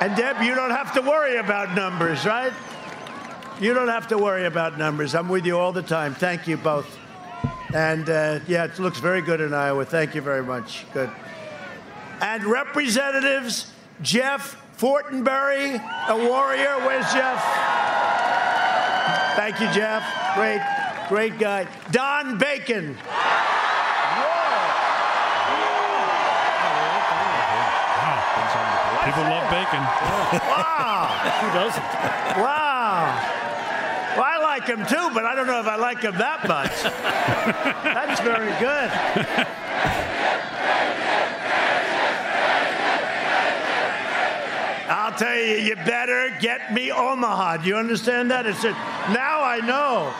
And 0.00 0.16
Deb, 0.16 0.40
you 0.42 0.54
don't 0.54 0.70
have 0.70 0.92
to 0.94 1.02
worry 1.02 1.36
about 1.36 1.74
numbers, 1.74 2.24
right? 2.24 2.52
You 3.60 3.74
don't 3.74 3.88
have 3.88 4.08
to 4.08 4.18
worry 4.18 4.46
about 4.46 4.78
numbers. 4.78 5.14
I'm 5.14 5.28
with 5.28 5.44
you 5.44 5.58
all 5.58 5.72
the 5.72 5.82
time. 5.82 6.14
Thank 6.14 6.46
you 6.46 6.56
both. 6.56 6.98
And 7.74 8.08
uh, 8.08 8.40
yeah, 8.48 8.64
it 8.64 8.78
looks 8.78 8.98
very 8.98 9.20
good 9.20 9.40
in 9.40 9.52
Iowa. 9.52 9.84
Thank 9.84 10.14
you 10.14 10.22
very 10.22 10.42
much. 10.42 10.86
Good. 10.92 11.10
And 12.20 12.44
representatives, 12.44 13.72
Jeff 14.02 14.56
Fortenberry, 14.78 15.74
a 16.08 16.16
warrior. 16.16 16.78
Where's 16.86 17.12
Jeff? 17.12 17.42
Thank 19.36 19.60
you, 19.60 19.70
Jeff. 19.72 20.02
Great, 20.34 20.62
great 21.08 21.38
guy. 21.38 21.66
Don 21.90 22.38
Bacon. 22.38 22.96
People 29.04 29.22
love 29.22 29.50
bacon. 29.50 29.80
Wow. 30.44 31.06
Who 31.40 31.48
doesn't? 31.58 31.82
Wow. 32.36 33.40
Well, 34.16 34.24
I 34.24 34.38
like 34.42 34.66
him 34.66 34.84
too, 34.86 35.10
but 35.14 35.24
I 35.24 35.34
don't 35.34 35.46
know 35.46 35.60
if 35.60 35.66
I 35.66 35.76
like 35.76 36.00
him 36.00 36.14
that 36.18 36.46
much. 36.46 36.82
That's 37.82 38.20
very 38.20 38.52
good. 38.60 38.90
I'll 44.90 45.16
tell 45.16 45.36
you, 45.36 45.64
you 45.64 45.76
better 45.76 46.36
get 46.40 46.74
me 46.74 46.90
Omaha. 46.90 47.58
Do 47.58 47.68
you 47.68 47.76
understand 47.76 48.30
that? 48.32 48.44
It's 48.44 48.64
a, 48.64 48.70
now 49.12 49.42
I 49.42 49.60
know. 49.64 50.12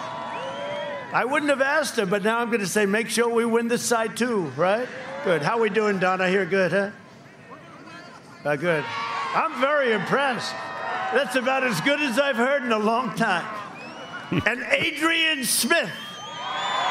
I 1.12 1.24
wouldn't 1.24 1.50
have 1.50 1.60
asked 1.60 1.98
him, 1.98 2.08
but 2.08 2.22
now 2.22 2.38
I'm 2.38 2.48
going 2.48 2.60
to 2.60 2.66
say, 2.66 2.86
make 2.86 3.10
sure 3.10 3.28
we 3.28 3.44
win 3.44 3.68
this 3.68 3.82
side 3.82 4.16
too, 4.16 4.44
right? 4.56 4.88
Good. 5.24 5.42
How 5.42 5.58
are 5.58 5.60
we 5.60 5.70
doing, 5.70 5.98
Don? 5.98 6.20
I 6.20 6.30
hear 6.30 6.46
good, 6.46 6.70
huh? 6.70 6.90
Uh, 8.42 8.56
good. 8.56 8.84
I'm 9.34 9.60
very 9.60 9.92
impressed. 9.92 10.54
That's 11.12 11.36
about 11.36 11.62
as 11.62 11.78
good 11.82 12.00
as 12.00 12.18
I've 12.18 12.36
heard 12.36 12.64
in 12.64 12.72
a 12.72 12.78
long 12.78 13.14
time. 13.14 13.44
and 14.46 14.64
Adrian 14.70 15.44
Smith. 15.44 15.90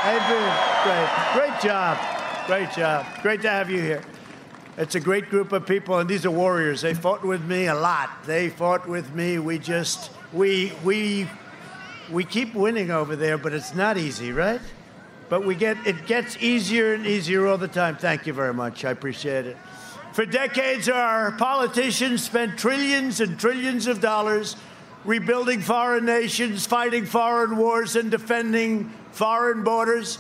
Adrian, 0.04 0.56
great. 0.84 1.10
Great 1.34 1.62
job. 1.62 1.98
Great 2.46 2.72
job. 2.72 3.06
Great 3.24 3.42
to 3.42 3.50
have 3.50 3.72
you 3.72 3.82
here. 3.82 4.04
It's 4.78 4.94
a 4.94 5.00
great 5.00 5.30
group 5.30 5.52
of 5.52 5.66
people, 5.66 5.98
and 5.98 6.08
these 6.08 6.24
are 6.26 6.32
warriors. 6.32 6.82
They 6.82 6.94
fought 6.94 7.26
with 7.26 7.44
me 7.44 7.66
a 7.66 7.76
lot. 7.76 8.12
They 8.26 8.50
fought 8.50 8.88
with 8.88 9.14
me. 9.16 9.40
We 9.40 9.58
just, 9.58 10.12
we, 10.32 10.72
we, 10.84 11.28
we 12.12 12.26
keep 12.26 12.54
winning 12.54 12.92
over 12.92 13.16
there, 13.16 13.40
but 13.40 13.54
it's 13.54 13.74
not 13.74 13.98
easy, 13.98 14.32
right? 14.32 14.62
But 15.30 15.46
we 15.46 15.56
get, 15.56 15.78
it 15.86 16.06
gets 16.06 16.38
easier 16.38 16.94
and 16.94 17.08
easier 17.08 17.48
all 17.48 17.58
the 17.58 17.68
time. 17.68 17.98
Thank 17.98 18.28
you 18.28 18.34
very 18.34 18.54
much. 18.54 18.86
I 18.86 18.92
appreciate 18.92 19.48
it. 19.48 19.58
For 20.14 20.26
decades, 20.26 20.90
our 20.90 21.32
politicians 21.34 22.24
spent 22.24 22.58
trillions 22.58 23.20
and 23.22 23.40
trillions 23.40 23.88
of 23.88 24.02
dollars 24.02 24.56
rebuilding 25.06 25.62
foreign 25.62 26.06
nations, 26.06 26.66
fighting 26.66 27.06
foreign 27.06 27.58
wars, 27.58 27.96
and 27.96 28.12
defending 28.12 28.92
foreign 29.12 29.64
borders. 29.64 30.20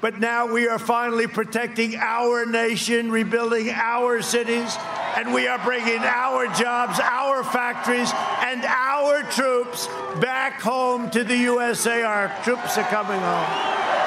But 0.00 0.20
now 0.20 0.52
we 0.52 0.68
are 0.68 0.78
finally 0.78 1.26
protecting 1.26 1.96
our 1.96 2.46
nation, 2.46 3.10
rebuilding 3.10 3.70
our 3.70 4.22
cities, 4.22 4.76
and 5.16 5.34
we 5.34 5.48
are 5.48 5.58
bringing 5.58 5.98
our 5.98 6.46
jobs, 6.54 7.00
our 7.00 7.42
factories, 7.42 8.12
and 8.42 8.64
our 8.64 9.22
troops 9.30 9.88
back 10.20 10.60
home 10.60 11.10
to 11.10 11.24
the 11.24 11.36
USA. 11.36 12.02
Our 12.02 12.32
troops 12.44 12.78
are 12.78 12.88
coming 12.88 13.18
home. 13.18 13.97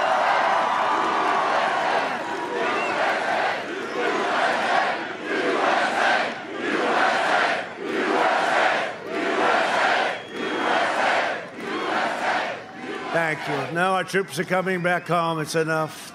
Thank 13.34 13.70
you. 13.70 13.76
Now 13.76 13.94
our 13.94 14.04
troops 14.04 14.40
are 14.40 14.44
coming 14.44 14.84
back 14.84 15.08
home. 15.08 15.40
It's 15.40 15.56
enough. 15.56 16.12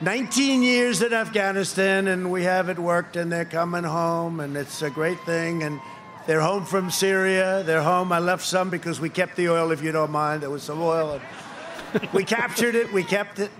19 0.00 0.62
years 0.62 1.02
in 1.02 1.12
Afghanistan, 1.12 2.08
and 2.08 2.30
we 2.30 2.44
have 2.44 2.70
it 2.70 2.78
worked, 2.78 3.16
and 3.16 3.30
they're 3.30 3.44
coming 3.44 3.84
home, 3.84 4.40
and 4.40 4.56
it's 4.56 4.80
a 4.80 4.88
great 4.88 5.20
thing. 5.26 5.64
And 5.64 5.78
they're 6.26 6.40
home 6.40 6.64
from 6.64 6.90
Syria. 6.90 7.62
They're 7.62 7.82
home. 7.82 8.10
I 8.10 8.20
left 8.20 8.42
some 8.42 8.70
because 8.70 9.00
we 9.00 9.10
kept 9.10 9.36
the 9.36 9.50
oil, 9.50 9.70
if 9.70 9.82
you 9.82 9.92
don't 9.92 10.10
mind. 10.10 10.42
There 10.42 10.48
was 10.48 10.62
some 10.62 10.80
oil. 10.80 11.20
And 11.92 12.08
we 12.14 12.24
captured 12.24 12.74
it. 12.74 12.90
We 12.90 13.04
kept 13.04 13.38
it. 13.38 13.50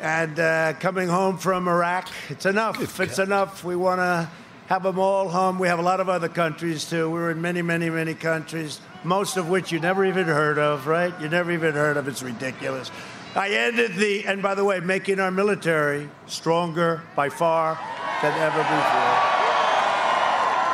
And 0.00 0.40
uh, 0.40 0.72
coming 0.80 1.08
home 1.08 1.36
from 1.36 1.68
Iraq, 1.68 2.08
it's 2.30 2.46
enough. 2.46 3.00
It's 3.00 3.18
enough. 3.18 3.64
We 3.64 3.76
want 3.76 4.00
to 4.00 4.30
have 4.68 4.82
them 4.82 4.98
all 4.98 5.28
home. 5.28 5.58
We 5.58 5.68
have 5.68 5.78
a 5.78 5.82
lot 5.82 6.00
of 6.00 6.08
other 6.08 6.30
countries 6.30 6.88
too. 6.88 7.10
We're 7.10 7.32
in 7.32 7.42
many, 7.42 7.60
many, 7.60 7.90
many 7.90 8.14
countries 8.14 8.80
most 9.04 9.36
of 9.36 9.48
which 9.48 9.70
you 9.70 9.78
never 9.78 10.04
even 10.04 10.26
heard 10.26 10.58
of, 10.58 10.86
right? 10.86 11.18
You 11.20 11.28
never 11.28 11.52
even 11.52 11.74
heard 11.74 11.96
of. 11.96 12.08
It's 12.08 12.22
ridiculous. 12.22 12.90
I 13.36 13.50
ended 13.50 13.94
the, 13.96 14.24
and 14.26 14.42
by 14.42 14.54
the 14.54 14.64
way, 14.64 14.80
making 14.80 15.20
our 15.20 15.30
military 15.30 16.08
stronger 16.26 17.02
by 17.16 17.28
far 17.28 17.78
than 18.22 18.32
ever 18.38 18.58
before. 18.58 19.34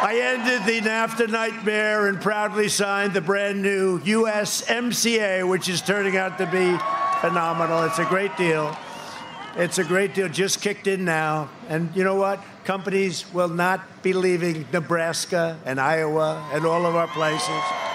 I 0.02 0.18
ended 0.18 0.66
the 0.66 0.88
NAFTA 0.88 1.28
nightmare 1.28 2.08
and 2.08 2.20
proudly 2.20 2.68
signed 2.68 3.12
the 3.12 3.20
brand 3.20 3.62
new 3.62 3.98
USMCA, 4.00 5.48
which 5.48 5.68
is 5.68 5.82
turning 5.82 6.16
out 6.16 6.38
to 6.38 6.46
be 6.46 6.76
phenomenal. 7.20 7.82
It's 7.84 7.98
a 7.98 8.04
great 8.04 8.36
deal. 8.36 8.76
It's 9.56 9.78
a 9.78 9.84
great 9.84 10.14
deal, 10.14 10.28
just 10.28 10.62
kicked 10.62 10.86
in 10.86 11.04
now. 11.04 11.50
And 11.68 11.94
you 11.94 12.04
know 12.04 12.14
what? 12.14 12.42
Companies 12.64 13.30
will 13.32 13.48
not 13.48 14.02
be 14.02 14.12
leaving 14.12 14.66
Nebraska 14.72 15.58
and 15.64 15.80
Iowa 15.80 16.48
and 16.52 16.64
all 16.64 16.86
of 16.86 16.94
our 16.94 17.08
places. 17.08 17.89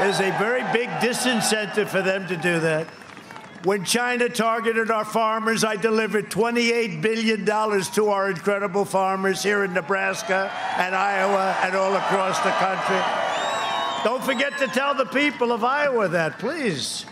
There's 0.00 0.20
a 0.20 0.30
very 0.38 0.62
big 0.72 0.88
disincentive 1.00 1.88
for 1.88 2.00
them 2.00 2.26
to 2.28 2.36
do 2.36 2.58
that. 2.60 2.86
When 3.64 3.84
China 3.84 4.30
targeted 4.30 4.90
our 4.90 5.04
farmers, 5.04 5.62
I 5.62 5.76
delivered 5.76 6.30
$28 6.30 7.02
billion 7.02 7.44
to 7.44 8.08
our 8.08 8.30
incredible 8.30 8.86
farmers 8.86 9.42
here 9.42 9.62
in 9.62 9.74
Nebraska 9.74 10.50
and 10.78 10.94
Iowa 10.94 11.54
and 11.62 11.76
all 11.76 11.94
across 11.94 12.38
the 12.38 12.50
country. 12.52 12.96
Don't 14.02 14.24
forget 14.24 14.56
to 14.60 14.68
tell 14.68 14.94
the 14.94 15.04
people 15.04 15.52
of 15.52 15.64
Iowa 15.64 16.08
that, 16.08 16.38
please. 16.38 17.04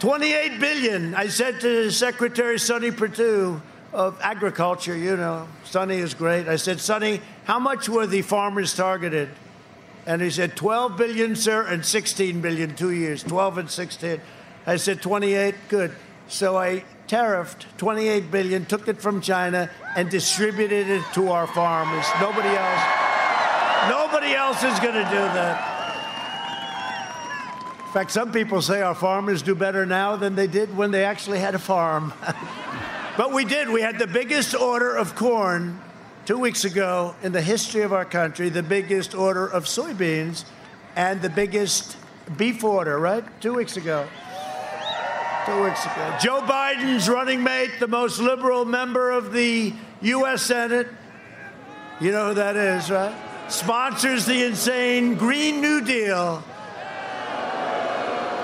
28 0.00 0.58
billion. 0.58 1.14
I 1.14 1.28
said 1.28 1.60
to 1.60 1.88
Secretary 1.92 2.58
Sonny 2.58 2.90
Perdue 2.90 3.62
of 3.92 4.18
Agriculture, 4.20 4.96
you 4.96 5.16
know, 5.16 5.46
Sonny 5.62 5.98
is 5.98 6.14
great. 6.14 6.48
I 6.48 6.56
said, 6.56 6.80
Sonny, 6.80 7.20
how 7.44 7.60
much 7.60 7.88
were 7.88 8.08
the 8.08 8.22
farmers 8.22 8.74
targeted? 8.74 9.28
And 10.08 10.22
he 10.22 10.30
said, 10.30 10.56
12 10.56 10.96
billion, 10.96 11.36
sir, 11.36 11.66
and 11.66 11.84
16 11.84 12.40
billion, 12.40 12.74
two 12.74 12.92
years, 12.92 13.22
12 13.22 13.58
and 13.58 13.70
16. 13.70 14.18
I 14.66 14.76
said, 14.76 15.02
28, 15.02 15.54
good. 15.68 15.94
So 16.28 16.56
I 16.56 16.82
tariffed 17.08 17.66
28 17.76 18.30
billion, 18.30 18.64
took 18.64 18.88
it 18.88 19.02
from 19.02 19.20
China, 19.20 19.70
and 19.96 20.08
distributed 20.08 20.88
it 20.88 21.02
to 21.12 21.30
our 21.30 21.46
farmers. 21.46 22.06
Nobody 22.22 22.48
else, 22.48 22.82
nobody 23.90 24.32
else 24.32 24.64
is 24.64 24.80
going 24.80 24.94
to 24.94 25.04
do 25.10 25.24
that. 25.36 25.76
In 27.86 27.92
fact, 27.92 28.10
some 28.10 28.32
people 28.32 28.62
say 28.62 28.80
our 28.80 28.94
farmers 28.94 29.42
do 29.42 29.54
better 29.54 29.84
now 29.84 30.16
than 30.16 30.34
they 30.36 30.46
did 30.46 30.74
when 30.74 30.90
they 30.90 31.04
actually 31.04 31.38
had 31.38 31.54
a 31.54 31.58
farm. 31.58 32.14
but 33.18 33.34
we 33.34 33.44
did. 33.44 33.68
We 33.68 33.82
had 33.82 33.98
the 33.98 34.06
biggest 34.06 34.54
order 34.54 34.96
of 34.96 35.14
corn 35.14 35.78
two 36.28 36.38
weeks 36.38 36.66
ago 36.66 37.14
in 37.22 37.32
the 37.32 37.40
history 37.40 37.80
of 37.80 37.90
our 37.90 38.04
country, 38.04 38.50
the 38.50 38.62
biggest 38.62 39.14
order 39.14 39.46
of 39.46 39.64
soybeans 39.64 40.44
and 40.94 41.22
the 41.22 41.30
biggest 41.30 41.96
beef 42.36 42.62
order, 42.62 42.98
right? 42.98 43.24
Two 43.40 43.54
weeks 43.54 43.78
ago. 43.78 44.06
Two 45.46 45.64
weeks 45.64 45.86
ago. 45.86 46.16
Joe 46.20 46.42
Biden's 46.42 47.08
running 47.08 47.42
mate, 47.42 47.70
the 47.80 47.88
most 47.88 48.20
liberal 48.20 48.66
member 48.66 49.10
of 49.10 49.32
the 49.32 49.72
U.S. 50.02 50.42
Senate. 50.42 50.88
You 51.98 52.12
know 52.12 52.28
who 52.28 52.34
that 52.34 52.56
is, 52.56 52.90
right? 52.90 53.16
Sponsors 53.50 54.26
the 54.26 54.44
insane 54.44 55.14
Green 55.14 55.62
New 55.62 55.80
Deal 55.80 56.44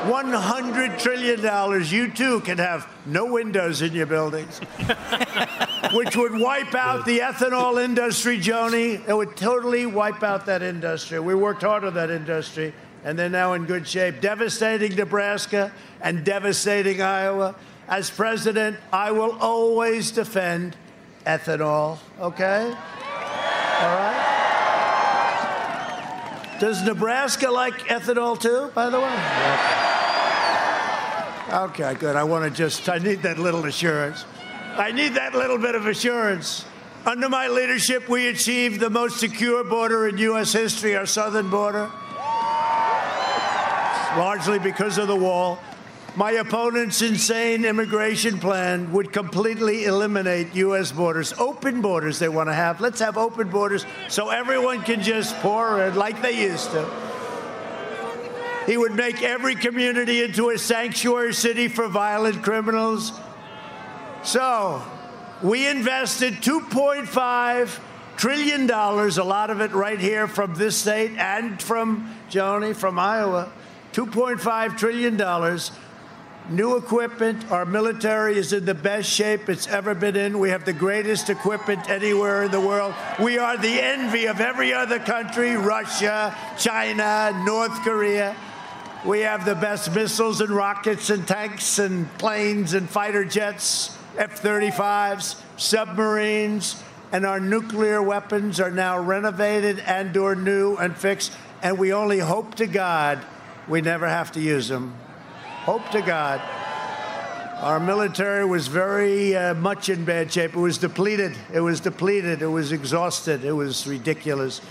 $100 0.05 0.99
trillion, 0.99 1.85
you 1.87 2.11
too 2.11 2.41
can 2.41 2.59
have 2.59 2.89
no 3.07 3.27
windows 3.27 3.83
in 3.83 3.93
your 3.93 4.07
buildings, 4.07 4.59
which 5.93 6.17
would 6.17 6.39
wipe 6.39 6.75
out 6.75 7.05
the 7.05 7.19
ethanol 7.21 7.83
industry, 7.83 8.39
Joni. 8.39 9.07
It 9.09 9.15
would 9.15 9.37
totally 9.37 9.87
wipe 9.87 10.23
out 10.23 10.47
that 10.47 10.63
industry. 10.63 11.21
We 11.21 11.35
worked 11.35 11.63
hard 11.63 11.85
on 11.85 11.95
that 11.95 12.11
industry, 12.11 12.73
and 13.05 13.19
they're 13.19 13.29
now 13.29 13.55
in 13.55 13.65
good 13.65 13.87
shape. 13.87 14.21
Devastating 14.21 14.95
Nebraska 14.95 15.73
and 16.01 16.25
devastating 16.25 17.03
Iowa. 17.03 17.55
As 17.89 18.11
president, 18.11 18.79
I 18.93 19.11
will 19.11 19.37
always 19.41 20.11
defend 20.11 20.77
ethanol, 21.27 21.99
okay? 22.21 22.65
All 22.65 23.97
right? 23.97 24.35
Does 26.61 26.83
Nebraska 26.83 27.51
like 27.51 27.75
ethanol 27.89 28.41
too, 28.41 28.71
by 28.75 28.89
the 28.89 29.01
way? 29.01 29.91
Okay, 31.55 31.95
good. 31.95 32.17
I 32.17 32.25
want 32.25 32.43
to 32.45 32.51
just, 32.51 32.89
I 32.89 32.99
need 32.99 33.23
that 33.23 33.39
little 33.39 33.65
assurance. 33.65 34.25
I 34.77 34.91
need 34.91 35.15
that 35.15 35.35
little 35.35 35.57
bit 35.57 35.77
of 35.77 35.87
assurance. 35.87 36.65
Under 37.07 37.29
my 37.29 37.47
leadership, 37.47 38.09
we 38.09 38.27
achieved 38.27 38.81
the 38.81 38.91
most 38.91 39.21
secure 39.21 39.63
border 39.63 40.09
in 40.09 40.19
U.S. 40.19 40.53
history, 40.53 40.97
our 40.97 41.07
southern 41.07 41.51
border, 41.51 41.93
largely 44.17 44.59
because 44.59 44.99
of 44.99 45.07
the 45.07 45.15
wall. 45.15 45.61
My 46.17 46.33
opponent's 46.33 47.03
insane 47.03 47.65
immigration 47.65 48.41
plan 48.41 48.93
would 48.93 49.13
completely 49.13 49.85
eliminate 49.85 50.57
U.S. 50.57 50.91
borders. 50.91 51.33
Open 51.35 51.81
borders 51.81 52.19
they 52.19 52.29
want 52.29 52.49
to 52.49 52.53
have. 52.53 52.81
Let's 52.81 52.99
have 52.99 53.17
open 53.17 53.49
borders 53.49 53.87
so 54.09 54.31
everyone 54.31 54.83
can 54.83 55.01
just 55.05 55.37
pour 55.37 55.81
in 55.83 55.95
like 55.95 56.21
they 56.21 56.43
used 56.43 56.73
to. 56.73 57.14
He 58.67 58.77
would 58.77 58.95
make 58.95 59.23
every 59.23 59.55
community 59.55 60.23
into 60.23 60.51
a 60.51 60.59
sanctuary 60.59 61.35
city 61.35 61.69
for 61.69 61.89
violent 61.89 62.43
criminals. 62.43 63.13
So, 64.23 64.83
we 65.43 65.69
invested 65.69 66.35
$2.5 66.35 67.81
trillion, 68.17 68.71
a 68.71 69.25
lot 69.25 69.51
of 69.51 69.61
it 69.61 69.73
right 69.73 70.01
here 70.01 70.27
from 70.27 70.55
this 70.55 70.77
state 70.77 71.11
and 71.19 71.61
from 71.61 72.15
Joni, 72.31 72.75
from 72.75 72.99
Iowa. 72.99 73.53
$2.5 73.93 74.79
trillion. 74.79 75.61
New 76.51 76.77
equipment. 76.77 77.51
Our 77.51 77.65
military 77.65 78.37
is 78.37 78.53
in 78.53 78.65
the 78.67 78.75
best 78.75 79.11
shape 79.11 79.49
it's 79.49 79.67
ever 79.67 79.95
been 79.95 80.15
in. 80.15 80.39
We 80.39 80.51
have 80.51 80.65
the 80.65 80.75
greatest 80.75 81.31
equipment 81.31 81.89
anywhere 81.89 82.45
in 82.45 82.51
the 82.51 82.61
world. 82.61 82.95
We 83.21 83.39
are 83.39 83.57
the 83.57 83.83
envy 83.83 84.27
of 84.27 84.41
every 84.41 84.73
other 84.75 84.99
country 84.99 85.57
Russia, 85.57 86.37
China, 86.59 87.33
North 87.45 87.73
Korea. 87.83 88.37
We 89.05 89.21
have 89.21 89.45
the 89.45 89.55
best 89.55 89.95
missiles 89.95 90.41
and 90.41 90.49
rockets 90.49 91.11
and 91.11 91.29
tanks 91.29 91.79
and 91.79 92.11
planes 92.17 92.73
and 92.73 92.89
fighter 92.89 93.23
jets, 93.23 93.95
F 94.17 94.41
35s, 94.41 95.39
submarines, 95.59 96.83
and 97.13 97.27
our 97.27 97.39
nuclear 97.39 98.03
weapons 98.03 98.61
are 98.61 98.71
now 98.71 98.99
renovated 98.99 99.79
and 99.81 100.17
or 100.17 100.35
new 100.35 100.77
and 100.77 100.97
fixed. 100.97 101.33
and 101.63 101.79
we 101.79 101.93
only 101.93 102.19
hope 102.19 102.55
to 102.55 102.67
God 102.67 103.23
we 103.69 103.83
never 103.83 104.09
have 104.09 104.33
to 104.33 104.41
use 104.41 104.69
them. 104.69 104.95
Hope 105.65 105.87
to 105.91 106.01
God. 106.01 106.41
Our 107.61 107.81
military 107.81 108.47
was 108.47 108.69
very 108.69 109.37
uh, 109.37 109.53
much 109.55 109.91
in 109.91 110.07
bad 110.07 110.33
shape. 110.33 110.55
It 110.55 110.59
was 110.59 110.79
depleted. 110.79 111.37
It 111.53 111.61
was 111.61 111.81
depleted. 111.81 112.41
It 112.41 112.47
was 112.47 112.73
exhausted. 112.73 113.45
It 113.45 113.53
was 113.53 113.87
ridiculous. 113.87 114.63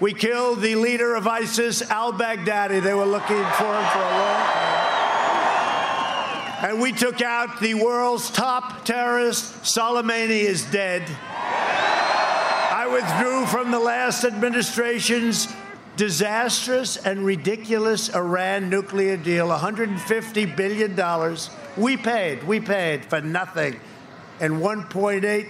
We 0.00 0.14
killed 0.14 0.62
the 0.62 0.76
leader 0.76 1.14
of 1.14 1.26
ISIS, 1.26 1.82
al 1.90 2.14
Baghdadi. 2.14 2.82
They 2.82 2.94
were 2.94 3.04
looking 3.04 3.36
for 3.36 3.76
him 3.76 3.84
for 3.92 3.98
a 3.98 4.16
long 4.18 4.46
time. 4.46 4.80
And 6.70 6.80
we 6.80 6.92
took 6.92 7.20
out 7.20 7.60
the 7.60 7.74
world's 7.74 8.30
top 8.30 8.86
terrorist. 8.86 9.62
Soleimani 9.62 10.40
is 10.40 10.64
dead. 10.70 11.02
I 12.72 12.86
withdrew 12.90 13.44
from 13.46 13.70
the 13.70 13.78
last 13.78 14.24
administration's 14.24 15.48
disastrous 15.96 16.96
and 16.96 17.26
ridiculous 17.26 18.08
Iran 18.14 18.70
nuclear 18.70 19.18
deal, 19.18 19.48
$150 19.48 20.56
billion. 20.56 21.36
We 21.76 21.98
paid, 21.98 22.42
we 22.44 22.58
paid 22.60 23.04
for 23.04 23.20
nothing, 23.20 23.78
and 24.40 24.54
$1.8 24.54 25.48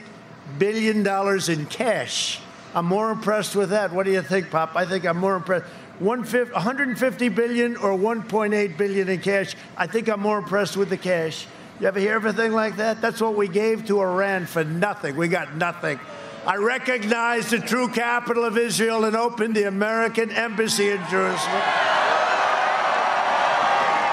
billion 0.59 1.07
in 1.49 1.67
cash. 1.67 2.41
I'm 2.75 2.87
more 2.87 3.11
impressed 3.11 3.57
with 3.57 3.71
that. 3.71 3.93
What 3.93 4.07
do 4.07 4.13
you 4.13 4.23
think, 4.23 4.51
Pop? 4.51 4.77
I 4.77 4.85
think 4.85 5.05
I'm 5.05 5.19
more 5.19 5.37
impressed. 5.37 5.67
150 5.99 7.29
billion 7.29 7.77
or 7.77 7.91
1.8 7.91 8.77
billion 8.79 9.09
in 9.09 9.21
cash. 9.21 9.55
I 9.77 9.87
think 9.87 10.09
I'm 10.09 10.21
more 10.21 10.39
impressed 10.39 10.77
with 10.77 10.89
the 10.89 10.97
cash. 10.97 11.47
You 11.81 11.89
ever 11.89 11.99
hear 11.99 12.17
of 12.17 12.27
everything 12.27 12.53
like 12.53 12.77
that? 12.77 13.01
That's 13.01 13.21
what 13.21 13.35
we 13.37 13.49
gave 13.49 13.87
to 13.87 14.01
Iran 14.01 14.47
for 14.47 14.65
nothing. 14.65 15.17
We 15.17 15.29
got 15.29 15.57
nothing. 15.57 15.99
I 16.47 16.57
recognized 16.57 17.51
the 17.51 17.59
true 17.59 17.89
capital 17.89 18.45
of 18.45 18.57
Israel 18.57 19.05
and 19.05 19.15
opened 19.15 19.57
the 19.57 19.69
American 19.69 20.31
embassy 20.31 20.89
in 20.91 20.99
Jerusalem. 21.11 21.63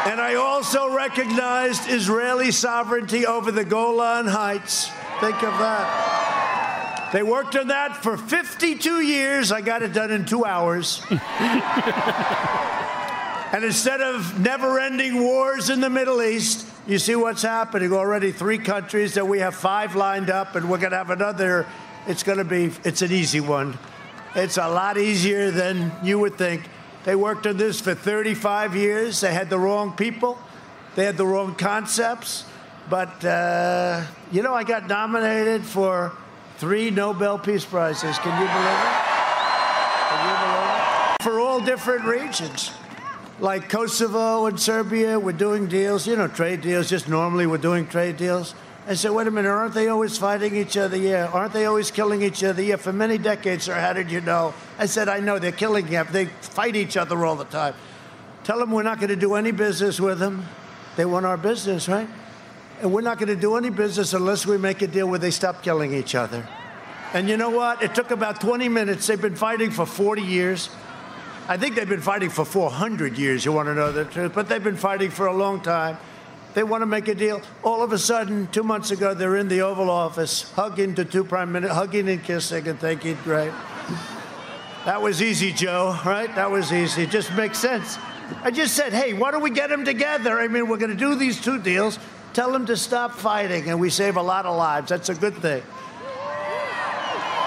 And 0.07 0.21
I 0.21 0.35
also 0.35 0.93
recognized 0.93 1.89
Israeli 1.89 2.51
sovereignty 2.51 3.25
over 3.25 3.51
the 3.51 3.65
Golan 3.65 4.27
Heights. 4.27 4.87
Think 5.19 5.43
of 5.43 5.57
that. 5.59 6.26
They 7.13 7.23
worked 7.23 7.55
on 7.55 7.67
that 7.67 8.03
for 8.03 8.17
52 8.17 9.01
years. 9.01 9.51
I 9.51 9.61
got 9.61 9.81
it 9.81 9.93
done 9.93 10.11
in 10.11 10.25
two 10.25 10.45
hours. 10.45 11.01
and 11.09 11.21
instead 13.63 14.01
of 14.01 14.39
never 14.39 14.79
ending 14.79 15.21
wars 15.21 15.69
in 15.69 15.79
the 15.79 15.89
Middle 15.89 16.21
East, 16.21 16.67
you 16.85 16.99
see 16.99 17.15
what's 17.15 17.41
happening. 17.41 17.93
Already 17.93 18.31
three 18.31 18.57
countries 18.57 19.13
that 19.13 19.27
we 19.27 19.39
have 19.39 19.55
five 19.55 19.95
lined 19.95 20.29
up, 20.29 20.55
and 20.55 20.69
we're 20.69 20.79
going 20.79 20.91
to 20.91 20.97
have 20.97 21.09
another 21.09 21.65
it's 22.07 22.23
going 22.23 22.37
to 22.37 22.45
be, 22.45 22.71
it's 22.85 23.01
an 23.01 23.11
easy 23.11 23.41
one. 23.41 23.77
It's 24.33 24.57
a 24.57 24.69
lot 24.69 24.97
easier 24.97 25.51
than 25.51 25.91
you 26.01 26.17
would 26.19 26.37
think. 26.37 26.63
They 27.03 27.15
worked 27.15 27.45
on 27.45 27.57
this 27.57 27.81
for 27.81 27.93
35 27.93 28.75
years. 28.75 29.19
They 29.19 29.33
had 29.33 29.49
the 29.49 29.59
wrong 29.59 29.91
people, 29.91 30.37
they 30.95 31.03
had 31.03 31.17
the 31.17 31.25
wrong 31.25 31.55
concepts. 31.55 32.45
But, 32.89 33.25
uh, 33.25 34.05
you 34.31 34.41
know, 34.41 34.53
I 34.53 34.63
got 34.63 34.87
nominated 34.87 35.65
for 35.65 36.13
three 36.57 36.89
Nobel 36.89 37.37
Peace 37.37 37.65
Prizes. 37.65 38.17
Can 38.19 38.31
you 38.41 38.47
believe 38.47 38.79
it? 38.79 38.97
Can 40.09 40.29
you 40.29 40.35
believe 40.45 41.15
it? 41.19 41.23
For 41.23 41.39
all 41.39 41.59
different 41.61 42.05
regions. 42.05 42.71
Like 43.39 43.69
Kosovo 43.69 44.47
and 44.47 44.59
Serbia, 44.59 45.19
we're 45.19 45.31
doing 45.31 45.67
deals, 45.67 46.07
you 46.07 46.15
know, 46.15 46.27
trade 46.27 46.61
deals. 46.61 46.89
Just 46.89 47.07
normally 47.07 47.45
we're 47.45 47.59
doing 47.59 47.85
trade 47.87 48.17
deals. 48.17 48.55
I 48.87 48.95
said, 48.95 49.11
wait 49.11 49.27
a 49.27 49.31
minute, 49.31 49.49
aren't 49.49 49.73
they 49.73 49.89
always 49.89 50.17
fighting 50.17 50.55
each 50.55 50.77
other? 50.77 50.97
Yeah. 50.97 51.27
Aren't 51.27 51.53
they 51.53 51.65
always 51.65 51.91
killing 51.91 52.21
each 52.23 52.43
other? 52.43 52.63
Yeah. 52.63 52.77
For 52.77 52.93
many 52.93 53.17
decades, 53.17 53.65
sir. 53.65 53.75
How 53.75 53.93
did 53.93 54.09
you 54.09 54.21
know? 54.21 54.53
I 54.79 54.85
said, 54.85 55.09
I 55.09 55.19
know. 55.19 55.37
They're 55.39 55.51
killing 55.51 55.85
them. 55.87 56.07
They 56.09 56.25
fight 56.25 56.75
each 56.75 56.97
other 56.97 57.25
all 57.25 57.35
the 57.35 57.45
time. 57.45 57.75
Tell 58.43 58.57
them 58.57 58.71
we're 58.71 58.83
not 58.83 58.99
going 58.99 59.09
to 59.09 59.15
do 59.17 59.35
any 59.35 59.51
business 59.51 59.99
with 59.99 60.19
them. 60.19 60.45
They 60.95 61.05
want 61.05 61.25
our 61.25 61.37
business, 61.37 61.89
right? 61.89 62.07
And 62.81 62.93
we're 62.93 63.01
not 63.01 63.17
going 63.17 63.29
to 63.29 63.35
do 63.35 63.55
any 63.55 63.69
business 63.69 64.13
unless 64.13 64.45
we 64.45 64.57
make 64.57 64.81
a 64.81 64.87
deal 64.87 65.07
where 65.07 65.19
they 65.19 65.31
stop 65.31 65.63
killing 65.63 65.93
each 65.93 66.15
other. 66.15 66.47
And 67.13 67.29
you 67.29 67.37
know 67.37 67.49
what? 67.49 67.81
It 67.81 67.95
took 67.95 68.11
about 68.11 68.41
20 68.41 68.69
minutes. 68.69 69.07
They've 69.07 69.21
been 69.21 69.35
fighting 69.35 69.71
for 69.71 69.85
40 69.85 70.21
years. 70.21 70.69
I 71.47 71.55
think 71.55 71.75
they've 71.75 71.87
been 71.87 72.01
fighting 72.01 72.29
for 72.29 72.43
400 72.43 73.17
years, 73.17 73.45
you 73.45 73.53
want 73.53 73.69
to 73.69 73.73
know 73.73 73.93
the 73.93 74.03
truth, 74.03 74.33
but 74.35 74.49
they've 74.49 74.63
been 74.63 74.75
fighting 74.75 75.09
for 75.09 75.27
a 75.27 75.33
long 75.33 75.61
time. 75.61 75.97
They 76.53 76.63
want 76.63 76.81
to 76.81 76.85
make 76.85 77.07
a 77.07 77.15
deal. 77.15 77.41
All 77.63 77.81
of 77.81 77.93
a 77.93 77.97
sudden, 77.97 78.47
two 78.47 78.63
months 78.63 78.91
ago, 78.91 79.13
they're 79.13 79.37
in 79.37 79.47
the 79.47 79.61
Oval 79.61 79.89
Office, 79.89 80.51
hugging 80.51 80.93
the 80.93 81.05
two 81.05 81.23
prime 81.23 81.53
ministers, 81.53 81.77
hugging 81.77 82.09
and 82.09 82.21
kissing 82.21 82.67
and 82.67 82.77
thinking, 82.79 83.17
great. 83.23 83.53
That 84.83 85.01
was 85.01 85.21
easy, 85.21 85.53
Joe, 85.53 85.97
right? 86.05 86.33
That 86.35 86.51
was 86.51 86.73
easy. 86.73 87.03
It 87.03 87.11
just 87.11 87.33
makes 87.33 87.59
sense. 87.59 87.97
I 88.43 88.51
just 88.51 88.73
said, 88.75 88.91
hey, 88.91 89.13
why 89.13 89.31
don't 89.31 89.41
we 89.41 89.51
get 89.51 89.69
them 89.69 89.85
together? 89.85 90.39
I 90.39 90.49
mean, 90.49 90.67
we're 90.67 90.77
going 90.77 90.91
to 90.91 90.97
do 90.97 91.15
these 91.15 91.39
two 91.39 91.59
deals. 91.59 91.97
Tell 92.37 92.51
them 92.51 92.67
to 92.67 92.77
stop 92.77 93.13
fighting, 93.13 93.67
and 93.67 93.79
we 93.79 93.89
save 93.89 94.15
a 94.15 94.21
lot 94.21 94.45
of 94.45 94.55
lives. 94.55 94.89
That's 94.89 95.09
a 95.09 95.15
good 95.15 95.35
thing. 95.37 95.63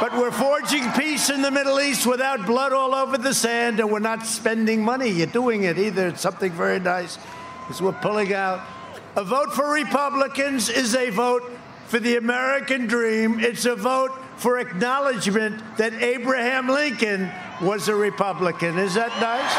But 0.00 0.14
we're 0.14 0.32
forging 0.32 0.90
peace 0.90 1.30
in 1.30 1.42
the 1.42 1.50
Middle 1.52 1.80
East 1.80 2.08
without 2.08 2.44
blood 2.44 2.72
all 2.72 2.92
over 2.92 3.16
the 3.16 3.32
sand, 3.32 3.78
and 3.78 3.88
we're 3.88 4.00
not 4.00 4.26
spending 4.26 4.82
money. 4.82 5.08
You're 5.08 5.28
doing 5.28 5.62
it 5.62 5.78
either. 5.78 6.08
It's 6.08 6.22
something 6.22 6.50
very 6.50 6.80
nice. 6.80 7.18
Because 7.60 7.80
we're 7.80 7.92
pulling 7.92 8.34
out 8.34 8.66
a 9.14 9.22
vote 9.22 9.52
for 9.52 9.72
Republicans 9.72 10.68
is 10.68 10.96
a 10.96 11.10
vote 11.10 11.48
for 11.86 12.00
the 12.00 12.16
American 12.16 12.88
dream. 12.88 13.38
It's 13.38 13.66
a 13.66 13.76
vote 13.76 14.10
for 14.38 14.58
acknowledgement 14.58 15.62
that 15.76 15.92
Abraham 16.02 16.66
Lincoln 16.66 17.30
was 17.62 17.86
a 17.86 17.94
Republican. 17.94 18.76
Is 18.76 18.94
that 18.94 19.10
nice? 19.20 19.54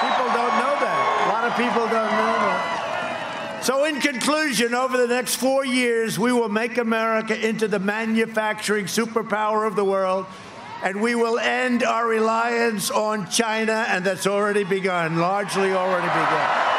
People 0.00 0.32
don't 0.32 0.56
know 0.56 0.80
that. 0.80 1.26
A 1.26 1.28
lot 1.28 1.44
of 1.44 1.54
people 1.54 1.86
don't. 1.88 2.01
So, 3.62 3.84
in 3.84 4.00
conclusion, 4.00 4.74
over 4.74 4.96
the 4.96 5.06
next 5.06 5.36
four 5.36 5.64
years, 5.64 6.18
we 6.18 6.32
will 6.32 6.48
make 6.48 6.78
America 6.78 7.48
into 7.48 7.68
the 7.68 7.78
manufacturing 7.78 8.86
superpower 8.86 9.68
of 9.68 9.76
the 9.76 9.84
world, 9.84 10.26
and 10.82 11.00
we 11.00 11.14
will 11.14 11.38
end 11.38 11.84
our 11.84 12.04
reliance 12.04 12.90
on 12.90 13.30
China, 13.30 13.84
and 13.86 14.04
that's 14.04 14.26
already 14.26 14.64
begun, 14.64 15.18
largely 15.18 15.72
already 15.72 16.08
begun. 16.08 16.72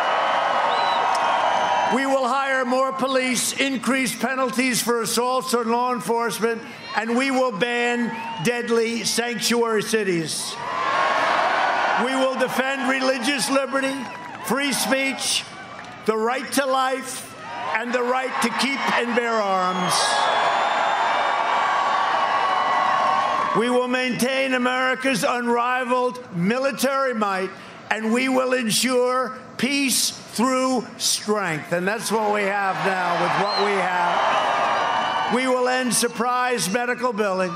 We 1.95 2.05
will 2.05 2.27
hire 2.27 2.65
more 2.65 2.91
police, 2.91 3.53
increase 3.53 4.13
penalties 4.13 4.81
for 4.81 5.03
assaults 5.03 5.53
on 5.53 5.69
law 5.69 5.93
enforcement, 5.93 6.61
and 6.97 7.15
we 7.15 7.31
will 7.31 7.57
ban 7.57 8.11
deadly 8.43 9.05
sanctuary 9.05 9.83
cities. 9.83 10.53
We 12.03 12.13
will 12.13 12.37
defend 12.37 12.89
religious 12.89 13.49
liberty, 13.49 13.95
free 14.47 14.73
speech, 14.73 15.45
the 16.05 16.17
right 16.17 16.51
to 16.53 16.65
life, 16.65 17.29
and 17.75 17.93
the 17.93 18.03
right 18.03 18.41
to 18.41 18.49
keep 18.59 18.79
and 18.97 19.15
bear 19.15 19.33
arms. 19.33 19.93
We 23.57 23.69
will 23.69 23.87
maintain 23.87 24.53
America's 24.53 25.23
unrivaled 25.23 26.35
military 26.35 27.13
might, 27.13 27.49
and 27.91 28.11
we 28.11 28.27
will 28.27 28.53
ensure 28.53 29.37
peace 29.57 30.09
through 30.09 30.85
strength. 30.97 31.71
And 31.71 31.87
that's 31.87 32.11
what 32.11 32.33
we 32.33 32.41
have 32.41 32.75
now 32.85 33.21
with 33.21 33.43
what 33.43 33.63
we 33.63 33.71
have. 33.71 35.35
We 35.35 35.47
will 35.47 35.67
end 35.67 35.93
surprise 35.93 36.71
medical 36.71 37.13
billing, 37.13 37.55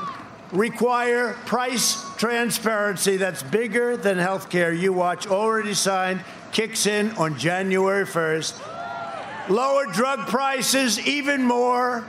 require 0.51 1.33
price 1.45 2.03
transparency 2.17 3.17
that's 3.17 3.41
bigger 3.43 3.97
than 3.97 4.17
health 4.17 4.49
care. 4.49 4.71
You 4.71 4.93
watch, 4.93 5.25
already 5.27 5.73
signed, 5.73 6.21
kicks 6.51 6.85
in 6.85 7.11
on 7.11 7.37
January 7.37 8.05
1st. 8.05 9.49
Lower 9.49 9.85
drug 9.87 10.27
prices 10.27 10.99
even 11.07 11.43
more. 11.43 12.05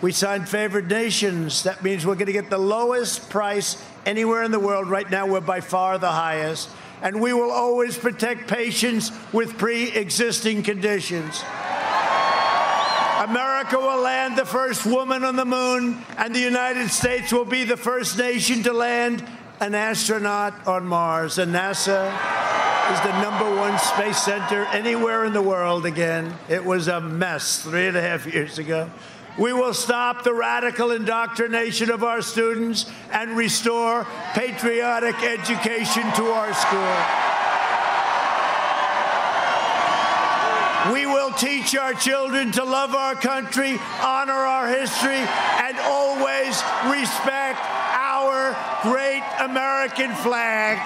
We 0.00 0.12
signed 0.12 0.48
favored 0.48 0.90
nations. 0.90 1.62
That 1.62 1.82
means 1.82 2.04
we're 2.04 2.14
going 2.14 2.26
to 2.26 2.32
get 2.32 2.50
the 2.50 2.58
lowest 2.58 3.30
price 3.30 3.82
anywhere 4.04 4.42
in 4.42 4.50
the 4.50 4.60
world. 4.60 4.88
Right 4.88 5.08
now, 5.10 5.26
we're 5.26 5.40
by 5.40 5.60
far 5.60 5.98
the 5.98 6.10
highest 6.10 6.68
and 7.02 7.20
we 7.20 7.32
will 7.32 7.50
always 7.50 7.98
protect 7.98 8.48
patients 8.48 9.10
with 9.32 9.58
pre 9.58 9.90
existing 9.90 10.62
conditions. 10.62 11.42
America 13.18 13.78
will 13.78 14.00
land 14.00 14.38
the 14.38 14.44
first 14.44 14.86
woman 14.86 15.24
on 15.24 15.36
the 15.36 15.44
moon, 15.44 15.98
and 16.16 16.34
the 16.34 16.40
United 16.40 16.88
States 16.88 17.32
will 17.32 17.44
be 17.44 17.64
the 17.64 17.76
first 17.76 18.16
nation 18.18 18.62
to 18.62 18.72
land 18.72 19.24
an 19.62 19.76
astronaut 19.76 20.66
on 20.66 20.84
Mars. 20.84 21.38
And 21.38 21.54
NASA 21.54 22.06
is 22.92 23.00
the 23.02 23.22
number 23.22 23.48
one 23.56 23.78
space 23.78 24.18
center 24.18 24.64
anywhere 24.66 25.24
in 25.24 25.32
the 25.32 25.40
world 25.40 25.86
again. 25.86 26.34
It 26.48 26.64
was 26.64 26.88
a 26.88 27.00
mess 27.00 27.62
three 27.62 27.86
and 27.86 27.96
a 27.96 28.02
half 28.02 28.26
years 28.26 28.58
ago. 28.58 28.90
We 29.38 29.52
will 29.52 29.72
stop 29.72 30.24
the 30.24 30.34
radical 30.34 30.90
indoctrination 30.90 31.90
of 31.90 32.02
our 32.02 32.22
students 32.22 32.90
and 33.12 33.36
restore 33.36 34.04
patriotic 34.34 35.22
education 35.22 36.02
to 36.16 36.24
our 36.24 36.52
school. 36.52 36.96
We 40.92 41.06
will 41.06 41.30
teach 41.34 41.76
our 41.76 41.94
children 41.94 42.50
to 42.52 42.64
love 42.64 42.96
our 42.96 43.14
country, 43.14 43.78
honor 44.02 44.32
our 44.32 44.66
history, 44.66 45.14
and 45.14 45.78
always 45.78 46.60
respect 46.90 47.60
our 47.94 48.56
great 48.82 49.22
American 49.38 50.12
flag. 50.16 50.78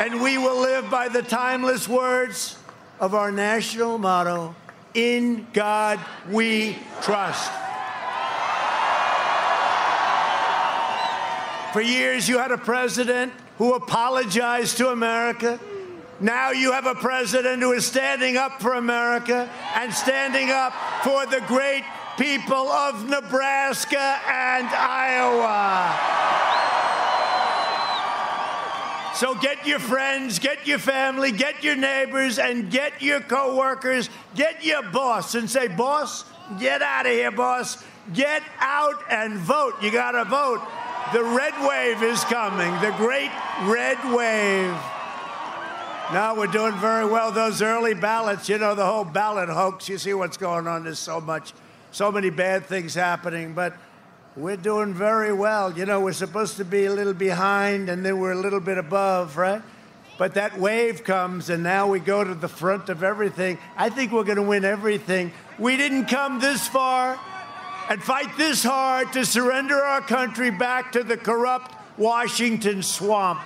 And 0.00 0.20
we 0.20 0.36
will 0.36 0.60
live 0.60 0.90
by 0.90 1.08
the 1.08 1.22
timeless 1.22 1.88
words 1.88 2.58
of 3.00 3.14
our 3.14 3.30
national 3.30 3.98
motto 3.98 4.54
In 4.94 5.46
God 5.52 6.00
we 6.28 6.76
trust. 7.02 7.52
For 11.72 11.80
years, 11.80 12.28
you 12.28 12.38
had 12.38 12.50
a 12.50 12.58
president 12.58 13.32
who 13.58 13.74
apologized 13.74 14.78
to 14.78 14.88
America. 14.88 15.60
Now 16.20 16.50
you 16.50 16.72
have 16.72 16.86
a 16.86 16.94
president 16.94 17.62
who 17.62 17.72
is 17.72 17.86
standing 17.86 18.36
up 18.36 18.60
for 18.60 18.74
America 18.74 19.48
and 19.74 19.92
standing 19.92 20.50
up 20.50 20.72
for 21.04 21.26
the 21.26 21.42
great 21.46 21.84
people 22.16 22.68
of 22.68 23.08
Nebraska 23.08 24.20
and 24.26 24.66
Iowa. 24.68 26.24
So 29.16 29.34
get 29.34 29.66
your 29.66 29.78
friends, 29.78 30.38
get 30.38 30.66
your 30.66 30.78
family, 30.78 31.32
get 31.32 31.64
your 31.64 31.76
neighbors, 31.76 32.38
and 32.38 32.70
get 32.70 33.00
your 33.00 33.20
coworkers, 33.20 34.10
get 34.34 34.62
your 34.62 34.82
boss, 34.82 35.34
and 35.34 35.48
say, 35.50 35.68
"Boss, 35.68 36.24
get 36.58 36.82
out 36.82 37.06
of 37.06 37.12
here, 37.12 37.30
boss. 37.30 37.82
Get 38.12 38.42
out 38.60 39.02
and 39.10 39.38
vote. 39.38 39.82
You 39.82 39.90
got 39.90 40.12
to 40.12 40.24
vote. 40.24 40.60
The 41.14 41.24
red 41.24 41.54
wave 41.66 42.02
is 42.02 42.24
coming. 42.24 42.70
The 42.80 42.92
great 42.98 43.30
red 43.62 43.98
wave." 44.12 44.76
Now 46.12 46.36
we're 46.36 46.46
doing 46.46 46.74
very 46.74 47.04
well. 47.04 47.32
Those 47.32 47.62
early 47.62 47.94
ballots, 47.94 48.48
you 48.48 48.58
know, 48.58 48.74
the 48.74 48.86
whole 48.86 49.04
ballot 49.04 49.48
hoax. 49.48 49.88
You 49.88 49.98
see 49.98 50.14
what's 50.14 50.36
going 50.36 50.68
on. 50.68 50.84
There's 50.84 51.00
so 51.00 51.20
much, 51.20 51.52
so 51.96 52.12
many 52.12 52.28
bad 52.28 52.66
things 52.66 52.94
happening, 52.94 53.54
but 53.54 53.74
we're 54.36 54.58
doing 54.58 54.92
very 54.92 55.32
well. 55.32 55.72
You 55.72 55.86
know, 55.86 55.98
we're 55.98 56.12
supposed 56.12 56.58
to 56.58 56.64
be 56.66 56.84
a 56.84 56.92
little 56.92 57.14
behind 57.14 57.88
and 57.88 58.04
then 58.04 58.18
we're 58.18 58.32
a 58.32 58.38
little 58.38 58.60
bit 58.60 58.76
above, 58.76 59.38
right? 59.38 59.62
But 60.18 60.34
that 60.34 60.58
wave 60.58 61.04
comes 61.04 61.48
and 61.48 61.62
now 61.62 61.86
we 61.86 62.00
go 62.00 62.22
to 62.22 62.34
the 62.34 62.48
front 62.48 62.90
of 62.90 63.02
everything. 63.02 63.56
I 63.78 63.88
think 63.88 64.12
we're 64.12 64.24
going 64.24 64.36
to 64.36 64.42
win 64.42 64.62
everything. 64.62 65.32
We 65.58 65.78
didn't 65.78 66.04
come 66.04 66.38
this 66.38 66.68
far 66.68 67.18
and 67.88 68.02
fight 68.02 68.36
this 68.36 68.62
hard 68.62 69.14
to 69.14 69.24
surrender 69.24 69.80
our 69.80 70.02
country 70.02 70.50
back 70.50 70.92
to 70.92 71.02
the 71.02 71.16
corrupt 71.16 71.74
Washington 71.96 72.82
swamp. 72.82 73.40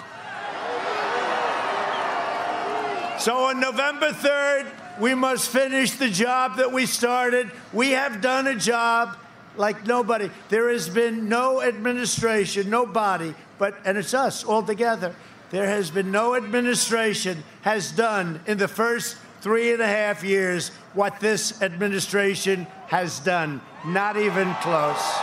So 3.21 3.45
on 3.45 3.61
November 3.61 4.11
3rd, 4.11 4.80
we 5.01 5.15
must 5.15 5.49
finish 5.49 5.93
the 5.93 6.11
job 6.11 6.57
that 6.59 6.73
we 6.73 6.87
started. 6.87 7.51
We 7.73 7.91
have 7.91 8.21
done 8.21 8.47
a 8.47 8.55
job 8.55 9.17
like 9.57 9.87
nobody. 9.87 10.31
There 10.49 10.69
has 10.71 10.89
been 10.89 11.29
no 11.29 11.63
administration, 11.63 12.71
nobody, 12.71 13.35
but, 13.59 13.79
and 13.85 13.99
it's 13.99 14.15
us 14.15 14.45
all 14.45 14.63
together. 14.63 15.15
There 15.51 15.67
has 15.67 15.91
been 15.91 16.13
no 16.13 16.37
administration 16.37 17.43
has 17.63 17.91
done 17.91 18.41
in 18.47 18.59
the 18.59 18.69
first 18.69 19.17
three 19.41 19.73
and 19.73 19.83
a 19.83 19.87
half 19.87 20.23
years 20.23 20.71
what 20.95 21.19
this 21.19 21.61
administration 21.63 22.67
has 22.87 23.19
done. 23.21 23.61
Not 23.87 24.17
even 24.17 24.55
close. 24.57 25.19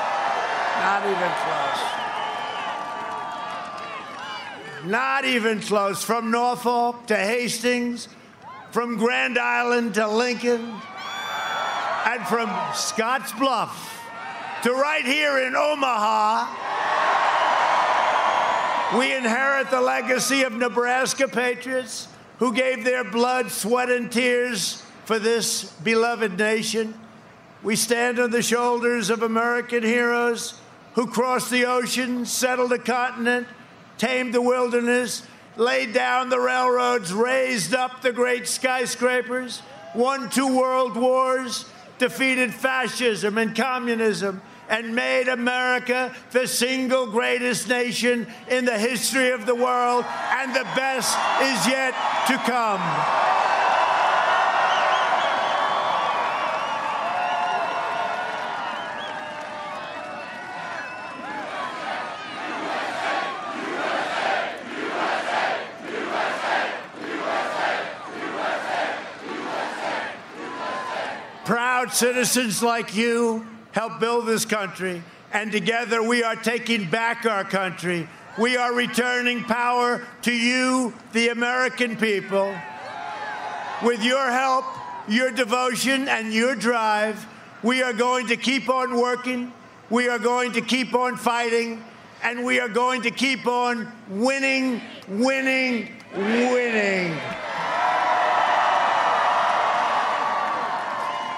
Not 0.80 1.06
even 1.06 1.32
close. 1.44 1.98
Not 4.86 5.26
even 5.26 5.62
close. 5.62 6.04
From 6.04 6.32
Norfolk 6.32 7.08
to 7.08 7.16
Hastings, 7.16 8.08
from 8.72 8.98
Grand 8.98 9.38
Island 9.38 9.94
to 9.96 10.08
Lincoln, 10.08 10.62
and 12.06 12.28
from 12.28 12.50
Scottsbluff 12.74 13.72
to 14.64 14.72
right 14.72 15.06
here 15.06 15.40
in 15.40 15.56
Omaha. 15.56 16.66
We 18.98 19.14
inherit 19.16 19.70
the 19.70 19.82
legacy 19.82 20.44
of 20.44 20.54
Nebraska 20.54 21.28
patriots 21.28 22.08
who 22.40 22.54
gave 22.54 22.86
their 22.86 23.04
blood, 23.04 23.52
sweat, 23.52 23.90
and 23.90 24.12
tears 24.12 24.84
for 25.06 25.20
this 25.20 25.66
beloved 25.84 26.38
nation. 26.38 26.94
We 27.64 27.76
stand 27.76 28.20
on 28.20 28.32
the 28.32 28.42
shoulders 28.42 29.10
of 29.10 29.24
American 29.24 29.84
heroes 29.84 30.60
who 30.94 31.08
crossed 31.08 31.52
the 31.52 31.66
ocean, 31.66 32.26
settled 32.26 32.72
a 32.72 32.80
continent, 32.80 33.48
tamed 33.98 34.34
the 34.34 34.42
wilderness, 34.42 35.28
laid 35.58 35.94
down 35.94 36.30
the 36.30 36.40
railroads, 36.40 37.12
raised 37.14 37.74
up 37.74 38.02
the 38.02 38.12
great 38.12 38.48
skyscrapers, 38.48 39.62
won 39.96 40.30
two 40.30 40.58
world 40.58 40.96
wars, 40.96 41.66
defeated 41.98 42.54
fascism 42.54 43.38
and 43.38 43.56
communism, 43.56 44.42
and 44.70 44.94
made 44.94 45.28
America 45.28 46.14
the 46.32 46.48
single 46.48 47.08
greatest 47.08 47.68
nation 47.68 48.28
in 48.50 48.66
the 48.66 48.78
history 48.78 49.32
of 49.32 49.46
the 49.46 49.56
world, 49.56 50.06
and 50.08 50.54
the 50.54 50.68
best 50.76 51.18
is 51.42 51.68
yet 51.68 51.94
to 52.28 52.38
come. 52.46 53.57
Citizens 71.92 72.62
like 72.62 72.96
you 72.96 73.46
help 73.72 74.00
build 74.00 74.26
this 74.26 74.46
country, 74.46 75.02
and 75.32 75.52
together 75.52 76.04
we 76.04 76.24
are 76.24 76.36
taking 76.36 76.90
back 76.90 77.26
our 77.26 77.44
country. 77.44 78.08
We 78.38 78.58
are 78.58 78.74
returning 78.74 79.44
power 79.44 80.06
to 80.24 80.32
you, 80.32 80.94
the 81.14 81.30
American 81.30 81.96
people. 81.96 82.54
With 83.84 84.04
your 84.04 84.30
help, 84.30 84.66
your 85.08 85.32
devotion, 85.32 86.08
and 86.08 86.34
your 86.34 86.56
drive, 86.56 87.26
we 87.64 87.82
are 87.82 87.94
going 87.94 88.28
to 88.28 88.38
keep 88.38 88.70
on 88.70 88.96
working, 89.00 89.52
we 89.90 90.10
are 90.10 90.20
going 90.20 90.52
to 90.54 90.62
keep 90.62 90.94
on 90.94 91.16
fighting, 91.16 91.84
and 92.24 92.44
we 92.44 92.60
are 92.60 92.70
going 92.70 93.02
to 93.04 93.12
keep 93.12 93.48
on 93.48 93.92
winning, 94.10 94.82
winning, 95.08 95.90
winning. 96.16 97.18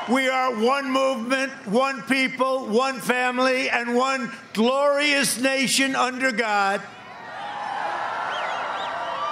We 0.09 0.27
are 0.27 0.51
one 0.55 0.89
movement, 0.89 1.51
one 1.67 2.01
people, 2.03 2.65
one 2.65 2.99
family, 2.99 3.69
and 3.69 3.95
one 3.95 4.31
glorious 4.53 5.39
nation 5.39 5.95
under 5.95 6.31
God. 6.31 6.81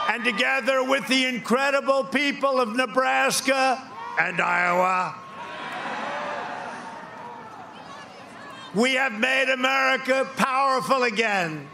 And 0.10 0.24
together 0.24 0.84
with 0.84 1.08
the 1.08 1.26
incredible 1.26 2.04
people 2.04 2.60
of 2.60 2.76
Nebraska 2.76 3.92
and 4.20 4.40
Iowa, 4.40 5.16
we 8.76 8.94
have 8.94 9.14
made 9.14 9.52
America 9.52 10.30
powerful 10.36 11.04
again. 11.04 11.68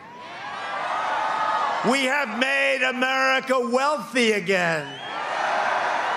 We 1.89 2.05
have 2.05 2.39
made 2.39 2.83
America 2.87 3.59
wealthy 3.59 4.31
again. 4.31 5.02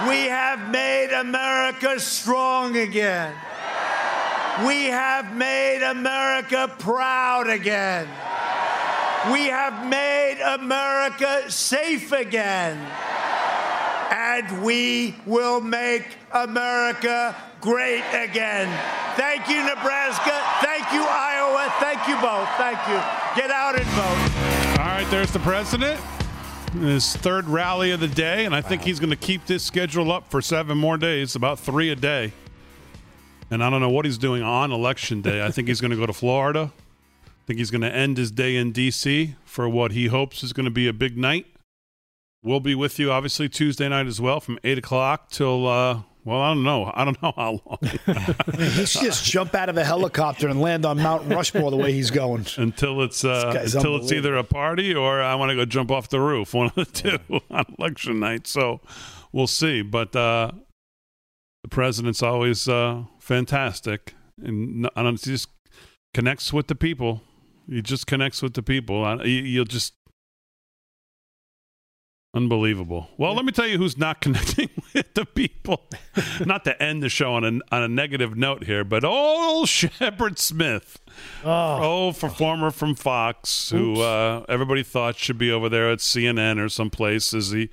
We 0.05 0.24
have 0.27 0.70
made 0.70 1.10
America 1.10 1.98
strong 1.98 2.77
again. 2.77 3.35
We 4.66 4.85
have 4.86 5.35
made 5.35 5.82
America 5.82 6.70
proud 6.78 7.48
again. 7.48 8.06
We 9.32 9.47
have 9.47 9.89
made 9.89 10.39
America 10.44 11.51
safe 11.51 12.12
again. 12.12 12.77
And 14.10 14.62
we 14.62 15.14
will 15.24 15.62
make 15.62 16.05
America 16.31 17.35
great 17.62 18.05
again. 18.12 18.68
Thank 19.16 19.48
you, 19.48 19.64
Nebraska. 19.64 20.43
Thank 20.60 20.93
you, 20.93 21.06
Iowa. 21.09 21.73
Thank 21.81 22.06
you 22.06 22.16
both. 22.16 22.48
Thank 22.59 22.78
you. 22.86 23.01
Get 23.35 23.51
out 23.51 23.77
and 23.77 23.86
vote. 23.97 24.78
All 24.78 24.89
right, 24.89 25.06
there's 25.10 25.31
the 25.31 25.39
president 25.39 25.98
his 26.72 27.16
third 27.16 27.48
rally 27.48 27.90
of 27.90 28.01
the 28.01 28.09
day, 28.09 28.44
and 28.44 28.55
I 28.55 28.60
think 28.60 28.82
he's 28.82 29.01
going 29.01 29.10
to 29.10 29.16
keep 29.16 29.47
this 29.47 29.62
schedule 29.62 30.12
up 30.12 30.30
for 30.30 30.40
seven 30.43 30.78
more 30.78 30.97
days, 30.97 31.34
about 31.34 31.59
three 31.59 31.90
a 31.90 31.97
day. 31.97 32.32
And 33.51 33.62
I 33.62 33.70
don't 33.70 33.80
know 33.80 33.90
what 33.90 34.05
he's 34.05 34.18
doing 34.18 34.43
on 34.43 34.72
election 34.72 35.22
day. 35.22 35.44
I 35.44 35.51
think 35.51 35.68
he's 35.68 35.80
going 35.80 35.93
to 35.93 35.97
go 35.97 36.06
to 36.06 36.12
Florida. 36.12 36.72
I 37.26 37.30
think 37.47 37.59
he's 37.59 37.70
going 37.70 37.82
to 37.82 37.94
end 37.94 38.18
his 38.18 38.30
day 38.30 38.56
in 38.56 38.72
D.C. 38.72 39.36
for 39.44 39.68
what 39.68 39.93
he 39.93 40.06
hopes 40.06 40.43
is 40.43 40.52
going 40.52 40.64
to 40.64 40.70
be 40.70 40.88
a 40.88 40.93
big 40.93 41.16
night. 41.16 41.47
We'll 42.43 42.60
be 42.60 42.74
with 42.74 42.98
you, 42.98 43.12
obviously, 43.12 43.48
Tuesday 43.48 43.88
night 43.88 44.06
as 44.06 44.20
well 44.20 44.40
from 44.40 44.59
8 44.64 44.78
o'clock 44.78 45.30
till 45.30 45.66
uh, 45.66 46.02
well, 46.27 46.43
I 46.43 46.48
don't 46.48 46.65
know. 46.65 46.90
I 46.93 47.05
don't 47.05 47.23
know 47.23 47.32
how 47.36 47.61
long. 47.65 47.78
he 48.59 48.85
should 48.85 49.03
just 49.03 49.24
jump 49.24 49.55
out 49.55 49.69
of 49.69 49.77
a 49.77 49.85
helicopter 49.85 50.48
and 50.48 50.61
land 50.61 50.85
on 50.85 50.98
Mount 50.98 51.32
Rushmore 51.32 51.70
the 51.70 51.77
way 51.77 51.93
he's 51.93 52.11
going. 52.11 52.47
Until 52.57 53.01
it's 53.03 53.24
uh, 53.24 53.53
until 53.62 53.94
it's 53.94 54.11
either 54.11 54.35
a 54.36 54.43
party 54.43 54.93
or 54.93 55.23
I 55.23 55.36
want 55.36 55.51
to 55.51 55.55
go 55.55 55.65
jump 55.65 55.93
off 55.93 56.09
the 56.09 56.19
roof. 56.19 56.53
One 56.53 56.66
of 56.66 56.74
the 56.74 56.85
two 56.85 57.19
on 57.51 57.65
election 57.78 58.19
night. 58.19 58.48
So 58.48 58.81
we'll 59.31 59.47
see. 59.47 59.82
But 59.82 60.16
uh, 60.16 60.51
the 61.62 61.69
president's 61.69 62.24
always 62.24 62.69
uh, 62.69 63.05
fantastic, 63.20 64.15
and 64.43 64.90
I 64.97 65.05
don't, 65.05 65.24
he 65.24 65.31
just 65.31 65.48
connects 66.12 66.53
with 66.53 66.66
the 66.66 66.74
people. 66.74 67.23
He 67.70 67.82
just 67.82 68.09
connects 68.09 68.43
with 68.43 68.55
the 68.55 68.65
people. 68.65 69.24
You'll 69.24 69.65
just 69.65 69.94
Unbelievable. 72.36 73.08
Well, 73.16 73.34
let 73.34 73.46
me 73.46 73.52
tell 73.52 73.66
you 73.66 73.78
who's 73.78 73.96
not 73.96 74.20
connecting 74.20 74.68
with 74.92 75.14
the 75.14 75.24
people. 75.24 75.88
not 76.44 76.64
to 76.64 76.82
end 76.82 77.02
the 77.02 77.08
show 77.08 77.32
on 77.32 77.44
a, 77.44 77.74
on 77.74 77.82
a 77.82 77.88
negative 77.88 78.36
note 78.36 78.64
here, 78.64 78.84
but 78.84 79.04
old 79.04 79.68
Shepard 79.70 80.38
Smith. 80.38 81.00
Oh, 81.42 82.12
for 82.12 82.28
former 82.28 82.70
from 82.70 82.94
Fox, 82.94 83.70
who 83.70 84.02
uh, 84.02 84.44
everybody 84.50 84.82
thought 84.82 85.16
should 85.16 85.38
be 85.38 85.50
over 85.50 85.70
there 85.70 85.90
at 85.90 86.00
CNN 86.00 86.62
or 86.62 86.68
someplace, 86.68 87.32
as 87.32 87.52
he 87.52 87.70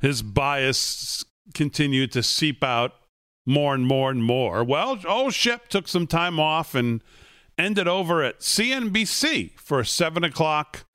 his 0.00 0.22
bias 0.22 1.24
continued 1.52 2.10
to 2.12 2.22
seep 2.22 2.64
out 2.64 2.94
more 3.44 3.74
and 3.74 3.86
more 3.86 4.10
and 4.10 4.24
more. 4.24 4.64
Well, 4.64 4.98
old 5.06 5.34
Shep 5.34 5.68
took 5.68 5.88
some 5.88 6.06
time 6.06 6.40
off 6.40 6.74
and 6.74 7.02
ended 7.58 7.86
over 7.86 8.22
at 8.22 8.40
CNBC 8.40 9.58
for 9.60 9.80
a 9.80 9.86
seven 9.86 10.24
o'clock 10.24 10.86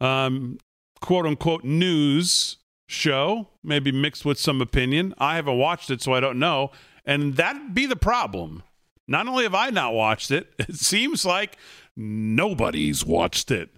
um, 0.00 0.58
quote 1.00 1.26
unquote 1.26 1.64
news 1.64 2.58
show, 2.88 3.48
maybe 3.62 3.92
mixed 3.92 4.24
with 4.24 4.38
some 4.38 4.60
opinion. 4.60 5.14
I 5.18 5.36
haven't 5.36 5.58
watched 5.58 5.90
it, 5.90 6.02
so 6.02 6.12
I 6.12 6.20
don't 6.20 6.38
know. 6.38 6.70
And 7.04 7.36
that'd 7.36 7.74
be 7.74 7.86
the 7.86 7.96
problem. 7.96 8.62
Not 9.08 9.26
only 9.26 9.44
have 9.44 9.54
I 9.54 9.70
not 9.70 9.94
watched 9.94 10.30
it, 10.30 10.52
it 10.58 10.76
seems 10.76 11.24
like 11.24 11.56
nobody's 11.96 13.04
watched 13.04 13.50
it. 13.50 13.70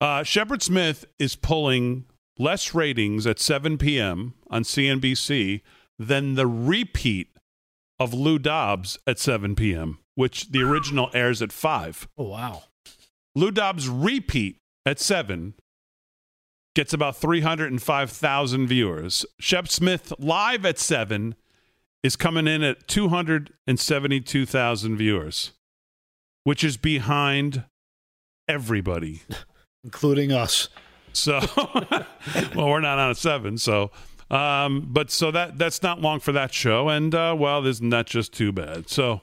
Uh, 0.00 0.22
Shepard 0.22 0.62
Smith 0.62 1.04
is 1.18 1.36
pulling 1.36 2.06
less 2.38 2.74
ratings 2.74 3.26
at 3.26 3.38
7 3.38 3.78
p.m. 3.78 4.34
on 4.50 4.64
CNBC 4.64 5.60
than 5.98 6.34
the 6.34 6.46
repeat 6.46 7.28
of 8.00 8.12
Lou 8.12 8.38
Dobbs 8.38 8.98
at 9.06 9.18
7 9.18 9.54
p.m., 9.54 9.98
which 10.16 10.50
the 10.50 10.62
original 10.62 11.08
airs 11.14 11.40
at 11.40 11.52
5. 11.52 12.08
Oh, 12.18 12.24
wow. 12.24 12.64
Lou 13.36 13.50
Dobbs' 13.50 13.88
repeat 13.88 14.58
at 14.84 14.98
7 14.98 15.54
gets 16.74 16.92
about 16.92 17.16
305,000 17.16 18.66
viewers. 18.66 19.24
Shep 19.38 19.68
Smith 19.68 20.12
live 20.18 20.66
at 20.66 20.78
7 20.78 21.34
is 22.02 22.16
coming 22.16 22.46
in 22.46 22.62
at 22.62 22.86
272,000 22.88 24.96
viewers, 24.96 25.52
which 26.44 26.62
is 26.64 26.76
behind 26.76 27.64
everybody, 28.48 29.22
including 29.84 30.32
us. 30.32 30.68
So, 31.12 31.40
well, 32.54 32.68
we're 32.68 32.80
not 32.80 32.98
on 32.98 33.10
a 33.10 33.14
7, 33.14 33.58
so 33.58 33.90
um, 34.32 34.88
but 34.90 35.10
so 35.10 35.30
that 35.30 35.58
that's 35.58 35.82
not 35.82 36.00
long 36.00 36.18
for 36.18 36.32
that 36.32 36.54
show, 36.54 36.88
and 36.88 37.14
uh, 37.14 37.36
well, 37.38 37.64
isn't 37.66 37.90
that 37.90 38.06
just 38.06 38.32
too 38.32 38.50
bad? 38.50 38.88
So, 38.88 39.20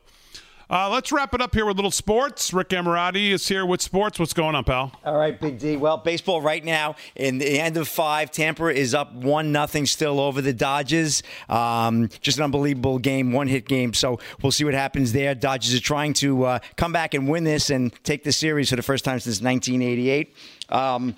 uh, 0.70 0.90
let's 0.90 1.12
wrap 1.12 1.34
it 1.34 1.42
up 1.42 1.54
here 1.54 1.66
with 1.66 1.76
little 1.76 1.92
sports. 1.92 2.54
Rick 2.54 2.70
Emirati 2.70 3.32
is 3.32 3.48
here 3.48 3.66
with 3.66 3.82
sports. 3.82 4.20
What's 4.20 4.34
going 4.34 4.54
on, 4.54 4.64
pal? 4.64 4.92
All 5.04 5.18
right, 5.18 5.40
Big 5.40 5.58
D. 5.58 5.78
Well, 5.78 5.98
baseball 5.98 6.42
right 6.42 6.64
now 6.64 6.96
in 7.16 7.40
the 7.40 7.60
end 7.60 7.76
of 7.78 7.88
five. 7.88 8.30
Tampa 8.32 8.68
is 8.68 8.94
up 8.94 9.14
one 9.14 9.52
nothing 9.52 9.86
still 9.86 10.20
over 10.20 10.42
the 10.42 10.54
Dodgers. 10.54 11.24
Um, 11.48 12.10
just 12.22 12.38
an 12.38 12.44
unbelievable 12.44 13.00
game, 13.00 13.32
one 13.32 13.48
hit 13.48 13.68
game. 13.68 13.94
So 13.94 14.20
we'll 14.44 14.52
see 14.52 14.64
what 14.64 14.76
happens 14.76 15.12
there. 15.12 15.34
Dodgers 15.34 15.74
are 15.74 15.82
trying 15.82 16.14
to 16.16 16.44
uh, 16.44 16.60
come 16.76 16.92
back 16.92 17.14
and 17.14 17.28
win 17.28 17.44
this 17.44 17.70
and 17.70 17.92
take 18.04 18.24
the 18.24 18.32
series 18.32 18.70
for 18.70 18.76
the 18.76 18.84
first 18.84 19.04
time 19.04 19.20
since 19.20 19.42
1988. 19.42 20.36
Um, 20.70 21.16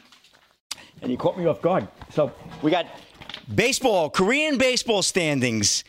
and 1.02 1.12
you 1.12 1.18
caught 1.18 1.38
me 1.38 1.46
off 1.46 1.62
guard. 1.62 1.88
So 2.10 2.32
we 2.62 2.72
got 2.72 2.86
baseball, 3.54 4.10
Korean 4.10 4.58
baseball 4.58 5.02
standings. 5.02 5.84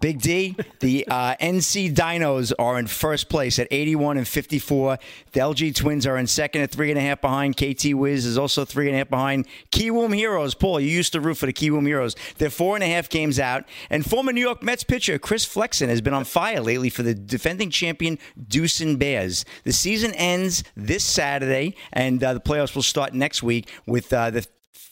Big 0.00 0.20
D, 0.20 0.56
the 0.80 1.06
uh, 1.06 1.36
NC 1.36 1.94
Dinos 1.94 2.52
are 2.58 2.76
in 2.76 2.88
first 2.88 3.28
place 3.28 3.60
at 3.60 3.68
81 3.70 4.18
and 4.18 4.26
54. 4.26 4.98
The 5.30 5.40
LG 5.40 5.76
Twins 5.76 6.04
are 6.08 6.16
in 6.16 6.26
second 6.26 6.62
at 6.62 6.72
three 6.72 6.90
and 6.90 6.98
a 6.98 7.02
half 7.02 7.20
behind. 7.20 7.56
KT 7.56 7.94
Wiz 7.94 8.26
is 8.26 8.36
also 8.36 8.64
three 8.64 8.88
and 8.88 8.96
a 8.96 8.98
half 8.98 9.08
behind. 9.08 9.46
Kiwoom 9.70 10.12
Heroes, 10.12 10.54
Paul, 10.54 10.80
you 10.80 10.88
used 10.88 11.12
to 11.12 11.20
root 11.20 11.36
for 11.36 11.46
the 11.46 11.52
Kiwoom 11.52 11.86
Heroes. 11.86 12.16
They're 12.38 12.50
four 12.50 12.74
and 12.74 12.82
a 12.82 12.88
half 12.88 13.08
games 13.08 13.38
out. 13.38 13.64
And 13.88 14.04
former 14.04 14.32
New 14.32 14.40
York 14.40 14.64
Mets 14.64 14.82
pitcher 14.82 15.20
Chris 15.20 15.44
Flexen 15.44 15.88
has 15.88 16.00
been 16.00 16.14
on 16.14 16.24
fire 16.24 16.60
lately 16.60 16.90
for 16.90 17.04
the 17.04 17.14
defending 17.14 17.70
champion 17.70 18.18
Doosan 18.36 18.98
Bears. 18.98 19.44
The 19.62 19.72
season 19.72 20.12
ends 20.14 20.64
this 20.76 21.04
Saturday, 21.04 21.76
and 21.92 22.22
uh, 22.24 22.34
the 22.34 22.40
playoffs 22.40 22.74
will 22.74 22.82
start 22.82 23.14
next 23.14 23.44
week 23.44 23.70
with 23.86 24.12
uh, 24.12 24.30
the 24.30 24.44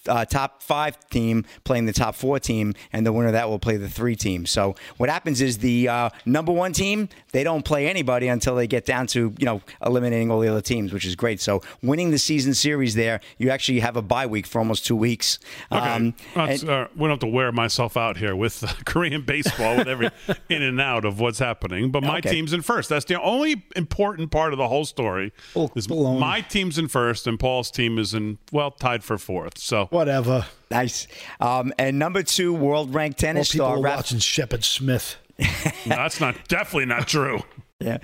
uh, 0.09 0.25
top 0.25 0.63
five 0.63 0.99
team 1.11 1.45
playing 1.65 1.87
the 1.87 1.93
top 1.93 2.15
four 2.15 2.39
team, 2.39 2.75
and 2.93 3.05
the 3.07 3.13
winner 3.13 3.29
of 3.29 3.33
that 3.35 3.49
will 3.49 3.59
play 3.59 3.77
the 3.77 3.89
three 3.89 4.17
team. 4.17 4.47
So 4.47 4.75
what 4.97 5.09
happens 5.11 5.41
is 5.41 5.59
the 5.59 5.89
uh, 5.89 6.11
number 6.25 6.53
one 6.53 6.73
team 6.73 7.09
they 7.33 7.45
don't 7.45 7.65
play 7.65 7.87
anybody 7.89 8.29
until 8.29 8.57
they 8.57 8.67
get 8.67 8.85
down 8.87 9.07
to 9.09 9.35
you 9.39 9.45
know 9.47 9.61
eliminating 9.85 10.31
all 10.31 10.41
the 10.41 10.49
other 10.49 10.61
teams, 10.63 10.93
which 10.93 11.05
is 11.05 11.15
great. 11.17 11.41
So 11.41 11.63
winning 11.83 12.11
the 12.11 12.19
season 12.19 12.55
series 12.55 12.95
there, 12.95 13.21
you 13.39 13.51
actually 13.51 13.81
have 13.81 13.97
a 13.97 14.03
bye 14.03 14.27
week 14.27 14.47
for 14.47 14.59
almost 14.59 14.87
two 14.87 14.97
weeks. 14.97 15.39
Okay. 15.71 15.81
Um, 15.89 16.15
and- 16.35 16.69
uh, 16.69 16.89
we 16.95 17.01
don't 17.03 17.11
have 17.11 17.19
to 17.21 17.27
wear 17.27 17.53
myself 17.53 17.97
out 17.97 18.17
here 18.17 18.35
with 18.37 18.63
uh, 18.65 18.69
Korean 18.85 19.23
baseball, 19.23 19.77
with 19.77 19.89
every 19.89 20.11
in 20.49 20.63
and 20.63 20.81
out 20.81 21.05
of 21.05 21.21
what's 21.21 21.39
happening. 21.39 21.91
But 21.91 22.03
my 22.03 22.19
Okay. 22.19 22.31
team's 22.31 22.53
in 22.53 22.63
first. 22.63 22.89
That's 22.89 23.05
the 23.05 23.21
only 23.21 23.65
important 23.77 24.31
part 24.31 24.53
of 24.53 24.59
the 24.59 24.69
whole 24.69 24.85
story. 24.85 25.33
Is 25.75 25.89
my 25.89 26.41
team's 26.43 26.79
in 26.79 26.89
first, 26.89 27.27
and 27.27 27.39
Paul's 27.39 27.71
team 27.71 27.99
is 27.99 28.15
in 28.15 28.39
well 28.53 28.71
tied 28.71 29.03
for 29.05 29.17
fourth. 29.19 29.59
So 29.59 29.89
Whatever. 29.91 30.47
Nice. 30.71 31.07
Um, 31.41 31.73
and 31.79 31.99
number 31.99 32.23
two, 32.23 32.55
world 32.55 32.95
ranked 32.95 33.21
More 33.23 33.29
tennis 33.33 33.53
people 33.53 33.67
star 33.67 33.77
are 33.79 33.83
Raf- 33.83 33.97
watching 33.97 34.19
Shepard 34.19 34.65
Smith. 34.65 35.17
No, 35.87 35.97
that's 35.97 36.21
not 36.21 36.49
definitely 36.49 36.85
not 36.85 37.09
true. 37.09 37.41
Yeah. 37.83 37.99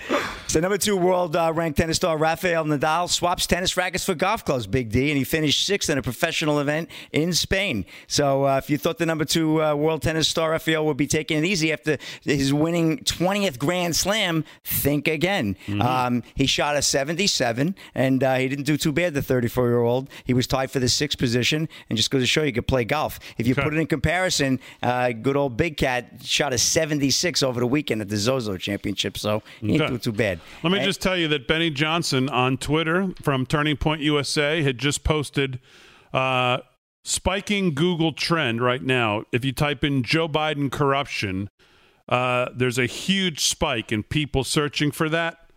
So 0.46 0.60
number 0.60 0.78
two 0.78 0.96
world 0.96 1.36
uh, 1.36 1.52
ranked 1.54 1.76
tennis 1.76 1.98
star 1.98 2.16
Rafael 2.16 2.64
Nadal 2.64 3.10
swaps 3.10 3.46
tennis 3.46 3.76
rackets 3.76 4.04
for 4.04 4.14
golf 4.14 4.42
clubs, 4.42 4.66
Big 4.66 4.90
D, 4.90 5.10
and 5.10 5.18
he 5.18 5.24
finished 5.24 5.66
sixth 5.66 5.90
in 5.90 5.98
a 5.98 6.02
professional 6.02 6.60
event 6.60 6.88
in 7.12 7.34
Spain. 7.34 7.84
So 8.06 8.44
uh, 8.44 8.56
if 8.56 8.70
you 8.70 8.78
thought 8.78 8.96
the 8.96 9.04
number 9.04 9.26
two 9.26 9.62
uh, 9.62 9.74
world 9.74 10.00
tennis 10.00 10.28
star 10.28 10.52
Rafael 10.52 10.86
would 10.86 10.96
be 10.96 11.06
taking 11.06 11.36
it 11.36 11.44
easy 11.44 11.72
after 11.74 11.98
his 12.22 12.54
winning 12.54 13.00
20th 13.00 13.58
Grand 13.58 13.94
Slam, 13.94 14.44
think 14.64 15.08
again. 15.08 15.56
Um, 15.82 16.22
he 16.34 16.46
shot 16.46 16.74
a 16.76 16.80
77, 16.80 17.74
and 17.94 18.24
uh, 18.24 18.36
he 18.36 18.48
didn't 18.48 18.64
do 18.64 18.78
too 18.78 18.92
bad. 18.92 19.12
The 19.12 19.20
34 19.20 19.68
year 19.68 19.80
old, 19.80 20.08
he 20.24 20.32
was 20.32 20.46
tied 20.46 20.70
for 20.70 20.78
the 20.78 20.88
sixth 20.88 21.18
position, 21.18 21.68
and 21.90 21.98
just 21.98 22.10
goes 22.10 22.22
to 22.22 22.26
show 22.26 22.42
you 22.44 22.52
could 22.52 22.66
play 22.66 22.84
golf. 22.84 23.18
If 23.36 23.46
you 23.46 23.54
put 23.54 23.74
it 23.74 23.78
in 23.78 23.86
comparison, 23.86 24.60
uh, 24.82 25.12
good 25.12 25.36
old 25.36 25.58
Big 25.58 25.76
Cat 25.76 26.22
shot 26.24 26.54
a 26.54 26.58
76 26.58 27.42
over 27.42 27.60
the 27.60 27.66
weekend 27.66 28.00
at 28.00 28.08
the 28.08 28.16
Zozo 28.16 28.56
Championship. 28.56 29.18
So 29.18 29.42
Okay. 29.74 29.86
do 29.88 29.98
too 29.98 30.12
bad. 30.12 30.40
Let 30.62 30.70
me 30.72 30.78
And- 30.78 30.86
just 30.86 31.02
tell 31.02 31.16
you 31.16 31.28
that 31.28 31.46
Benny 31.48 31.70
Johnson 31.70 32.28
on 32.28 32.56
Twitter 32.56 33.12
from 33.22 33.44
Turning 33.46 33.76
Point 33.76 34.00
USA 34.02 34.62
had 34.62 34.78
just 34.78 35.04
posted 35.04 35.58
uh, 36.14 36.58
spiking 37.04 37.74
Google 37.74 38.12
trend 38.12 38.60
right 38.62 38.82
now. 38.82 39.24
If 39.32 39.44
you 39.44 39.52
type 39.52 39.84
in 39.84 40.02
Joe 40.02 40.28
Biden 40.28 40.70
corruption, 40.70 41.48
uh, 42.08 42.46
there's 42.54 42.78
a 42.78 42.86
huge 42.86 43.40
spike 43.44 43.92
in 43.92 44.02
people 44.02 44.44
searching 44.44 44.90
for 44.90 45.08
that 45.08 45.50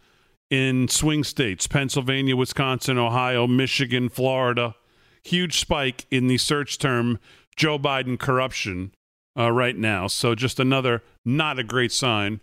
in 0.49 0.87
swing 0.87 1.23
states 1.23 1.67
Pennsylvania, 1.67 2.35
Wisconsin, 2.35 2.97
Ohio, 2.97 3.45
Michigan, 3.47 4.09
Florida. 4.09 4.75
Huge 5.23 5.59
spike 5.59 6.05
in 6.09 6.27
the 6.27 6.37
search 6.37 6.77
term 6.79 7.19
Joe 7.55 7.77
Biden 7.77 8.17
corruption 8.19 8.91
uh, 9.37 9.51
right 9.51 9.77
now. 9.77 10.07
So 10.07 10.33
just 10.33 10.59
another 10.59 11.03
not 11.25 11.59
a 11.59 11.63
great 11.63 11.91
sign 11.91 12.39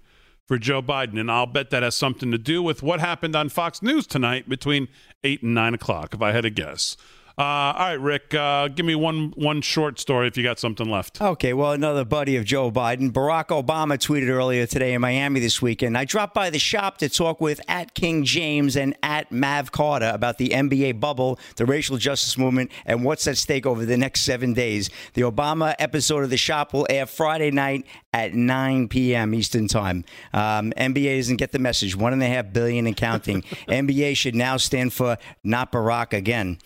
for 0.46 0.58
Joe 0.58 0.80
Biden. 0.80 1.18
And 1.18 1.30
I'll 1.30 1.46
bet 1.46 1.70
that 1.70 1.82
has 1.82 1.96
something 1.96 2.30
to 2.30 2.38
do 2.38 2.62
with 2.62 2.82
what 2.82 3.00
happened 3.00 3.36
on 3.36 3.48
Fox 3.48 3.82
News 3.82 4.06
tonight 4.06 4.48
between 4.48 4.88
8 5.24 5.42
and 5.42 5.54
9 5.54 5.74
o'clock, 5.74 6.14
if 6.14 6.22
I 6.22 6.32
had 6.32 6.42
to 6.42 6.50
guess. 6.50 6.96
Uh, 7.38 7.42
all 7.42 7.74
right, 7.74 8.00
Rick, 8.00 8.32
uh, 8.32 8.68
give 8.68 8.86
me 8.86 8.94
one 8.94 9.30
one 9.36 9.60
short 9.60 10.00
story 10.00 10.26
if 10.26 10.38
you 10.38 10.42
got 10.42 10.58
something 10.58 10.88
left. 10.88 11.20
Okay, 11.20 11.52
well, 11.52 11.72
another 11.72 12.02
buddy 12.02 12.34
of 12.36 12.46
Joe 12.46 12.70
Biden, 12.70 13.12
Barack 13.12 13.48
Obama, 13.48 13.98
tweeted 13.98 14.28
earlier 14.28 14.66
today 14.66 14.94
in 14.94 15.02
Miami 15.02 15.38
this 15.38 15.60
weekend. 15.60 15.98
I 15.98 16.06
dropped 16.06 16.32
by 16.32 16.48
the 16.48 16.58
shop 16.58 16.96
to 16.98 17.10
talk 17.10 17.42
with 17.42 17.60
at 17.68 17.92
King 17.92 18.24
James 18.24 18.74
and 18.74 18.96
at 19.02 19.30
Mav 19.30 19.70
Carter 19.70 20.10
about 20.14 20.38
the 20.38 20.48
NBA 20.48 20.98
bubble, 20.98 21.38
the 21.56 21.66
racial 21.66 21.98
justice 21.98 22.38
movement, 22.38 22.70
and 22.86 23.04
what's 23.04 23.26
at 23.26 23.36
stake 23.36 23.66
over 23.66 23.84
the 23.84 23.98
next 23.98 24.22
seven 24.22 24.54
days. 24.54 24.88
The 25.12 25.20
Obama 25.20 25.74
episode 25.78 26.24
of 26.24 26.30
the 26.30 26.38
shop 26.38 26.72
will 26.72 26.86
air 26.88 27.04
Friday 27.04 27.50
night 27.50 27.84
at 28.14 28.32
9 28.32 28.88
p.m. 28.88 29.34
Eastern 29.34 29.68
Time. 29.68 30.06
Um, 30.32 30.72
NBA 30.78 31.18
doesn't 31.18 31.36
get 31.36 31.52
the 31.52 31.58
message. 31.58 31.94
One 31.94 32.14
and 32.14 32.22
a 32.22 32.28
half 32.28 32.50
billion 32.54 32.86
and 32.86 32.96
counting. 32.96 33.42
NBA 33.68 34.16
should 34.16 34.34
now 34.34 34.56
stand 34.56 34.94
for 34.94 35.18
not 35.44 35.70
Barack 35.70 36.14
again. 36.14 36.56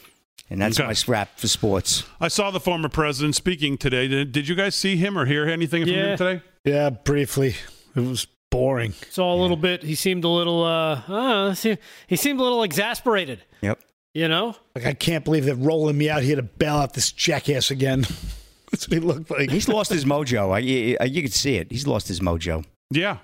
And 0.51 0.61
that's 0.61 0.79
Okay. 0.81 0.87
my 0.89 0.93
scrap 0.95 1.39
for 1.39 1.47
sports. 1.47 2.03
I 2.21 2.27
saw 2.29 2.51
the 2.51 2.59
former 2.61 2.89
president 2.89 3.37
speaking 3.37 3.79
today. 3.79 4.09
Did, 4.09 4.33
did 4.33 4.49
you 4.49 4.57
guys 4.57 4.75
see 4.75 4.97
him 4.97 5.17
or 5.17 5.25
hear 5.25 5.47
anything 5.49 5.83
from 5.85 5.93
Yeah. 5.93 6.07
him 6.13 6.19
today? 6.19 6.43
Yeah, 6.65 6.91
briefly. 6.91 7.55
It 7.95 8.01
was 8.01 8.27
boring. 8.51 8.95
Saw 9.11 9.33
a 9.33 9.39
little 9.41 9.57
bit. 9.57 9.83
He 9.85 9.95
seemed 9.95 10.25
a 10.25 10.29
little. 10.29 10.65
Uh, 10.65 11.01
uh, 11.09 11.55
see- 11.55 11.79
he 12.09 12.17
seemed 12.17 12.41
a 12.41 12.43
little 12.43 12.65
exasperated. 12.65 13.41
Yep. 13.63 13.79
You 14.13 14.27
know. 14.27 14.57
Like 14.75 14.87
I 14.87 14.95
can't 14.95 15.25
believe 15.25 15.45
they're 15.45 15.55
rolling 15.55 15.97
me 15.97 16.11
out 16.11 16.23
here 16.25 16.35
to 16.37 16.43
bail 16.43 16.77
out 16.77 16.95
this 16.95 17.13
jackass 17.13 17.71
again. 17.71 18.01
That's 18.73 18.89
what 18.89 18.95
he 18.95 19.01
looked 19.01 19.31
like. 19.31 19.51
He's 19.51 19.69
lost 19.69 19.91
his 19.91 20.05
mojo. 20.05 20.51
I, 20.53 20.97
I, 21.01 21.07
you 21.07 21.23
could 21.23 21.33
see 21.33 21.57
it. 21.57 21.71
He's 21.71 21.87
lost 21.87 22.09
his 22.09 22.19
mojo. 22.21 22.65
Yeah. 22.91 23.19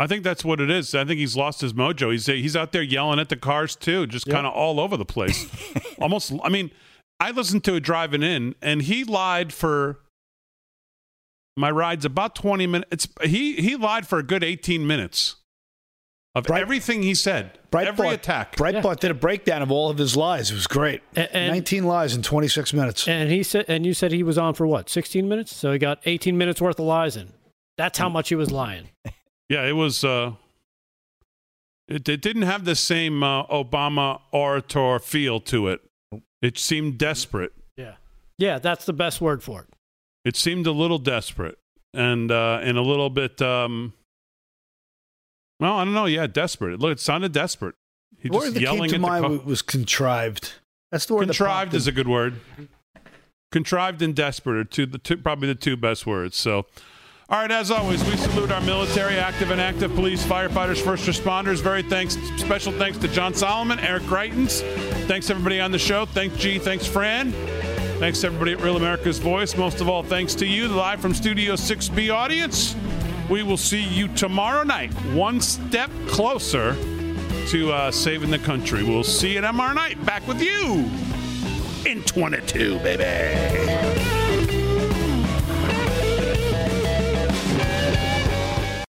I 0.00 0.06
think 0.06 0.24
that's 0.24 0.46
what 0.46 0.62
it 0.62 0.70
is. 0.70 0.94
I 0.94 1.04
think 1.04 1.18
he's 1.18 1.36
lost 1.36 1.60
his 1.60 1.74
mojo. 1.74 2.10
He's 2.10 2.24
he's 2.24 2.56
out 2.56 2.72
there 2.72 2.82
yelling 2.82 3.20
at 3.20 3.28
the 3.28 3.36
cars 3.36 3.76
too, 3.76 4.06
just 4.06 4.26
kind 4.26 4.46
of 4.46 4.54
all 4.54 4.80
over 4.80 4.96
the 4.96 5.04
place. 5.04 5.46
Almost 6.00 6.32
I 6.42 6.48
mean, 6.48 6.70
I 7.20 7.32
listened 7.32 7.64
to 7.64 7.74
it 7.74 7.80
driving 7.80 8.22
in, 8.22 8.54
and 8.62 8.80
he 8.80 9.04
lied 9.04 9.52
for 9.52 10.00
my 11.54 11.70
ride's 11.70 12.06
about 12.06 12.34
20 12.34 12.66
minutes. 12.66 13.08
He 13.24 13.56
he 13.56 13.76
lied 13.76 14.06
for 14.06 14.18
a 14.18 14.22
good 14.22 14.42
18 14.42 14.86
minutes 14.86 15.36
of 16.34 16.44
Bright- 16.44 16.62
everything 16.62 17.02
he 17.02 17.14
said. 17.14 17.58
every 17.70 18.06
Breitbart, 18.06 18.14
attack. 18.14 18.56
Breitbart 18.56 19.00
did 19.00 19.10
a 19.10 19.14
breakdown 19.14 19.60
of 19.60 19.70
all 19.70 19.90
of 19.90 19.98
his 19.98 20.16
lies. 20.16 20.50
It 20.50 20.54
was 20.54 20.66
great. 20.66 21.02
A- 21.14 21.36
and- 21.36 21.52
19 21.52 21.84
lies 21.84 22.14
in 22.14 22.22
26 22.22 22.72
minutes. 22.72 23.06
And 23.06 23.30
he 23.30 23.42
said, 23.42 23.66
and 23.68 23.84
you 23.84 23.92
said 23.92 24.12
he 24.12 24.22
was 24.22 24.38
on 24.38 24.54
for 24.54 24.66
what, 24.66 24.88
16 24.88 25.28
minutes? 25.28 25.54
So 25.54 25.72
he 25.72 25.78
got 25.78 25.98
18 26.06 26.38
minutes 26.38 26.58
worth 26.62 26.78
of 26.78 26.86
lies 26.86 27.16
in. 27.16 27.34
That's 27.76 27.98
how 27.98 28.08
mm. 28.08 28.12
much 28.12 28.30
he 28.30 28.34
was 28.34 28.50
lying. 28.50 28.88
Yeah, 29.50 29.66
it 29.66 29.72
was. 29.72 30.04
Uh, 30.04 30.34
it, 31.88 32.08
it 32.08 32.22
didn't 32.22 32.42
have 32.42 32.64
the 32.64 32.76
same 32.76 33.22
uh, 33.22 33.44
Obama 33.48 34.20
orator 34.32 35.00
feel 35.00 35.40
to 35.40 35.68
it. 35.68 35.80
It 36.40 36.56
seemed 36.56 36.98
desperate. 36.98 37.52
Yeah. 37.76 37.96
Yeah, 38.38 38.60
that's 38.60 38.86
the 38.86 38.92
best 38.92 39.20
word 39.20 39.42
for 39.42 39.62
it. 39.62 39.66
It 40.24 40.36
seemed 40.36 40.66
a 40.66 40.72
little 40.72 40.98
desperate 40.98 41.58
and 41.92 42.30
uh, 42.30 42.60
and 42.62 42.78
a 42.78 42.82
little 42.82 43.10
bit. 43.10 43.42
Um, 43.42 43.92
well, 45.58 45.74
I 45.74 45.84
don't 45.84 45.94
know. 45.94 46.06
Yeah, 46.06 46.26
desperate. 46.28 46.78
Look, 46.78 46.92
it 46.92 47.00
sounded 47.00 47.32
desperate. 47.32 47.74
He 48.18 48.28
The 48.28 48.36
word 48.36 48.42
just 48.42 48.54
that 48.54 48.60
came 48.60 48.74
yelling 48.76 48.90
to 48.90 48.96
at 48.96 49.00
the 49.00 49.06
mind 49.06 49.24
co- 49.24 49.44
was 49.44 49.62
contrived. 49.62 50.54
That's 50.92 51.06
the 51.06 51.14
word 51.14 51.26
contrived 51.26 51.70
popped 51.72 51.76
is 51.76 51.86
a 51.86 51.92
good 51.92 52.08
word. 52.08 52.40
Contrived 53.50 54.00
and 54.00 54.14
desperate 54.14 54.56
are 54.56 54.64
two, 54.64 54.86
the 54.86 54.98
two, 54.98 55.16
probably 55.16 55.48
the 55.48 55.54
two 55.56 55.76
best 55.76 56.06
words. 56.06 56.36
So, 56.36 56.66
all 57.30 57.38
right, 57.38 57.50
as 57.52 57.70
always, 57.70 58.02
we 58.06 58.16
salute 58.16 58.50
our 58.50 58.60
military, 58.62 59.16
active 59.16 59.52
and 59.52 59.60
active 59.60 59.94
police, 59.94 60.24
firefighters, 60.24 60.82
first 60.82 61.06
responders. 61.06 61.60
Very 61.62 61.80
thanks, 61.80 62.16
special 62.38 62.72
thanks 62.72 62.98
to 62.98 63.06
John 63.06 63.34
Solomon, 63.34 63.78
Eric 63.78 64.02
Greitens. 64.02 64.62
Thanks 65.06 65.30
everybody 65.30 65.60
on 65.60 65.70
the 65.70 65.78
show. 65.78 66.06
Thanks 66.06 66.36
G. 66.38 66.58
Thanks 66.58 66.88
Fran. 66.88 67.30
Thanks 68.00 68.24
everybody 68.24 68.54
at 68.54 68.60
Real 68.60 68.76
America's 68.76 69.20
Voice. 69.20 69.56
Most 69.56 69.80
of 69.80 69.88
all, 69.88 70.02
thanks 70.02 70.34
to 70.36 70.46
you, 70.46 70.66
the 70.66 70.74
live 70.74 71.00
from 71.00 71.14
Studio 71.14 71.54
6B 71.54 72.12
audience. 72.12 72.74
We 73.28 73.44
will 73.44 73.56
see 73.56 73.84
you 73.84 74.08
tomorrow 74.08 74.64
night, 74.64 74.92
one 75.14 75.40
step 75.40 75.90
closer 76.08 76.74
to 77.46 77.72
uh, 77.72 77.92
saving 77.92 78.30
the 78.30 78.40
country. 78.40 78.82
We'll 78.82 79.04
see 79.04 79.34
you 79.34 79.40
tomorrow 79.40 79.74
night. 79.74 80.04
Back 80.04 80.26
with 80.26 80.42
you 80.42 80.90
in 81.86 82.02
22, 82.02 82.80
baby. 82.80 83.99